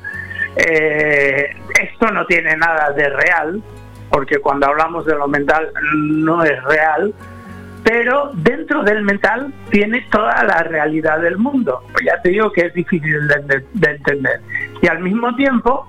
Eh, 0.56 1.56
esto 1.80 2.10
no 2.10 2.26
tiene 2.26 2.56
nada 2.56 2.90
de 2.92 3.08
real, 3.08 3.62
porque 4.10 4.38
cuando 4.38 4.66
hablamos 4.66 5.06
de 5.06 5.14
lo 5.14 5.28
mental 5.28 5.70
no 5.94 6.42
es 6.44 6.62
real, 6.64 7.14
pero 7.84 8.30
dentro 8.34 8.82
del 8.82 9.02
mental 9.02 9.52
tiene 9.70 10.02
toda 10.10 10.42
la 10.44 10.62
realidad 10.64 11.20
del 11.20 11.38
mundo. 11.38 11.82
Pues 11.92 12.04
ya 12.06 12.20
te 12.22 12.28
digo 12.30 12.52
que 12.52 12.66
es 12.66 12.74
difícil 12.74 13.26
de, 13.28 13.34
de- 13.46 13.66
de 13.72 13.90
entender. 13.90 14.40
Y 14.82 14.86
al 14.88 15.00
mismo 15.00 15.34
tiempo 15.36 15.88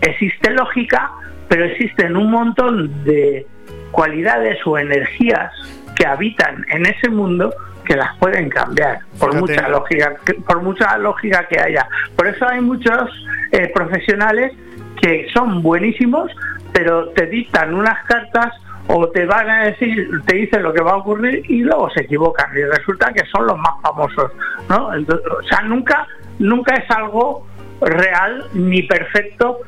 existe 0.00 0.50
lógica, 0.52 1.12
pero 1.48 1.64
existen 1.64 2.16
un 2.16 2.30
montón 2.30 3.04
de 3.04 3.46
cualidades 3.90 4.58
o 4.66 4.78
energías 4.78 5.52
que 5.96 6.06
habitan 6.06 6.64
en 6.70 6.86
ese 6.86 7.08
mundo 7.10 7.54
que 7.84 7.94
las 7.96 8.16
pueden 8.18 8.48
cambiar 8.48 9.00
por 9.20 9.30
Fíjate. 9.32 9.40
mucha 9.52 9.68
lógica 9.68 10.14
que- 10.24 10.34
por 10.34 10.62
mucha 10.62 10.96
lógica 10.98 11.46
que 11.48 11.60
haya 11.60 11.86
por 12.16 12.26
eso 12.26 12.48
hay 12.48 12.60
muchos 12.62 13.10
eh, 13.52 13.70
profesionales 13.74 14.52
que 15.00 15.28
son 15.34 15.62
buenísimos 15.62 16.30
pero 16.72 17.10
te 17.10 17.26
dictan 17.26 17.74
unas 17.74 18.02
cartas 18.06 18.52
o 18.86 19.08
te 19.08 19.24
van 19.24 19.50
a 19.50 19.64
decir 19.64 20.08
te 20.26 20.36
dicen 20.36 20.62
lo 20.62 20.72
que 20.72 20.82
va 20.82 20.92
a 20.92 20.96
ocurrir 20.96 21.42
y 21.50 21.62
luego 21.62 21.90
se 21.90 22.02
equivocan 22.02 22.50
y 22.56 22.62
resulta 22.64 23.12
que 23.12 23.24
son 23.26 23.46
los 23.46 23.56
más 23.58 23.80
famosos 23.82 24.32
no 24.68 24.94
Entonces, 24.94 25.26
o 25.26 25.42
sea 25.42 25.62
nunca 25.62 26.06
nunca 26.38 26.74
es 26.74 26.90
algo 26.90 27.46
real 27.80 28.46
ni 28.52 28.82
perfecto 28.82 29.60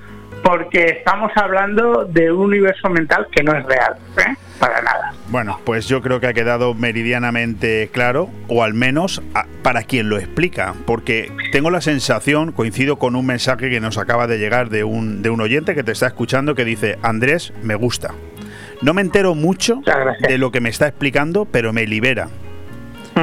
porque 0.43 0.85
estamos 0.99 1.33
hablando 1.35 2.05
de 2.05 2.31
un 2.31 2.47
universo 2.47 2.89
mental 2.89 3.27
que 3.33 3.43
no 3.43 3.53
es 3.57 3.65
real, 3.65 3.97
¿eh? 4.19 4.37
para 4.61 4.81
nada. 4.81 5.13
Bueno, 5.29 5.59
pues 5.65 5.89
yo 5.89 6.01
creo 6.03 6.21
que 6.21 6.29
ha 6.29 6.33
quedado 6.33 6.73
meridianamente 6.73 7.91
claro, 7.93 8.31
o 8.47 8.63
al 8.63 8.73
menos 8.73 9.23
para 9.63 9.83
quien 9.83 10.09
lo 10.09 10.19
explica, 10.19 10.75
porque 10.87 11.33
tengo 11.51 11.71
la 11.71 11.81
sensación, 11.81 12.53
coincido 12.53 12.97
con 12.97 13.17
un 13.17 13.27
mensaje 13.27 13.71
que 13.71 13.81
nos 13.81 13.99
acaba 13.99 14.29
de 14.29 14.39
llegar 14.39 14.69
de 14.69 14.85
un, 14.85 15.21
de 15.21 15.31
un 15.31 15.41
oyente 15.41 15.75
que 15.75 15.83
te 15.83 15.91
está 15.91 16.07
escuchando 16.07 16.55
que 16.55 16.65
dice, 16.65 16.97
Andrés, 17.03 17.53
me 17.63 17.75
gusta. 17.75 18.15
No 18.83 18.95
me 18.95 19.03
entero 19.03 19.35
mucho 19.35 19.81
de 20.29 20.39
lo 20.39 20.51
que 20.51 20.61
me 20.61 20.69
está 20.69 20.89
explicando, 20.89 21.45
pero 21.45 21.73
me 21.73 21.87
libera. 21.87 22.29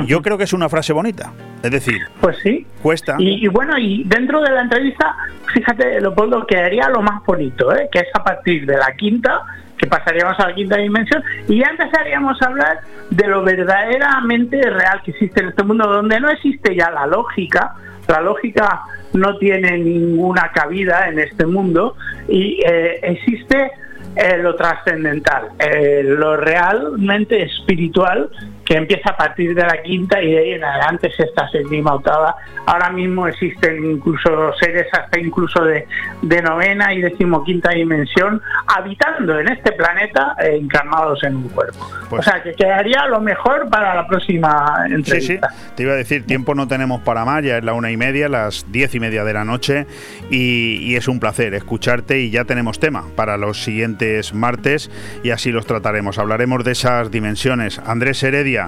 Yo 0.07 0.21
creo 0.21 0.37
que 0.37 0.45
es 0.45 0.53
una 0.53 0.69
frase 0.69 0.91
bonita. 0.91 1.31
Es 1.61 1.71
decir, 1.71 2.01
pues 2.19 2.37
sí. 2.41 2.65
Cuesta. 2.81 3.15
Y, 3.19 3.47
bueno, 3.47 3.77
y 3.77 4.03
dentro 4.05 4.41
de 4.41 4.49
la 4.49 4.61
entrevista, 4.61 5.15
fíjate, 5.53 6.01
Leopoldo, 6.01 6.45
que 6.45 6.57
haría 6.57 6.89
lo 6.89 7.01
más 7.01 7.23
bonito, 7.25 7.73
¿eh? 7.73 7.87
que 7.91 7.99
es 7.99 8.07
a 8.13 8.23
partir 8.23 8.65
de 8.65 8.75
la 8.75 8.93
quinta, 8.97 9.43
que 9.77 9.87
pasaríamos 9.87 10.37
a 10.39 10.49
la 10.49 10.55
quinta 10.55 10.77
dimensión, 10.77 11.23
y 11.47 11.59
ya 11.59 11.67
empezaríamos 11.67 12.41
a 12.41 12.45
hablar 12.47 12.79
de 13.09 13.27
lo 13.27 13.43
verdaderamente 13.43 14.61
real 14.61 15.01
que 15.05 15.11
existe 15.11 15.41
en 15.41 15.49
este 15.49 15.63
mundo, 15.63 15.87
donde 15.87 16.19
no 16.19 16.29
existe 16.29 16.75
ya 16.75 16.89
la 16.91 17.07
lógica, 17.07 17.75
la 18.07 18.19
lógica 18.19 18.81
no 19.13 19.37
tiene 19.37 19.77
ninguna 19.77 20.51
cabida 20.53 21.07
en 21.07 21.19
este 21.19 21.45
mundo, 21.45 21.95
y 22.27 22.59
eh, 22.65 22.99
existe 23.03 23.71
eh, 24.15 24.37
lo 24.37 24.55
trascendental, 24.55 25.51
eh, 25.57 26.03
lo 26.03 26.35
realmente 26.35 27.43
espiritual 27.43 28.29
que 28.73 28.79
empieza 28.79 29.11
a 29.11 29.15
partir 29.15 29.53
de 29.53 29.61
la 29.61 29.83
quinta 29.83 30.19
y 30.19 30.31
de 30.31 30.39
ahí 30.39 30.51
en 30.53 30.63
adelante 30.63 31.11
sexta, 31.11 31.47
séptima, 31.49 31.93
octava. 31.93 32.35
Ahora 32.65 32.89
mismo 32.89 33.27
existen 33.27 33.85
incluso 33.85 34.51
seres 34.59 34.87
hasta 34.91 35.19
incluso 35.19 35.63
de, 35.63 35.85
de 36.23 36.41
novena 36.41 36.91
y 36.91 37.01
decimoquinta 37.01 37.69
dimensión 37.69 38.41
habitando 38.65 39.39
en 39.39 39.49
este 39.49 39.73
planeta 39.73 40.35
eh, 40.39 40.57
encarnados 40.59 41.23
en 41.23 41.35
un 41.35 41.49
cuerpo. 41.49 41.87
Pues 42.09 42.21
o 42.21 42.31
sea, 42.31 42.41
que 42.41 42.53
quedaría 42.53 43.05
lo 43.05 43.21
mejor 43.21 43.69
para 43.69 43.93
la 43.93 44.07
próxima 44.07 44.85
entrevista. 44.87 45.49
Sí, 45.51 45.55
sí, 45.55 45.71
te 45.75 45.83
iba 45.83 45.91
a 45.91 45.97
decir, 45.97 46.25
tiempo 46.25 46.55
no 46.55 46.67
tenemos 46.67 47.01
para 47.01 47.25
más, 47.25 47.43
ya 47.43 47.59
es 47.59 47.63
la 47.63 47.73
una 47.73 47.91
y 47.91 47.97
media, 47.97 48.27
las 48.27 48.65
diez 48.71 48.95
y 48.95 48.99
media 48.99 49.23
de 49.23 49.33
la 49.33 49.45
noche 49.45 49.85
y, 50.31 50.79
y 50.81 50.95
es 50.95 51.07
un 51.07 51.19
placer 51.19 51.53
escucharte 51.53 52.21
y 52.21 52.31
ya 52.31 52.45
tenemos 52.45 52.79
tema 52.79 53.03
para 53.15 53.37
los 53.37 53.61
siguientes 53.63 54.33
martes 54.33 54.89
y 55.21 55.29
así 55.29 55.51
los 55.51 55.67
trataremos. 55.67 56.17
Hablaremos 56.17 56.63
de 56.63 56.71
esas 56.71 57.11
dimensiones. 57.11 57.79
Andrés 57.85 58.23
Heredia, 58.23 58.62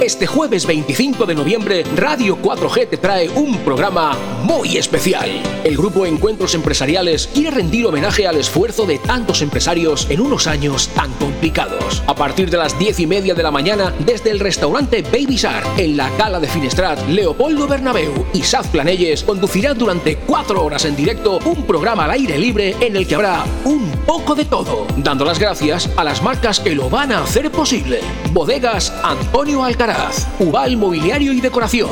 Este 0.00 0.26
jueves 0.26 0.66
25 0.66 1.26
de 1.26 1.34
noviembre, 1.36 1.84
Radio 1.94 2.36
4G 2.36 2.88
te 2.88 2.96
trae 2.96 3.28
un 3.28 3.58
programa 3.58 4.16
muy 4.42 4.76
especial. 4.76 5.30
El 5.62 5.76
grupo 5.76 6.06
Encuentros 6.06 6.56
Empresariales 6.56 7.28
quiere 7.28 7.52
rendir 7.52 7.86
homenaje 7.86 8.26
al 8.26 8.36
esfuerzo 8.36 8.84
de 8.84 8.98
tantos 8.98 9.42
empresarios 9.42 10.08
en 10.10 10.20
unos 10.20 10.48
años 10.48 10.88
tan 10.88 11.12
complicados. 11.12 12.02
A 12.08 12.16
partir 12.16 12.50
de 12.50 12.56
las 12.56 12.76
10 12.76 12.98
y 12.98 13.06
media 13.06 13.34
de 13.34 13.44
la 13.44 13.52
mañana, 13.52 13.94
desde 14.00 14.32
el 14.32 14.40
restaurante 14.40 15.02
Baby 15.02 15.36
Shark, 15.36 15.78
en 15.78 15.96
la 15.96 16.10
Cala 16.16 16.40
de 16.40 16.48
Finestrat, 16.48 16.98
Leopoldo 17.06 17.68
Bernabeu 17.68 18.26
y 18.32 18.42
Saz 18.42 18.66
Planelles 18.68 19.22
conducirán 19.22 19.78
durante 19.78 20.16
cuatro 20.16 20.64
horas 20.64 20.84
en 20.84 20.96
directo 20.96 21.38
un 21.44 21.64
programa 21.64 22.06
al 22.06 22.12
aire 22.12 22.38
libre 22.38 22.74
en 22.80 22.96
el 22.96 23.06
que 23.06 23.14
habrá 23.14 23.44
un 23.64 23.88
poco 24.04 24.34
de 24.34 24.46
todo, 24.46 24.84
dando 24.96 25.24
las 25.24 25.38
gracias 25.38 25.88
a 25.96 26.02
las 26.02 26.24
marcas 26.24 26.58
que 26.58 26.74
lo 26.74 26.90
van 26.90 27.12
a 27.12 27.22
hacer 27.22 27.52
posible. 27.52 28.00
Bodegas 28.32 28.92
Antonio 29.04 29.62
Alcaraz 29.62 29.91
Ubal 30.38 30.76
Mobiliario 30.76 31.32
y 31.32 31.40
Decoración, 31.40 31.90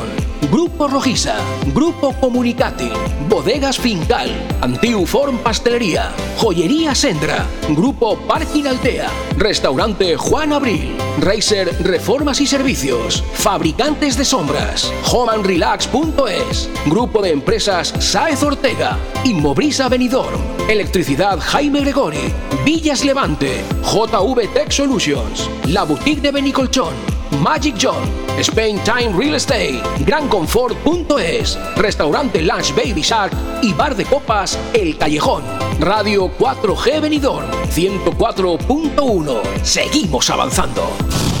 Grupo 0.51 0.87
Rojiza, 0.87 1.35
Grupo 1.73 2.13
Comunicati, 2.19 2.89
Bodegas 3.29 3.77
Fincal, 3.77 4.29
Antiuform 4.61 5.37
Pastelería, 5.37 6.11
Joyería 6.37 6.95
Sendra, 6.95 7.45
Grupo 7.69 8.17
Parking 8.27 8.65
Altea, 8.65 9.07
Restaurante 9.37 10.17
Juan 10.17 10.53
Abril, 10.53 10.95
Racer 11.19 11.73
Reformas 11.83 12.41
y 12.41 12.47
Servicios, 12.47 13.23
Fabricantes 13.33 14.17
de 14.17 14.25
Sombras, 14.25 14.91
HomeandRelax.es, 15.09 16.69
Grupo 16.87 17.21
de 17.21 17.31
Empresas 17.31 17.93
Saez 17.99 18.43
Ortega, 18.43 18.97
Inmobrisa 19.23 19.89
Benidorm, 19.89 20.41
Electricidad 20.67 21.39
Jaime 21.39 21.81
Gregori, 21.81 22.33
Villas 22.65 23.05
Levante, 23.05 23.61
JV 23.83 24.47
Tech 24.53 24.71
Solutions, 24.71 25.49
La 25.67 25.83
Boutique 25.83 26.21
de 26.21 26.31
Benicolchón, 26.31 27.20
Magic 27.39 27.75
John, 27.77 28.03
Spain 28.39 28.79
Time 28.83 29.13
Real 29.17 29.35
Estate, 29.35 29.81
GranConfort.es, 30.05 31.57
Restaurante 31.75 32.41
Lunch 32.41 32.75
Baby 32.75 33.01
Shark 33.01 33.33
y 33.61 33.73
Bar 33.73 33.95
de 33.95 34.05
Copas 34.05 34.59
El 34.73 34.97
Callejón. 34.97 35.43
Radio 35.79 36.29
4G 36.37 37.01
Benidorm 37.01 37.49
104.1. 37.69 39.63
Seguimos 39.63 40.29
avanzando. 40.29 41.40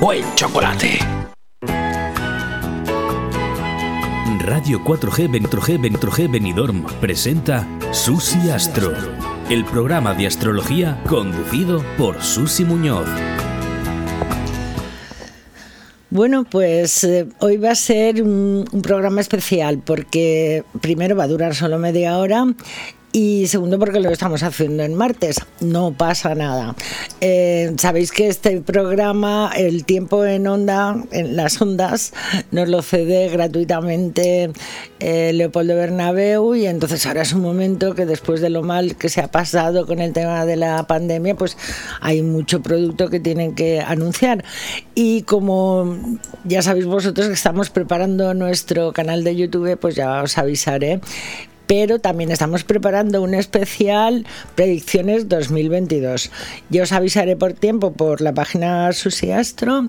buen 0.00 0.22
chocolate. 0.34 0.98
Radio 4.40 4.80
4G 4.84 5.30
Ventro 5.30 5.60
G 5.60 5.80
Ventro 5.80 6.10
G 6.10 6.30
Benidorm 6.30 6.86
presenta 7.00 7.66
Susi 7.90 8.50
Astro, 8.50 8.92
el 9.50 9.64
programa 9.64 10.14
de 10.14 10.26
astrología 10.26 11.02
conducido 11.08 11.82
por 11.98 12.22
Susi 12.22 12.64
Muñoz. 12.64 13.08
Bueno, 16.10 16.44
pues 16.44 17.02
eh, 17.04 17.26
hoy 17.40 17.56
va 17.56 17.72
a 17.72 17.74
ser 17.74 18.22
un, 18.22 18.64
un 18.70 18.82
programa 18.82 19.20
especial 19.20 19.82
porque 19.84 20.62
primero 20.80 21.16
va 21.16 21.24
a 21.24 21.28
durar 21.28 21.54
solo 21.54 21.78
media 21.78 22.16
hora 22.18 22.46
y 23.16 23.46
segundo 23.46 23.78
porque 23.78 23.98
lo 23.98 24.10
estamos 24.10 24.42
haciendo 24.42 24.82
en 24.82 24.94
martes. 24.94 25.40
No 25.60 25.92
pasa 25.92 26.34
nada. 26.34 26.76
Eh, 27.22 27.72
Sabéis 27.78 28.12
que 28.12 28.28
este 28.28 28.60
programa, 28.60 29.50
el 29.56 29.86
tiempo 29.86 30.26
en 30.26 30.46
onda, 30.46 31.02
en 31.12 31.34
las 31.34 31.62
ondas, 31.62 32.12
nos 32.50 32.68
lo 32.68 32.82
cede 32.82 33.30
gratuitamente 33.30 34.50
eh, 35.00 35.32
Leopoldo 35.32 35.76
Bernabeu 35.76 36.56
y 36.56 36.66
entonces 36.66 37.06
ahora 37.06 37.22
es 37.22 37.32
un 37.32 37.40
momento 37.40 37.94
que 37.94 38.04
después 38.04 38.42
de 38.42 38.50
lo 38.50 38.62
mal 38.62 38.96
que 38.96 39.08
se 39.08 39.22
ha 39.22 39.28
pasado 39.28 39.86
con 39.86 40.00
el 40.00 40.12
tema 40.12 40.44
de 40.44 40.56
la 40.56 40.86
pandemia, 40.86 41.34
pues 41.36 41.56
hay 42.02 42.20
mucho 42.20 42.60
producto 42.60 43.08
que 43.08 43.18
tienen 43.18 43.54
que 43.54 43.80
anunciar. 43.80 44.44
Y 44.94 45.22
como 45.22 46.18
ya 46.44 46.60
sabéis 46.60 46.84
vosotros 46.84 47.28
que 47.28 47.32
estamos 47.32 47.70
preparando 47.70 48.34
nuestro 48.34 48.92
canal 48.92 49.24
de 49.24 49.36
YouTube, 49.36 49.78
pues 49.78 49.94
ya 49.94 50.22
os 50.22 50.36
avisaré 50.36 51.00
pero 51.66 51.98
también 51.98 52.30
estamos 52.30 52.64
preparando 52.64 53.22
un 53.22 53.34
especial 53.34 54.26
Predicciones 54.54 55.28
2022. 55.28 56.30
Yo 56.70 56.82
os 56.82 56.92
avisaré 56.92 57.36
por 57.36 57.52
tiempo 57.52 57.92
por 57.92 58.20
la 58.20 58.32
página 58.32 58.92
Susi 58.92 59.30
Astro 59.32 59.88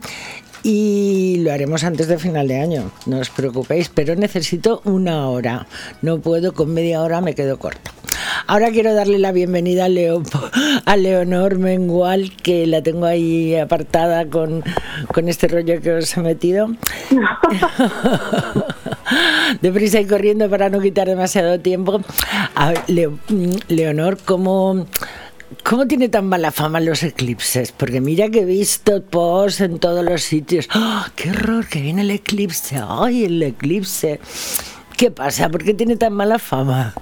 y 0.63 1.38
lo 1.39 1.51
haremos 1.51 1.84
antes 1.84 2.07
de 2.07 2.17
final 2.17 2.47
de 2.47 2.59
año, 2.59 2.91
no 3.05 3.19
os 3.19 3.29
preocupéis, 3.29 3.89
pero 3.89 4.15
necesito 4.15 4.81
una 4.84 5.29
hora. 5.29 5.67
No 6.01 6.19
puedo, 6.19 6.53
con 6.53 6.73
media 6.73 7.01
hora 7.01 7.21
me 7.21 7.35
quedo 7.35 7.59
corta. 7.59 7.91
Ahora 8.45 8.71
quiero 8.71 8.93
darle 8.93 9.19
la 9.19 9.31
bienvenida 9.31 9.85
a, 9.85 9.89
Leo, 9.89 10.21
a 10.85 10.95
Leonor 10.95 11.57
Mengual, 11.57 12.35
que 12.35 12.67
la 12.67 12.81
tengo 12.81 13.05
ahí 13.05 13.55
apartada 13.55 14.27
con, 14.27 14.63
con 15.13 15.27
este 15.27 15.47
rollo 15.47 15.81
que 15.81 15.93
os 15.93 16.15
he 16.15 16.21
metido. 16.21 16.69
Deprisa 19.61 19.99
y 19.99 20.05
corriendo 20.05 20.49
para 20.49 20.69
no 20.69 20.79
quitar 20.79 21.07
demasiado 21.07 21.59
tiempo. 21.59 22.01
A 22.55 22.73
Leo, 22.88 23.17
Leonor, 23.67 24.17
¿cómo... 24.23 24.85
¿Cómo 25.64 25.88
tiene 25.88 26.10
tan 26.10 26.28
mala 26.28 26.52
fama 26.52 26.82
los 26.82 27.03
eclipses? 27.03 27.72
Porque 27.72 28.02
mira 28.02 28.30
que 28.30 28.41
he 28.41 28.45
visto 28.45 29.02
posts 29.02 29.61
en 29.61 29.80
todos 29.80 30.03
los 30.03 30.22
sitios. 30.22 30.68
¡Oh, 30.76 31.06
¡Qué 31.15 31.30
horror! 31.32 31.68
Que 31.68 31.82
viene 31.82 32.02
el 32.02 32.11
eclipse. 32.11 32.82
¡Ay, 32.86 33.24
el 33.24 33.41
eclipse! 33.41 34.19
¿Qué 34.98 35.10
pasa? 35.10 35.48
¿Por 35.48 35.64
qué 35.64 35.74
tiene 35.74 35.95
tan 35.95 36.14
mala 36.14 36.38
fama? 36.38 36.94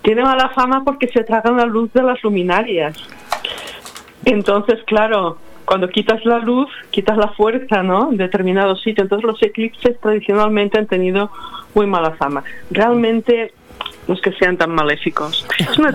Tiene 0.00 0.22
mala 0.22 0.48
fama 0.50 0.82
porque 0.82 1.08
se 1.08 1.24
tragan 1.24 1.58
la 1.58 1.66
luz 1.66 1.92
de 1.92 2.02
las 2.02 2.22
luminarias. 2.22 2.96
Entonces, 4.24 4.78
claro, 4.86 5.36
cuando 5.66 5.90
quitas 5.90 6.24
la 6.24 6.38
luz, 6.38 6.70
quitas 6.90 7.18
la 7.18 7.28
fuerza, 7.28 7.82
¿no? 7.82 8.12
En 8.12 8.16
determinados 8.16 8.80
sitios. 8.80 9.04
Entonces, 9.04 9.26
los 9.26 9.42
eclipses 9.42 10.00
tradicionalmente 10.00 10.78
han 10.78 10.86
tenido 10.86 11.30
muy 11.74 11.86
mala 11.86 12.12
fama. 12.12 12.44
Realmente 12.70 13.52
no 14.08 14.14
es 14.14 14.20
que 14.20 14.32
sean 14.32 14.56
tan 14.56 14.70
maléficos. 14.74 15.46
Es 15.58 15.78
una 15.78 15.94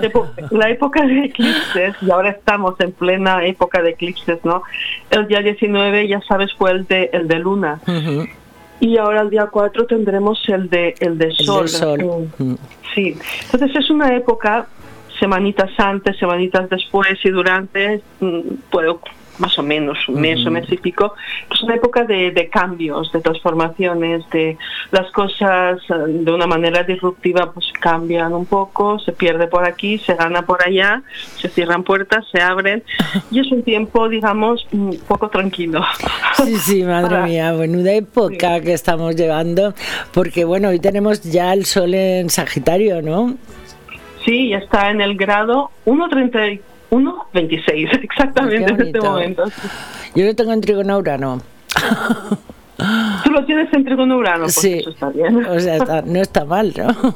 la 0.51 0.69
época 0.69 1.05
de 1.05 1.25
eclipses, 1.25 1.95
y 2.01 2.09
ahora 2.09 2.29
estamos 2.29 2.79
en 2.79 2.91
plena 2.91 3.45
época 3.45 3.81
de 3.81 3.91
eclipses, 3.91 4.43
¿no? 4.43 4.63
El 5.09 5.27
día 5.27 5.41
19, 5.41 6.07
ya 6.07 6.21
sabes, 6.21 6.53
fue 6.53 6.71
el 6.71 6.87
de, 6.87 7.09
el 7.13 7.27
de 7.27 7.39
luna. 7.39 7.81
Y 8.79 8.97
ahora 8.97 9.21
el 9.21 9.29
día 9.29 9.47
4 9.47 9.87
tendremos 9.87 10.41
el 10.47 10.69
de, 10.69 10.95
el 10.99 11.17
de 11.17 11.31
sol. 11.31 11.63
El 11.63 11.69
sol. 11.69 12.29
Sí. 12.93 13.17
Entonces 13.51 13.75
es 13.75 13.89
una 13.89 14.15
época, 14.15 14.67
semanitas 15.19 15.71
antes, 15.77 16.17
semanitas 16.17 16.69
después 16.69 17.17
y 17.23 17.29
durante, 17.29 18.01
puedo 18.69 19.01
más 19.39 19.57
o 19.59 19.63
menos 19.63 19.97
un 20.07 20.21
mes 20.21 20.45
o 20.45 20.51
mes 20.51 20.71
y 20.71 20.77
pico, 20.77 21.15
es 21.51 21.61
una 21.61 21.75
época 21.75 22.03
de, 22.03 22.31
de, 22.31 22.49
cambios, 22.49 23.11
de 23.11 23.21
transformaciones, 23.21 24.29
de 24.31 24.57
las 24.91 25.11
cosas 25.11 25.79
de 25.87 26.31
una 26.31 26.47
manera 26.47 26.83
disruptiva 26.83 27.51
pues 27.51 27.71
cambian 27.79 28.33
un 28.33 28.45
poco, 28.45 28.99
se 28.99 29.11
pierde 29.11 29.47
por 29.47 29.65
aquí, 29.65 29.97
se 29.99 30.15
gana 30.15 30.43
por 30.43 30.65
allá, 30.65 31.01
se 31.37 31.49
cierran 31.49 31.83
puertas, 31.83 32.25
se 32.31 32.41
abren 32.41 32.83
y 33.31 33.39
es 33.39 33.51
un 33.51 33.63
tiempo, 33.63 34.09
digamos, 34.09 34.67
un 34.71 34.97
poco 35.07 35.29
tranquilo. 35.29 35.81
Sí, 36.35 36.55
sí, 36.57 36.83
madre 36.85 37.21
mía, 37.23 37.53
menuda 37.53 37.93
época 37.93 38.57
sí. 38.57 38.65
que 38.65 38.73
estamos 38.73 39.15
llevando, 39.15 39.73
porque 40.13 40.45
bueno, 40.45 40.69
hoy 40.69 40.79
tenemos 40.79 41.21
ya 41.21 41.53
el 41.53 41.65
sol 41.65 41.93
en 41.93 42.29
Sagitario, 42.29 43.01
¿no? 43.01 43.35
Sí, 44.25 44.49
ya 44.49 44.57
está 44.57 44.89
en 44.89 45.01
el 45.01 45.15
grado 45.15 45.71
1.34 45.85 46.59
1.26, 46.91 47.99
exactamente 48.03 48.71
en 48.73 48.81
este 48.81 49.01
momento. 49.01 49.43
Yo 50.15 50.25
lo 50.25 50.35
tengo 50.35 50.53
en 50.53 50.61
trigono 50.61 50.97
Urano. 50.97 51.41
Tú 53.23 53.31
lo 53.31 53.43
tienes 53.45 53.73
en 53.73 53.83
trigono 53.85 54.17
Urano, 54.17 54.43
pues 54.43 54.55
sí. 54.55 54.73
eso 54.79 54.91
está 54.91 55.09
bien. 55.09 55.45
O 55.45 55.59
sea, 55.59 55.77
está, 55.77 56.01
no 56.03 56.21
está 56.21 56.45
mal, 56.45 56.73
¿no? 56.77 57.15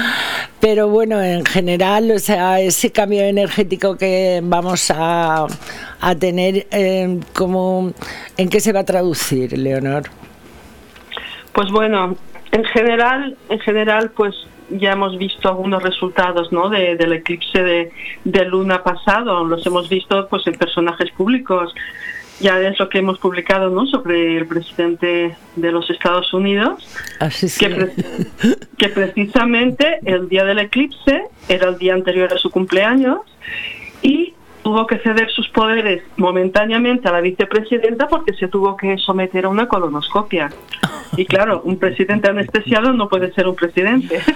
Pero 0.60 0.88
bueno, 0.88 1.20
en 1.20 1.44
general, 1.44 2.12
o 2.12 2.18
sea, 2.18 2.60
ese 2.60 2.92
cambio 2.92 3.22
energético 3.22 3.96
que 3.96 4.40
vamos 4.42 4.90
a, 4.94 5.46
a 6.00 6.14
tener, 6.14 6.66
eh, 6.70 7.18
como, 7.34 7.92
¿en 8.36 8.48
qué 8.48 8.60
se 8.60 8.72
va 8.72 8.80
a 8.80 8.84
traducir, 8.84 9.58
Leonor? 9.58 10.04
Pues 11.52 11.70
bueno, 11.72 12.16
en 12.52 12.64
general, 12.64 13.36
en 13.48 13.58
general, 13.60 14.10
pues 14.10 14.34
ya 14.70 14.92
hemos 14.92 15.18
visto 15.18 15.48
algunos 15.48 15.82
resultados 15.82 16.52
¿no? 16.52 16.68
de, 16.68 16.96
del 16.96 17.12
eclipse 17.12 17.62
de, 17.62 17.92
de, 18.24 18.44
luna 18.44 18.82
pasado, 18.82 19.44
los 19.44 19.64
hemos 19.66 19.88
visto 19.88 20.28
pues 20.28 20.46
en 20.46 20.54
personajes 20.54 21.10
públicos. 21.12 21.74
Ya 22.40 22.58
es 22.58 22.78
lo 22.78 22.88
que 22.88 22.98
hemos 22.98 23.18
publicado 23.18 23.68
¿no? 23.68 23.84
sobre 23.86 24.38
el 24.38 24.46
presidente 24.46 25.36
de 25.56 25.72
los 25.72 25.90
Estados 25.90 26.32
Unidos, 26.32 26.88
Así 27.18 27.48
que, 27.58 27.68
pre 27.68 27.92
que 28.78 28.88
precisamente 28.88 29.98
el 30.06 30.28
día 30.28 30.44
del 30.44 30.58
eclipse 30.58 31.24
era 31.48 31.68
el 31.68 31.76
día 31.76 31.92
anterior 31.92 32.32
a 32.32 32.38
su 32.38 32.50
cumpleaños 32.50 33.18
y 34.00 34.32
tuvo 34.62 34.86
que 34.86 34.98
ceder 34.98 35.30
sus 35.30 35.48
poderes 35.48 36.02
momentáneamente 36.16 37.08
a 37.08 37.12
la 37.12 37.20
vicepresidenta 37.20 38.08
porque 38.08 38.34
se 38.34 38.48
tuvo 38.48 38.76
que 38.76 38.98
someter 38.98 39.46
a 39.46 39.48
una 39.48 39.68
colonoscopia. 39.68 40.50
Y 41.16 41.24
claro, 41.26 41.62
un 41.64 41.78
presidente 41.78 42.28
anestesiado 42.28 42.92
no 42.92 43.08
puede 43.08 43.32
ser 43.32 43.48
un 43.48 43.54
presidente. 43.54 44.20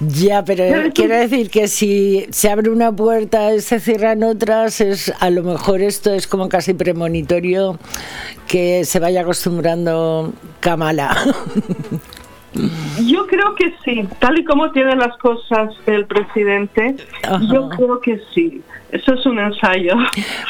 Ya, 0.00 0.42
pero 0.42 0.64
quiero 0.94 1.14
decir 1.14 1.50
que 1.50 1.68
si 1.68 2.26
se 2.30 2.50
abre 2.50 2.70
una 2.70 2.90
puerta 2.90 3.54
y 3.54 3.60
se 3.60 3.80
cierran 3.80 4.22
otras, 4.22 4.80
es 4.80 5.12
a 5.20 5.28
lo 5.28 5.42
mejor 5.42 5.82
esto 5.82 6.14
es 6.14 6.26
como 6.26 6.48
casi 6.48 6.72
premonitorio 6.72 7.78
que 8.48 8.86
se 8.86 8.98
vaya 8.98 9.20
acostumbrando 9.20 10.32
Kamala. 10.60 11.14
Yo 13.04 13.26
creo 13.26 13.54
que 13.54 13.74
sí, 13.84 14.08
tal 14.18 14.38
y 14.38 14.44
como 14.44 14.72
tiene 14.72 14.96
las 14.96 15.16
cosas 15.18 15.74
el 15.86 16.06
presidente, 16.06 16.96
yo 17.52 17.68
creo 17.68 18.00
que 18.00 18.20
sí. 18.34 18.62
Eso 18.92 19.14
es 19.14 19.26
un 19.26 19.38
ensayo. 19.38 19.94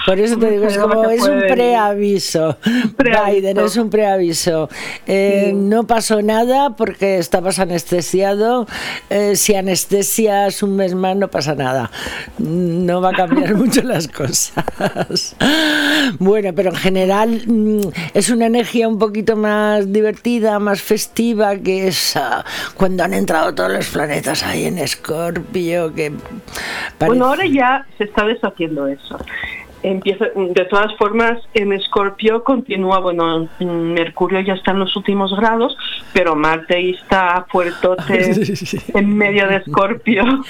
Por 0.07 0.19
eso 0.19 0.39
te 0.39 0.51
digo, 0.51 0.67
es 0.67 0.79
como 0.79 1.09
es 1.11 1.23
un 1.23 1.41
preaviso. 1.41 2.57
Biden 2.99 3.59
es 3.59 3.77
un 3.77 3.91
preaviso. 3.91 4.69
Eh, 5.07 5.53
no 5.55 5.87
pasó 5.87 6.23
nada 6.23 6.71
porque 6.71 7.19
estabas 7.19 7.59
anestesiado. 7.59 8.67
Eh, 9.11 9.37
si 9.37 9.55
anestesias 9.55 10.63
un 10.63 10.77
mes 10.77 10.95
más, 10.95 11.17
no 11.17 11.29
pasa 11.29 11.55
nada. 11.55 11.91
No 12.39 13.01
va 13.01 13.11
a 13.11 13.13
cambiar 13.13 13.55
mucho 13.57 13.83
las 13.83 14.09
cosas. 14.09 15.37
Bueno, 16.19 16.55
pero 16.55 16.71
en 16.71 16.77
general 16.77 17.43
mm, 17.47 17.81
es 18.15 18.31
una 18.31 18.47
energía 18.47 18.89
un 18.89 18.99
poquito 18.99 19.37
más 19.37 19.93
divertida, 19.93 20.59
más 20.59 20.81
festiva 20.81 21.57
que 21.57 21.89
esa 21.89 22.45
cuando 22.75 23.05
han 23.05 23.15
entrado 23.15 23.55
todos 23.55 23.73
los 23.73 23.89
planetas 23.89 24.43
ahí 24.43 24.65
en 24.65 24.79
Escorpio. 24.79 25.95
Que 25.95 26.13
Bueno, 26.99 27.27
ahora 27.27 27.45
ya 27.47 27.87
se 27.99 28.05
está 28.05 28.25
deshaciendo 28.35 28.87
eso. 28.87 29.19
Empieza, 29.83 30.27
de 30.35 30.65
todas 30.67 30.95
formas, 30.97 31.39
en 31.55 31.73
Escorpio 31.73 32.45
continúa, 32.45 32.99
bueno, 32.99 33.49
Mercurio 33.61 34.41
ya 34.41 34.53
está 34.53 34.73
en 34.73 34.81
los 34.81 34.95
últimos 34.95 35.35
grados, 35.35 35.75
pero 36.13 36.37
Marte 36.37 36.91
está 36.91 37.47
fuertote 37.49 38.35
en 38.95 39.17
medio 39.17 39.47
de 39.49 39.57
Escorpio. 39.57 40.23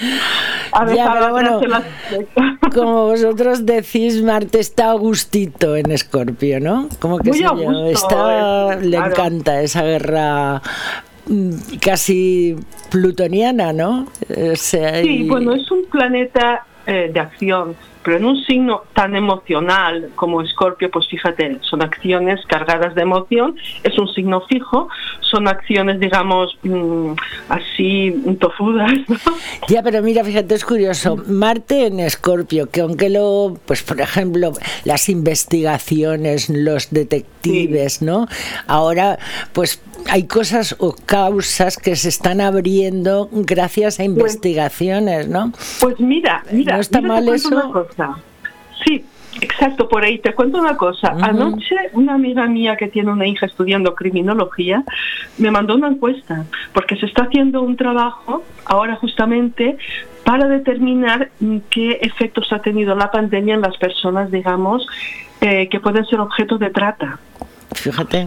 Ya, 0.95 1.13
pero 1.13 1.31
bueno, 1.31 1.59
como 2.73 3.07
vosotros 3.07 3.65
decís, 3.65 4.21
Marte 4.23 4.59
está 4.59 4.91
a 4.91 4.93
gustito 4.93 5.75
en 5.75 5.91
Escorpio, 5.91 6.61
¿no? 6.61 6.87
Como 6.99 7.17
que 7.19 7.29
Muy 7.29 7.39
sé 7.39 7.45
a 7.45 7.49
yo, 7.49 7.55
gusto, 7.55 7.87
está, 7.89 8.73
eh, 8.73 8.81
le 8.83 8.97
claro. 8.97 9.11
encanta 9.11 9.61
esa 9.61 9.83
guerra 9.83 10.61
mm, 11.27 11.51
casi 11.81 12.55
plutoniana, 12.89 13.73
¿no? 13.73 14.07
O 14.29 14.55
sea, 14.55 15.01
Sí, 15.01 15.27
bueno, 15.27 15.53
es 15.53 15.69
un 15.71 15.83
planeta 15.91 16.65
eh, 16.85 17.11
de 17.13 17.19
acción, 17.19 17.75
pero 18.03 18.17
en 18.17 18.25
un 18.25 18.43
signo 18.43 18.83
tan 18.93 19.15
emocional 19.15 20.09
como 20.15 20.41
Escorpio, 20.41 20.89
pues 20.89 21.07
fíjate, 21.07 21.59
son 21.61 21.83
acciones 21.83 22.39
cargadas 22.47 22.95
de 22.95 23.03
emoción, 23.03 23.55
es 23.83 23.97
un 23.99 24.07
signo 24.07 24.41
fijo, 24.41 24.89
son 25.19 25.47
acciones, 25.47 25.99
digamos, 25.99 26.57
mm, 26.63 27.11
así 27.49 28.15
tofudas, 28.39 28.91
¿no? 29.07 29.17
Ya, 29.67 29.83
pero 29.83 30.01
mira, 30.01 30.23
fíjate, 30.23 30.55
es 30.55 30.65
curioso. 30.65 31.17
Marte 31.27 31.87
en 31.87 31.99
Escorpio, 31.99 32.69
que 32.69 32.81
aunque 32.81 33.09
lo, 33.09 33.57
pues 33.65 33.83
por 33.83 34.01
ejemplo, 34.01 34.53
las 34.83 35.09
investigaciones, 35.09 36.49
los 36.49 36.89
detectives, 36.89 38.01
¿no? 38.01 38.27
Ahora, 38.67 39.19
pues 39.53 39.81
hay 40.09 40.23
cosas 40.27 40.75
o 40.79 40.95
causas 41.05 41.77
que 41.77 41.95
se 41.95 42.09
están 42.09 42.41
abriendo 42.41 43.29
gracias 43.31 43.99
a 43.99 44.03
investigaciones, 44.03 45.27
¿no? 45.27 45.51
Pues 45.79 45.99
mira, 45.99 46.43
mira, 46.51 46.75
¿No 46.75 46.81
está 46.81 47.01
mira, 47.01 47.13
mal 47.13 47.23
te 47.23 47.29
cuento 47.29 47.47
eso? 47.47 47.55
una 47.55 47.71
cosa. 47.71 48.17
Sí, 48.85 49.05
exacto, 49.39 49.87
por 49.87 50.03
ahí 50.03 50.19
te 50.19 50.33
cuento 50.33 50.59
una 50.59 50.75
cosa. 50.75 51.15
Anoche 51.21 51.75
una 51.93 52.15
amiga 52.15 52.47
mía 52.47 52.75
que 52.75 52.87
tiene 52.87 53.11
una 53.11 53.27
hija 53.27 53.45
estudiando 53.45 53.95
criminología 53.95 54.83
me 55.37 55.51
mandó 55.51 55.75
una 55.75 55.89
encuesta 55.89 56.45
porque 56.73 56.95
se 56.97 57.05
está 57.05 57.23
haciendo 57.23 57.61
un 57.61 57.75
trabajo 57.75 58.43
ahora 58.65 58.95
justamente 58.95 59.77
para 60.23 60.47
determinar 60.47 61.31
qué 61.69 61.99
efectos 62.01 62.51
ha 62.53 62.59
tenido 62.59 62.95
la 62.95 63.11
pandemia 63.11 63.55
en 63.55 63.61
las 63.61 63.77
personas, 63.77 64.31
digamos, 64.31 64.85
eh, 65.41 65.67
que 65.69 65.79
pueden 65.79 66.05
ser 66.05 66.19
objeto 66.19 66.57
de 66.57 66.69
trata. 66.69 67.19
Fíjate. 67.73 68.25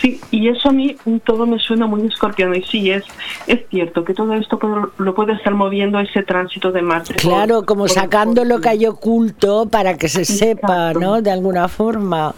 Sí, 0.00 0.20
y 0.30 0.48
eso 0.48 0.68
a 0.68 0.72
mí 0.72 0.96
todo 1.24 1.46
me 1.46 1.58
suena 1.58 1.86
muy 1.86 2.06
escorpiano 2.06 2.54
y 2.54 2.62
sí, 2.62 2.90
es, 2.90 3.02
es 3.48 3.60
cierto 3.68 4.04
que 4.04 4.14
todo 4.14 4.32
esto 4.34 4.58
lo 4.98 5.14
puede 5.14 5.32
estar 5.32 5.52
moviendo 5.54 5.98
ese 5.98 6.22
tránsito 6.22 6.70
de 6.70 6.82
Marte. 6.82 7.14
Claro, 7.14 7.64
como 7.66 7.82
por- 7.82 7.90
sacando 7.90 8.44
lo 8.44 8.60
que 8.60 8.68
hay 8.68 8.86
oculto 8.86 9.66
para 9.68 9.96
que 9.98 10.08
se 10.08 10.24
sepa, 10.24 10.92
¿no? 10.94 11.20
De 11.22 11.30
alguna 11.32 11.66
forma. 11.68 12.34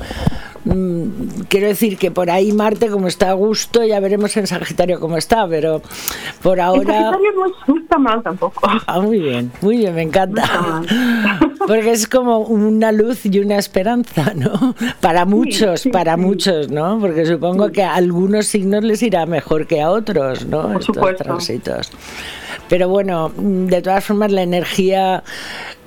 Mm, 0.65 1.09
Quiero 1.49 1.67
decir 1.69 1.97
que 1.99 2.11
por 2.11 2.31
ahí 2.31 2.53
Marte, 2.53 2.89
como 2.91 3.09
está 3.09 3.31
a 3.31 3.35
gusto, 3.35 3.83
ya 3.85 3.99
veremos 4.01 4.37
en 4.37 4.47
Sagitario 4.47 5.01
cómo 5.01 5.17
está, 5.17 5.47
pero 5.49 5.83
por 6.43 6.59
En 6.59 6.65
ahora. 6.65 6.85
Sagitario 6.95 7.33
no, 7.37 7.47
es- 7.47 7.53
no 7.69 7.77
está 7.79 7.99
mal 7.99 8.23
tampoco. 8.23 8.61
Ah, 8.87 9.01
muy 9.01 9.19
bien, 9.19 9.51
muy 9.63 9.77
bien, 9.79 9.95
me 9.95 10.03
encanta. 10.03 10.81
Porque 11.67 11.91
es 11.91 12.09
como 12.09 12.39
una 12.39 12.91
luz 12.91 13.27
y 13.27 13.39
una 13.39 13.57
esperanza, 13.57 14.33
¿no? 14.35 14.75
Para 15.01 15.25
muchos, 15.25 15.87
para 15.93 16.17
muchos, 16.17 16.71
¿no? 16.71 16.99
Porque 16.99 17.27
supongo 17.27 17.71
que 17.71 17.83
a 17.83 17.95
algunos 17.95 18.47
signos 18.47 18.83
les 18.83 19.03
irá 19.03 19.27
mejor 19.27 19.67
que 19.67 19.81
a 19.81 19.91
otros, 19.91 20.47
¿no? 20.47 20.71
Estos 20.73 20.87
supuesto. 20.87 21.25
tránsitos. 21.25 21.91
Pero 22.69 22.89
bueno, 22.89 23.33
de 23.37 23.83
todas 23.83 24.05
formas, 24.05 24.33
la 24.33 24.43
energía 24.43 25.23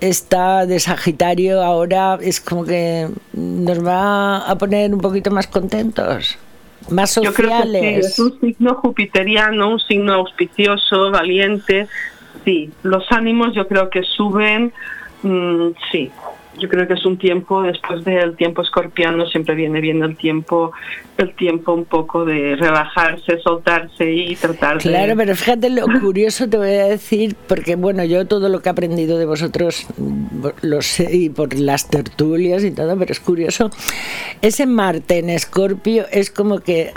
está 0.01 0.65
de 0.65 0.79
Sagitario 0.79 1.61
ahora 1.63 2.17
es 2.21 2.41
como 2.41 2.65
que 2.65 3.07
nos 3.31 3.85
va 3.85 4.39
a 4.39 4.57
poner 4.57 4.93
un 4.93 4.99
poquito 4.99 5.31
más 5.31 5.47
contentos, 5.47 6.37
más 6.89 7.15
Yo 7.15 7.33
creo 7.33 7.49
que 7.49 7.55
sí, 7.55 7.61
sociales. 7.61 8.05
es 8.05 8.19
un 8.19 8.39
signo 8.41 8.75
jupiteriano, 8.75 9.69
un 9.69 9.79
signo 9.79 10.13
auspicioso, 10.13 11.09
valiente. 11.11 11.87
Sí, 12.43 12.69
los 12.83 13.05
ánimos 13.11 13.55
yo 13.55 13.67
creo 13.67 13.89
que 13.89 14.03
suben. 14.03 14.73
Mm, 15.23 15.71
sí, 15.91 16.11
yo 16.59 16.69
creo 16.69 16.87
que 16.87 16.93
es 16.93 17.05
un 17.05 17.17
tiempo 17.17 17.63
después 17.63 18.03
del 18.05 18.35
tiempo 18.35 18.61
escorpiano 18.61 19.25
siempre 19.27 19.55
viene 19.55 19.81
bien 19.81 20.03
el 20.03 20.15
tiempo, 20.15 20.71
el 21.17 21.33
tiempo 21.33 21.73
un 21.73 21.85
poco 21.85 22.25
de 22.25 22.55
relajarse, 22.55 23.39
soltarse 23.39 24.11
y 24.11 24.35
tratar 24.35 24.77
Claro, 24.77 25.15
pero 25.17 25.35
fíjate 25.35 25.69
lo 25.69 25.85
curioso 25.99 26.47
te 26.47 26.57
voy 26.57 26.69
a 26.69 26.85
decir, 26.85 27.35
porque 27.47 27.75
bueno, 27.75 28.03
yo 28.03 28.27
todo 28.27 28.49
lo 28.49 28.61
que 28.61 28.69
he 28.69 28.71
aprendido 28.71 29.17
de 29.17 29.25
vosotros 29.25 29.87
mm, 29.97 30.47
lo 30.61 30.81
sé 30.81 31.09
y 31.15 31.29
por 31.29 31.57
las 31.57 31.89
tertulias 31.89 32.63
y 32.63 32.71
todo, 32.71 32.97
pero 32.97 33.11
es 33.11 33.19
curioso. 33.19 33.71
Ese 34.41 34.65
Marte 34.65 35.19
en 35.19 35.29
Escorpio 35.29 36.05
es 36.11 36.29
como 36.29 36.59
que 36.59 36.91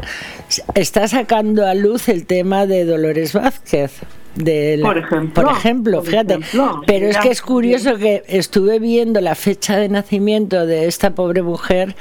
está 0.75 1.09
sacando 1.09 1.67
a 1.67 1.75
luz 1.75 2.09
el 2.09 2.27
tema 2.27 2.67
de 2.67 2.85
Dolores 2.85 3.33
Vázquez. 3.33 4.03
De 4.37 4.77
la- 4.77 4.87
Por 4.87 4.99
ejemplo, 4.99 5.43
por 5.43 5.53
ejemplo, 5.53 5.99
por 5.99 6.07
fíjate. 6.07 6.35
ejemplo, 6.35 6.83
pero 6.87 7.07
es 7.09 7.19
que 7.19 7.31
es 7.31 7.43
curioso 7.43 7.97
que 7.97 8.23
estuve 8.29 8.79
viendo 8.79 9.21
la 9.21 9.35
fecha 9.35 9.77
de 9.79 9.89
nacimiento 9.89 10.67
de 10.67 10.87
esta 10.87 11.15
pobre 11.15 11.43
mujer 11.43 11.95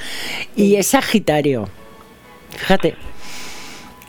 y 0.56 0.76
es 0.76 0.88
Sagitario. 0.88 1.68
Fíjate. 2.52 2.96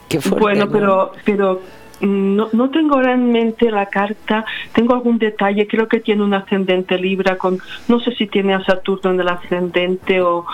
Qué 0.08 0.20
fuerte, 0.20 0.40
Bueno, 0.40 0.66
¿no? 0.66 0.70
pero, 0.72 1.12
pero 1.24 1.62
mm, 2.00 2.36
no, 2.36 2.48
no 2.52 2.70
tengo 2.70 2.94
ahora 2.94 3.14
en 3.14 3.32
mente 3.32 3.70
la 3.72 3.86
carta, 3.86 4.44
tengo 4.72 4.94
algún 4.94 5.18
detalle, 5.18 5.66
creo 5.66 5.88
que 5.88 5.98
tiene 6.00 6.22
un 6.22 6.32
ascendente 6.34 6.96
Libra, 6.98 7.36
con 7.38 7.58
no 7.88 7.98
sé 8.00 8.12
si 8.14 8.26
tiene 8.28 8.54
a 8.54 8.64
Saturno 8.64 9.10
en 9.10 9.20
el 9.20 9.28
ascendente 9.28 10.20
o 10.20 10.46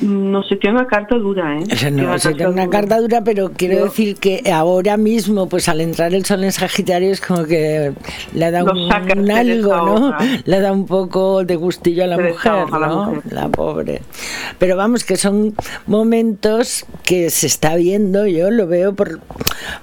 no 0.00 0.42
sé, 0.42 0.56
tiene 0.56 0.76
una 0.78 0.86
carta 0.86 1.16
dura, 1.16 1.56
¿eh? 1.58 1.62
O 1.62 1.76
sea, 1.76 1.78
Tiene 1.90 2.02
no, 2.02 2.08
carta 2.10 2.32
tengo 2.32 2.50
una 2.50 2.64
dura. 2.66 2.78
carta 2.78 3.00
dura, 3.00 3.20
pero 3.24 3.52
quiero 3.56 3.84
decir 3.84 4.16
que 4.16 4.42
ahora 4.52 4.96
mismo, 4.96 5.48
pues 5.48 5.68
al 5.68 5.80
entrar 5.80 6.12
el 6.14 6.24
sol 6.24 6.44
en 6.44 6.52
Sagitario, 6.52 7.12
es 7.12 7.20
como 7.20 7.44
que 7.44 7.92
le 8.34 8.50
da 8.50 8.64
un, 8.64 8.88
saca, 8.88 9.14
un 9.18 9.26
se 9.26 9.32
algo, 9.32 9.76
¿no? 9.76 10.16
Le 10.44 10.60
da 10.60 10.72
un 10.72 10.86
poco 10.86 11.44
de 11.44 11.56
gustillo 11.56 12.04
a 12.04 12.06
la 12.08 12.16
Se 12.16 12.22
mujer, 12.22 12.52
la 12.70 12.78
¿no? 12.86 13.04
mujer. 13.06 13.32
La 13.32 13.48
pobre. 13.48 14.02
Pero 14.58 14.76
vamos, 14.76 15.04
que 15.04 15.16
son 15.16 15.54
momentos 15.86 16.84
que 17.04 17.30
se 17.30 17.46
está 17.46 17.76
viendo, 17.76 18.26
yo 18.26 18.50
lo 18.50 18.66
veo 18.66 18.94
por. 18.94 19.20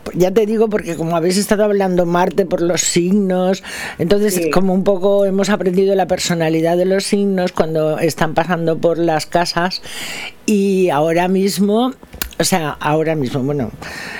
por- 0.03 0.15
Ya 0.17 0.31
te 0.31 0.45
digo, 0.45 0.69
porque 0.69 0.95
como 0.95 1.15
habéis 1.15 1.37
estado 1.37 1.63
hablando 1.63 2.05
Marte 2.05 2.45
por 2.45 2.61
los 2.61 2.81
signos, 2.81 3.63
entonces 3.97 4.35
Sí. 4.35 4.49
como 4.51 4.73
un 4.73 4.83
poco 4.83 5.25
hemos 5.25 5.49
aprendido 5.49 5.95
la 5.95 6.05
personalidad 6.07 6.77
de 6.77 6.85
los 6.85 7.05
signos 7.05 7.51
cuando 7.53 7.97
están 7.99 8.33
pasando 8.33 8.77
por 8.77 8.97
las 8.97 9.25
casas 9.25 9.81
y 10.45 10.89
ahora 10.89 11.27
mismo, 11.27 11.93
o 12.39 12.43
sea, 12.43 12.77
ahora 12.79 13.15
mismo, 13.15 13.41
bueno, 13.41 13.71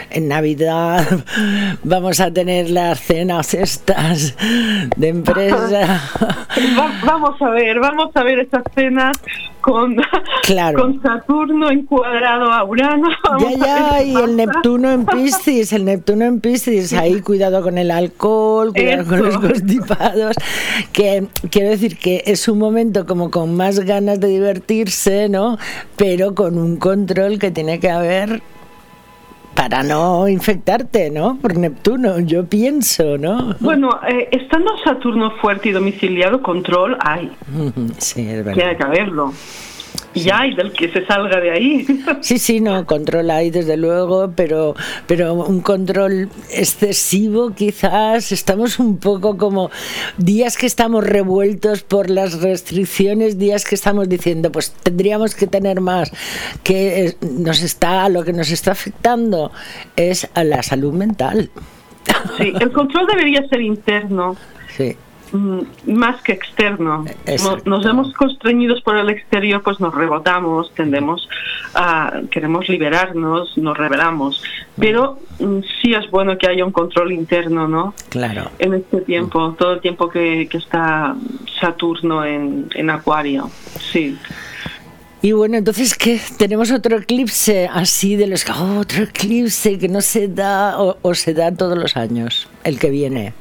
en 0.09 0.27
Navidad 0.27 1.05
vamos 1.83 2.19
a 2.19 2.31
tener 2.31 2.69
las 2.69 2.99
cenas 2.99 3.53
estas 3.53 4.35
de 4.95 5.07
empresa. 5.07 6.01
Va- 6.77 7.01
vamos 7.05 7.41
a 7.41 7.49
ver, 7.49 7.79
vamos 7.79 8.09
a 8.15 8.23
ver 8.23 8.39
esas 8.39 8.63
cenas, 8.75 9.17
con, 9.61 9.95
con 10.75 11.01
Saturno 11.01 11.69
encuadrado 11.71 12.51
a 12.51 12.63
Urano. 12.63 13.09
Ya, 13.39 13.65
ya, 13.65 14.03
y 14.03 14.15
el 14.15 14.35
Neptuno 14.35 14.91
en 14.91 15.05
Piscis, 15.05 15.71
el 15.73 15.85
Neptuno 15.85 16.25
en 16.25 16.41
Piscis, 16.41 16.93
ahí 16.93 17.21
cuidado 17.21 17.61
con 17.61 17.77
el 17.77 17.89
alcohol, 17.91 18.73
cuidado 18.73 19.07
con 19.07 19.23
los 19.23 19.37
constipados, 19.37 20.35
que 20.91 21.27
quiero 21.49 21.69
decir 21.69 21.97
que 21.97 22.23
es 22.25 22.47
un 22.47 22.59
momento 22.59 23.05
como 23.05 23.31
con 23.31 23.55
más 23.55 23.79
ganas 23.79 24.19
de 24.19 24.27
divertirse, 24.27 25.29
¿no? 25.29 25.57
Pero 25.95 26.35
con 26.35 26.57
un 26.57 26.77
control 26.77 27.39
que 27.39 27.51
tiene 27.51 27.79
que 27.79 27.89
haber 27.89 28.41
para 29.55 29.83
no 29.83 30.27
infectarte, 30.27 31.09
¿no? 31.09 31.37
Por 31.37 31.57
Neptuno, 31.57 32.19
yo 32.19 32.45
pienso, 32.45 33.17
¿no? 33.17 33.55
Bueno, 33.59 33.89
eh, 34.07 34.29
estando 34.31 34.71
Saturno 34.83 35.31
fuerte 35.41 35.69
y 35.69 35.71
domiciliado, 35.71 36.41
control 36.41 36.97
hay. 36.99 37.31
Sí, 37.97 38.27
es 38.27 38.37
verdad. 38.37 38.53
Tiene 38.53 38.77
que 38.77 38.83
haberlo. 38.83 39.33
Y 40.13 40.29
hay 40.29 40.53
del 40.55 40.73
que 40.73 40.91
se 40.91 41.05
salga 41.05 41.39
de 41.39 41.51
ahí. 41.51 41.85
Sí, 42.21 42.37
sí, 42.37 42.59
no, 42.59 42.85
control 42.85 43.31
hay 43.31 43.49
desde 43.49 43.77
luego, 43.77 44.31
pero, 44.35 44.75
pero 45.07 45.33
un 45.33 45.61
control 45.61 46.29
excesivo 46.51 47.51
quizás. 47.51 48.31
Estamos 48.31 48.79
un 48.79 48.97
poco 48.97 49.37
como 49.37 49.71
días 50.17 50.57
que 50.57 50.65
estamos 50.65 51.03
revueltos 51.03 51.83
por 51.83 52.09
las 52.09 52.41
restricciones, 52.41 53.37
días 53.37 53.65
que 53.65 53.75
estamos 53.75 54.09
diciendo, 54.09 54.51
pues 54.51 54.71
tendríamos 54.83 55.35
que 55.35 55.47
tener 55.47 55.81
más, 55.81 56.11
que 56.63 57.15
nos 57.21 57.63
está, 57.63 58.07
lo 58.09 58.23
que 58.23 58.33
nos 58.33 58.51
está 58.51 58.71
afectando 58.71 59.51
es 59.95 60.29
a 60.33 60.43
la 60.43 60.61
salud 60.63 60.93
mental. 60.93 61.49
Sí, 62.37 62.53
el 62.59 62.71
control 62.71 63.07
debería 63.07 63.47
ser 63.47 63.61
interno. 63.61 64.35
Sí. 64.75 64.95
Mm, 65.31 65.61
más 65.85 66.21
que 66.21 66.33
externo. 66.33 67.05
Exacto. 67.25 67.69
Nos 67.69 67.85
vemos 67.85 68.13
constreñidos 68.13 68.81
por 68.81 68.97
el 68.97 69.09
exterior, 69.09 69.61
pues 69.63 69.79
nos 69.79 69.95
rebotamos, 69.95 70.73
tendemos 70.73 71.27
a 71.73 72.21
queremos 72.29 72.67
liberarnos, 72.67 73.57
nos 73.57 73.77
rebelamos. 73.77 74.43
Pero 74.77 75.19
mm, 75.39 75.59
sí 75.81 75.93
es 75.93 76.09
bueno 76.11 76.37
que 76.37 76.47
haya 76.47 76.65
un 76.65 76.73
control 76.73 77.13
interno, 77.13 77.67
¿no? 77.67 77.93
Claro. 78.09 78.51
En 78.59 78.73
este 78.73 79.01
tiempo, 79.01 79.55
todo 79.57 79.73
el 79.73 79.81
tiempo 79.81 80.09
que, 80.09 80.47
que 80.49 80.57
está 80.57 81.15
Saturno 81.59 82.25
en, 82.25 82.67
en 82.75 82.89
Acuario. 82.89 83.49
Sí. 83.79 84.17
Y 85.21 85.31
bueno, 85.33 85.55
entonces 85.55 85.95
que 85.95 86.19
tenemos 86.37 86.71
otro 86.71 86.97
eclipse 86.97 87.69
así 87.71 88.15
de 88.17 88.27
los 88.27 88.43
oh, 88.49 88.79
otro 88.79 89.03
eclipse 89.03 89.77
que 89.77 89.87
no 89.87 90.01
se 90.01 90.27
da 90.27 90.81
o, 90.81 90.97
o 91.01 91.13
se 91.13 91.33
da 91.33 91.53
todos 91.53 91.77
los 91.77 91.95
años, 91.95 92.49
el 92.63 92.79
que 92.79 92.89
viene. 92.89 93.33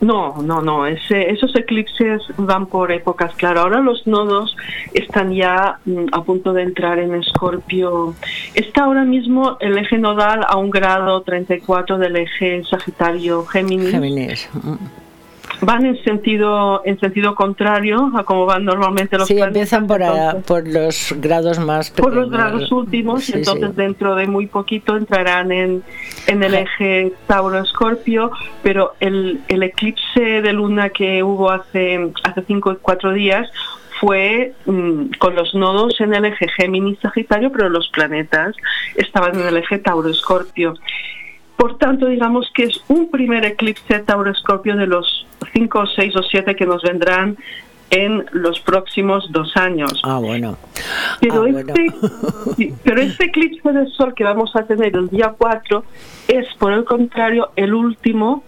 No, 0.00 0.40
no, 0.42 0.62
no. 0.62 0.86
Ese, 0.86 1.30
esos 1.30 1.54
eclipses 1.54 2.22
van 2.36 2.66
por 2.66 2.90
épocas, 2.90 3.34
claro. 3.34 3.60
Ahora 3.60 3.80
los 3.80 4.06
nodos 4.06 4.56
están 4.94 5.32
ya 5.32 5.78
mm, 5.84 6.06
a 6.12 6.22
punto 6.22 6.52
de 6.52 6.62
entrar 6.62 6.98
en 6.98 7.14
Escorpio. 7.14 8.14
Está 8.54 8.84
ahora 8.84 9.04
mismo 9.04 9.58
el 9.60 9.76
eje 9.76 9.98
nodal 9.98 10.44
a 10.48 10.56
un 10.56 10.70
grado 10.70 11.20
34 11.22 11.98
del 11.98 12.16
eje 12.16 12.62
Sagitario-Géminis. 12.64 13.90
Géminis. 13.90 14.48
Van 15.62 15.84
en 15.84 16.02
sentido 16.04 16.82
en 16.84 16.98
sentido 17.00 17.34
contrario 17.34 18.10
a 18.16 18.24
como 18.24 18.46
van 18.46 18.64
normalmente 18.64 19.18
los 19.18 19.28
Sí, 19.28 19.38
empiezan 19.38 19.86
por, 19.86 20.02
a- 20.02 20.36
por 20.46 20.66
los 20.66 21.14
grados 21.18 21.58
más 21.58 21.90
por 21.90 22.06
pequeños. 22.06 22.28
los 22.28 22.30
grados 22.30 22.72
últimos 22.72 23.24
Sí, 23.24 23.32
y 23.34 23.38
entonces 23.38 23.70
sí. 23.70 23.76
dentro 23.76 24.14
de 24.14 24.26
muy 24.26 24.46
poquito 24.46 24.96
entrarán 24.96 25.52
en, 25.52 25.82
en 26.26 26.42
el 26.42 26.54
eje 26.54 27.12
Tauro-Escorpio, 27.26 28.30
pero 28.62 28.94
el, 29.00 29.40
el 29.48 29.62
eclipse 29.62 30.40
de 30.40 30.52
luna 30.52 30.90
que 30.90 31.22
hubo 31.22 31.50
hace, 31.50 32.10
hace 32.22 32.42
cinco 32.46 32.76
cuatro 32.80 33.12
días 33.12 33.48
fue 34.00 34.54
mm, 34.64 35.10
con 35.18 35.34
los 35.34 35.54
nodos 35.54 36.00
en 36.00 36.14
el 36.14 36.24
eje 36.24 36.46
Géminis-Sagitario, 36.58 37.50
pero 37.52 37.68
los 37.68 37.88
planetas 37.88 38.54
estaban 38.96 39.38
en 39.38 39.46
el 39.48 39.56
eje 39.58 39.78
Tauro-Escorpio. 39.78 40.74
Por 41.60 41.76
tanto, 41.76 42.06
digamos 42.06 42.50
que 42.54 42.62
es 42.62 42.80
un 42.88 43.10
primer 43.10 43.44
eclipse 43.44 43.98
Tauro-Escorpio 43.98 44.76
de 44.76 44.86
los 44.86 45.26
cinco, 45.52 45.84
seis 45.94 46.16
o 46.16 46.22
siete 46.22 46.56
que 46.56 46.64
nos 46.64 46.82
vendrán 46.82 47.36
en 47.90 48.24
los 48.32 48.60
próximos 48.60 49.30
dos 49.30 49.54
años. 49.58 50.00
Ah, 50.02 50.18
bueno. 50.18 50.56
Pero, 51.20 51.42
Ah, 51.42 51.48
este, 51.50 52.72
pero 52.82 53.02
este 53.02 53.26
eclipse 53.26 53.72
de 53.72 53.86
sol 53.88 54.14
que 54.14 54.24
vamos 54.24 54.56
a 54.56 54.62
tener 54.62 54.96
el 54.96 55.10
día 55.10 55.34
4 55.36 55.84
es, 56.28 56.46
por 56.58 56.72
el 56.72 56.84
contrario, 56.84 57.50
el 57.56 57.74
último 57.74 58.42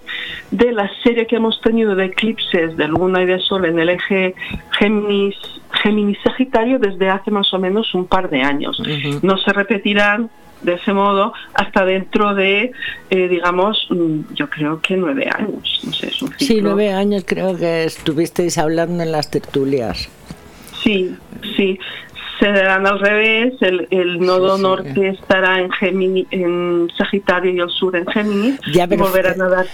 de 0.50 0.72
la 0.72 0.90
serie 1.02 1.26
que 1.26 1.36
hemos 1.36 1.60
tenido 1.60 1.94
de 1.94 2.06
eclipses 2.06 2.78
de 2.78 2.88
luna 2.88 3.20
y 3.24 3.26
de 3.26 3.40
sol 3.40 3.66
en 3.66 3.78
el 3.78 3.90
eje 3.90 4.34
Géminis, 4.78 5.36
Géminis 5.82 6.16
Sagitario 6.24 6.78
desde 6.78 7.10
hace 7.10 7.30
más 7.30 7.52
o 7.52 7.58
menos 7.58 7.94
un 7.94 8.06
par 8.06 8.30
de 8.30 8.40
años. 8.40 8.80
No 9.20 9.36
se 9.36 9.52
repetirán 9.52 10.30
de 10.62 10.74
ese 10.74 10.92
modo 10.92 11.32
hasta 11.54 11.84
dentro 11.84 12.34
de, 12.34 12.72
eh, 13.10 13.28
digamos, 13.28 13.86
mm, 13.90 14.34
yo 14.34 14.48
creo 14.48 14.80
que 14.80 14.96
nueve 14.96 15.28
años. 15.34 15.80
No 15.84 15.92
sé, 15.92 16.08
es 16.08 16.22
un 16.22 16.32
Sí, 16.38 16.60
nueve 16.62 16.92
años 16.92 17.24
creo 17.26 17.56
que 17.56 17.84
estuvisteis 17.84 18.58
hablando 18.58 19.02
en 19.02 19.12
las 19.12 19.30
tertulias. 19.30 20.08
Sí, 20.82 21.14
sí. 21.56 21.78
Se 22.40 22.50
darán 22.50 22.84
al 22.88 22.98
revés, 22.98 23.52
el, 23.60 23.86
el 23.90 24.18
nodo 24.18 24.58
norte 24.58 25.10
estará 25.10 25.60
en, 25.60 25.70
Gemini, 25.70 26.26
en 26.32 26.90
Sagitario 26.98 27.52
y 27.52 27.60
el 27.60 27.70
sur 27.70 27.94
en 27.94 28.04
Géminis 28.06 28.58
Ya, 28.74 28.88
pero- 28.88 29.04
volverán 29.04 29.40
a. 29.42 29.64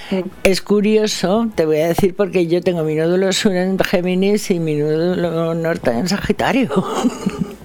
Es 0.43 0.61
curioso, 0.61 1.49
te 1.55 1.65
voy 1.65 1.79
a 1.79 1.89
decir, 1.89 2.15
porque 2.15 2.47
yo 2.47 2.61
tengo 2.61 2.85
mi 2.85 2.95
nódulo 2.95 3.33
sur 3.33 3.53
en 3.53 3.79
Géminis 3.79 4.51
y 4.51 4.59
mi 4.61 4.75
nódulo 4.75 5.55
norte 5.55 5.93
en 5.93 6.09
Sagitario. 6.09 6.69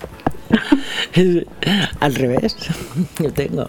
Al 2.00 2.16
revés, 2.16 2.56
yo 3.20 3.32
tengo. 3.34 3.68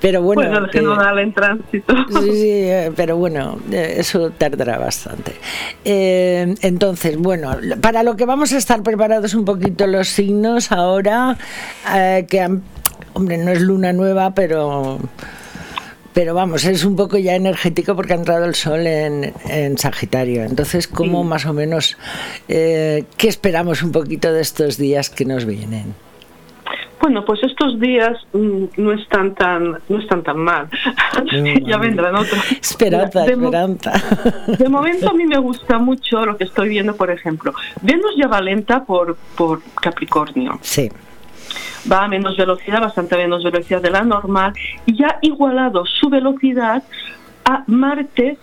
Pero 0.00 0.20
bueno. 0.22 0.42
Bueno, 0.42 0.66
que- 0.66 0.78
genodal 0.80 1.18
en 1.20 1.32
tránsito. 1.32 1.94
Sí, 2.08 2.30
sí, 2.32 2.48
eh, 2.50 2.92
pero 2.96 3.16
bueno, 3.16 3.58
eh, 3.70 3.94
eso 3.98 4.30
tardará 4.30 4.78
bastante. 4.78 5.32
Eh, 5.84 6.54
entonces, 6.62 7.16
bueno, 7.16 7.56
para 7.80 8.02
lo 8.02 8.16
que 8.16 8.24
vamos 8.26 8.52
a 8.52 8.58
estar 8.58 8.82
preparados 8.82 9.34
un 9.34 9.44
poquito 9.44 9.86
los 9.86 10.08
signos 10.08 10.72
ahora, 10.72 11.36
eh, 11.94 12.26
que 12.28 12.40
han- 12.40 12.62
hombre, 13.14 13.38
no 13.38 13.52
es 13.52 13.60
luna 13.60 13.92
nueva, 13.92 14.34
pero 14.34 14.98
pero 16.14 16.34
vamos, 16.34 16.64
es 16.66 16.84
un 16.84 16.94
poco 16.94 17.16
ya 17.16 17.34
energético 17.36 17.96
porque 17.96 18.12
ha 18.12 18.16
entrado 18.16 18.44
el 18.44 18.54
sol 18.54 18.86
en, 18.86 19.32
en 19.48 19.78
Sagitario. 19.78 20.44
Entonces, 20.44 20.86
¿cómo 20.86 21.22
Sí. 21.22 21.28
más 21.28 21.46
o 21.46 21.54
menos, 21.54 21.96
eh, 22.48 23.04
qué 23.16 23.28
esperamos 23.28 23.82
un 23.82 23.92
poquito 23.92 24.30
de 24.30 24.42
estos 24.42 24.76
días 24.76 25.08
que 25.08 25.24
nos 25.24 25.46
vienen? 25.46 25.94
Bueno, 27.02 27.24
pues 27.24 27.42
estos 27.42 27.80
días 27.80 28.16
mm, 28.32 28.64
no 28.76 28.92
están 28.92 29.34
tan 29.34 29.72
no 29.88 29.98
están 29.98 30.22
tan 30.22 30.38
mal. 30.38 30.68
ya 31.66 31.76
vendrán 31.78 32.14
otros. 32.14 32.40
Esperanza, 32.52 33.22
De 33.24 33.36
mo- 33.36 33.46
esperanza. 33.46 33.92
De 34.56 34.68
momento 34.68 35.10
a 35.10 35.12
mí 35.12 35.26
me 35.26 35.36
gusta 35.38 35.78
mucho 35.78 36.24
lo 36.24 36.36
que 36.36 36.44
estoy 36.44 36.68
viendo, 36.68 36.94
por 36.94 37.10
ejemplo. 37.10 37.52
Venus 37.82 38.12
ya 38.16 38.28
va 38.28 38.40
lenta 38.40 38.84
por, 38.84 39.16
por 39.36 39.60
Capricornio. 39.80 40.58
Sí. 40.62 40.90
Va 41.90 42.04
a 42.04 42.08
menos 42.08 42.36
velocidad, 42.36 42.80
bastante 42.80 43.16
menos 43.16 43.42
velocidad 43.42 43.82
de 43.82 43.90
la 43.90 44.02
normal, 44.02 44.52
y 44.86 44.96
ya 44.96 45.08
ha 45.08 45.18
igualado 45.22 45.84
su 45.84 46.08
velocidad 46.08 46.84
a 47.44 47.64
Marte, 47.66 48.38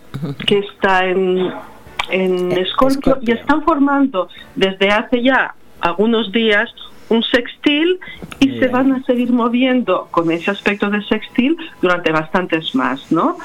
que 0.46 0.60
está 0.60 1.06
en, 1.06 1.50
en 2.10 2.52
Escorpio, 2.52 3.18
y 3.22 3.32
están 3.32 3.64
formando 3.64 4.28
desde 4.56 4.90
hace 4.90 5.24
ya 5.24 5.56
algunos 5.80 6.30
días 6.34 6.70
un 7.10 7.24
sextil 7.24 8.00
y 8.40 8.60
se 8.60 8.68
van 8.68 8.94
a 8.94 9.04
seguir 9.04 9.32
moviendo 9.32 10.08
con 10.12 10.32
ese 10.32 10.52
aspecto 10.52 10.90
de 10.90 11.04
sextil 11.04 11.58
durante 11.82 12.12
bastantes 12.12 12.74
más, 12.76 13.12
¿no? 13.12 13.38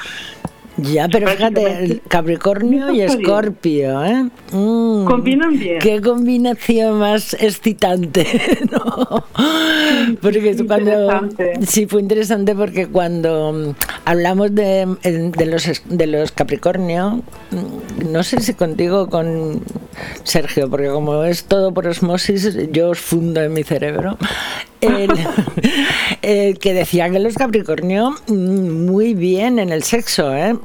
Ya, 0.77 1.09
pero 1.09 1.29
fíjate, 1.29 2.01
Capricornio 2.09 2.93
y. 2.93 3.03
Escorpio, 3.03 4.05
¿eh? 4.05 4.29
Mm, 4.51 5.05
Combinan 5.05 5.59
bien. 5.59 5.79
Qué 5.79 6.01
combinación 6.01 6.99
más 6.99 7.35
excitante, 7.35 8.27
¿no? 8.73 9.25
Porque 10.21 10.55
tú 10.55 10.67
cuando 10.67 10.91
interesante. 10.93 11.67
sí 11.67 11.87
fue 11.87 12.01
interesante 12.01 12.55
porque 12.55 12.89
cuando 12.89 13.53
mm, 13.53 13.75
hablamos 14.05 14.55
de, 14.55 14.97
de 15.03 15.47
los 15.47 15.83
de 15.85 16.07
los 16.07 16.33
Capricornio, 16.33 17.23
mm, 17.51 18.11
no 18.13 18.23
sé 18.25 18.41
si 18.41 18.55
contigo 18.55 19.03
o 19.03 19.09
con 19.09 19.63
Sergio, 20.25 20.69
porque 20.69 20.89
como 20.89 21.23
es 21.25 21.45
todo 21.45 21.73
por 21.73 21.87
osmosis, 21.87 22.57
yo 22.73 22.91
os 22.91 22.99
fundo 22.99 23.41
en 23.41 23.53
mi 23.53 23.63
cerebro. 23.63 24.19
El, 24.87 25.11
el 26.23 26.59
que 26.59 26.75
decía 26.75 27.11
que 27.11 27.19
los 27.19 27.35
Capricornio 27.35 28.15
mm, 28.29 28.85
muy 28.87 29.15
bien 29.15 29.59
en 29.59 29.71
el 29.71 29.83
sexo, 29.83 30.35
¿eh? 30.35 30.57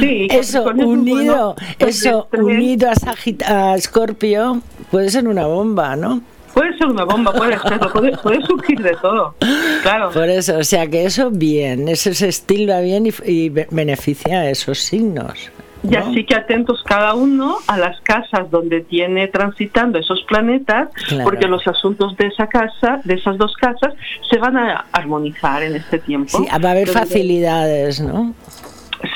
Sí, 0.00 0.28
eso 0.30 0.64
unido, 0.64 1.54
eso 1.78 2.28
unido 2.32 2.88
a, 2.90 2.94
Sagit- 2.94 3.42
a 3.44 3.74
Escorpio 3.76 4.60
puede 4.90 5.08
ser 5.10 5.28
una 5.28 5.46
bomba, 5.46 5.96
¿no? 5.96 6.20
Puede 6.54 6.76
ser 6.76 6.88
una 6.88 7.04
bomba, 7.04 7.32
puede 7.32 7.58
serlo, 7.58 7.90
puede, 7.92 8.16
puede 8.18 8.42
surgir 8.44 8.82
de 8.82 8.94
todo. 9.00 9.34
Claro. 9.82 10.10
Por 10.10 10.28
eso, 10.28 10.58
o 10.58 10.64
sea 10.64 10.86
que 10.86 11.06
eso 11.06 11.30
bien, 11.30 11.88
ese 11.88 12.10
estilo 12.28 12.74
va 12.74 12.80
bien 12.80 13.06
y, 13.06 13.12
y 13.24 13.48
be- 13.48 13.66
beneficia 13.70 14.40
a 14.40 14.50
esos 14.50 14.78
signos. 14.78 15.50
Y 15.88 15.96
así 15.96 16.24
que 16.24 16.34
atentos 16.36 16.82
cada 16.84 17.14
uno 17.14 17.56
a 17.66 17.76
las 17.76 18.00
casas 18.02 18.50
donde 18.50 18.82
tiene 18.82 19.26
transitando 19.28 19.98
esos 19.98 20.22
planetas, 20.28 20.88
Claro. 21.08 21.24
porque 21.24 21.48
los 21.48 21.66
asuntos 21.66 22.16
de 22.16 22.28
esa 22.28 22.46
casa, 22.46 23.00
de 23.04 23.14
esas 23.14 23.36
dos 23.36 23.54
casas, 23.56 23.92
se 24.30 24.38
van 24.38 24.56
a 24.56 24.86
armonizar 24.92 25.62
en 25.62 25.74
este 25.76 25.98
tiempo. 25.98 26.38
Sí, 26.38 26.46
va 26.46 26.68
a 26.68 26.70
haber 26.72 26.88
Entonces, 26.88 27.08
facilidades, 27.10 28.00
¿no? 28.00 28.32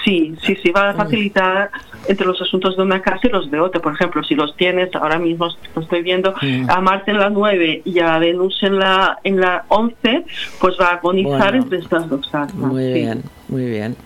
Sí, 0.04 0.34
sí, 0.42 0.56
sí, 0.60 0.70
va 0.72 0.90
a 0.90 0.94
facilitar 0.94 1.70
entre 2.08 2.26
los 2.26 2.40
asuntos 2.42 2.76
de 2.76 2.82
una 2.82 3.00
casa 3.00 3.20
y 3.24 3.28
los 3.28 3.48
de 3.50 3.60
otra. 3.60 3.80
Por 3.80 3.92
ejemplo, 3.94 4.22
si 4.24 4.34
los 4.34 4.56
tienes, 4.56 4.92
ahora 4.96 5.18
mismo 5.20 5.46
lo 5.76 5.82
estoy 5.82 6.02
viendo, 6.02 6.34
Mm. 6.42 6.68
a 6.68 6.80
Marte 6.80 7.12
en 7.12 7.20
la 7.20 7.30
9 7.30 7.82
y 7.84 8.00
a 8.00 8.18
Venus 8.18 8.60
en 8.62 8.78
la 8.80 9.18
en 9.22 9.40
la 9.40 9.64
11, 9.68 10.24
pues 10.60 10.74
va 10.80 10.86
a 10.88 10.94
agonizar 10.94 11.38
Bueno. 11.52 11.62
entre 11.62 11.78
estas 11.78 12.08
dos 12.08 12.26
casas. 12.28 12.54
Muy 12.54 12.82
sí. 12.84 12.92
bien, 12.94 13.22
muy 13.48 13.64
bien. 13.66 13.96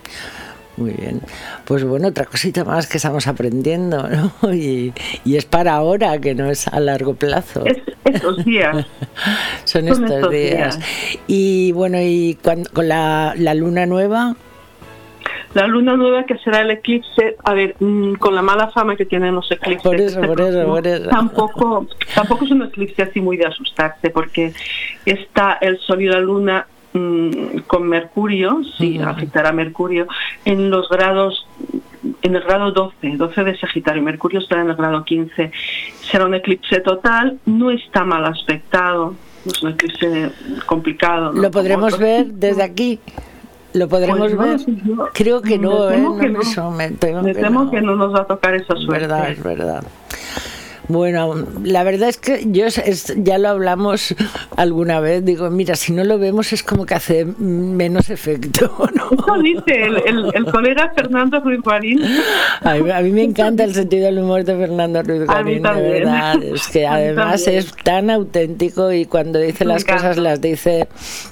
Muy 0.81 0.93
bien. 0.93 1.21
Pues 1.67 1.85
bueno, 1.85 2.09
otra 2.09 2.25
cosita 2.25 2.65
más 2.65 2.87
que 2.89 2.97
estamos 2.97 3.27
aprendiendo, 3.29 4.09
¿no? 4.43 4.53
Y, 4.55 4.93
y 5.25 5.37
es 5.37 5.45
para 5.45 5.75
ahora, 5.75 6.19
que 6.19 6.35
no 6.35 6.51
es 6.51 6.67
a 6.69 6.81
largo 6.81 7.15
plazo. 7.15 7.65
Es 7.67 7.77
estos 8.05 8.45
días. 8.45 8.75
Son 9.65 9.87
son 9.87 9.89
estos, 9.89 10.11
estos 10.11 10.31
días. 10.33 10.79
días. 10.79 11.21
Y 11.29 11.73
bueno, 11.73 11.99
y 12.01 12.39
cuan- 12.43 12.65
con 12.73 12.89
la, 12.89 13.35
la 13.37 13.55
luna 13.55 13.85
nueva, 13.87 14.35
La 15.53 15.67
luna 15.67 15.97
nueva 15.97 16.25
que 16.25 16.39
será 16.39 16.61
el 16.63 16.71
eclipse, 16.71 17.37
a 17.45 17.55
ver, 17.55 17.75
mm, 17.81 18.15
con 18.15 18.35
la 18.35 18.41
mala 18.43 18.69
fama 18.69 18.97
que 18.97 19.05
tienen 19.05 19.35
los 19.35 19.51
eclipses. 19.51 19.83
Por 19.83 20.01
eso, 20.01 20.21
por 20.23 20.41
eso, 20.41 20.65
por 20.67 20.87
eso. 20.87 21.09
Tampoco, 21.11 21.87
tampoco 22.15 22.45
es 22.45 22.51
un 22.53 22.63
eclipse 22.63 23.03
así 23.03 23.21
muy 23.21 23.37
de 23.37 23.47
asustarse, 23.47 24.11
porque 24.11 24.53
está 25.05 25.59
el 25.61 25.79
sol 25.81 26.01
y 26.03 26.07
la 26.07 26.21
luna 26.21 26.67
con 27.67 27.89
Mercurio, 27.89 28.63
sí, 28.79 28.99
Ujú. 28.99 29.09
afectará 29.09 29.51
a 29.51 29.53
Mercurio, 29.53 30.07
en 30.45 30.71
los 30.71 30.89
grados 30.89 31.47
en 32.23 32.35
el 32.35 32.43
grado 32.43 32.73
12, 32.73 33.17
12 33.17 33.45
de 33.45 33.59
Sagitario, 33.59 34.03
Mercurio 34.03 34.41
estará 34.41 34.63
en 34.63 34.71
el 34.71 34.77
grado 34.77 35.05
15. 35.05 35.53
Será 36.11 36.25
un 36.27 36.35
eclipse 36.35 36.81
total, 36.81 37.39
no 37.47 37.71
está 37.71 38.05
mal 38.05 38.25
aspectado, 38.25 39.15
es 39.45 39.63
un 39.63 39.71
eclipse 39.73 40.31
complicado. 40.67 41.33
¿no? 41.33 41.43
¿lo 41.43 41.51
podremos 41.51 41.93
Como 41.95 42.05
ver 42.07 42.27
desde 42.27 42.63
aquí? 42.63 42.99
¿Lo 43.75 43.87
podremos 43.89 44.33
Pues 44.33 44.67
ver? 44.67 44.77
Creo 45.13 45.43
que 45.43 45.59
no, 45.59 45.89
me 45.91 45.97
¿eh? 45.97 46.07
que 46.21 46.29
no. 46.31 46.71
me 46.73 46.91
temo 46.91 47.23
Me 47.23 47.35
que 47.35 47.41
temo 47.41 47.65
no. 47.65 47.71
que 47.71 47.81
no 47.83 47.95
nos 47.97 48.13
va 48.15 48.21
a 48.23 48.27
tocar 48.27 48.55
esa 48.55 48.73
Es 48.75 48.81
suerte. 48.81 49.07
verdad, 49.07 49.31
es 49.31 49.43
verdad. 49.43 49.85
Bueno, 50.91 51.35
la 51.63 51.85
verdad 51.85 52.09
es 52.09 52.17
que 52.17 52.43
yo 52.51 52.67
es- 52.67 53.15
ya 53.17 53.39
lo 53.39 53.49
hablamos 53.51 54.13
alguna 54.57 54.99
vez. 54.99 55.25
Digo, 55.25 55.49
mira, 55.51 55.77
si 55.77 55.93
no 55.93 56.03
lo 56.03 56.19
vemos 56.19 56.53
es 56.53 56.63
como 56.65 56.85
que 56.85 56.95
hace 56.95 57.25
menos 57.39 58.11
efecto. 58.11 58.73
¿no? 58.95 59.05
Eso 59.13 59.43
dice 59.43 59.83
el, 59.85 59.97
el- 60.07 60.31
el 60.35 60.45
colega 60.47 60.93
Fernando 60.95 61.39
Ruiz 61.41 61.61
Guarín. 61.63 62.01
A 62.63 62.75
mí, 62.75 62.91
a 62.91 63.01
mí 63.03 63.11
me 63.13 63.23
encanta 63.23 63.63
el 63.65 63.73
sentido 63.75 64.07
del 64.07 64.19
humor 64.19 64.45
de 64.45 64.57
Fernando 64.57 65.03
Ruiz 65.03 65.27
Garín, 65.27 65.63
de 65.63 65.71
verdad. 65.83 66.43
Es 66.43 66.67
que 66.69 66.87
además 66.89 67.47
es 67.47 67.73
tan 67.85 68.11
auténtico 68.11 68.93
y 68.93 69.05
cuando 69.07 69.39
dice 69.39 69.65
Me 69.65 69.75
las 69.75 69.85
cosas 69.85 70.17
las 70.17 70.41
dice 70.41 70.89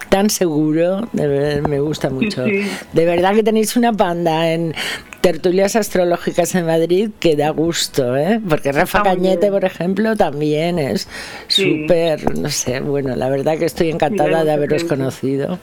tan 0.09 0.31
seguro. 0.31 1.09
De 1.13 1.27
verdad, 1.27 1.69
me 1.69 1.81
gusta 1.81 2.11
mucho. 2.11 2.45
sí. 2.45 2.61
De 2.93 3.05
verdad 3.05 3.35
que 3.35 3.43
tenéis 3.43 3.77
una 3.77 3.93
panda 3.93 4.53
en 4.53 4.75
tertulias 5.21 5.75
astrológicas 5.75 6.55
en 6.55 6.67
Madrid 6.67 7.11
que 7.19 7.35
da 7.35 7.51
gusto, 7.51 8.17
¿eh? 8.17 8.41
Porque 8.49 8.71
Rafa 8.71 9.03
Cañete, 9.03 9.48
por 9.51 9.65
ejemplo, 9.65 10.17
también 10.17 10.79
es 10.79 11.09
Sí. 11.49 11.83
súper, 11.83 12.39
no 12.39 12.49
sé, 12.51 12.81
bueno, 12.81 13.15
la 13.17 13.29
verdad 13.29 13.59
que 13.59 13.65
estoy 13.65 13.91
encantada 13.91 14.45
de 14.45 14.53
haberos 14.53 14.85
conocido. 14.85 15.59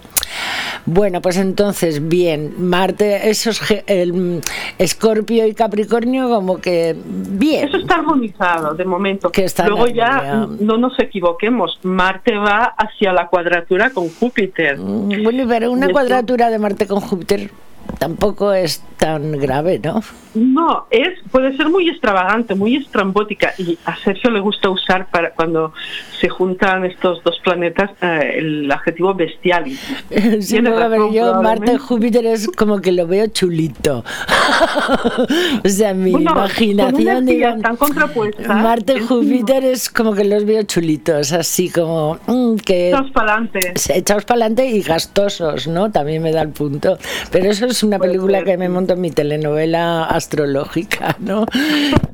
Bueno, 0.88 1.20
pues 1.22 1.38
entonces, 1.38 2.08
bien, 2.08 2.54
Marte, 2.60 3.30
esos 3.30 3.60
el 3.88 4.42
Escorpio 4.78 5.48
y 5.48 5.54
Capricornio 5.56 6.30
como 6.30 6.60
que 6.60 6.96
bien. 7.06 7.68
Eso 7.68 7.78
está 7.78 7.96
armonizado 7.96 8.76
de 8.76 8.86
momento. 8.86 9.32
Que 9.32 9.46
está 9.46 9.68
Luego 9.68 9.88
ya 9.88 10.48
no 10.60 10.78
nos 10.78 11.00
equivoquemos. 11.00 11.80
Marte 11.84 12.36
va 12.38 12.76
hacia 12.78 13.14
la 13.14 13.28
cuadratura 13.28 13.90
con 13.90 14.10
Júpiter. 14.10 14.78
Mm, 14.78 15.24
Bueno, 15.24 15.46
pero 15.48 15.72
una 15.72 15.90
cuadratura 15.90 16.50
de 16.52 16.60
Marte 16.60 16.86
con 16.86 17.02
Júpiter 17.02 17.50
tampoco 17.98 18.54
es 18.54 18.84
tan 18.98 19.32
grave, 19.40 19.80
¿no? 19.84 20.02
No, 20.36 20.86
es 20.90 21.20
puede 21.32 21.56
ser 21.56 21.70
muy 21.70 21.90
extravagante, 21.90 22.56
muy 22.56 22.76
estrambótica 22.76 23.54
y 23.58 23.78
a 23.86 23.96
Sergio 23.98 24.30
le 24.32 24.40
gusta 24.42 24.70
usar 24.70 25.10
para 25.10 25.32
cuando 25.32 25.74
se 26.20 26.28
juntan 26.30 26.86
estos 26.86 27.24
dos 27.24 27.40
planetas 27.44 27.92
eh, 28.02 28.36
el 28.38 28.72
adjetivo 28.72 29.14
bestialis. 29.14 29.80
Sí, 30.42 30.62
no, 30.62 30.78
razón, 30.78 31.14
yo 31.14 31.26
Marte 31.42 31.42
probablemente. 31.42 31.78
Júpiter 31.80 32.26
es 32.26 32.48
como 32.50 32.82
que 32.82 32.92
lo 32.92 33.08
veo 33.08 33.28
chulito. 33.28 34.04
o 35.64 35.70
sea, 35.70 35.94
mi 35.94 36.12
Bueno, 36.12 36.32
imaginación 36.32 37.62
tan 37.62 37.76
contrapuestas, 37.78 38.48
Marte 38.48 38.94
es 38.98 39.06
Júpiter 39.06 39.64
es 39.64 39.90
como 39.90 40.14
que 40.14 40.24
los 40.26 40.46
veo 40.46 40.64
chulitos, 40.64 41.32
así 41.32 41.70
como 41.70 42.18
mm, 42.28 42.56
que 42.58 42.90
Echaos 42.90 43.12
para 43.12 43.34
adelante. 43.34 43.74
echados 43.94 44.26
para 44.26 44.46
adelante 44.46 44.66
y 44.68 44.82
gastosos, 44.82 45.68
¿no? 45.68 45.92
También 45.92 46.22
me 46.22 46.32
da 46.32 46.42
el 46.42 46.50
punto. 46.50 46.98
Pero 47.32 47.50
eso 47.50 47.66
es 47.66 47.84
una 47.84 48.00
película 48.00 48.44
que 48.44 48.58
me 48.58 48.70
monto 48.70 48.94
en 48.94 49.02
mi 49.02 49.12
telenovela 49.12 50.04
astrológica, 50.26 51.16
¿no? 51.20 51.46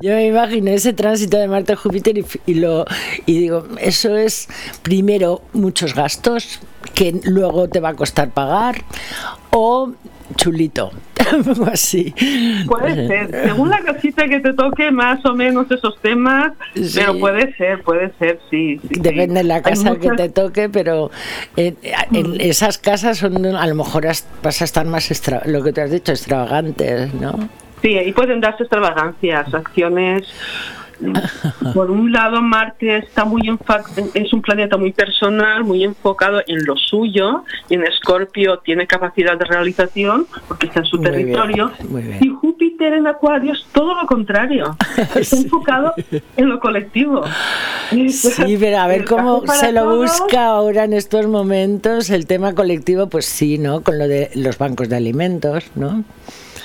Yo 0.00 0.12
me 0.12 0.26
imagino 0.26 0.70
ese 0.70 0.92
tránsito 0.92 1.38
de 1.38 1.48
Marte 1.48 1.72
a 1.72 1.76
Júpiter 1.76 2.18
y, 2.18 2.24
y 2.46 2.54
lo 2.54 2.84
y 3.26 3.38
digo, 3.38 3.66
eso 3.80 4.16
es 4.16 4.48
primero 4.82 5.42
muchos 5.52 5.94
gastos 5.94 6.60
que 6.94 7.18
luego 7.24 7.68
te 7.68 7.80
va 7.80 7.90
a 7.90 7.94
costar 7.94 8.30
pagar 8.30 8.76
o 9.50 9.92
chulito, 10.36 10.90
así. 11.72 12.14
Puede 12.66 13.06
ser, 13.06 13.44
según 13.44 13.68
la 13.70 13.80
casita 13.80 14.26
que 14.28 14.40
te 14.40 14.52
toque 14.54 14.90
más 14.90 15.24
o 15.26 15.34
menos 15.34 15.70
esos 15.70 15.98
temas, 16.00 16.52
Sí. 16.74 16.92
pero 17.00 17.18
puede 17.18 17.54
ser, 17.56 17.82
puede 17.82 18.12
ser, 18.18 18.38
sí. 18.50 18.78
sí, 18.82 18.88
sí. 18.94 19.00
Depende 19.00 19.34
de 19.40 19.44
la 19.44 19.62
casa 19.62 19.96
que 19.96 20.10
te 20.10 20.28
toque, 20.30 20.68
pero 20.70 21.10
en, 21.56 21.76
en 22.12 22.40
esas 22.40 22.78
casas 22.78 23.18
son 23.18 23.44
a 23.46 23.66
lo 23.66 23.74
mejor 23.74 24.06
as- 24.06 24.26
vas 24.42 24.60
a 24.62 24.64
estar 24.64 24.86
más 24.86 25.10
extra, 25.10 25.42
lo 25.46 25.62
que 25.62 25.72
te 25.72 25.82
has 25.82 25.90
dicho, 25.90 26.12
extravagantes, 26.12 27.12
¿no? 27.14 27.48
Sí, 27.82 27.98
ahí 27.98 28.12
pueden 28.12 28.40
darse 28.40 28.62
extravagancias, 28.62 29.52
acciones. 29.52 30.26
Por 31.74 31.90
un 31.90 32.12
lado, 32.12 32.40
Marte 32.42 32.96
está 32.98 33.24
muy 33.24 33.42
es 34.14 34.32
un 34.32 34.40
planeta 34.40 34.76
muy 34.76 34.92
personal, 34.92 35.64
muy 35.64 35.82
enfocado 35.82 36.40
en 36.46 36.64
lo 36.64 36.76
suyo, 36.76 37.44
y 37.68 37.74
en 37.74 37.84
Escorpio 37.84 38.58
tiene 38.58 38.86
capacidad 38.86 39.36
de 39.36 39.44
realización 39.44 40.26
porque 40.46 40.66
está 40.66 40.80
en 40.80 40.86
su 40.86 40.98
Muy 40.98 41.06
territorio. 41.06 41.72
bien. 41.90 42.18
Y 42.20 42.28
Júpiter 42.28 42.92
en 42.92 43.06
Acuario 43.08 43.52
es 43.52 43.64
todo 43.72 44.00
lo 44.00 44.06
contrario, 44.06 44.76
está 45.16 45.36
enfocado 45.36 45.92
en 46.36 46.48
lo 46.48 46.60
colectivo. 46.60 47.24
Sí, 47.90 48.56
pero 48.60 48.78
a 48.78 48.86
ver 48.86 49.04
cómo 49.04 49.44
se 49.46 49.72
lo 49.72 49.82
todos. 49.82 50.20
busca 50.20 50.46
ahora 50.46 50.84
en 50.84 50.92
estos 50.92 51.26
momentos 51.26 52.10
el 52.10 52.26
tema 52.26 52.54
colectivo, 52.54 53.08
pues 53.08 53.24
sí, 53.26 53.58
¿no? 53.58 53.82
Con 53.82 53.98
lo 53.98 54.06
de 54.06 54.30
los 54.34 54.56
bancos 54.56 54.88
de 54.88 54.96
alimentos, 54.96 55.64
¿no? 55.74 56.04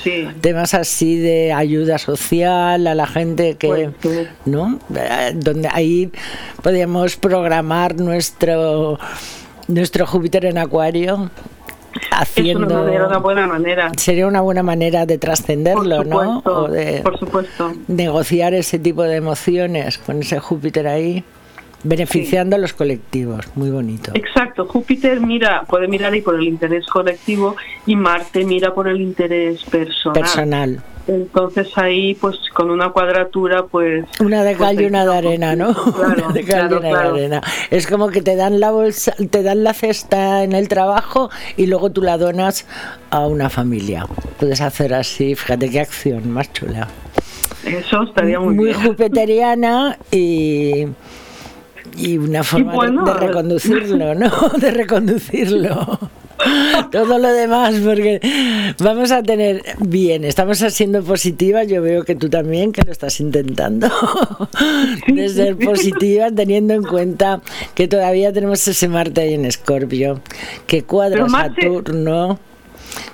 Sí. 0.08 0.28
Temas 0.42 0.74
así 0.74 1.18
de 1.20 1.52
ayuda 1.54 1.98
social 1.98 2.88
a 2.88 2.96
la 2.96 3.08
gente 3.08 3.56
que, 3.58 3.92
Pues 4.02 4.28
¿no? 4.46 4.80
Eh, 4.96 5.32
Donde 5.36 5.68
ahí 5.72 6.12
podríamos 6.64 7.18
programar 7.18 7.96
nuestro 8.00 8.98
nuestro 9.68 10.08
Júpiter 10.08 10.46
en 10.46 10.58
Acuario 10.58 11.30
haciendo 12.12 12.88
Es 12.88 13.02
una, 13.08 13.18
buena 13.18 13.48
manera. 13.48 13.92
sería 13.98 14.28
una 14.28 14.42
buena 14.42 14.64
manera 14.64 15.06
de 15.06 15.18
trascenderlo, 15.18 16.04
¿no? 16.04 16.40
O 16.46 16.68
de 16.70 17.02
por 17.02 17.18
supuesto. 17.20 17.74
negociar 17.88 18.54
ese 18.54 18.80
tipo 18.80 19.04
de 19.04 19.16
emociones 19.18 19.98
con 19.98 20.22
ese 20.22 20.40
Júpiter 20.40 20.88
ahí, 20.88 21.24
beneficiando 21.84 22.56
a 22.56 22.60
los 22.60 22.74
colectivos. 22.74 23.46
Muy 23.56 23.70
bonito. 23.70 24.12
Exacto, 24.16 24.66
Júpiter 24.66 25.20
mira, 25.22 25.64
puede 25.68 25.88
mirar 25.88 26.14
ahí 26.14 26.22
por 26.22 26.36
el 26.36 26.44
interés 26.44 26.86
colectivo 26.88 27.56
y 27.86 27.96
Marte 27.96 28.44
mira 28.44 28.74
por 28.74 28.88
el 28.88 29.02
interés 29.02 29.64
personal. 29.64 30.22
Personal. 30.22 30.84
Entonces 31.08 31.70
ahí, 31.78 32.16
pues 32.16 32.38
con 32.54 32.70
una 32.70 32.90
cuadratura, 32.90 33.64
pues... 33.66 34.06
Una 34.20 34.44
de 34.44 34.56
cal 34.56 34.82
y 34.82 34.86
una 34.86 35.06
de 35.06 35.16
arena, 35.16 35.56
¿no? 35.56 35.74
Claro, 35.96 36.26
Una 36.26 36.34
de 36.34 36.44
cal 36.44 36.66
y 36.66 36.68
claro, 36.68 36.80
una 36.80 36.90
claro. 36.90 37.14
de 37.14 37.20
arena. 37.20 37.42
Es 37.72 37.88
como 37.88 38.10
que 38.10 38.22
te 38.22 38.36
dan 38.36 38.60
la 38.60 38.72
bolsa, 38.72 39.14
te 39.30 39.42
dan 39.42 39.64
la 39.64 39.74
cesta 39.74 40.44
en 40.44 40.52
el 40.52 40.68
trabajo 40.68 41.30
y 41.56 41.68
luego 41.68 41.92
tú 41.92 42.02
la 42.02 42.18
donas 42.18 42.68
a 43.10 43.26
una 43.26 43.50
familia. 43.50 44.06
Puedes 44.38 44.60
hacer 44.60 44.94
así, 44.94 45.36
fíjate 45.36 45.70
qué 45.70 45.80
acción 45.80 46.30
más 46.30 46.52
chula. 46.52 46.90
Eso 47.66 48.04
estaría 48.04 48.40
muy, 48.40 48.56
Muy 48.56 48.66
bien. 48.66 48.84
jupiteriana 48.84 49.98
y 50.12 50.88
y 51.96 52.18
una 52.18 52.44
forma 52.44 52.72
de- 52.72 52.76
bueno, 52.78 53.06
de, 53.06 53.14
reconducirlo, 53.14 54.16
¿no? 54.16 54.30
De 54.60 54.72
reconducirlo. 54.72 56.00
Todo 56.92 57.18
lo 57.18 57.30
demás, 57.34 57.74
porque 57.84 58.20
vamos 58.80 59.12
a 59.12 59.24
tener 59.24 59.64
bien, 59.80 60.24
estamos 60.24 60.60
siendo 60.60 61.02
positivas, 61.04 61.68
yo 61.68 61.82
veo 61.82 62.04
que 62.04 62.16
tú 62.16 62.30
también, 62.30 62.72
que 62.72 62.84
lo 62.84 62.92
estás 62.92 63.20
intentando, 63.20 63.90
de 65.08 65.30
ser 65.30 65.58
positiva, 65.58 66.30
teniendo 66.32 66.76
en 66.76 66.84
cuenta 66.84 67.42
que 67.74 67.88
todavía 67.88 68.32
tenemos 68.32 68.68
ese 68.68 68.88
Marte 68.88 69.22
ahí 69.22 69.34
en 69.34 69.46
Escorpio, 69.46 70.22
que 70.68 70.84
cuadra 70.84 71.26
Marte- 71.26 71.62
Saturno, 71.64 72.40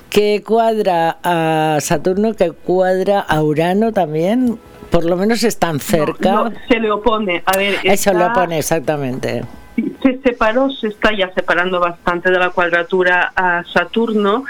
que 0.09 0.43
cuadra 0.45 1.17
a 1.23 1.77
Saturno, 1.81 2.33
que 2.33 2.51
cuadra 2.51 3.21
a 3.21 3.41
Urano 3.41 3.93
también. 3.93 4.59
Por 4.93 5.05
lo 5.05 5.17
menos 5.17 5.43
están 5.43 5.79
cerca. 5.79 6.31
No, 6.31 6.49
no, 6.51 6.53
se 6.67 6.79
le 6.79 6.91
opone. 6.91 7.41
A 7.47 7.57
ver, 7.57 7.79
Eso 7.83 8.13
le 8.13 8.25
opone, 8.25 8.59
exactamente. 8.59 9.43
se 10.03 10.19
separó, 10.21 10.69
se 10.69 10.89
está 10.89 11.11
ya 11.17 11.33
separando 11.33 11.79
bastante 11.79 12.29
de 12.29 12.37
la 12.37 12.51
cuadratura 12.51 13.33
a 13.35 13.63
Saturno, 13.73 14.43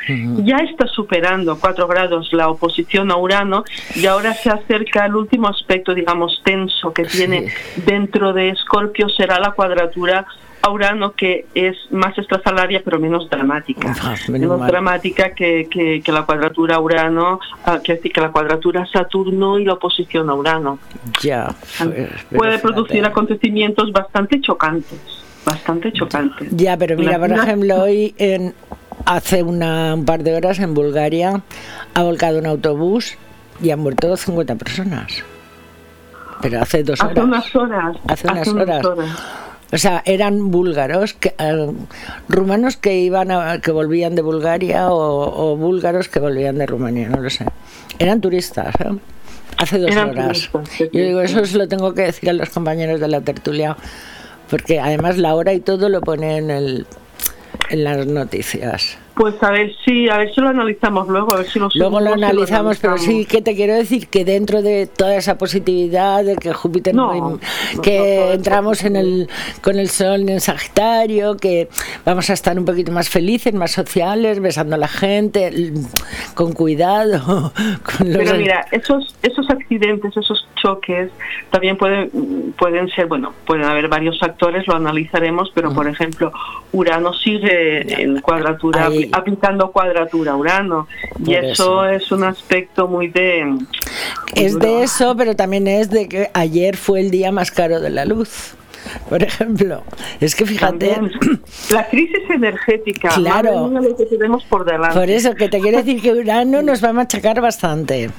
ya 0.43 0.57
está 0.57 0.85
superando 0.87 1.57
cuatro 1.57 1.87
grados 1.87 2.27
la 2.33 2.49
oposición 2.49 3.09
a 3.09 3.15
Urano 3.15 3.63
y 3.95 4.05
ahora 4.05 4.33
se 4.33 4.49
acerca 4.49 5.05
al 5.05 5.15
último 5.15 5.47
aspecto, 5.47 5.93
digamos, 5.93 6.41
tenso 6.43 6.91
que 6.91 7.05
tiene 7.05 7.47
dentro 7.85 8.33
de 8.33 8.49
Escorpio, 8.49 9.07
será 9.07 9.39
la 9.39 9.51
cuadratura 9.51 10.25
a 10.63 10.69
Urano 10.71 11.11
que 11.11 11.45
es 11.53 11.75
más 11.91 12.17
extrasalaria 12.17 12.81
pero 12.83 12.97
menos 12.97 13.29
dramática. 13.29 13.93
Ah, 14.01 14.15
menos 14.29 14.65
dramática 14.65 15.31
que, 15.31 15.67
que, 15.69 16.01
que 16.01 16.11
la 16.11 16.23
cuadratura 16.25 16.79
Urano, 16.79 17.39
ah, 17.65 17.79
que, 17.83 17.99
que 17.99 18.21
la 18.21 18.31
cuadratura 18.31 18.85
Saturno 18.87 19.59
y 19.59 19.65
la 19.65 19.73
oposición 19.73 20.29
a 20.29 20.33
Urano. 20.33 20.79
Ya. 21.21 21.53
pero 21.77 22.05
Puede 22.37 22.59
producir 22.59 23.05
acontecimientos 23.05 23.91
bastante 23.91 24.39
chocantes, 24.39 24.99
bastante 25.45 25.91
chocantes. 25.91 26.47
Ya, 26.51 26.77
pero 26.77 26.97
mira, 26.97 27.19
por 27.19 27.31
ejemplo, 27.31 27.81
hoy 27.83 28.15
en, 28.17 28.53
hace 29.05 29.43
una, 29.43 29.93
un 29.95 30.05
par 30.05 30.23
de 30.23 30.33
horas 30.33 30.59
en 30.59 30.73
Bulgaria 30.73 31.41
ha 31.93 32.03
volcado 32.03 32.39
un 32.39 32.45
autobús 32.45 33.17
y 33.61 33.71
han 33.71 33.79
muerto 33.79 34.15
50 34.15 34.55
personas. 34.55 35.23
Pero 36.41 36.61
hace 36.61 36.83
dos 36.83 37.01
Hace 37.01 37.11
horas. 37.11 37.25
unas 37.25 37.55
horas. 37.55 37.97
Hace 38.07 38.27
unas 38.27 38.47
horas. 38.47 38.85
O 39.73 39.77
sea, 39.79 40.03
eran 40.05 40.51
búlgaros, 40.51 41.13
que, 41.15 41.33
eh, 41.39 41.71
rumanos 42.29 42.77
que 42.77 42.99
iban 42.99 43.31
a- 43.31 43.59
que 43.59 43.71
volvían 43.71 44.13
de 44.13 44.21
Bulgaria 44.21 44.91
o, 44.93 45.51
o 45.53 45.57
búlgaros 45.57 46.07
que 46.09 46.19
volvían 46.19 46.59
de 46.59 46.67
Rumanía, 46.67 47.09
no 47.09 47.19
lo 47.21 47.29
sé. 47.29 47.45
Eran 47.97 48.21
turistas, 48.21 48.73
¿eh? 48.79 48.91
Hace 49.57 49.79
dos 49.79 49.91
Eran 49.91 50.09
horas. 50.11 50.49
turistas, 50.51 50.89
Yo 50.91 51.01
digo, 51.01 51.21
eso 51.21 51.43
se 51.45 51.57
lo 51.57 51.67
tengo 51.67 51.93
que 51.95 52.03
decir 52.03 52.29
a 52.29 52.33
los 52.33 52.49
compañeros 52.49 52.99
de 52.99 53.07
la 53.07 53.21
tertulia, 53.21 53.75
porque 54.49 54.79
además 54.79 55.17
la 55.17 55.33
hora 55.35 55.53
y 55.53 55.59
todo 55.59 55.89
lo 55.89 56.01
pone 56.01 56.37
en, 56.37 56.51
el, 56.51 56.85
en 57.69 57.83
las 57.83 58.05
noticias. 58.05 58.97
Pues 59.15 59.35
a 59.43 59.51
ver 59.51 59.71
si, 59.85 60.09
a 60.09 60.17
ver 60.17 60.33
si 60.33 60.41
lo 60.41 60.49
analizamos 60.49 61.07
luego, 61.07 61.33
a 61.33 61.37
ver 61.37 61.45
si 61.47 61.59
lo 61.59 61.69
Luego 61.75 61.99
lo 61.99 62.13
analizamos, 62.13 62.79
pero 62.79 62.97
sí 62.97 63.25
que 63.25 63.43
te 63.43 63.53
quiero 63.55 63.75
decir 63.75 64.07
que 64.07 64.25
dentro 64.25 64.63
de 64.63 64.87
toda 64.87 65.15
esa 65.15 65.37
positividad 65.37 66.23
de 66.23 66.35
que 66.35 66.51
Júpiter, 66.51 66.95
No, 66.95 67.39
que 67.83 68.25
no, 68.27 68.31
entramos 68.33 68.83
en 68.83 68.95
el 68.95 69.29
con 69.61 69.77
el 69.77 69.89
Sol 69.89 70.27
en 70.27 70.39
Sagitario, 70.41 71.37
que 71.37 71.69
vamos 72.05 72.31
a 72.31 72.33
estar 72.33 72.57
un 72.57 72.65
poquito 72.65 72.91
más 72.91 73.07
felices, 73.09 73.53
más 73.53 73.69
sociales, 73.71 74.39
besando 74.39 74.73
a 74.75 74.79
la 74.79 74.87
gente, 74.87 75.47
l- 75.47 75.73
con 76.33 76.53
cuidado. 76.53 77.53
Con 77.97 78.11
los- 78.11 78.17
Pero 78.17 78.37
mira, 78.37 78.65
esos, 78.71 79.13
esos 79.21 79.47
accidentes, 79.49 80.15
esos 80.17 80.47
choques, 80.55 81.11
también 81.51 81.77
pueden, 81.77 82.53
pueden 82.57 82.89
ser, 82.89 83.05
bueno, 83.05 83.33
pueden 83.45 83.65
haber 83.65 83.89
varios 83.89 84.17
factores, 84.19 84.65
lo 84.67 84.75
analizaremos, 84.75 85.51
pero 85.53 85.71
por 85.73 85.87
ejemplo, 85.87 86.31
Urano 86.71 87.13
sigue 87.13 88.01
en 88.01 88.19
cuadratura, 88.21 88.87
Ahí. 88.87 89.02
Aplicando 89.11 89.71
cuadratura 89.71 90.35
Urano, 90.35 90.87
y 91.25 91.33
eso, 91.33 91.85
eso. 91.85 91.85
es 91.85 92.11
un 92.11 92.23
aspecto 92.23 92.87
muy 92.87 93.07
de... 93.07 93.57
es 94.35 94.57
de 94.59 94.83
eso, 94.83 95.15
pero 95.15 95.35
también 95.35 95.67
es 95.67 95.89
de 95.89 96.07
que 96.07 96.29
ayer 96.33 96.77
fue 96.77 96.99
el 97.01 97.11
día 97.11 97.31
más 97.31 97.51
caro 97.51 97.79
de 97.79 97.89
la 97.89 98.05
luz. 98.05 98.55
Por 99.09 99.23
ejemplo, 99.23 99.83
es 100.19 100.35
que 100.35 100.45
fíjate, 100.45 100.89
También. 100.89 101.11
La 101.69 101.87
crisis 101.87 102.29
energética, 102.29 103.09
Claro. 103.09 103.67
madre 103.67 103.79
mía, 103.79 103.89
lo 103.89 103.95
que 103.95 104.05
tenemos 104.05 104.43
por 104.45 104.65
delante. 104.65 104.99
por 104.99 105.09
eso 105.09 105.33
que 105.35 105.47
te 105.49 105.59
quiero 105.59 105.77
decir 105.77 106.01
que 106.01 106.11
Urano 106.11 106.61
nos 106.61 106.83
va 106.83 106.89
a 106.89 106.93
machacar 106.93 107.39
bastante. 107.41 108.09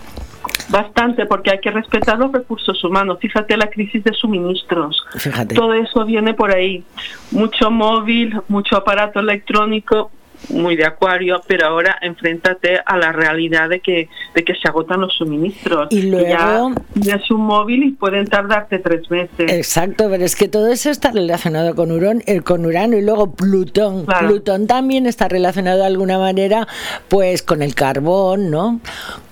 Bastante, 0.69 1.27
porque 1.27 1.51
hay 1.51 1.61
que 1.61 1.71
respetar 1.71 2.19
los 2.19 2.33
recursos 2.33 2.83
humanos. 2.85 3.19
Fíjate 3.21 3.57
la 3.57 3.69
crisis 3.69 4.03
de 4.05 4.13
suministros. 4.13 5.05
Fíjate. 5.17 5.55
Todo 5.55 5.75
eso 5.75 6.05
viene 6.05 6.35
por 6.35 6.51
ahí. 6.55 6.83
Mucho 7.31 7.71
móvil, 7.71 8.41
mucho 8.49 8.77
aparato 8.77 9.21
electrónico, 9.21 10.11
muy 10.51 10.77
de 10.77 10.85
acuario, 10.85 11.41
pero 11.47 11.67
ahora 11.67 11.97
enfréntate 12.03 12.81
a 12.85 12.97
la 12.97 13.13
realidad 13.13 13.69
de 13.69 13.81
que, 13.81 14.09
de 14.35 14.45
que 14.45 14.55
se 14.55 14.69
agotan 14.69 15.01
los 15.01 15.15
suministros. 15.15 15.89
Y 15.91 16.03
luego- 16.03 16.29
ya 16.29 16.71
tienes 17.01 17.31
un 17.31 17.43
móvil 17.43 17.83
y 17.85 17.91
pueden 17.93 18.27
tardarte 18.27 18.79
tres 18.79 19.11
meses. 19.11 19.51
Exacto, 19.53 20.09
pero 20.11 20.25
es 20.25 20.37
que 20.37 20.49
todo 20.49 20.69
eso 20.69 20.91
está 20.91 21.11
relacionado 21.11 21.75
con, 21.75 21.91
Urón, 21.93 22.23
eh, 22.27 22.41
con 22.41 22.65
Urano 22.67 22.97
y 22.97 23.03
luego 23.03 23.33
Plutón. 23.33 24.05
Claro. 24.07 24.29
Plutón 24.29 24.67
también 24.67 25.07
está 25.07 25.29
relacionado 25.29 25.79
de 25.81 25.87
alguna 25.87 26.19
manera 26.19 26.67
pues 27.09 27.43
con 27.43 27.63
el 27.63 27.75
carbón, 27.75 28.51
¿no? 28.51 28.81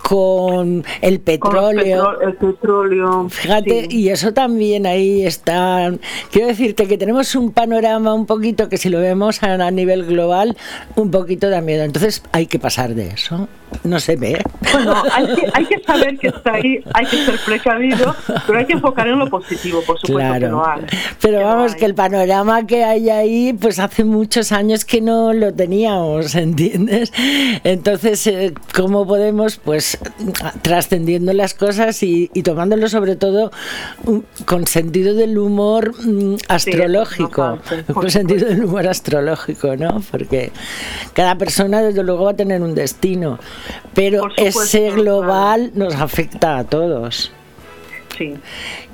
Con 0.03 0.85
el 1.01 1.17
Con 1.17 1.25
petróleo. 1.25 2.21
el 2.21 2.35
petróleo. 2.35 3.29
Fíjate, 3.31 3.83
sí. 3.89 3.99
y 4.01 4.09
eso 4.09 4.33
también 4.35 4.87
ahí 4.87 5.25
está. 5.25 5.93
Quiero 6.31 6.49
decirte 6.49 6.87
que 6.89 6.99
tenemos 6.99 7.35
un 7.35 7.53
panorama 7.53 8.13
un 8.13 8.27
poquito 8.27 8.69
que 8.69 8.77
si 8.79 8.89
lo 8.89 8.99
vemos 9.01 9.43
a, 9.43 9.55
a 9.55 9.71
nivel 9.71 10.05
global, 10.05 10.57
un 11.03 11.11
poquito 11.11 11.51
da 11.51 11.61
miedo. 11.61 11.85
Entonces 11.85 12.23
hay 12.33 12.47
que 12.47 12.59
pasar 12.59 12.95
de 12.95 13.09
eso. 13.09 13.49
No 13.85 13.99
se 14.01 14.17
ve. 14.17 14.43
Bueno, 14.73 15.03
hay 15.13 15.27
que, 15.35 15.51
hay 15.53 15.65
que 15.67 15.83
saber 15.83 16.19
que 16.19 16.29
está 16.29 16.55
ahí, 16.55 16.83
hay 16.95 17.07
que 17.07 17.25
ser 17.25 17.39
precavido, 17.45 18.15
pero 18.47 18.59
hay 18.59 18.65
que 18.67 18.73
enfocar 18.75 19.09
en 19.09 19.19
lo 19.19 19.29
positivo, 19.29 19.83
por 19.83 19.99
supuesto 19.99 20.33
que 20.41 20.49
no 20.49 20.65
hay. 20.65 20.83
Pero 21.21 21.39
Que 21.39 21.45
no 21.45 21.51
vamos, 21.51 21.73
hay. 21.73 21.79
que 21.79 21.85
el 21.87 21.95
panorama 21.95 22.67
que 22.67 22.85
hay 22.85 23.11
ahí, 23.11 23.53
pues 23.53 23.79
hace 23.79 24.05
muchos 24.05 24.53
años 24.53 24.85
que 24.85 25.01
no 25.01 25.33
lo 25.33 25.53
teníamos, 25.53 26.35
¿entiendes? 26.37 27.13
Entonces, 27.65 28.27
eh, 28.27 28.55
¿cómo 28.75 29.07
podemos, 29.07 29.57
pues, 29.57 29.99
trascendiendo 30.63 31.33
las 31.33 31.55
cosas 31.55 32.03
y, 32.03 32.31
y 32.35 32.43
tomándolo 32.43 32.89
sobre 32.89 33.17
todo 33.17 33.51
mm, 34.05 34.45
con 34.45 34.67
sentido 34.67 35.15
del 35.15 35.39
humor 35.39 35.93
mm, 36.05 36.37
astrológico? 36.49 37.59
parte, 37.67 37.93
con 37.93 38.11
sentido 38.11 38.49
del 38.49 38.65
humor 38.65 38.87
astrológico, 38.87 39.77
¿no? 39.77 40.03
Porque 40.11 40.53
cada 41.13 41.37
persona, 41.37 41.83
desde 41.83 42.03
luego, 42.03 42.25
va 42.25 42.31
a 42.33 42.37
tener 42.37 42.63
un 42.63 42.75
destino. 42.75 43.39
Pero 43.95 44.29
ese 44.37 44.87
claro. 44.89 45.03
global 45.03 45.71
nos 45.75 45.95
afecta 45.95 46.59
a 46.59 46.65
todos. 46.65 47.33
Sí. 48.17 48.35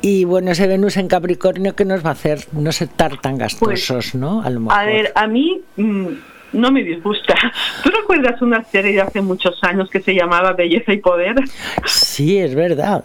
Y 0.01 0.24
bueno, 0.24 0.53
ese 0.53 0.66
Venus 0.66 0.97
en 0.97 1.09
Capricornio, 1.09 1.74
¿qué 1.74 1.85
nos 1.85 2.05
va 2.05 2.11
a 2.11 2.12
hacer? 2.12 2.40
No 2.53 2.70
ser 2.73 2.89
estar 2.89 3.20
tan 3.20 3.36
gastosos, 3.36 4.15
¿no? 4.15 4.43
A 4.43 4.51
lo 4.51 4.61
mejor. 4.61 4.77
Pues, 4.77 4.78
A 4.78 4.85
ver, 4.85 5.12
a 5.15 5.27
mí 5.27 5.61
mm, 5.77 6.07
no 6.53 6.70
me 6.70 6.82
disgusta. 6.82 7.35
¿Tú 7.82 7.90
recuerdas 7.90 8.40
una 8.43 8.62
serie 8.65 8.93
de 8.93 9.01
hace 9.01 9.20
muchos 9.20 9.59
años 9.62 9.90
que 9.90 10.01
se 10.01 10.15
llamaba 10.15 10.53
Belleza 10.53 10.93
y 10.93 10.99
Poder? 10.99 11.36
Sí, 11.85 12.39
es 12.39 12.55
verdad. 12.55 13.05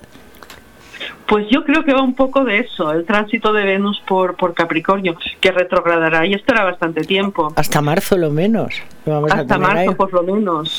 Pues 1.28 1.48
yo 1.50 1.64
creo 1.64 1.84
que 1.84 1.94
va 1.94 2.02
un 2.02 2.16
poco 2.16 2.44
de 2.44 2.60
eso, 2.60 2.92
el 2.92 3.06
tránsito 3.06 3.54
de 3.54 3.64
Venus 3.64 4.02
por, 4.08 4.36
por 4.36 4.54
Capricornio, 4.54 5.16
que 5.40 5.52
retrogradará 5.52 6.26
y 6.26 6.34
estará 6.34 6.64
bastante 6.64 7.02
tiempo. 7.02 7.54
Hasta 7.56 7.82
marzo 7.82 8.18
lo 8.18 8.30
menos. 8.30 8.76
lo 9.06 9.14
vamos 9.14 9.32
a 9.32 9.36
Hasta 9.36 9.56
ahí. 9.56 9.62
marzo 9.62 9.96
por 9.96 10.14
lo 10.14 10.24
menos. 10.24 10.70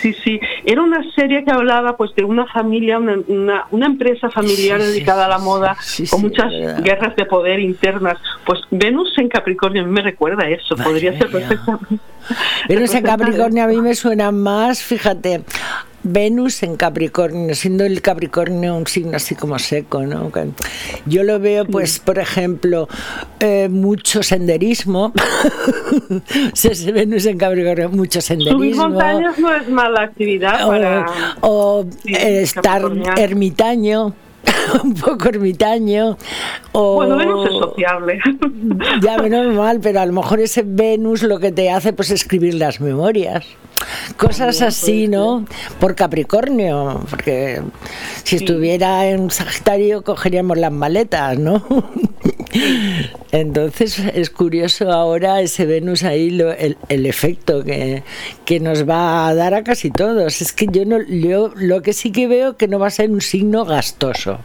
Sí, 0.00 0.14
sí. 0.22 0.40
Era 0.64 0.82
una 0.82 1.02
serie 1.14 1.44
que 1.44 1.50
hablaba 1.50 1.96
pues 1.96 2.14
de 2.14 2.24
una 2.24 2.46
familia, 2.46 2.98
una, 2.98 3.16
una, 3.28 3.66
una 3.70 3.86
empresa 3.86 4.28
familiar 4.30 4.80
Sí, 4.80 4.86
sí, 4.86 4.92
dedicada 4.92 5.26
a 5.26 5.28
la 5.28 5.38
moda, 5.38 5.76
sí, 5.80 6.06
con 6.06 6.20
muchas 6.22 6.52
guerras 6.82 7.16
de 7.16 7.24
poder 7.24 7.60
internas. 7.60 8.18
Pues 8.44 8.60
Venus 8.70 9.16
en 9.18 9.28
Capricornio 9.28 9.82
a 9.82 9.86
mí 9.86 9.90
me 9.90 10.02
recuerda 10.02 10.48
eso. 10.48 10.76
Podría 10.76 11.16
ser 11.16 11.30
perfectamente. 11.30 11.98
Venus 12.68 12.94
en 12.94 13.02
Capricornio 13.04 13.64
a 13.64 13.66
mí 13.68 13.80
me 13.80 13.94
suena 13.94 14.30
más, 14.30 14.82
fíjate, 14.82 15.42
Venus 16.06 16.62
en 16.62 16.76
Capricornio, 16.76 17.54
siendo 17.54 17.84
el 17.84 18.00
Capricornio 18.00 18.76
un 18.76 18.86
signo 18.86 19.16
así 19.16 19.34
como 19.34 19.58
seco, 19.58 20.02
¿no? 20.02 20.30
Yo 21.06 21.22
lo 21.22 21.38
veo, 21.40 21.64
pues, 21.64 21.98
por 21.98 22.18
ejemplo, 22.18 22.88
eh, 23.40 23.68
mucho 23.70 24.22
senderismo. 24.22 25.12
Si 26.54 26.90
Venus 26.92 27.26
en 27.26 27.38
Capricornio, 27.38 27.88
mucho 27.90 28.20
Subir 28.20 28.44
senderismo. 28.44 28.88
montañas 28.88 29.38
no 29.38 29.54
es 29.54 29.68
mala 29.68 30.02
actividad 30.02 30.66
o, 30.66 30.68
para... 30.68 31.06
o, 31.40 31.84
Sí, 32.04 32.14
eh, 32.14 32.42
estar 32.42 32.82
ermitaño, 33.16 34.14
un 34.84 34.94
poco 34.94 35.28
ermitaño. 35.28 36.16
O, 36.72 36.96
Bueno, 36.96 37.16
Venus 37.16 37.46
es 37.46 37.58
sociable. 37.58 38.20
Ya, 39.02 39.18
menos 39.18 39.54
mal, 39.54 39.80
pero 39.80 40.00
a 40.00 40.06
lo 40.06 40.12
mejor 40.12 40.40
ese 40.40 40.62
Venus 40.64 41.22
lo 41.22 41.38
que 41.38 41.52
te 41.52 41.70
hace 41.70 41.92
pues 41.92 42.10
escribir 42.10 42.54
las 42.54 42.80
memorias. 42.80 43.44
Cosas 44.16 44.60
así, 44.62 45.08
¿no? 45.08 45.44
Por 45.80 45.94
Capricornio, 45.94 47.04
porque 47.08 47.60
si 48.24 48.36
estuviera 48.36 49.08
en 49.08 49.30
Sagitario 49.30 50.02
cogeríamos 50.02 50.58
las 50.58 50.72
maletas, 50.72 51.38
¿no? 51.38 51.64
Entonces 53.32 53.98
es 54.14 54.30
curioso 54.30 54.92
ahora 54.92 55.40
ese 55.40 55.66
Venus 55.66 56.04
ahí, 56.04 56.30
lo- 56.30 56.52
el, 56.52 56.76
el 56.88 57.06
efecto 57.06 57.62
que, 57.64 58.02
que 58.44 58.60
nos 58.60 58.88
va 58.88 59.28
a 59.28 59.34
dar 59.34 59.54
a 59.54 59.62
casi 59.62 59.90
todos. 59.90 60.40
Es 60.40 60.52
que 60.52 60.66
yo, 60.70 60.84
no, 60.84 61.02
yo 61.02 61.52
lo 61.54 61.82
que 61.82 61.92
sí 61.92 62.12
que 62.12 62.26
veo 62.28 62.56
que 62.56 62.68
no 62.68 62.78
va 62.78 62.86
a 62.86 62.90
ser 62.90 63.10
un 63.10 63.20
signo 63.20 63.64
gastoso. 63.64 64.38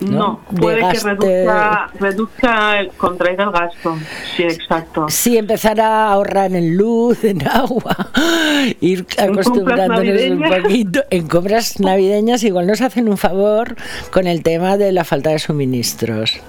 No, 0.00 0.40
puede 0.60 0.80
que 0.92 0.98
reduzca, 0.98 1.90
reduzca, 1.98 2.78
contraiga 2.96 3.44
el 3.44 3.50
gasto. 3.50 3.96
Sí, 4.36 4.42
exacto. 4.42 5.06
Sí, 5.08 5.38
empezar 5.38 5.80
a 5.80 6.10
ahorrar 6.10 6.52
en 6.54 6.76
luz, 6.76 7.24
en 7.24 7.46
agua, 7.46 7.96
ir 8.80 9.06
acostumbrándonos 9.18 10.22
un 10.22 10.42
poquito. 10.42 11.02
En 11.10 11.28
compras 11.28 11.80
navideñas 11.80 12.42
igual 12.44 12.66
nos 12.66 12.80
hacen 12.82 13.08
un 13.08 13.16
favor 13.16 13.76
con 14.10 14.26
el 14.26 14.42
tema 14.42 14.76
de 14.76 14.92
la 14.92 15.04
falta 15.04 15.30
de 15.30 15.38
suministros. 15.38 16.40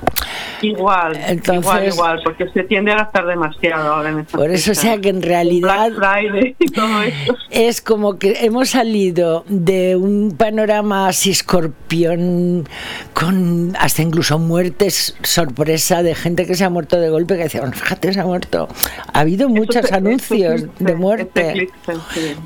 Igual, 0.61 1.17
Entonces, 1.27 1.63
igual, 1.63 1.87
igual, 1.87 2.21
porque 2.23 2.49
se 2.49 2.63
tiende 2.63 2.91
a 2.91 2.97
gastar 2.97 3.27
demasiado 3.27 3.93
ahora 3.93 4.09
en 4.09 4.25
Por 4.25 4.49
eso, 4.49 4.71
o 4.71 4.75
sea 4.75 4.97
que 4.99 5.09
en 5.09 5.21
realidad 5.21 5.91
es 7.49 7.81
como 7.81 8.17
que 8.17 8.45
hemos 8.45 8.69
salido 8.69 9.45
de 9.47 9.95
un 9.95 10.35
panorama 10.37 11.07
así 11.07 11.31
escorpión 11.31 12.67
con 13.13 13.36
hasta 13.77 14.01
incluso 14.01 14.39
muertes 14.39 15.15
sorpresa 15.23 16.03
de 16.03 16.15
gente 16.15 16.45
que 16.45 16.55
se 16.55 16.63
ha 16.63 16.69
muerto 16.69 16.99
de 16.99 17.09
golpe 17.09 17.37
que 17.37 17.43
decía, 17.43 17.61
bueno, 17.61 17.75
fíjate, 17.75 18.13
se 18.13 18.19
ha 18.19 18.25
muerto. 18.25 18.67
Ha 19.13 19.19
habido 19.19 19.49
muchos 19.49 19.91
anuncios 19.91 20.65
de 20.79 20.95
muerte. 20.95 21.69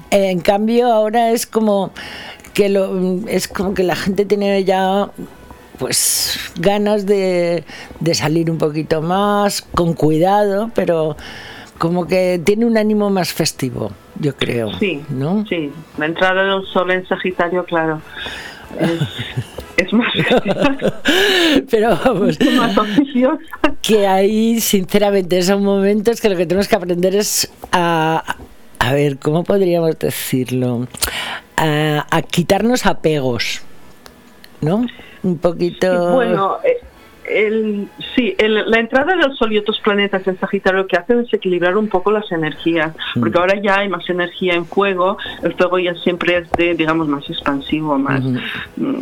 En 0.10 0.40
cambio, 0.40 0.92
ahora 0.92 1.32
es 1.32 1.46
como 1.46 1.92
que 2.54 2.70
lo, 2.70 3.28
es 3.28 3.48
como 3.48 3.74
que 3.74 3.84
la 3.84 3.96
gente 3.96 4.26
tiene 4.26 4.64
ya 4.64 5.12
pues 5.78 6.38
ganas 6.58 7.06
de, 7.06 7.64
de 8.00 8.14
salir 8.14 8.52
un 8.52 8.58
poquito 8.58 9.02
más, 9.02 9.62
con 9.62 9.94
cuidado, 9.94 10.70
pero 10.76 11.18
como 11.82 12.06
que 12.06 12.40
tiene 12.46 12.68
un 12.68 12.78
ánimo 12.78 13.10
más 13.10 13.34
festivo, 13.34 13.92
yo 14.20 14.36
creo. 14.36 14.72
Sí, 14.78 15.02
¿no? 15.10 15.44
Sí, 15.50 15.72
la 15.98 16.06
entrada 16.06 16.44
del 16.44 16.64
sol 16.68 16.92
en 16.92 17.08
Sagitario, 17.08 17.66
claro. 17.66 18.00
es 19.78 19.92
más 19.92 20.14
pero 21.72 21.98
vamos 22.06 22.38
que 23.82 24.06
ahí 24.06 24.62
sinceramente 24.62 25.42
son 25.42 25.64
momentos 25.64 26.22
que 26.22 26.30
lo 26.30 26.38
que 26.38 26.46
tenemos 26.46 26.68
que 26.68 26.76
aprender 26.76 27.16
es 27.16 27.52
a 27.72 28.36
a 28.78 28.94
ver 28.94 29.18
cómo 29.18 29.44
podríamos 29.44 29.98
decirlo 29.98 30.88
a, 31.58 32.22
quitarnos 32.30 32.86
apegos 32.86 33.62
no 34.62 34.86
un 35.24 35.38
poquito 35.40 36.14
bueno 36.14 36.60
eh, 36.64 36.81
el, 37.32 37.88
sí, 38.16 38.36
la 38.40 38.80
entrada 38.80 39.16
del 39.16 39.34
Sol 39.36 39.54
y 39.54 39.58
otros 39.58 39.80
planetas 39.80 40.28
en 40.28 40.40
Sagitario 40.40 40.82
lo 40.82 40.88
que 40.88 40.98
hacen 40.98 41.20
es 41.20 41.34
equilibrar 41.34 41.78
un 41.78 41.88
poco 41.88 42.12
las 42.12 42.32
energías, 42.32 42.94
porque 43.20 43.38
ahora 43.38 43.60
ya 43.62 43.80
hay 43.80 43.90
más 43.90 44.10
energía 44.10 44.54
en 44.54 44.66
fuego, 44.66 45.18
el 45.44 45.54
fuego 45.54 45.80
ya 45.80 45.94
siempre 45.96 46.38
es 46.38 46.52
de, 46.52 46.76
digamos, 46.76 47.08
más 47.08 47.30
expansivo, 47.30 47.98
más... 47.98 48.22
Mm, 48.78 49.02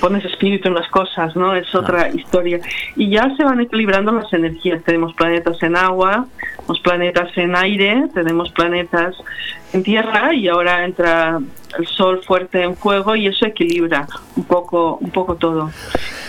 pones 0.00 0.24
espíritu 0.24 0.68
en 0.68 0.74
las 0.74 0.88
cosas, 0.88 1.34
¿no? 1.34 1.54
Es 1.54 1.74
otra 1.74 2.10
historia. 2.10 2.60
Y 2.96 3.10
ya 3.10 3.34
se 3.36 3.44
van 3.44 3.60
equilibrando 3.60 4.12
las 4.12 4.32
energías. 4.32 4.82
Tenemos 4.84 5.14
planetas 5.14 5.62
en 5.62 5.76
agua, 5.76 6.26
tenemos 6.56 6.80
planetas 6.80 7.36
en 7.36 7.56
aire, 7.56 8.04
tenemos 8.14 8.50
planetas 8.52 9.16
en 9.72 9.82
tierra 9.82 10.34
y 10.34 10.48
ahora 10.48 10.84
entra 10.84 11.40
el 11.76 11.86
sol 11.86 12.22
fuerte 12.26 12.62
en 12.62 12.76
fuego 12.76 13.14
y 13.16 13.26
eso 13.26 13.46
equilibra 13.46 14.06
un 14.36 14.44
poco 14.44 14.98
un 15.00 15.10
poco 15.10 15.36
todo. 15.36 15.70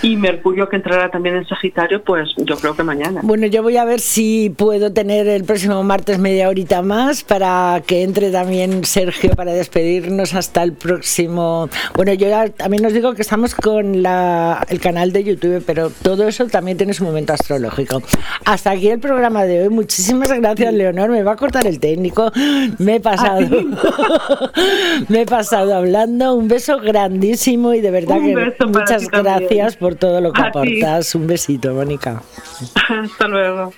Y 0.02 0.16
Mercurio 0.16 0.70
que 0.70 0.78
entrará 0.78 1.12
también 1.12 1.36
en 1.36 1.46
Sagitario 1.46 2.04
pues 2.04 2.34
yo 2.38 2.58
creo 2.58 2.76
que 2.76 2.84
mañana. 2.84 3.22
Bueno 3.24 3.48
yo 3.48 3.64
voy 3.64 3.78
a 3.78 3.86
ver 3.86 4.00
si 4.00 4.50
puedo 4.50 4.92
tener 4.92 5.28
el 5.28 5.44
próximo 5.44 5.84
martes 5.84 6.20
media 6.20 6.50
horita 6.50 6.82
más 6.82 7.24
para 7.24 7.82
que 7.86 8.04
entre 8.04 8.32
también 8.32 8.84
Sergio 8.86 9.32
para 9.32 9.54
despedirnos 9.54 10.34
hasta 10.34 10.64
el 10.64 10.74
próximo. 10.74 11.70
Bueno 11.96 12.14
yo 12.14 12.28
también 12.52 12.86
os 12.86 12.94
digo 12.94 13.14
que 13.14 13.22
estamos 13.22 13.56
con 13.56 14.04
la, 14.04 14.66
el 14.70 14.80
canal 14.80 15.12
de 15.12 15.24
YouTube 15.24 15.64
pero 15.66 15.90
todo 15.90 16.28
eso 16.28 16.48
también 16.48 16.78
tiene 16.78 16.94
su 16.94 17.04
momento 17.04 17.34
astrológico. 17.34 18.02
Hasta 18.46 18.72
aquí 18.72 18.90
el 18.90 19.00
programa 19.00 19.44
de 19.46 19.64
hoy. 19.64 19.70
Muchísimas 19.70 20.32
gracias 20.32 20.74
Leonor. 20.74 21.10
Me 21.10 21.24
va 21.24 21.34
a 21.34 21.38
cortar 21.38 21.68
el 21.68 21.80
técnico. 21.80 22.32
Me 22.78 22.96
he 22.96 23.00
pasado 23.30 24.52
me 25.10 25.22
he 25.22 25.26
pasado 25.26 25.76
hablando. 25.76 26.36
Un 26.36 26.48
beso 26.48 26.80
grandísimo 26.80 27.74
y 27.74 27.82
de 27.82 27.92
verdad 27.92 28.18
que 28.22 28.66
muchas 28.66 29.08
gracias 29.10 29.76
por 29.76 29.96
todo 29.96 30.22
lo 30.22 30.32
que 30.34 30.42
aportas. 30.42 31.16
Un 31.16 31.28
besito, 31.28 31.74
Mónica. 31.74 32.22
Hasta 32.90 33.28
luego. 33.28 33.74